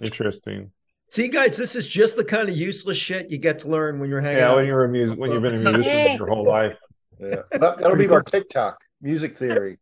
Interesting. 0.02 0.72
See, 1.10 1.28
guys, 1.28 1.56
this 1.58 1.76
is 1.76 1.86
just 1.86 2.16
the 2.16 2.24
kind 2.24 2.48
of 2.48 2.56
useless 2.56 2.96
shit 2.96 3.30
you 3.30 3.36
get 3.38 3.58
to 3.60 3.68
learn 3.68 4.00
when 4.00 4.08
you're 4.08 4.22
hanging 4.22 4.38
Yeah, 4.38 4.50
out. 4.50 4.56
when 4.56 4.64
you're 4.66 4.84
a 4.84 4.88
music, 4.88 5.18
when 5.18 5.30
you've 5.30 5.42
been 5.42 5.54
a 5.56 5.58
musician 5.58 6.16
your 6.16 6.28
whole 6.28 6.44
life. 6.46 6.78
Yeah. 7.20 7.42
That, 7.52 7.76
that'll 7.78 7.96
be 7.96 8.08
our 8.08 8.22
TikTok 8.22 8.78
music 9.04 9.36
theory. 9.36 9.78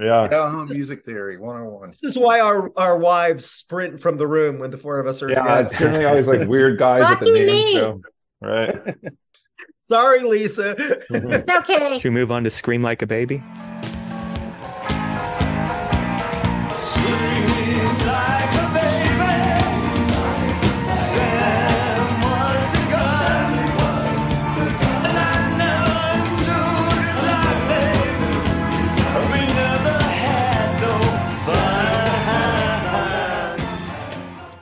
Yeah. 0.00 0.28
Yeah, 0.30 0.64
music 0.68 1.04
theory 1.04 1.38
101. 1.38 1.88
This 1.90 2.02
is 2.04 2.16
why 2.18 2.40
our, 2.40 2.72
our 2.76 2.96
wives 2.98 3.48
sprint 3.50 4.00
from 4.00 4.16
the 4.16 4.26
room 4.26 4.58
when 4.58 4.70
the 4.70 4.78
four 4.78 4.98
of 4.98 5.06
us 5.06 5.22
are 5.22 5.28
Yeah, 5.30 5.42
together. 5.42 5.62
it's 5.62 5.78
generally 5.78 6.04
always 6.06 6.26
like 6.26 6.48
weird 6.48 6.78
guys 6.78 7.04
at 7.04 7.20
the 7.20 7.26
Lucky 7.26 7.46
name 7.46 7.64
me. 7.64 7.72
show. 7.74 8.00
Right. 8.40 8.96
Sorry, 9.88 10.22
Lisa. 10.24 10.74
It's 11.10 11.48
okay. 11.50 11.98
Should 11.98 12.08
we 12.12 12.14
move 12.14 12.32
on 12.32 12.42
to 12.44 12.50
Scream 12.50 12.82
Like 12.82 13.02
a 13.02 13.06
Baby? 13.06 13.42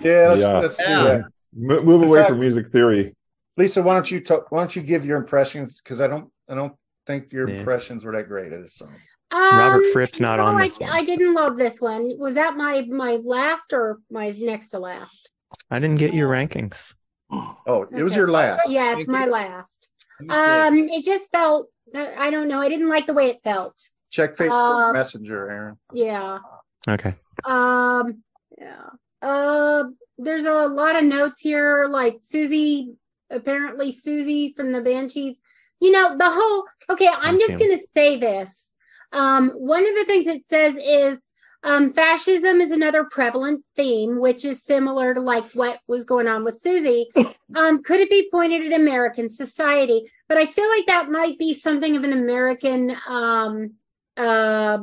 Yeah, 0.04 0.28
let's, 0.28 0.40
Yeah. 0.42 0.58
let's 0.58 0.76
do 0.76 0.84
Yeah. 0.84 1.02
that. 1.04 1.24
Mo- 1.56 1.82
move 1.82 2.02
In 2.02 2.08
away 2.08 2.18
fact- 2.20 2.30
from 2.30 2.40
music 2.40 2.68
theory. 2.68 3.16
Lisa, 3.56 3.82
why 3.82 3.94
don't 3.94 4.10
you 4.10 4.20
talk? 4.20 4.50
Why 4.50 4.60
don't 4.60 4.74
you 4.74 4.82
give 4.82 5.06
your 5.06 5.16
impressions? 5.18 5.80
Because 5.80 6.00
I 6.00 6.06
don't, 6.08 6.30
I 6.48 6.54
don't 6.54 6.74
think 7.06 7.32
your 7.32 7.48
Yeah. 7.48 7.56
impressions 7.60 8.04
were 8.04 8.12
that 8.12 8.28
great 8.28 8.52
of 8.52 8.62
this 8.62 8.74
song. 8.74 8.94
Robert 9.32 9.84
Um, 9.84 9.92
Fripp's 9.92 10.20
not 10.20 10.36
no, 10.36 10.44
on 10.44 10.56
I, 10.56 10.64
this 10.64 10.78
one. 10.78 10.90
I 10.90 11.04
didn't 11.04 11.34
love 11.34 11.56
this 11.56 11.80
one. 11.80 12.12
Was 12.18 12.34
that 12.34 12.56
my 12.56 12.86
my 12.90 13.16
last 13.24 13.72
or 13.72 13.98
my 14.10 14.30
next 14.30 14.68
to 14.70 14.78
last? 14.78 15.30
I 15.70 15.78
didn't 15.78 15.98
get 15.98 16.14
your 16.14 16.28
rankings. 16.30 16.94
Oh, 17.30 17.86
it 17.92 18.02
was 18.02 18.14
your 18.14 18.28
last. 18.30 18.68
Yeah, 18.70 18.96
it's 18.98 19.08
my 19.08 19.24
last. 19.26 19.90
Um, 20.28 20.76
it 20.88 21.04
just 21.04 21.30
felt 21.30 21.68
I 21.94 22.30
don't 22.30 22.48
know. 22.48 22.60
I 22.60 22.68
didn't 22.68 22.88
like 22.88 23.06
the 23.06 23.14
way 23.14 23.30
it 23.30 23.40
felt. 23.44 23.80
Check 24.10 24.36
Facebook 24.36 24.88
Um, 24.88 24.92
Messenger, 24.94 25.50
Aaron. 25.50 25.78
Yeah. 25.92 26.38
Okay. 26.88 27.14
Um. 27.44 28.22
Yeah. 28.58 28.86
Uh. 29.24 29.84
There's 30.16 30.44
a 30.44 30.68
lot 30.68 30.94
of 30.94 31.02
notes 31.04 31.40
here, 31.40 31.86
like 31.88 32.20
Siouxsie. 32.22 32.94
Apparently, 33.30 33.92
Siouxsie 33.92 34.54
from 34.54 34.70
the 34.70 34.80
Banshees. 34.80 35.36
You 35.80 35.90
know 35.90 36.16
the 36.16 36.30
whole. 36.30 36.64
Okay, 36.88 37.08
I'm 37.12 37.36
just 37.36 37.58
gonna 37.58 37.78
say 37.96 38.18
this. 38.18 38.70
Um. 39.12 39.50
One 39.50 39.86
of 39.86 39.94
the 39.96 40.04
things 40.04 40.26
it 40.28 40.48
says 40.48 40.74
is. 40.76 41.18
Um, 41.66 41.94
fascism 41.94 42.60
is 42.60 42.72
another 42.72 43.04
prevalent 43.04 43.64
theme, 43.74 44.20
which 44.20 44.44
is 44.44 44.62
similar 44.62 45.14
to 45.14 45.20
like 45.20 45.50
what 45.52 45.80
was 45.88 46.04
going 46.04 46.28
on 46.28 46.44
with 46.44 46.62
Siouxsie. 46.62 47.06
Um, 47.56 47.82
could 47.82 48.00
it 48.00 48.10
be 48.10 48.28
pointed 48.30 48.66
at 48.66 48.80
American 48.80 49.30
society? 49.30 50.10
But 50.28 50.38
I 50.38 50.46
feel 50.46 50.68
like 50.68 50.86
that 50.86 51.10
might 51.10 51.38
be 51.38 51.54
something 51.54 51.96
of 51.96 52.02
an 52.02 52.12
American, 52.12 52.96
um, 53.08 53.74
uh, 54.16 54.78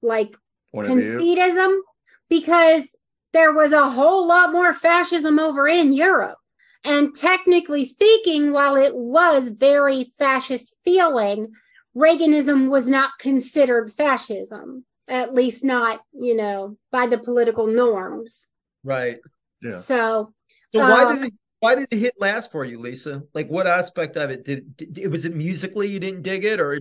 like 0.00 0.34
Point 0.72 0.88
conceitism 0.88 1.80
because 2.28 2.96
there 3.34 3.52
was 3.52 3.72
a 3.72 3.90
whole 3.90 4.26
lot 4.26 4.52
more 4.52 4.72
fascism 4.72 5.38
over 5.38 5.68
in 5.68 5.92
Europe. 5.92 6.38
And 6.84 7.14
technically 7.14 7.84
speaking, 7.84 8.52
while 8.52 8.76
it 8.76 8.94
was 8.94 9.48
very 9.48 10.12
fascist 10.18 10.76
feeling, 10.84 11.52
Reaganism 11.96 12.70
was 12.70 12.88
not 12.88 13.10
considered 13.18 13.92
fascism, 13.92 14.84
at 15.08 15.34
least 15.34 15.64
not, 15.64 16.00
you 16.12 16.36
know, 16.36 16.76
by 16.90 17.06
the 17.06 17.18
political 17.18 17.66
norms. 17.66 18.46
Right. 18.84 19.18
Yeah. 19.62 19.78
So, 19.78 20.32
So 20.74 20.80
why 20.80 21.04
uh, 21.04 21.14
did 21.14 21.24
it 21.26 21.32
why 21.60 21.74
did 21.74 21.88
it 21.90 21.98
hit 21.98 22.14
last 22.20 22.52
for 22.52 22.64
you, 22.64 22.78
Lisa? 22.78 23.22
Like 23.32 23.48
what 23.48 23.66
aspect 23.66 24.16
of 24.16 24.30
it 24.30 24.44
did, 24.44 24.76
did 24.76 25.10
was 25.10 25.24
it 25.24 25.34
musically 25.34 25.88
you 25.88 25.98
didn't 25.98 26.22
dig 26.22 26.44
it 26.44 26.60
or 26.60 26.80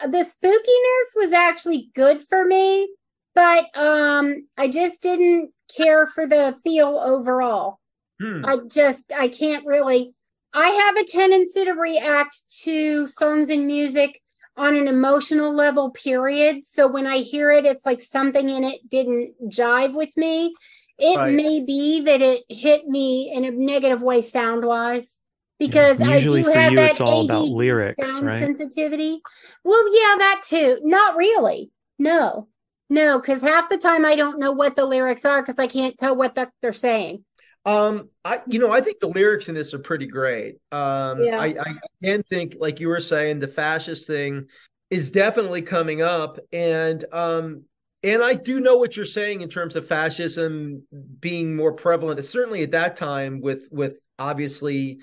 the 0.00 0.06
spookiness 0.06 1.16
was 1.16 1.32
actually 1.32 1.90
good 1.94 2.20
for 2.20 2.44
me, 2.44 2.88
but 3.34 3.64
um 3.74 4.48
I 4.58 4.68
just 4.68 5.00
didn't 5.00 5.53
care 5.74 6.06
for 6.06 6.26
the 6.26 6.56
feel 6.64 6.98
overall. 6.98 7.80
Hmm. 8.20 8.44
I 8.44 8.56
just 8.68 9.12
I 9.12 9.28
can't 9.28 9.66
really 9.66 10.14
I 10.52 10.68
have 10.68 10.96
a 10.96 11.04
tendency 11.04 11.64
to 11.64 11.72
react 11.72 12.36
to 12.62 13.06
songs 13.06 13.50
and 13.50 13.66
music 13.66 14.20
on 14.56 14.76
an 14.76 14.86
emotional 14.86 15.52
level 15.52 15.90
period. 15.90 16.64
So 16.64 16.86
when 16.86 17.06
I 17.06 17.18
hear 17.18 17.50
it 17.50 17.66
it's 17.66 17.84
like 17.84 18.02
something 18.02 18.48
in 18.48 18.64
it 18.64 18.88
didn't 18.88 19.34
jive 19.48 19.94
with 19.94 20.16
me. 20.16 20.54
It 20.98 21.16
Right. 21.18 21.32
may 21.32 21.64
be 21.64 22.02
that 22.02 22.20
it 22.20 22.44
hit 22.48 22.86
me 22.86 23.32
in 23.34 23.44
a 23.44 23.50
negative 23.50 24.00
way 24.00 24.22
sound 24.22 24.64
wise 24.64 25.18
because 25.58 26.00
Usually 26.00 26.40
I 26.40 26.44
do 26.44 26.50
for 26.52 26.58
have 26.58 26.72
you, 26.72 26.78
that 26.78 26.90
it's 26.90 27.00
all 27.00 27.24
about 27.24 27.48
lyrics, 27.48 28.20
right? 28.20 28.38
sensitivity. 28.40 29.20
Well, 29.64 29.84
yeah, 29.92 30.16
that 30.18 30.42
too. 30.46 30.78
Not 30.82 31.16
really. 31.16 31.70
No, 31.98 32.48
no, 32.90 33.20
because 33.20 33.40
half 33.40 33.68
the 33.68 33.78
time 33.78 34.04
I 34.04 34.14
don't 34.14 34.38
know 34.38 34.52
what 34.52 34.76
the 34.76 34.84
lyrics 34.84 35.24
are 35.24 35.42
because 35.42 35.58
I 35.58 35.66
can't 35.66 35.96
tell 35.98 36.16
what 36.16 36.34
the, 36.34 36.50
they're 36.62 36.72
saying. 36.72 37.24
Um, 37.66 38.10
I 38.24 38.42
you 38.46 38.58
know 38.58 38.70
I 38.70 38.80
think 38.82 39.00
the 39.00 39.08
lyrics 39.08 39.48
in 39.48 39.54
this 39.54 39.72
are 39.72 39.78
pretty 39.78 40.06
great. 40.06 40.56
Um, 40.70 41.22
Yeah. 41.24 41.38
I 41.40 41.46
I 41.58 41.74
again 42.02 42.22
think 42.28 42.56
like 42.60 42.78
you 42.80 42.88
were 42.88 43.00
saying 43.00 43.40
the 43.40 43.48
fascist 43.48 44.06
thing 44.06 44.46
is 44.90 45.10
definitely 45.10 45.62
coming 45.62 46.02
up, 46.02 46.38
and 46.52 47.04
um, 47.12 47.64
and 48.02 48.22
I 48.22 48.34
do 48.34 48.60
know 48.60 48.76
what 48.76 48.96
you're 48.96 49.06
saying 49.06 49.40
in 49.40 49.48
terms 49.48 49.76
of 49.76 49.88
fascism 49.88 50.86
being 51.20 51.56
more 51.56 51.72
prevalent. 51.72 52.22
Certainly 52.24 52.62
at 52.64 52.72
that 52.72 52.96
time 52.96 53.40
with 53.40 53.66
with 53.70 53.94
obviously 54.18 54.98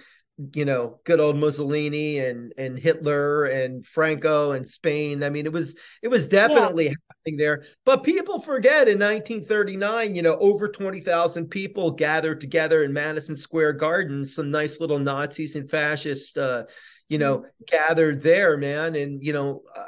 you 0.54 0.66
know 0.66 1.00
good 1.04 1.20
old 1.20 1.38
Mussolini 1.38 2.20
and 2.20 2.54
and 2.58 2.78
Hitler 2.78 3.46
and 3.46 3.86
Franco 3.86 4.52
and 4.52 4.68
Spain. 4.70 5.24
I 5.24 5.30
mean 5.30 5.46
it 5.48 5.52
was 5.52 5.76
it 6.04 6.10
was 6.10 6.28
definitely 6.28 6.96
happening 7.22 7.38
there. 7.38 7.64
But 7.86 8.04
people 8.04 8.40
forget 8.42 8.88
in 8.88 9.00
1939, 9.00 10.16
you 10.16 10.22
know, 10.22 10.38
over 10.40 10.68
20,000 10.68 11.48
people 11.48 11.92
gathered 11.92 12.42
together 12.42 12.84
in 12.84 12.94
Madison 12.94 13.38
Square 13.38 13.74
Garden. 13.74 14.26
Some 14.26 14.52
nice 14.52 14.80
little 14.80 15.00
Nazis 15.00 15.56
and 15.56 15.70
fascists, 15.70 16.36
uh, 16.38 16.64
you 17.10 17.18
know, 17.18 17.46
gathered 17.68 18.22
there, 18.24 18.58
man. 18.58 18.96
And, 18.96 19.24
you 19.24 19.34
know, 19.34 19.64
uh, 19.76 19.84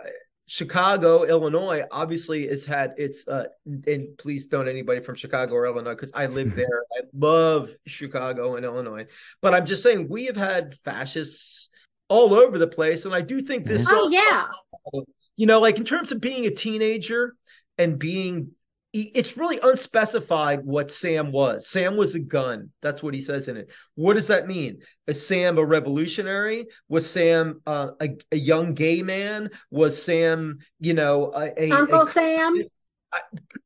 Chicago, 0.46 1.24
Illinois, 1.24 1.84
obviously 1.92 2.48
has 2.48 2.66
had 2.66 2.94
its, 2.98 3.28
uh, 3.28 3.46
and 3.66 4.18
please 4.18 4.48
don't 4.48 4.68
anybody 4.68 5.02
from 5.02 5.16
Chicago 5.16 5.56
or 5.56 5.66
Illinois, 5.66 5.96
because 5.96 6.12
I 6.14 6.28
live 6.28 6.54
there. 6.56 6.84
I 6.98 7.04
love 7.18 7.72
Chicago 7.88 8.56
and 8.56 8.66
Illinois. 8.66 9.08
But 9.42 9.54
I'm 9.54 9.66
just 9.66 9.82
saying, 9.84 10.08
we 10.10 10.26
have 10.26 10.36
had 10.36 10.76
fascists 10.84 11.70
all 12.10 12.36
over 12.36 12.60
the 12.60 12.68
place. 12.68 13.06
And 13.06 13.16
I 13.16 13.22
do 13.22 13.42
think 13.42 13.66
this 13.66 13.86
Oh 13.90 14.04
song- 14.04 14.12
yeah, 14.12 14.48
you 15.36 15.46
know, 15.48 15.60
like 15.60 15.78
in 15.78 15.86
terms 15.86 16.12
of 16.12 16.22
being 16.22 16.46
a 16.46 16.52
teenager 16.52 17.36
and 17.78 17.98
being, 17.98 18.52
it's 18.94 19.38
really 19.38 19.60
unspecified 19.62 20.64
what 20.64 20.92
Sam 20.92 21.32
was. 21.32 21.68
Sam 21.68 21.98
was 21.98 22.14
a 22.14 22.20
gun. 22.20 22.70
That's 22.82 23.02
what 23.02 23.16
he 23.16 23.22
says 23.22 23.48
in 23.48 23.58
it. 23.58 23.70
What 23.96 24.14
does 24.14 24.28
that 24.28 24.48
mean? 24.48 24.82
Is 25.08 25.26
Sam 25.26 25.58
a 25.58 25.66
revolutionary? 25.66 26.68
Was 26.88 27.10
Sam 27.10 27.62
uh, 27.66 27.92
a, 28.00 28.10
a 28.32 28.38
young 28.38 28.76
gay 28.76 29.02
man? 29.02 29.50
Was 29.72 30.02
Sam, 30.02 30.60
you 30.80 30.94
know, 30.94 31.34
a, 31.36 31.64
a 31.64 31.72
Uncle 31.72 32.04
a- 32.04 32.08
Sam. 32.08 32.62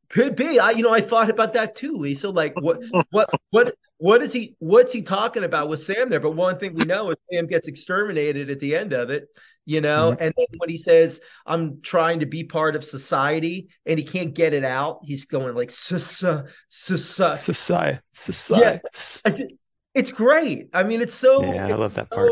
could 0.10 0.38
be. 0.38 0.60
I, 0.60 0.72
you 0.72 0.84
know, 0.84 0.94
I 0.94 1.02
thought 1.02 1.30
about 1.30 1.54
that 1.54 1.76
too, 1.76 1.98
Lisa. 1.98 2.30
Like, 2.30 2.54
what, 2.62 2.80
what, 3.10 3.30
what, 3.50 3.76
what 3.98 4.24
is 4.24 4.32
he? 4.32 4.56
What's 4.60 4.94
he 4.94 5.02
talking 5.02 5.44
about 5.44 5.68
with 5.68 5.84
Sam 5.84 6.10
there? 6.10 6.22
But 6.22 6.36
one 6.36 6.58
thing 6.58 6.74
we 6.74 6.86
know 6.86 7.12
is 7.12 7.18
Sam 7.30 7.48
gets 7.48 7.68
exterminated 7.68 8.50
at 8.50 8.60
the 8.60 8.78
end 8.78 8.94
of 8.94 9.10
it. 9.10 9.28
You 9.70 9.82
know, 9.82 10.16
and 10.18 10.34
then 10.38 10.46
when 10.60 10.70
he 10.70 10.78
says, 10.78 11.20
"I'm 11.46 11.82
trying 11.82 12.22
to 12.22 12.26
be 12.26 12.46
part 12.46 12.78
of 12.78 12.86
society," 12.86 13.68
and 13.86 14.00
he 14.00 14.06
can't 14.06 14.34
get 14.34 14.54
it 14.54 14.64
out, 14.64 15.00
he's 15.04 15.26
going 15.26 15.56
like, 15.56 15.72
"Society, 15.72 16.50
society, 16.70 17.38
society, 18.14 18.80
society." 18.94 19.60
It's 19.94 20.12
great. 20.12 20.70
I 20.74 20.84
mean, 20.84 21.02
it's 21.02 21.16
so. 21.16 21.44
Yeah, 21.44 21.68
I 21.68 21.74
love 21.74 21.96
that 21.96 22.10
part. 22.10 22.32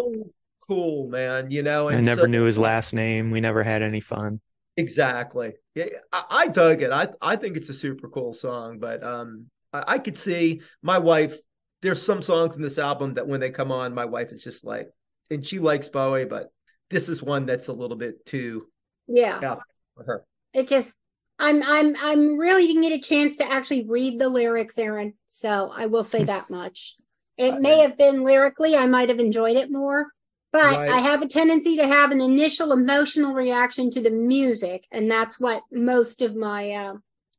Cool, 0.65 1.09
man. 1.09 1.51
You 1.51 1.61
know, 1.61 1.89
I 1.89 1.99
never 1.99 2.21
so- 2.21 2.27
knew 2.27 2.45
his 2.45 2.57
last 2.57 2.93
name. 2.93 3.31
We 3.31 3.41
never 3.41 3.63
had 3.63 3.81
any 3.81 3.99
fun. 3.99 4.39
Exactly. 4.77 5.55
Yeah, 5.73 5.87
I, 6.13 6.23
I 6.29 6.47
dug 6.47 6.83
it. 6.83 6.91
I 6.93 7.09
I 7.21 7.35
think 7.35 7.57
it's 7.57 7.67
a 7.69 7.73
super 7.73 8.07
cool 8.07 8.33
song, 8.33 8.79
but 8.79 9.03
um, 9.03 9.47
I, 9.73 9.83
I 9.87 9.97
could 9.99 10.17
see 10.17 10.61
my 10.81 10.99
wife. 10.99 11.35
There's 11.81 12.01
some 12.01 12.21
songs 12.21 12.55
in 12.55 12.61
this 12.61 12.77
album 12.77 13.15
that 13.15 13.27
when 13.27 13.41
they 13.41 13.51
come 13.51 13.73
on, 13.73 13.93
my 13.93 14.05
wife 14.05 14.31
is 14.31 14.41
just 14.41 14.63
like, 14.63 14.87
and 15.29 15.45
she 15.45 15.59
likes 15.59 15.89
Bowie, 15.89 16.23
but 16.23 16.49
this 16.89 17.09
is 17.09 17.21
one 17.21 17.45
that's 17.45 17.67
a 17.67 17.73
little 17.73 17.97
bit 17.97 18.25
too 18.25 18.67
Yeah. 19.07 19.39
out 19.43 19.61
for 19.95 20.03
her. 20.03 20.25
It 20.53 20.67
just 20.67 20.95
I'm 21.37 21.61
I'm 21.63 21.95
I'm 22.01 22.37
really 22.37 22.67
didn't 22.67 22.83
get 22.83 22.93
a 22.93 23.01
chance 23.01 23.37
to 23.37 23.51
actually 23.51 23.85
read 23.85 24.19
the 24.19 24.29
lyrics, 24.29 24.77
Aaron. 24.77 25.13
So 25.27 25.71
I 25.73 25.87
will 25.87 26.03
say 26.03 26.23
that 26.25 26.49
much. 26.49 26.95
It 27.37 27.59
may 27.59 27.79
have 27.79 27.97
been 27.97 28.23
lyrically, 28.23 28.77
I 28.77 28.87
might 28.87 29.09
have 29.09 29.19
enjoyed 29.19 29.57
it 29.57 29.69
more, 29.69 30.07
but 30.53 30.63
Right. 30.63 30.89
I 30.89 30.99
have 30.99 31.21
a 31.21 31.27
tendency 31.27 31.75
to 31.75 31.85
have 31.85 32.11
an 32.11 32.21
initial 32.21 32.71
emotional 32.71 33.33
reaction 33.33 33.91
to 33.91 34.01
the 34.01 34.09
music, 34.11 34.85
and 34.91 35.11
that's 35.11 35.37
what 35.39 35.63
most 35.71 36.21
of 36.21 36.35
my 36.35 36.71
uh 36.71 36.93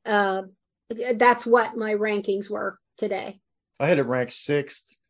uh 0.04 0.42
that's 1.14 1.46
what 1.46 1.76
my 1.76 1.94
rankings 1.94 2.50
were 2.50 2.78
today. 2.98 3.40
I 3.80 3.86
had 3.86 3.98
it 3.98 4.02
ranked 4.04 4.34
sixth. 4.34 5.00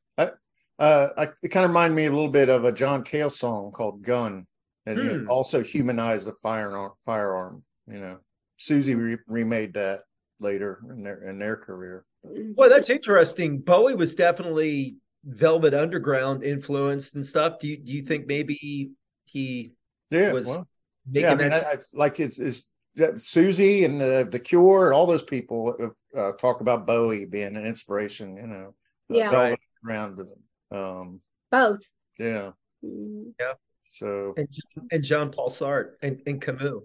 I, 0.79 0.85
uh, 0.85 1.09
I, 1.17 1.29
it 1.43 1.49
kind 1.49 1.65
of 1.65 1.71
reminded 1.71 1.97
me 1.97 2.07
a 2.07 2.11
little 2.13 2.31
bit 2.31 2.49
of 2.49 2.65
a 2.65 2.73
John 2.73 3.03
Cale 3.03 3.31
song 3.31 3.73
called 3.73 4.03
"Gun," 4.03 4.47
and 4.87 4.99
it 4.99 5.21
Hmm. 5.23 5.31
also 5.31 5.63
humanized 5.63 6.27
the 6.27 6.33
firearm. 6.35 6.93
Firearm, 7.05 7.65
you 7.87 8.01
know. 8.01 8.19
Siouxsie 8.59 8.97
re- 8.97 9.19
remade 9.27 9.75
that 9.75 10.01
later 10.41 10.81
in 10.91 11.03
their 11.03 11.29
in 11.29 11.39
their 11.39 11.57
career. 11.57 12.05
Well, 12.23 12.71
that's 12.71 12.91
interesting. 12.91 13.59
Bowie 13.59 13.95
was 13.95 14.15
definitely 14.15 14.97
Velvet 15.25 15.75
Underground 15.75 16.43
influenced 16.43 17.15
and 17.15 17.27
stuff. 17.27 17.59
Do 17.61 17.69
you 17.69 17.77
do 17.77 17.93
you 17.93 18.03
think 18.03 18.27
maybe 18.27 18.91
he 19.25 19.73
Yeah, 20.11 20.33
was 20.33 20.47
well, 20.47 20.69
making 21.07 21.23
yeah. 21.29 21.33
I 21.33 21.37
mean, 21.37 21.51
that? 21.51 21.67
I, 21.67 21.71
I, 21.73 21.77
like 21.93 22.19
it's, 22.21 22.39
it's 22.39 22.69
that 22.97 23.15
Siouxsie 23.15 23.85
and 23.85 24.01
the 24.01 24.27
the 24.31 24.39
Cure 24.39 24.87
and 24.87 24.95
all 24.95 25.07
those 25.07 25.23
people 25.23 25.93
uh, 26.17 26.33
talk 26.41 26.61
about 26.61 26.87
Bowie 26.87 27.25
being 27.27 27.57
an 27.57 27.67
inspiration. 27.67 28.37
You 28.37 28.47
know, 28.47 28.75
Yeah. 29.09 29.31
Velvet 29.31 29.61
Underground, 29.85 30.29
um, 30.71 31.21
Both. 31.51 31.91
yeah. 32.19 32.51
Yeah. 32.83 33.53
So 33.89 34.35
and 34.37 34.49
and 34.91 35.03
Jean 35.03 35.31
Paul 35.31 35.49
Sartre 35.49 35.93
and, 36.03 36.21
and 36.27 36.41
Camus 36.41 36.83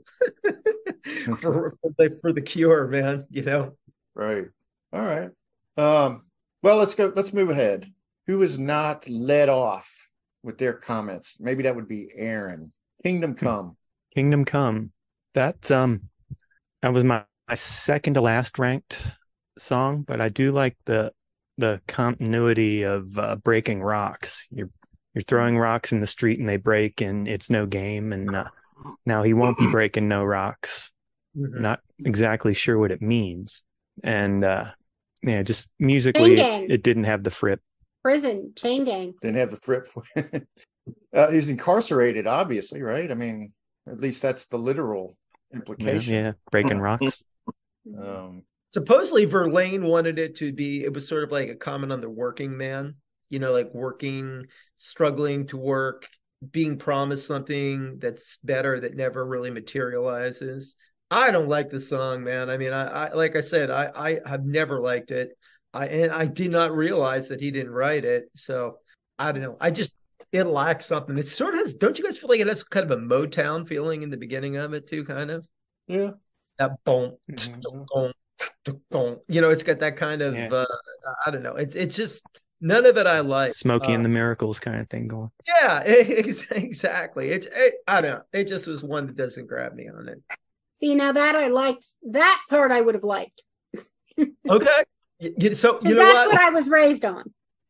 for, 1.39 1.75
for 1.81 1.91
the 1.97 2.17
for 2.21 2.31
the 2.31 2.41
Cure, 2.41 2.87
man. 2.87 3.25
You 3.29 3.43
know, 3.43 3.75
Right. 4.13 4.45
All 4.93 5.01
right. 5.05 5.29
Um, 5.77 6.23
Well, 6.63 6.77
let's 6.77 6.93
go. 6.93 7.11
Let's 7.15 7.33
move 7.33 7.49
ahead. 7.49 7.91
Who 8.27 8.41
is 8.41 8.59
not 8.59 9.07
let 9.09 9.49
off 9.49 10.09
with 10.43 10.57
their 10.57 10.73
comments? 10.73 11.35
Maybe 11.39 11.63
that 11.63 11.75
would 11.75 11.87
be 11.87 12.09
Aaron. 12.15 12.71
Kingdom 13.03 13.35
Come. 13.35 13.77
Kingdom 14.13 14.45
Come. 14.45 14.91
That 15.33 15.71
um 15.71 16.09
that 16.81 16.93
was 16.93 17.03
my, 17.03 17.23
my 17.47 17.55
second 17.55 18.13
to 18.15 18.21
last 18.21 18.59
ranked 18.59 19.01
song, 19.57 20.03
but 20.07 20.19
I 20.21 20.29
do 20.29 20.51
like 20.51 20.77
the 20.85 21.11
the 21.57 21.81
continuity 21.87 22.83
of 22.83 23.17
uh, 23.17 23.35
breaking 23.37 23.81
rocks. 23.81 24.47
You're 24.51 24.69
you're 25.13 25.23
throwing 25.23 25.57
rocks 25.57 25.91
in 25.91 25.99
the 25.99 26.07
street 26.07 26.39
and 26.39 26.47
they 26.47 26.57
break 26.57 27.01
and 27.01 27.27
it's 27.27 27.49
no 27.49 27.65
game 27.65 28.13
and 28.13 28.33
uh, 28.35 28.45
now 29.05 29.23
he 29.23 29.33
won't 29.33 29.57
be 29.57 29.67
breaking 29.67 30.07
no 30.07 30.23
rocks. 30.23 30.91
Not 31.35 31.81
exactly 31.99 32.53
sure 32.53 32.77
what 32.77 32.91
it 32.91 33.01
means. 33.01 33.63
And 34.03 34.43
uh 34.43 34.65
yeah, 35.23 35.43
just 35.43 35.71
musically 35.79 36.39
it, 36.39 36.71
it 36.71 36.83
didn't 36.83 37.03
have 37.03 37.23
the 37.23 37.31
Fripp. 37.31 37.59
Prison, 38.03 38.53
chain 38.55 38.83
gang. 38.83 39.13
Didn't 39.21 39.37
have 39.37 39.51
the 39.51 39.57
Fripp 39.57 39.87
for 39.87 40.03
uh, 41.15 41.31
he's 41.31 41.49
incarcerated, 41.49 42.27
obviously, 42.27 42.81
right? 42.81 43.11
I 43.11 43.13
mean, 43.13 43.53
at 43.87 43.99
least 43.99 44.21
that's 44.21 44.47
the 44.47 44.57
literal 44.57 45.17
Yeah, 45.51 45.59
implication. 45.59 46.13
yeah, 46.13 46.31
breaking 46.51 46.79
rocks. 46.81 47.23
Um, 47.97 48.43
Supposedly 48.73 49.25
Verlaine 49.25 49.83
wanted 49.83 50.17
it 50.17 50.37
to 50.37 50.53
be 50.53 50.83
it 50.83 50.93
was 50.93 51.07
sort 51.07 51.23
of 51.23 51.31
like 51.31 51.49
a 51.49 51.55
comment 51.55 51.91
on 51.91 52.01
the 52.01 52.09
working 52.09 52.55
man, 52.55 52.95
you 53.29 53.39
know, 53.39 53.51
like 53.51 53.73
working, 53.73 54.45
struggling 54.77 55.47
to 55.47 55.57
work, 55.57 56.07
being 56.51 56.77
promised 56.77 57.27
something 57.27 57.99
that's 57.99 58.37
better 58.43 58.79
that 58.79 58.95
never 58.95 59.25
really 59.25 59.51
materializes. 59.51 60.75
I 61.09 61.31
don't 61.31 61.49
like 61.49 61.69
the 61.69 61.81
song, 61.81 62.23
man. 62.23 62.49
I 62.49 62.57
mean, 62.57 62.71
I, 62.71 63.07
I 63.07 63.13
like 63.13 63.35
I 63.35 63.41
said, 63.41 63.69
I 63.69 63.91
I 63.93 64.19
have 64.25 64.45
never 64.45 64.79
liked 64.79 65.11
it. 65.11 65.37
I 65.73 65.87
and 65.87 66.11
I 66.11 66.25
did 66.25 66.51
not 66.51 66.75
realize 66.75 67.27
that 67.29 67.41
he 67.41 67.51
didn't 67.51 67.73
write 67.73 68.05
it. 68.05 68.25
So 68.35 68.77
I 69.19 69.33
don't 69.33 69.41
know. 69.41 69.57
I 69.59 69.71
just 69.71 69.91
it 70.31 70.45
lacks 70.45 70.85
something. 70.85 71.17
It 71.17 71.27
sort 71.27 71.55
of 71.55 71.59
has. 71.59 71.73
Don't 71.73 71.97
you 71.99 72.05
guys 72.05 72.17
feel 72.17 72.29
like 72.29 72.39
it 72.39 72.47
has 72.47 72.63
kind 72.63 72.89
of 72.89 72.97
a 72.97 73.01
Motown 73.01 73.67
feeling 73.67 74.01
in 74.01 74.09
the 74.09 74.17
beginning 74.17 74.55
of 74.55 74.73
it 74.73 74.87
too? 74.87 75.03
Kind 75.03 75.29
of. 75.29 75.45
Yeah. 75.87 76.11
That 76.57 76.71
boom, 76.85 77.17
mm-hmm. 77.29 77.59
boom, 77.61 77.85
boom. 77.93 78.13
You 78.65 79.41
know, 79.41 79.49
it's 79.49 79.63
got 79.63 79.79
that 79.79 79.97
kind 79.97 80.21
of. 80.21 80.35
Yeah. 80.35 80.49
uh 80.51 80.65
I 81.25 81.31
don't 81.31 81.43
know. 81.43 81.55
It's 81.55 81.75
it's 81.75 81.95
just 81.95 82.21
none 82.59 82.85
of 82.85 82.97
it 82.97 83.07
I 83.07 83.19
like. 83.21 83.51
Smokey 83.51 83.91
Uh, 83.91 83.95
and 83.95 84.05
the 84.05 84.09
Miracles 84.09 84.59
kind 84.59 84.79
of 84.79 84.89
thing 84.89 85.07
going. 85.07 85.31
yeah, 85.47 85.81
ex- 85.85 86.45
exactly. 86.51 87.29
It, 87.29 87.47
it 87.53 87.75
I 87.87 88.01
don't 88.01 88.11
know. 88.11 88.21
It 88.33 88.45
just 88.47 88.67
was 88.67 88.83
one 88.83 89.07
that 89.07 89.15
doesn't 89.15 89.47
grab 89.47 89.73
me 89.73 89.89
on 89.89 90.07
it. 90.09 90.21
See, 90.79 90.95
now 90.95 91.11
that 91.11 91.35
I 91.35 91.47
liked 91.47 91.85
that 92.11 92.41
part, 92.49 92.71
I 92.71 92.81
would 92.81 92.95
have 92.95 93.03
liked. 93.03 93.41
Okay. 94.17 94.83
Y- 95.19 95.29
y- 95.29 95.33
you 95.37 95.49
know 95.49 95.95
that's 95.95 96.25
what? 96.25 96.33
what 96.33 96.41
I 96.41 96.49
was 96.49 96.67
raised 96.69 97.05
on. 97.05 97.23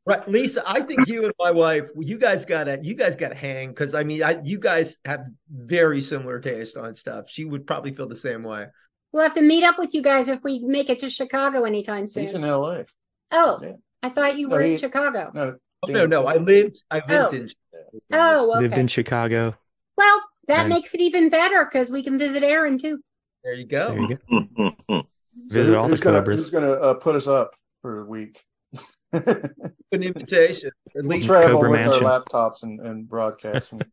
Right, 0.06 0.27
Lisa. 0.27 0.64
I 0.65 0.81
think 0.81 1.07
you 1.07 1.26
and 1.26 1.34
my 1.38 1.52
wife, 1.52 1.89
you 1.98 2.18
guys 2.18 2.43
gotta, 2.43 2.80
you 2.81 2.95
guys 2.95 3.15
gotta 3.15 3.35
hang 3.35 3.69
because 3.69 3.93
I 3.93 4.03
mean, 4.03 4.23
I, 4.23 4.41
you 4.43 4.57
guys 4.57 4.98
have 5.06 5.26
very 5.49 6.02
similar 6.02 6.39
taste 6.39 6.76
on 6.76 6.95
stuff. 6.95 7.26
She 7.27 7.45
would 7.45 7.68
probably 7.68 7.93
feel 7.93 8.07
the 8.07 8.15
same 8.15 8.41
way. 8.43 8.65
We'll 9.13 9.23
have 9.23 9.33
to 9.35 9.41
meet 9.41 9.63
up 9.63 9.77
with 9.77 9.93
you 9.93 10.01
guys 10.01 10.27
if 10.29 10.43
we 10.43 10.59
make 10.59 10.89
it 10.89 10.99
to 10.99 11.09
Chicago 11.09 11.63
anytime 11.65 12.07
soon. 12.07 12.21
he's 12.23 12.33
in 12.33 12.43
L.A. 12.43 12.85
oh, 13.31 13.59
I 14.03 14.09
thought 14.09 14.38
you 14.38 14.47
No, 14.47 14.55
were 14.55 14.61
in 14.61 14.77
Chicago. 14.77 15.31
No, 15.33 15.55
Oh, 15.88 15.91
no, 15.91 16.05
no. 16.05 16.25
I 16.27 16.35
lived, 16.38 16.83
I 16.91 16.97
lived 17.07 17.11
Oh. 17.11 17.29
in. 17.38 17.49
Oh, 18.13 18.55
Lived 18.59 18.77
in 18.77 18.88
Chicago. 18.88 19.55
Well, 19.97 20.21
that 20.47 20.61
Right. 20.61 20.69
makes 20.69 20.93
it 20.93 21.01
even 21.01 21.29
better 21.29 21.65
because 21.65 21.91
we 21.91 22.03
can 22.03 22.17
visit 22.19 22.43
Aaron 22.43 22.77
too. 22.77 22.99
There 23.43 23.53
you 23.53 23.65
go. 23.65 23.89
There 23.93 24.01
you 24.01 24.17
go. 24.88 25.03
Visit 25.47 25.71
who- 25.71 25.75
all 25.77 25.83
the 25.85 25.89
who's 25.91 25.99
gonna, 26.01 26.19
Cobras. 26.19 26.39
Who's 26.41 26.49
going 26.51 26.65
to 26.65 26.79
uh, 26.79 26.93
put 26.95 27.15
us 27.15 27.27
up 27.27 27.55
for 27.81 28.01
a 28.01 28.05
week? 28.05 28.43
An 29.11 29.43
invitation. 29.91 30.71
At 30.95 31.03
We'll 31.03 31.17
least 31.17 31.27
travel 31.27 31.55
Cobra 31.55 31.71
with 31.71 31.79
Mansion. 31.81 32.05
our 32.05 32.21
laptops 32.21 32.63
and, 32.63 32.79
and 32.79 33.07
broadcast. 33.09 33.73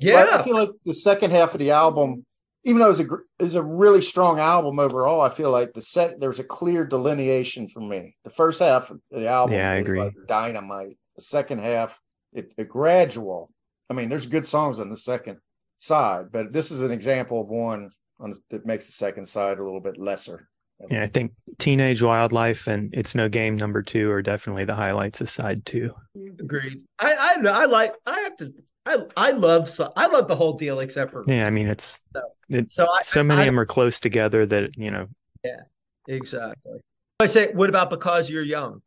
Yeah. 0.00 0.24
But 0.24 0.32
I 0.32 0.42
feel 0.42 0.56
like 0.56 0.70
the 0.84 0.92
second 0.92 1.30
half 1.30 1.54
of 1.54 1.60
the 1.60 1.70
album, 1.70 2.26
even 2.64 2.80
though 2.80 2.90
it's 2.90 2.98
a 3.00 3.04
gr- 3.04 3.22
it's 3.38 3.54
a 3.54 3.62
really 3.62 4.00
strong 4.02 4.38
album 4.38 4.78
overall, 4.78 5.20
I 5.20 5.28
feel 5.28 5.50
like 5.50 5.72
the 5.74 5.82
set 5.82 6.20
there's 6.20 6.38
a 6.38 6.44
clear 6.44 6.84
delineation 6.84 7.68
for 7.68 7.80
me. 7.80 8.16
The 8.24 8.30
first 8.30 8.60
half 8.60 8.90
of 8.90 9.00
the 9.10 9.28
album, 9.28 9.56
Yeah, 9.56 9.70
I 9.70 9.74
agree. 9.74 10.00
like 10.00 10.14
dynamite. 10.26 10.96
The 11.16 11.22
second 11.22 11.60
half, 11.60 12.00
it, 12.32 12.52
it 12.56 12.68
gradual. 12.68 13.50
I 13.90 13.94
mean, 13.94 14.08
there's 14.08 14.26
good 14.26 14.46
songs 14.46 14.80
on 14.80 14.88
the 14.90 14.96
second 14.96 15.38
side, 15.78 16.26
but 16.32 16.52
this 16.52 16.70
is 16.70 16.80
an 16.82 16.90
example 16.92 17.40
of 17.40 17.48
one 17.50 17.90
on 18.20 18.32
that 18.50 18.64
makes 18.64 18.86
the 18.86 18.92
second 18.92 19.26
side 19.26 19.58
a 19.58 19.64
little 19.64 19.80
bit 19.80 19.98
lesser. 19.98 20.48
Yeah, 20.90 21.02
I 21.02 21.06
think 21.06 21.32
Teenage 21.58 22.02
Wildlife 22.02 22.66
and 22.66 22.92
It's 22.92 23.14
No 23.14 23.28
Game 23.28 23.56
number 23.56 23.82
two 23.82 24.10
are 24.10 24.22
definitely 24.22 24.64
the 24.64 24.74
highlights 24.74 25.20
of 25.20 25.30
side 25.30 25.64
two. 25.64 25.94
Agreed. 26.40 26.78
I, 26.98 27.14
I 27.14 27.36
know. 27.36 27.52
I 27.52 27.66
like. 27.66 27.94
I 28.06 28.20
have 28.22 28.36
to. 28.38 28.52
I, 28.84 28.98
I 29.16 29.30
love. 29.30 29.68
So 29.68 29.92
I 29.96 30.06
love 30.06 30.26
the 30.28 30.34
whole 30.36 30.54
deal 30.54 30.80
except 30.80 31.12
for. 31.12 31.24
Yeah, 31.26 31.46
I 31.46 31.50
mean 31.50 31.68
it's 31.68 32.00
it, 32.48 32.66
So 32.72 32.86
I- 32.88 33.02
so 33.02 33.22
many 33.22 33.40
I- 33.40 33.44
of 33.44 33.46
them 33.48 33.60
are 33.60 33.66
close 33.66 34.00
together 34.00 34.44
that 34.46 34.76
you 34.76 34.90
know. 34.90 35.06
Yeah. 35.44 35.60
Exactly. 36.08 36.80
I 37.20 37.26
say, 37.26 37.52
what 37.52 37.68
about 37.68 37.90
because 37.90 38.28
you're 38.28 38.42
young? 38.42 38.82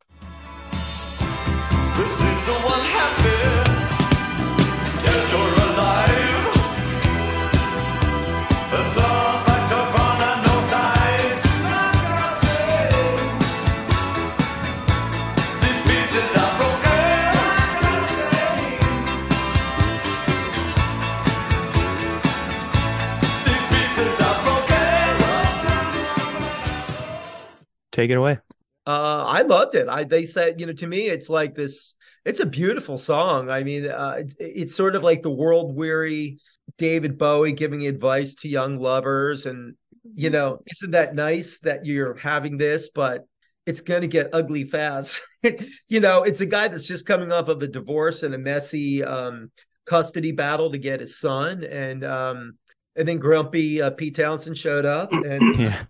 This 1.96 2.20
is 2.20 2.48
a 2.50 2.58
one 2.68 2.86
happy, 2.92 3.40
dead 5.00 5.34
or 5.34 5.50
alive. 5.64 6.44
There's 8.72 8.96
no 8.98 9.55
Take 27.96 28.12
it 28.12 28.16
away. 28.16 28.40
Uh, 28.86 29.24
I 29.26 29.44
loved 29.44 29.74
it. 29.74 29.88
I 29.88 30.04
they 30.04 30.26
said, 30.26 30.60
you 30.60 30.66
know, 30.66 30.74
to 30.74 30.86
me, 30.86 31.08
it's 31.08 31.30
like 31.30 31.56
this. 31.56 31.96
It's 32.26 32.42
a 32.42 32.46
beautiful 32.46 32.98
song. 32.98 33.50
I 33.50 33.64
mean, 33.64 33.90
uh, 33.90 34.16
it, 34.18 34.34
it's 34.38 34.76
sort 34.76 34.98
of 34.98 35.04
like 35.04 35.24
the 35.24 35.32
world 35.32 35.74
weary 35.74 36.40
David 36.78 37.18
Bowie 37.18 37.54
giving 37.54 37.88
advice 37.88 38.34
to 38.34 38.50
young 38.50 38.80
lovers, 38.80 39.46
and 39.46 39.76
you 40.14 40.30
know, 40.30 40.60
isn't 40.74 40.92
that 40.92 41.16
nice 41.16 41.60
that 41.60 41.86
you're 41.86 42.16
having 42.16 42.58
this, 42.58 42.90
but 42.94 43.26
it's 43.66 43.80
going 43.80 44.02
to 44.02 44.08
get 44.08 44.30
ugly 44.34 44.66
fast. 44.66 45.22
you 45.88 46.02
know, 46.02 46.24
it's 46.24 46.42
a 46.42 46.46
guy 46.46 46.68
that's 46.68 46.86
just 46.86 47.06
coming 47.06 47.32
off 47.32 47.48
of 47.48 47.64
a 47.64 47.68
divorce 47.68 48.24
and 48.24 48.36
a 48.36 48.38
messy 48.38 49.06
um, 49.06 49.50
custody 49.86 50.34
battle 50.34 50.70
to 50.70 50.78
get 50.78 51.00
his 51.00 51.18
son, 51.18 51.64
and 51.64 52.04
um, 52.04 52.58
and 52.98 53.08
then 53.08 53.20
grumpy 53.20 53.82
uh, 53.82 53.92
Pete 53.92 54.18
Townshend 54.18 54.58
showed 54.58 54.86
up, 54.86 55.14
and 55.14 55.42
Yeah. 55.60 55.86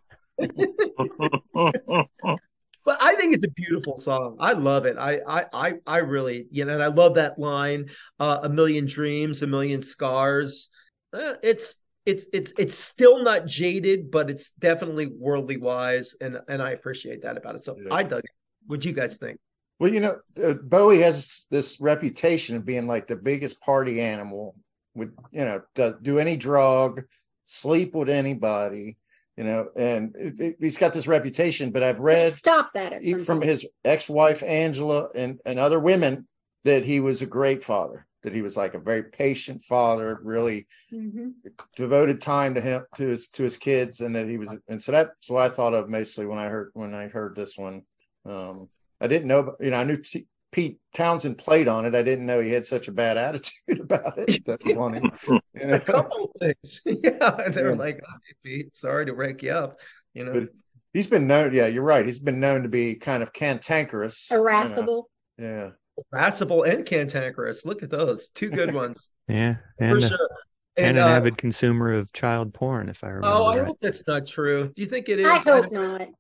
But 2.86 3.02
I 3.02 3.16
think 3.16 3.34
it's 3.34 3.44
a 3.44 3.50
beautiful 3.50 3.98
song. 3.98 4.38
I 4.40 4.54
love 4.54 4.86
it. 4.86 4.96
I 4.98 5.20
I 5.28 5.46
I, 5.52 5.74
I 5.88 5.98
really, 5.98 6.46
you 6.52 6.66
know, 6.66 6.74
and 6.74 6.84
I 6.84 6.88
love 6.88 7.16
that 7.16 7.40
line, 7.40 7.90
uh, 8.20 8.42
a 8.44 8.50
million 8.50 8.86
dreams, 8.86 9.42
a 9.42 9.48
million 9.48 9.82
scars. 9.82 10.70
Uh, 11.12 11.34
it's 11.42 11.76
it's 12.06 12.28
it's 12.32 12.54
it's 12.60 12.76
still 12.76 13.24
not 13.24 13.48
jaded, 13.48 14.12
but 14.12 14.30
it's 14.30 14.52
definitely 14.52 15.08
worldly 15.08 15.58
wise, 15.58 16.16
and 16.22 16.38
and 16.48 16.62
I 16.62 16.72
appreciate 16.72 17.24
that 17.24 17.38
about 17.38 17.56
it. 17.56 17.64
So 17.64 17.76
I 17.90 18.04
dug 18.04 18.20
it. 18.20 18.32
What 18.68 18.82
do 18.82 18.90
you 18.90 18.96
guys 18.96 19.18
think? 19.18 19.40
Well, 19.80 19.92
you 19.92 20.00
know, 20.00 20.20
uh, 20.42 20.54
Bowie 20.54 21.02
has 21.02 21.48
this 21.50 21.82
reputation 21.82 22.56
of 22.56 22.66
being 22.66 22.88
like 22.88 23.08
the 23.08 23.16
biggest 23.16 23.60
party 23.62 24.00
animal. 24.00 24.56
With 24.94 25.12
you 25.32 25.44
know, 25.44 25.62
do, 25.74 25.96
do 26.02 26.20
any 26.20 26.38
drug, 26.38 27.02
sleep 27.44 27.96
with 27.96 28.10
anybody, 28.10 28.98
you 29.38 29.44
know, 29.44 29.70
and 29.76 30.16
it, 30.16 30.40
it- 30.40 30.56
he's 30.60 30.78
got 30.78 30.94
this 30.94 31.08
reputation. 31.08 31.72
But 31.72 31.84
I've 31.84 32.00
read 32.00 32.32
Stop 32.32 32.74
that 32.74 32.94
at 32.94 33.22
from 33.22 33.42
his 33.42 33.68
ex-wife 33.84 34.44
Angela 34.44 35.10
and 35.16 35.40
and 35.46 35.60
other 35.60 35.80
women 35.80 36.28
that 36.64 36.86
he 36.86 37.00
was 37.00 37.22
a 37.22 37.26
great 37.26 37.64
father. 37.64 38.08
That 38.24 38.34
he 38.34 38.42
was 38.42 38.58
like 38.58 38.74
a 38.74 38.80
very 38.80 39.04
patient 39.04 39.62
father, 39.62 40.20
really 40.24 40.66
Mhm. 40.92 41.34
devoted 41.76 42.22
time 42.22 42.56
to 42.56 42.62
him 42.62 42.84
to 42.96 43.04
his 43.08 43.28
to 43.30 43.44
his 43.44 43.56
kids, 43.56 44.02
and 44.02 44.16
that 44.16 44.28
he 44.28 44.38
was. 44.38 44.56
And 44.68 44.82
so 44.82 44.92
that's 44.92 45.30
what 45.30 45.44
I 45.44 45.50
thought 45.50 45.76
of 45.76 45.90
mostly 45.90 46.26
when 46.26 46.40
I 46.40 46.48
heard 46.48 46.72
when 46.74 46.94
I 46.96 47.08
heard 47.08 47.36
this 47.36 47.56
one. 47.58 47.84
Um, 48.26 48.70
I 49.00 49.06
didn't 49.08 49.28
know, 49.28 49.56
you 49.60 49.70
know, 49.70 49.78
I 49.78 49.84
knew 49.84 49.98
T- 49.98 50.26
Pete 50.52 50.80
Townshend 50.96 51.38
played 51.38 51.68
on 51.68 51.86
it. 51.86 51.96
I 51.96 52.02
didn't 52.04 52.26
know 52.26 52.40
he 52.40 52.52
had 52.52 52.66
such 52.66 52.88
a 52.88 52.92
bad 52.92 53.18
attitude 53.18 53.80
about 53.82 54.18
it. 54.18 54.46
That's 54.46 54.74
funny. 54.74 55.02
A 55.62 55.80
couple 55.80 56.32
of 56.36 56.40
things, 56.40 56.82
yeah. 56.86 57.50
They're 57.50 57.72
Yeah. 57.72 57.76
like, 57.78 58.02
"Oh, 58.08 58.14
Pete, 58.44 58.76
sorry 58.76 59.06
to 59.08 59.14
wake 59.14 59.44
you 59.44 59.52
up. 59.52 59.80
You 60.14 60.26
know, 60.26 60.34
But 60.34 60.50
he's 60.94 61.08
been 61.08 61.28
known. 61.28 61.54
Yeah, 61.54 61.68
you're 61.68 61.84
right. 61.84 62.06
He's 62.06 62.20
been 62.20 62.40
known 62.40 62.64
to 62.64 62.70
be 62.70 62.96
kind 62.96 63.22
of 63.24 63.34
cantankerous, 63.34 64.30
you 64.32 64.38
know. 64.38 64.44
Irascible. 64.44 65.10
Yeah. 65.38 65.70
irascible 66.14 66.64
and 66.64 66.86
cantankerous. 66.86 67.66
Look 67.66 67.84
at 67.84 67.90
those 67.90 68.30
two 68.30 68.50
good 68.50 68.74
ones 68.74 69.12
Yeah, 69.28 69.56
and 69.80 70.04
a- 70.04 70.08
sure. 70.08 70.30
and, 70.78 70.88
And, 70.88 70.98
an 70.98 71.04
uh, 71.04 71.08
avid 71.08 71.38
consumer 71.38 71.92
of 71.94 72.14
child 72.14 72.54
porn, 72.54 72.88
if 72.88 73.04
I 73.04 73.08
remember 73.08 73.28
Oh, 73.28 73.44
I 73.46 73.58
right. 73.58 73.68
hope 73.68 73.78
that's 73.82 74.04
not 74.08 74.26
true. 74.26 74.72
Do 74.76 74.82
you 74.82 74.88
think 74.88 75.10
it 75.10 75.20
is? 75.20 75.28
I 75.28 75.38
hope 75.40 75.70
don't- 75.70 76.16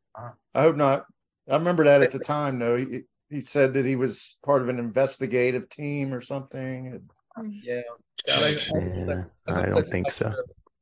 I 0.53 0.61
hope 0.61 0.75
not. 0.75 1.05
I 1.49 1.55
remember 1.57 1.83
that 1.85 2.01
at 2.01 2.11
the 2.11 2.19
time, 2.19 2.59
though. 2.59 2.77
He, 2.77 3.01
he 3.29 3.41
said 3.41 3.73
that 3.73 3.85
he 3.85 3.95
was 3.95 4.37
part 4.43 4.61
of 4.61 4.69
an 4.69 4.79
investigative 4.79 5.69
team 5.69 6.13
or 6.13 6.21
something. 6.21 7.01
Yeah. 7.49 7.81
I, 8.29 8.55
Yeah, 8.73 9.23
I 9.47 9.65
don't 9.65 9.87
think 9.87 10.09
so. 10.09 10.31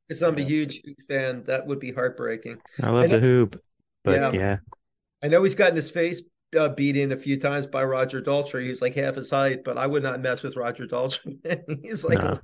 Because 0.08 0.22
I'm 0.22 0.38
a 0.38 0.42
huge 0.42 0.82
Who 0.84 0.94
fan. 1.08 1.42
That 1.44 1.66
would 1.66 1.80
be 1.80 1.90
heartbreaking. 1.92 2.58
I 2.82 2.90
love 2.90 3.08
know- 3.08 3.16
the 3.16 3.20
Who, 3.20 3.50
but 4.04 4.20
Yeah. 4.20 4.30
yeah, 4.32 4.56
I 5.22 5.28
know 5.28 5.42
he's 5.42 5.54
gotten 5.54 5.76
his 5.76 5.90
face 5.90 6.22
uh, 6.56 6.68
beat 6.68 6.96
in 6.96 7.10
a 7.12 7.16
few 7.16 7.40
times 7.40 7.66
by 7.66 7.82
Roger 7.82 8.22
Daltrey. 8.22 8.68
He's 8.68 8.80
like 8.82 8.94
half 8.94 9.16
his 9.16 9.30
height, 9.30 9.64
but 9.64 9.76
I 9.76 9.86
would 9.86 10.02
not 10.04 10.20
mess 10.20 10.42
with 10.42 10.56
Roger 10.56 10.86
Daltrey. 10.86 11.38
he's 11.82 12.04
like, 12.04 12.18
No. 12.18 12.38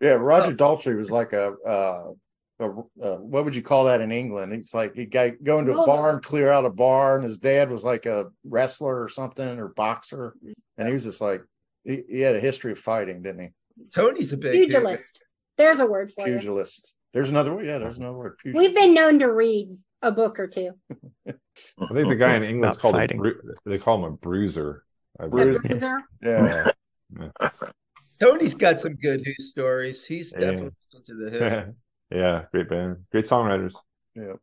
Yeah, 0.00 0.12
Roger 0.12 0.54
Daltrey 0.56 0.96
was 0.96 1.10
like 1.10 1.32
a, 1.32 1.52
uh, 1.66 2.12
a, 2.60 2.66
uh, 3.02 3.16
what 3.18 3.44
would 3.44 3.54
you 3.56 3.62
call 3.62 3.84
that 3.84 4.00
in 4.00 4.12
England? 4.12 4.52
It's 4.52 4.72
like 4.74 4.94
he'd 4.94 5.10
go 5.10 5.32
go 5.42 5.58
into 5.58 5.72
a 5.72 5.74
Bulldog. 5.74 5.96
barn, 5.96 6.20
clear 6.22 6.50
out 6.50 6.64
a 6.64 6.70
bar, 6.70 7.16
and 7.16 7.24
his 7.24 7.38
dad 7.38 7.70
was 7.70 7.82
like 7.84 8.06
a 8.06 8.26
wrestler 8.44 9.02
or 9.02 9.08
something 9.08 9.58
or 9.58 9.68
boxer, 9.68 10.34
and 10.78 10.86
he 10.86 10.92
was 10.92 11.04
just 11.04 11.20
like 11.20 11.42
he, 11.84 12.02
he 12.08 12.20
had 12.20 12.36
a 12.36 12.40
history 12.40 12.72
of 12.72 12.78
fighting, 12.78 13.22
didn't 13.22 13.42
he? 13.42 13.48
Tony's 13.94 14.32
a 14.32 14.36
big 14.36 14.54
Who- 14.54 14.66
Pugilist. 14.66 15.24
There's 15.56 15.80
a 15.80 15.86
word 15.86 16.12
for 16.12 16.26
you. 16.28 16.34
Pugilist. 16.38 16.94
There's 17.12 17.30
another 17.30 17.54
word. 17.54 17.66
Yeah, 17.66 17.78
there's 17.78 17.98
another 17.98 18.16
word. 18.16 18.38
Pugilist. 18.38 18.66
We've 18.68 18.74
been 18.76 18.94
known 18.94 19.18
to 19.20 19.26
read 19.32 19.76
a 20.02 20.10
book 20.12 20.38
or 20.38 20.46
two. 20.48 20.72
I 21.28 21.32
think 21.92 22.08
the 22.08 22.16
guy 22.16 22.34
in 22.36 22.42
England's 22.42 22.76
Not 22.76 22.82
called 22.82 22.94
a 22.94 22.98
fighting. 22.98 23.18
bru- 23.18 23.40
they 23.66 23.78
call 23.78 23.96
him 24.04 24.04
a 24.12 24.16
bruiser. 24.16 24.84
I 25.20 25.24
A 25.24 25.28
believe. 25.28 25.62
bruiser. 25.62 26.00
Yeah. 26.22 26.70
Tony's 28.20 28.54
got 28.54 28.80
some 28.80 28.94
good 28.94 29.22
Who 29.24 29.32
stories. 29.38 30.04
He's 30.04 30.32
Yeah. 30.32 30.40
definitely 30.40 30.70
into 30.94 31.14
the 31.14 31.30
Who. 31.30 31.74
Yeah, 32.10 32.44
great 32.52 32.68
band, 32.68 33.04
great 33.10 33.24
songwriters. 33.26 33.74
Yeah. 34.14 34.34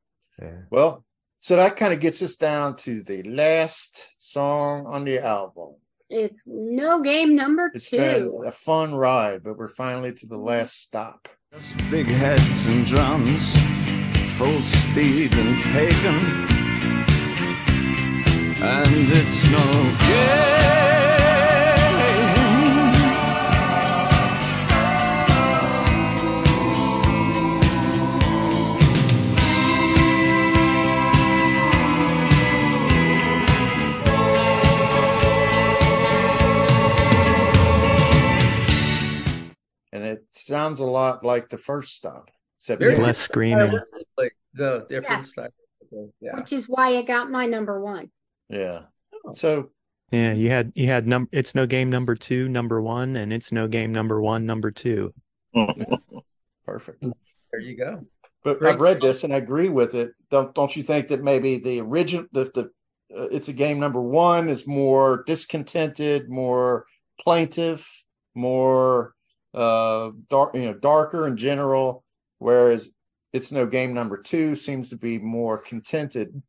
Yeah. 0.41 0.57
Well, 0.69 1.03
so 1.39 1.55
that 1.55 1.75
kind 1.75 1.93
of 1.93 1.99
gets 1.99 2.21
us 2.21 2.35
down 2.35 2.75
to 2.77 3.03
the 3.03 3.23
last 3.23 4.13
song 4.17 4.85
on 4.87 5.05
the 5.05 5.19
album. 5.19 5.75
It's 6.09 6.43
no 6.45 7.01
game 7.01 7.35
number 7.35 7.71
It's 7.73 7.89
two. 7.89 7.97
been 7.97 8.47
a 8.47 8.51
fun 8.51 8.93
ride, 8.95 9.43
but 9.43 9.57
we're 9.57 9.69
finally 9.69 10.13
to 10.13 10.25
the 10.27 10.37
last 10.37 10.81
stop. 10.81 11.29
Big 11.89 12.07
heads 12.07 12.65
and 12.67 12.85
drums, 12.85 13.55
full 14.37 14.59
speed 14.59 15.31
and 15.33 15.63
pagan. 15.63 16.47
And 18.63 19.09
it's 19.09 19.49
no 19.51 19.97
game. 20.07 20.90
Sounds 40.51 40.79
a 40.81 40.85
lot 40.85 41.23
like 41.23 41.47
the 41.47 41.57
first 41.57 41.95
stop. 41.95 42.29
Except 42.59 42.79
Very 42.81 42.95
less 42.97 43.17
screaming. 43.17 43.79
Like 44.17 44.35
the 44.53 44.85
different 44.89 45.21
Yes. 45.21 45.29
style. 45.29 45.53
Yeah. 46.19 46.35
Which 46.35 46.51
is 46.53 46.67
why 46.69 46.91
it 46.91 47.07
got 47.07 47.31
my 47.31 47.45
number 47.45 47.79
one. 47.81 48.11
Yeah. 48.49 48.81
So 49.33 49.71
Yeah, 50.11 50.33
you 50.33 50.49
had 50.49 50.73
you 50.75 50.87
had 50.87 51.07
num 51.07 51.27
it's 51.31 51.55
no 51.55 51.65
game 51.65 51.89
number 51.89 52.15
two, 52.15 52.49
number 52.49 52.81
one, 52.81 53.15
and 53.15 53.31
it's 53.31 53.51
no 53.51 53.67
game 53.67 53.91
number 53.93 54.21
one, 54.21 54.45
number 54.45 54.71
two. 54.71 55.11
perfect. 56.65 57.01
There 57.51 57.59
you 57.61 57.77
go. 57.77 58.05
But 58.43 58.59
Great 58.59 58.73
I've 58.73 58.81
read 58.81 58.99
song. 59.01 59.07
this 59.07 59.23
and 59.23 59.33
I 59.33 59.37
agree 59.37 59.69
with 59.69 59.93
it. 59.95 60.11
Don't 60.29 60.53
don't 60.53 60.75
you 60.75 60.83
think 60.83 61.07
that 61.09 61.23
maybe 61.23 61.57
the 61.57 61.79
original 61.81 62.25
the 62.31 62.43
the 62.53 62.63
uh, 63.17 63.27
it's 63.31 63.49
a 63.49 63.53
game 63.53 63.79
number 63.79 64.01
one 64.01 64.49
is 64.49 64.67
more 64.67 65.23
discontented, 65.27 66.29
more 66.29 66.85
plaintive, 67.19 67.85
more 68.35 69.13
uh 69.53 70.11
dark 70.29 70.55
you 70.55 70.63
know 70.65 70.73
darker 70.73 71.27
in 71.27 71.35
general, 71.37 72.03
whereas 72.39 72.93
it's 73.33 73.51
no 73.51 73.65
game 73.65 73.93
number 73.93 74.17
two 74.17 74.55
seems 74.55 74.89
to 74.89 74.97
be 74.97 75.17
more 75.19 75.57
contented, 75.57 76.41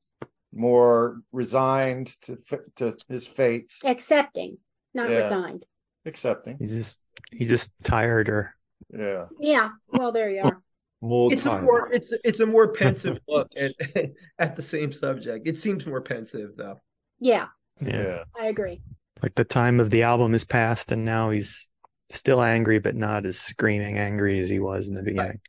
more 0.55 1.21
resigned 1.33 2.09
to 2.23 2.37
to 2.77 2.97
his 3.09 3.27
fate, 3.27 3.73
Accepting, 3.85 4.59
not 4.95 5.11
Yeah. 5.11 5.25
resigned. 5.25 5.65
accepting. 6.07 6.57
He's 6.59 6.75
just 6.75 7.01
he's 7.33 7.49
just 7.49 7.73
tired 7.85 8.29
or 8.29 8.55
Yeah. 8.91 9.27
Yeah. 9.41 9.71
Well, 9.89 10.13
there 10.13 10.31
you 10.31 10.43
are. 10.43 10.61
More 11.05 11.33
It's 11.33 11.45
a 11.45 11.61
more 11.61 11.93
it's 11.93 12.13
it's 12.23 12.39
a 12.39 12.47
more 12.47 12.73
pensive 12.73 13.19
look 13.29 13.49
at 13.57 13.73
at 14.39 14.55
the 14.55 14.63
same 14.63 14.93
subject. 14.93 15.49
It 15.49 15.59
seems 15.59 15.85
more 15.85 16.01
pensive 16.01 16.51
though. 16.57 16.81
Yeah, 17.19 17.47
yeah. 17.81 18.23
I 18.39 18.47
agree. 18.47 18.83
Like 19.21 19.35
the 19.35 19.45
time 19.45 19.81
of 19.81 19.91
the 19.91 20.05
album 20.05 20.33
is 20.33 20.45
past 20.45 20.93
and 20.93 21.05
now 21.05 21.31
he's 21.31 21.67
still 22.13 22.43
angry 22.43 22.79
but 22.79 22.95
not 22.95 23.27
as 23.27 23.39
screaming 23.39 23.99
angry 23.99 24.39
as 24.41 24.49
he 24.51 24.59
was 24.61 24.89
in 24.89 24.95
the 24.95 25.03
beginning. 25.03 25.41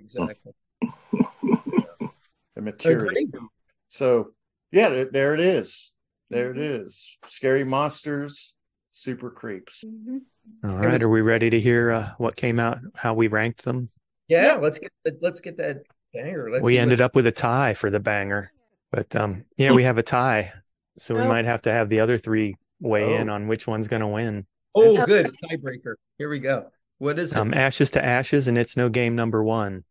Exactly. 0.00 0.52
The 2.54 2.62
maturity. 2.62 3.28
So 3.90 4.32
yeah, 4.72 4.88
there, 4.88 5.04
there 5.12 5.34
it 5.34 5.40
is. 5.40 5.92
There 6.30 6.50
it 6.52 6.58
is. 6.58 7.18
Scary 7.26 7.64
monsters, 7.64 8.54
super 8.90 9.30
creeps. 9.30 9.84
Mhm. 9.86 10.20
All 10.64 10.78
right, 10.78 11.02
are 11.02 11.08
we 11.08 11.20
ready 11.20 11.50
to 11.50 11.60
hear 11.60 11.90
uh, 11.90 12.08
what 12.18 12.34
came 12.36 12.58
out, 12.58 12.78
how 12.94 13.12
we 13.14 13.28
ranked 13.28 13.64
them? 13.64 13.90
Yeah, 14.28 14.54
let's 14.54 14.78
get 14.78 14.90
let's 15.20 15.40
get 15.40 15.58
that 15.58 15.82
banger. 16.14 16.48
Let's 16.50 16.62
we 16.64 16.78
ended 16.78 17.00
what- 17.00 17.04
up 17.06 17.14
with 17.14 17.26
a 17.26 17.32
tie 17.32 17.74
for 17.74 17.90
the 17.90 18.00
banger. 18.00 18.52
But 18.90 19.14
um 19.14 19.44
yeah, 19.58 19.72
we 19.72 19.82
have 19.82 19.98
a 19.98 20.02
tie. 20.02 20.52
So 20.96 21.14
we 21.14 21.20
Oh. 21.20 21.28
might 21.28 21.44
have 21.44 21.60
to 21.62 21.72
have 21.72 21.90
the 21.90 22.00
other 22.00 22.16
three 22.16 22.56
weigh 22.80 23.16
in 23.16 23.28
Oh. 23.28 23.34
on 23.34 23.48
which 23.48 23.66
one's 23.66 23.86
going 23.88 24.00
to 24.00 24.06
win. 24.08 24.46
Oh, 24.76 25.06
good 25.06 25.34
tiebreaker. 25.44 25.94
Here 26.18 26.28
we 26.28 26.38
go. 26.38 26.66
What 26.98 27.18
is 27.18 27.32
it? 27.32 27.38
Um 27.38 27.52
Ashes 27.54 27.90
to 27.92 28.04
Ashes 28.04 28.46
and 28.48 28.56
it's 28.58 28.76
no 28.76 28.88
game 28.88 29.16
number 29.16 29.42
1. 29.42 29.84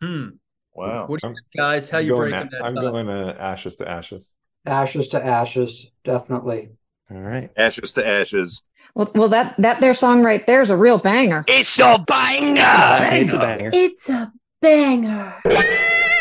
hmm. 0.00 0.28
Wow. 0.74 1.06
What 1.06 1.20
do 1.20 1.28
you 1.28 1.34
think, 1.34 1.46
guys? 1.56 1.90
How 1.90 1.98
I'm 1.98 2.06
you 2.06 2.12
going 2.12 2.30
breaking 2.30 2.48
a- 2.48 2.50
that? 2.50 2.64
I'm 2.64 2.74
tie? 2.74 2.80
going 2.82 3.06
to 3.06 3.36
ashes 3.40 3.76
to 3.76 3.88
ashes. 3.88 4.32
Ashes 4.64 5.08
to 5.08 5.24
ashes, 5.24 5.86
definitely. 6.04 6.70
All 7.10 7.20
right. 7.20 7.50
Ashes 7.56 7.92
to 7.92 8.06
ashes. 8.06 8.62
Well, 8.94 9.10
well, 9.14 9.28
that 9.30 9.54
that 9.58 9.80
their 9.80 9.94
song 9.94 10.22
right 10.22 10.46
there 10.46 10.60
is 10.60 10.70
a 10.70 10.76
real 10.76 10.98
banger. 10.98 11.44
It's 11.48 11.78
a 11.78 12.02
banger. 12.06 13.16
It's 13.16 13.32
a 13.32 13.38
banger. 13.38 13.70
It's 13.72 14.08
a 14.10 14.32
banger. 14.60 15.34
It's 15.44 16.11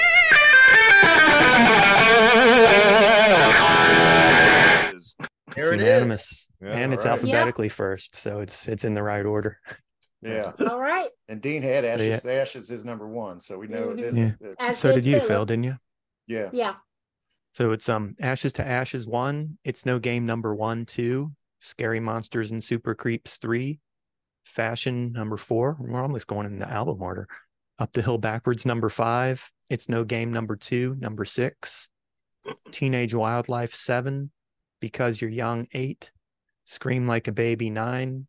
There 5.55 5.73
it 5.73 5.79
is. 5.79 5.85
unanimous. 5.85 6.49
Yeah, 6.61 6.69
and 6.69 6.93
it's 6.93 7.05
all 7.05 7.11
right. 7.11 7.19
alphabetically 7.19 7.69
first, 7.69 8.15
so 8.15 8.39
it's 8.39 8.67
it's 8.67 8.83
in 8.83 8.93
the 8.93 9.03
right 9.03 9.25
order. 9.25 9.57
Yeah. 10.21 10.51
All 10.69 10.77
right. 10.79 11.09
And 11.29 11.41
Dean 11.41 11.63
had 11.63 11.83
Ashes 11.83 12.05
yeah. 12.05 12.17
to 12.17 12.31
Ashes 12.31 12.69
is 12.69 12.85
number 12.85 13.07
one, 13.07 13.39
so 13.39 13.57
we 13.57 13.67
know 13.67 13.89
it 13.89 13.99
is. 13.99 14.15
Yeah. 14.15 14.53
it- 14.69 14.75
so 14.75 14.93
did 14.93 15.03
you, 15.03 15.13
Philip. 15.13 15.27
Phil, 15.27 15.45
didn't 15.47 15.63
you? 15.63 15.75
yeah. 16.27 16.49
Yeah. 16.53 16.73
So 17.53 17.71
it's 17.71 17.89
um 17.89 18.15
Ashes 18.21 18.53
to 18.53 18.67
Ashes 18.67 19.07
one, 19.07 19.57
It's 19.63 19.83
No 19.85 19.97
Game 19.97 20.27
number 20.27 20.53
one, 20.55 20.85
two, 20.85 21.31
Scary 21.59 21.99
Monsters 21.99 22.51
and 22.51 22.63
Super 22.63 22.93
Creeps 22.93 23.37
three, 23.37 23.79
Fashion 24.45 25.11
number 25.11 25.37
four. 25.37 25.75
We're 25.79 26.01
almost 26.01 26.27
going 26.27 26.45
in 26.45 26.59
the 26.59 26.69
album 26.69 27.01
order. 27.01 27.27
Up 27.79 27.91
the 27.93 28.03
Hill 28.03 28.19
Backwards 28.19 28.63
number 28.63 28.89
five, 28.89 29.51
It's 29.71 29.89
No 29.89 30.03
Game 30.03 30.31
number 30.31 30.55
two, 30.55 30.95
number 30.99 31.25
six, 31.25 31.89
Teenage 32.71 33.13
Wildlife 33.15 33.73
seven, 33.73 34.31
Because 34.81 35.21
You're 35.21 35.29
Young 35.29 35.67
eight, 35.71 36.11
Scream 36.65 37.07
Like 37.07 37.29
a 37.29 37.31
Baby 37.31 37.69
nine, 37.69 38.27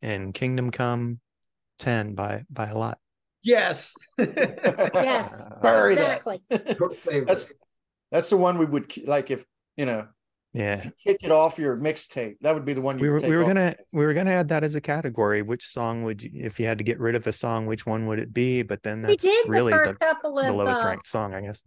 and 0.00 0.32
Kingdom 0.32 0.70
Come 0.70 1.18
ten 1.80 2.14
by 2.14 2.44
by 2.48 2.66
a 2.68 2.78
lot. 2.78 2.98
Yes. 3.42 3.94
Yes. 4.18 5.44
Bury. 5.62 5.94
Exactly. 5.94 6.42
Your 6.78 6.90
favorite. 6.90 7.26
That's 7.28 7.52
that's 8.12 8.30
the 8.30 8.36
one 8.36 8.58
we 8.58 8.66
would 8.66 9.06
like 9.06 9.30
if 9.30 9.44
you 9.76 9.86
know 9.86 10.06
Yeah. 10.52 10.84
kick 11.04 11.18
it 11.22 11.30
off 11.30 11.58
your 11.58 11.76
mixtape. 11.76 12.36
That 12.40 12.54
would 12.54 12.64
be 12.64 12.72
the 12.74 12.80
one 12.80 12.98
you 12.98 13.02
we 13.02 13.08
were 13.08 13.20
take 13.20 13.30
we 13.30 13.36
were 13.36 13.42
off. 13.42 13.48
gonna 13.48 13.74
we 13.92 14.04
were 14.06 14.14
gonna 14.14 14.30
add 14.32 14.48
that 14.48 14.64
as 14.64 14.74
a 14.74 14.80
category. 14.80 15.42
Which 15.42 15.66
song 15.66 16.02
would 16.04 16.22
you, 16.22 16.30
if 16.34 16.58
you 16.60 16.66
had 16.66 16.78
to 16.78 16.84
get 16.84 16.98
rid 17.00 17.14
of 17.14 17.26
a 17.26 17.32
song, 17.32 17.66
which 17.66 17.86
one 17.86 18.06
would 18.06 18.18
it 18.18 18.32
be? 18.34 18.62
But 18.62 18.82
then 18.82 19.02
We 19.02 19.08
that's 19.08 19.24
did 19.24 19.46
the 19.46 19.50
really 19.50 19.72
first 19.72 19.92
the, 19.92 19.98
couple 20.06 20.34
the 20.34 20.52
lowest 20.52 20.80
uh, 20.82 20.84
ranked 20.86 21.06
song, 21.06 21.34
I 21.34 21.40
guess. 21.42 21.62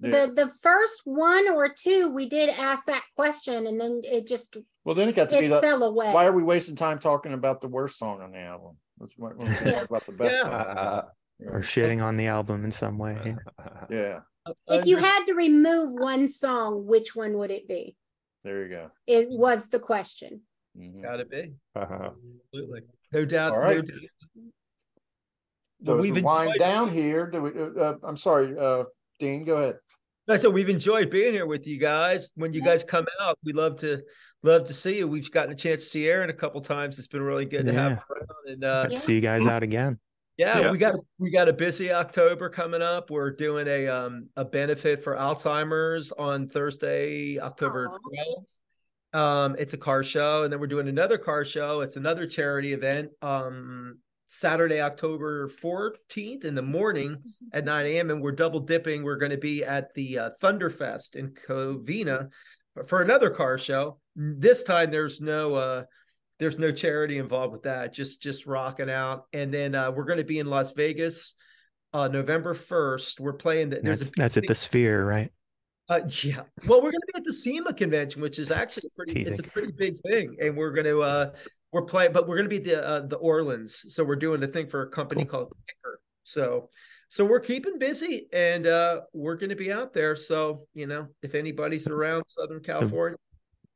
Yeah. 0.00 0.26
the 0.26 0.32
the 0.46 0.52
first 0.62 1.02
one 1.04 1.48
or 1.48 1.68
two. 1.68 2.12
We 2.14 2.28
did 2.28 2.50
ask 2.50 2.84
that 2.86 3.02
question, 3.16 3.66
and 3.66 3.80
then 3.80 4.00
it 4.04 4.26
just 4.26 4.56
Well, 4.84 4.94
then 4.94 5.08
it 5.08 5.14
got 5.16 5.28
to 5.30 5.38
be 5.38 5.46
it 5.46 5.48
the. 5.48 5.60
fell 5.60 5.82
away. 5.82 6.12
Why 6.12 6.26
are 6.26 6.32
we 6.32 6.42
wasting 6.42 6.76
time 6.76 6.98
talking 6.98 7.32
about 7.32 7.60
the 7.60 7.68
worst 7.68 7.98
song 7.98 8.20
on 8.20 8.30
the 8.32 8.38
album? 8.38 8.76
Let's 9.00 9.14
when 9.16 9.36
talk 9.38 9.84
about 9.84 10.06
the 10.06 10.12
best 10.12 10.40
song. 10.42 10.52
Uh, 10.52 11.02
Or 11.46 11.60
shitting 11.60 12.02
on 12.02 12.16
the 12.16 12.26
album 12.26 12.64
in 12.64 12.70
some 12.70 12.98
way. 12.98 13.16
yeah. 13.24 13.34
Yeah, 13.90 14.18
if 14.68 14.86
you 14.86 14.96
had 14.96 15.24
to 15.26 15.34
remove 15.34 15.92
one 15.92 16.26
song, 16.28 16.86
which 16.86 17.14
one 17.14 17.36
would 17.38 17.50
it 17.50 17.66
be? 17.68 17.96
there 18.44 18.62
you 18.64 18.68
go. 18.70 18.90
It 19.06 19.28
was 19.30 19.68
the 19.68 19.78
question. 19.80 20.42
Mhm. 20.78 21.02
Gotta 21.02 21.24
be. 21.24 21.52
Uh-huh. 21.74 22.10
Absolutely. 22.54 22.82
No 23.12 23.24
doubt. 23.24 23.52
All 23.52 23.62
no 23.74 23.82
doubt. 23.82 24.00
So 25.84 25.92
Well, 25.92 25.96
we've 26.02 26.22
wind 26.22 26.48
enjoyed- 26.52 26.58
down 26.60 26.92
here, 26.92 27.30
do 27.30 27.42
we? 27.42 27.50
Uh, 27.80 27.94
I'm 28.02 28.16
sorry, 28.16 28.56
uh, 28.58 28.84
Dean. 29.18 29.44
Go 29.44 29.56
ahead. 29.56 29.76
No, 30.28 30.36
so 30.36 30.50
we've 30.50 30.68
enjoyed 30.68 31.10
being 31.10 31.32
here 31.32 31.46
with 31.46 31.66
you 31.66 31.78
guys. 31.78 32.30
When 32.34 32.52
you 32.52 32.60
guys 32.62 32.84
come 32.84 33.06
out, 33.20 33.38
we 33.44 33.54
love 33.54 33.80
to 33.80 34.02
love 34.42 34.66
to 34.66 34.74
see 34.74 34.98
you. 34.98 35.08
We've 35.08 35.30
gotten 35.30 35.52
a 35.52 35.56
chance 35.56 35.84
to 35.84 35.88
see 35.88 36.06
Aaron 36.06 36.28
a 36.28 36.34
couple 36.34 36.60
times. 36.60 36.98
It's 36.98 37.08
been 37.08 37.22
really 37.22 37.46
good 37.46 37.64
to 37.64 37.72
have 37.72 37.92
Yeah. 37.92 37.96
him 37.96 38.02
around. 38.10 38.52
And 38.52 38.64
uh, 38.64 38.88
Hope 38.90 38.98
see 38.98 39.14
you 39.14 39.20
guys 39.22 39.46
out 39.46 39.62
again. 39.62 39.98
Yeah, 40.36 40.60
Yeah. 40.60 40.70
we 40.70 40.76
got 40.78 40.96
we 41.18 41.30
got 41.30 41.48
a 41.48 41.52
busy 41.54 41.90
October 41.90 42.50
coming 42.50 42.82
up. 42.82 43.10
We're 43.10 43.30
doing 43.30 43.66
a 43.66 43.88
um 43.88 44.28
a 44.36 44.44
benefit 44.44 45.02
for 45.02 45.16
Alzheimer's 45.16 46.12
on 46.12 46.48
Thursday, 46.48 47.38
October 47.40 47.86
twelfth. 47.86 48.58
Um, 49.14 49.56
it's 49.58 49.72
a 49.72 49.78
car 49.78 50.04
show, 50.04 50.44
and 50.44 50.52
then 50.52 50.60
we're 50.60 50.66
doing 50.66 50.88
another 50.88 51.16
car 51.16 51.42
show. 51.46 51.80
It's 51.80 51.96
another 51.96 52.26
charity 52.26 52.74
event. 52.74 53.08
Um, 53.22 53.98
Saturday, 54.28 54.80
October 54.80 55.48
fourteenth 55.48 56.44
in 56.44 56.54
the 56.54 56.62
morning 56.62 57.16
at 57.52 57.64
nine 57.64 57.86
a.m. 57.86 58.10
And 58.10 58.22
we're 58.22 58.32
double 58.32 58.60
dipping. 58.60 59.02
We're 59.02 59.16
going 59.16 59.32
to 59.32 59.38
be 59.38 59.64
at 59.64 59.92
the 59.94 60.18
uh, 60.18 60.30
Thunderfest 60.40 61.16
in 61.16 61.30
Covina 61.30 62.28
for 62.86 63.02
another 63.02 63.30
car 63.30 63.58
show. 63.58 63.98
This 64.14 64.62
time, 64.62 64.90
there's 64.90 65.20
no 65.20 65.54
uh 65.54 65.84
there's 66.38 66.58
no 66.58 66.70
charity 66.70 67.18
involved 67.18 67.52
with 67.52 67.62
that 67.64 67.92
just 67.92 68.22
just 68.22 68.46
rocking 68.46 68.90
out 68.90 69.24
and 69.32 69.52
then 69.52 69.74
uh 69.74 69.90
we're 69.90 70.04
going 70.04 70.18
to 70.18 70.24
be 70.24 70.38
in 70.38 70.46
las 70.46 70.72
vegas 70.72 71.34
uh 71.92 72.06
november 72.08 72.54
1st 72.54 73.18
we're 73.20 73.32
playing 73.32 73.70
the, 73.70 73.80
there's 73.82 73.98
That's 73.98 74.10
a 74.10 74.14
that's 74.16 74.36
at 74.36 74.46
the 74.46 74.54
Sphere, 74.54 75.04
right? 75.04 75.32
uh, 75.88 76.00
yeah 76.22 76.42
well 76.66 76.80
we're 76.80 76.92
going 76.92 77.00
to 77.00 77.12
be 77.12 77.18
at 77.18 77.24
the 77.24 77.32
SEMA 77.32 77.72
convention 77.74 78.22
which 78.22 78.38
is 78.38 78.50
actually 78.50 78.88
a 78.92 78.96
pretty 78.96 79.22
it's 79.22 79.40
a 79.40 79.50
pretty 79.50 79.72
big 79.72 80.00
thing 80.02 80.36
and 80.40 80.56
we're 80.56 80.70
going 80.72 80.86
to 80.86 81.00
uh 81.02 81.30
we're 81.72 81.82
playing 81.82 82.12
but 82.12 82.26
we're 82.26 82.36
going 82.36 82.48
to 82.48 82.58
be 82.58 82.58
the 82.58 82.86
uh, 82.86 83.00
the 83.06 83.16
orleans 83.16 83.84
so 83.88 84.02
we're 84.04 84.16
doing 84.16 84.40
the 84.40 84.46
thing 84.48 84.66
for 84.68 84.82
a 84.82 84.88
company 84.90 85.24
called 85.24 85.52
Kicker. 85.68 86.00
so 86.24 86.68
so 87.10 87.24
we're 87.24 87.40
keeping 87.40 87.78
busy 87.78 88.26
and 88.32 88.66
uh 88.66 89.00
we're 89.12 89.36
going 89.36 89.50
to 89.50 89.56
be 89.56 89.72
out 89.72 89.92
there 89.92 90.16
so 90.16 90.66
you 90.74 90.86
know 90.86 91.06
if 91.22 91.34
anybody's 91.34 91.86
around 91.86 92.24
southern 92.28 92.60
california 92.60 93.16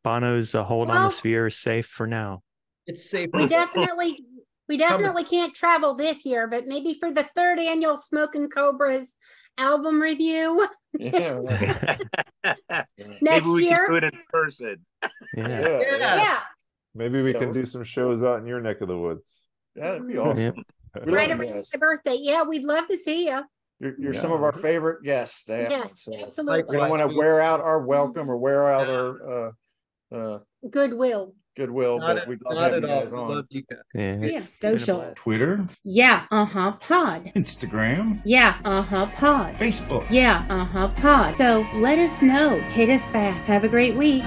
Bono's 0.05 0.55
uh, 0.55 0.65
hold 0.65 0.91
on 0.91 1.05
the 1.05 1.11
Sphere 1.11 1.47
is 1.47 1.57
safe 1.57 1.87
for 1.87 2.07
now. 2.07 2.43
it's 2.87 3.09
safe 3.09 3.29
We 3.33 3.47
definitely 3.47 4.25
we 4.69 4.77
definitely 4.77 5.25
can't 5.25 5.53
travel 5.55 5.95
this 5.95 6.25
year, 6.25 6.47
but 6.47 6.67
maybe 6.67 6.95
for 6.95 7.11
the 7.13 7.25
third 7.37 7.59
annual 7.59 7.97
Smoking 7.97 8.49
Cobras 8.49 9.15
album 9.59 10.01
review 10.01 10.67
Yeah. 10.99 11.39
Maybe 12.99 13.19
next 13.21 13.49
we 13.49 13.65
year. 13.69 13.77
can 13.77 13.91
do 13.91 13.97
it 13.97 14.05
in 14.05 14.19
person. 14.29 14.87
Yeah. 15.37 15.81
Yeah. 15.99 16.41
Maybe 16.95 17.23
we 17.23 17.33
Yeah, 17.33 17.39
can 17.39 17.49
we'll- 17.49 17.55
do 17.61 17.65
some 17.65 17.85
shows 17.85 18.23
out 18.23 18.41
in 18.41 18.47
your 18.47 18.61
neck 18.61 18.81
of 18.81 18.89
the 18.89 18.99
woods. 18.99 19.45
That'd 19.75 20.07
be 20.07 20.15
Mhm. 20.15 20.27
awesome. 20.27 20.39
Yep. 20.45 20.55
We 21.07 21.13
right 21.13 21.31
love 21.31 21.41
around 21.41 21.49
you 21.49 21.55
guys. 21.55 21.71
my 21.73 21.79
birthday. 21.79 22.17
Yeah, 22.21 22.43
we'd 22.45 22.65
love 22.65 22.87
to 22.89 22.97
see 22.99 23.27
you. 23.29 23.41
You're, 23.81 23.95
you're 23.99 24.13
Yeah. 24.15 24.21
some 24.21 24.31
of 24.33 24.43
our 24.43 24.53
favorite 24.53 25.03
guests. 25.03 25.45
to 25.45 25.55
have, 25.57 25.71
Yes, 25.71 26.03
so 26.05 26.13
absolutely. 26.15 26.65
We 26.69 26.77
don't 26.77 26.91
want 26.91 27.11
to 27.11 27.17
wear 27.17 27.41
out 27.41 27.61
our 27.61 27.83
welcome 27.85 28.31
or 28.31 28.37
wear 28.37 28.71
out 28.71 28.89
our 28.91 29.47
uh, 30.13 30.15
uh, 30.15 30.39
Goodwill. 30.71 31.35
goodwill, 31.57 31.99
Not 31.99 32.07
but 32.07 32.17
at- 32.23 32.29
we'd 32.29 32.43
love 32.45 32.55
not 32.55 32.73
having 32.73 32.85
at 32.85 32.89
you 32.91 32.95
all. 32.95 33.03
guys 33.03 33.13
We 33.13 33.19
on. 33.19 33.29
love 33.31 33.47
you 33.49 33.63
guys. 33.63 33.79
Yeah. 33.95 34.03
Yeah, 34.03 34.13
it's 34.37 34.61
been 34.61 34.75
a 34.75 34.79
social. 34.79 34.97
blast. 35.01 35.17
Twitter, 35.17 35.67
Yeah, 35.85 36.27
uh-huh, 36.31 36.73
pod. 36.73 37.33
Instagram, 37.35 38.21
Yeah, 38.27 38.59
uh-huh, 38.65 39.07
pod. 39.17 39.57
Facebook. 39.57 40.07
Yeah, 40.11 40.47
uh-huh, 40.51 40.89
pod. 40.97 41.37
So 41.39 41.67
let 41.77 41.99
us 41.99 42.21
know. 42.23 42.61
Hit 42.61 42.91
us 42.91 43.07
back. 43.09 43.45
Have 43.47 43.65
a 43.65 43.69
great 43.71 43.97
week. 43.97 44.23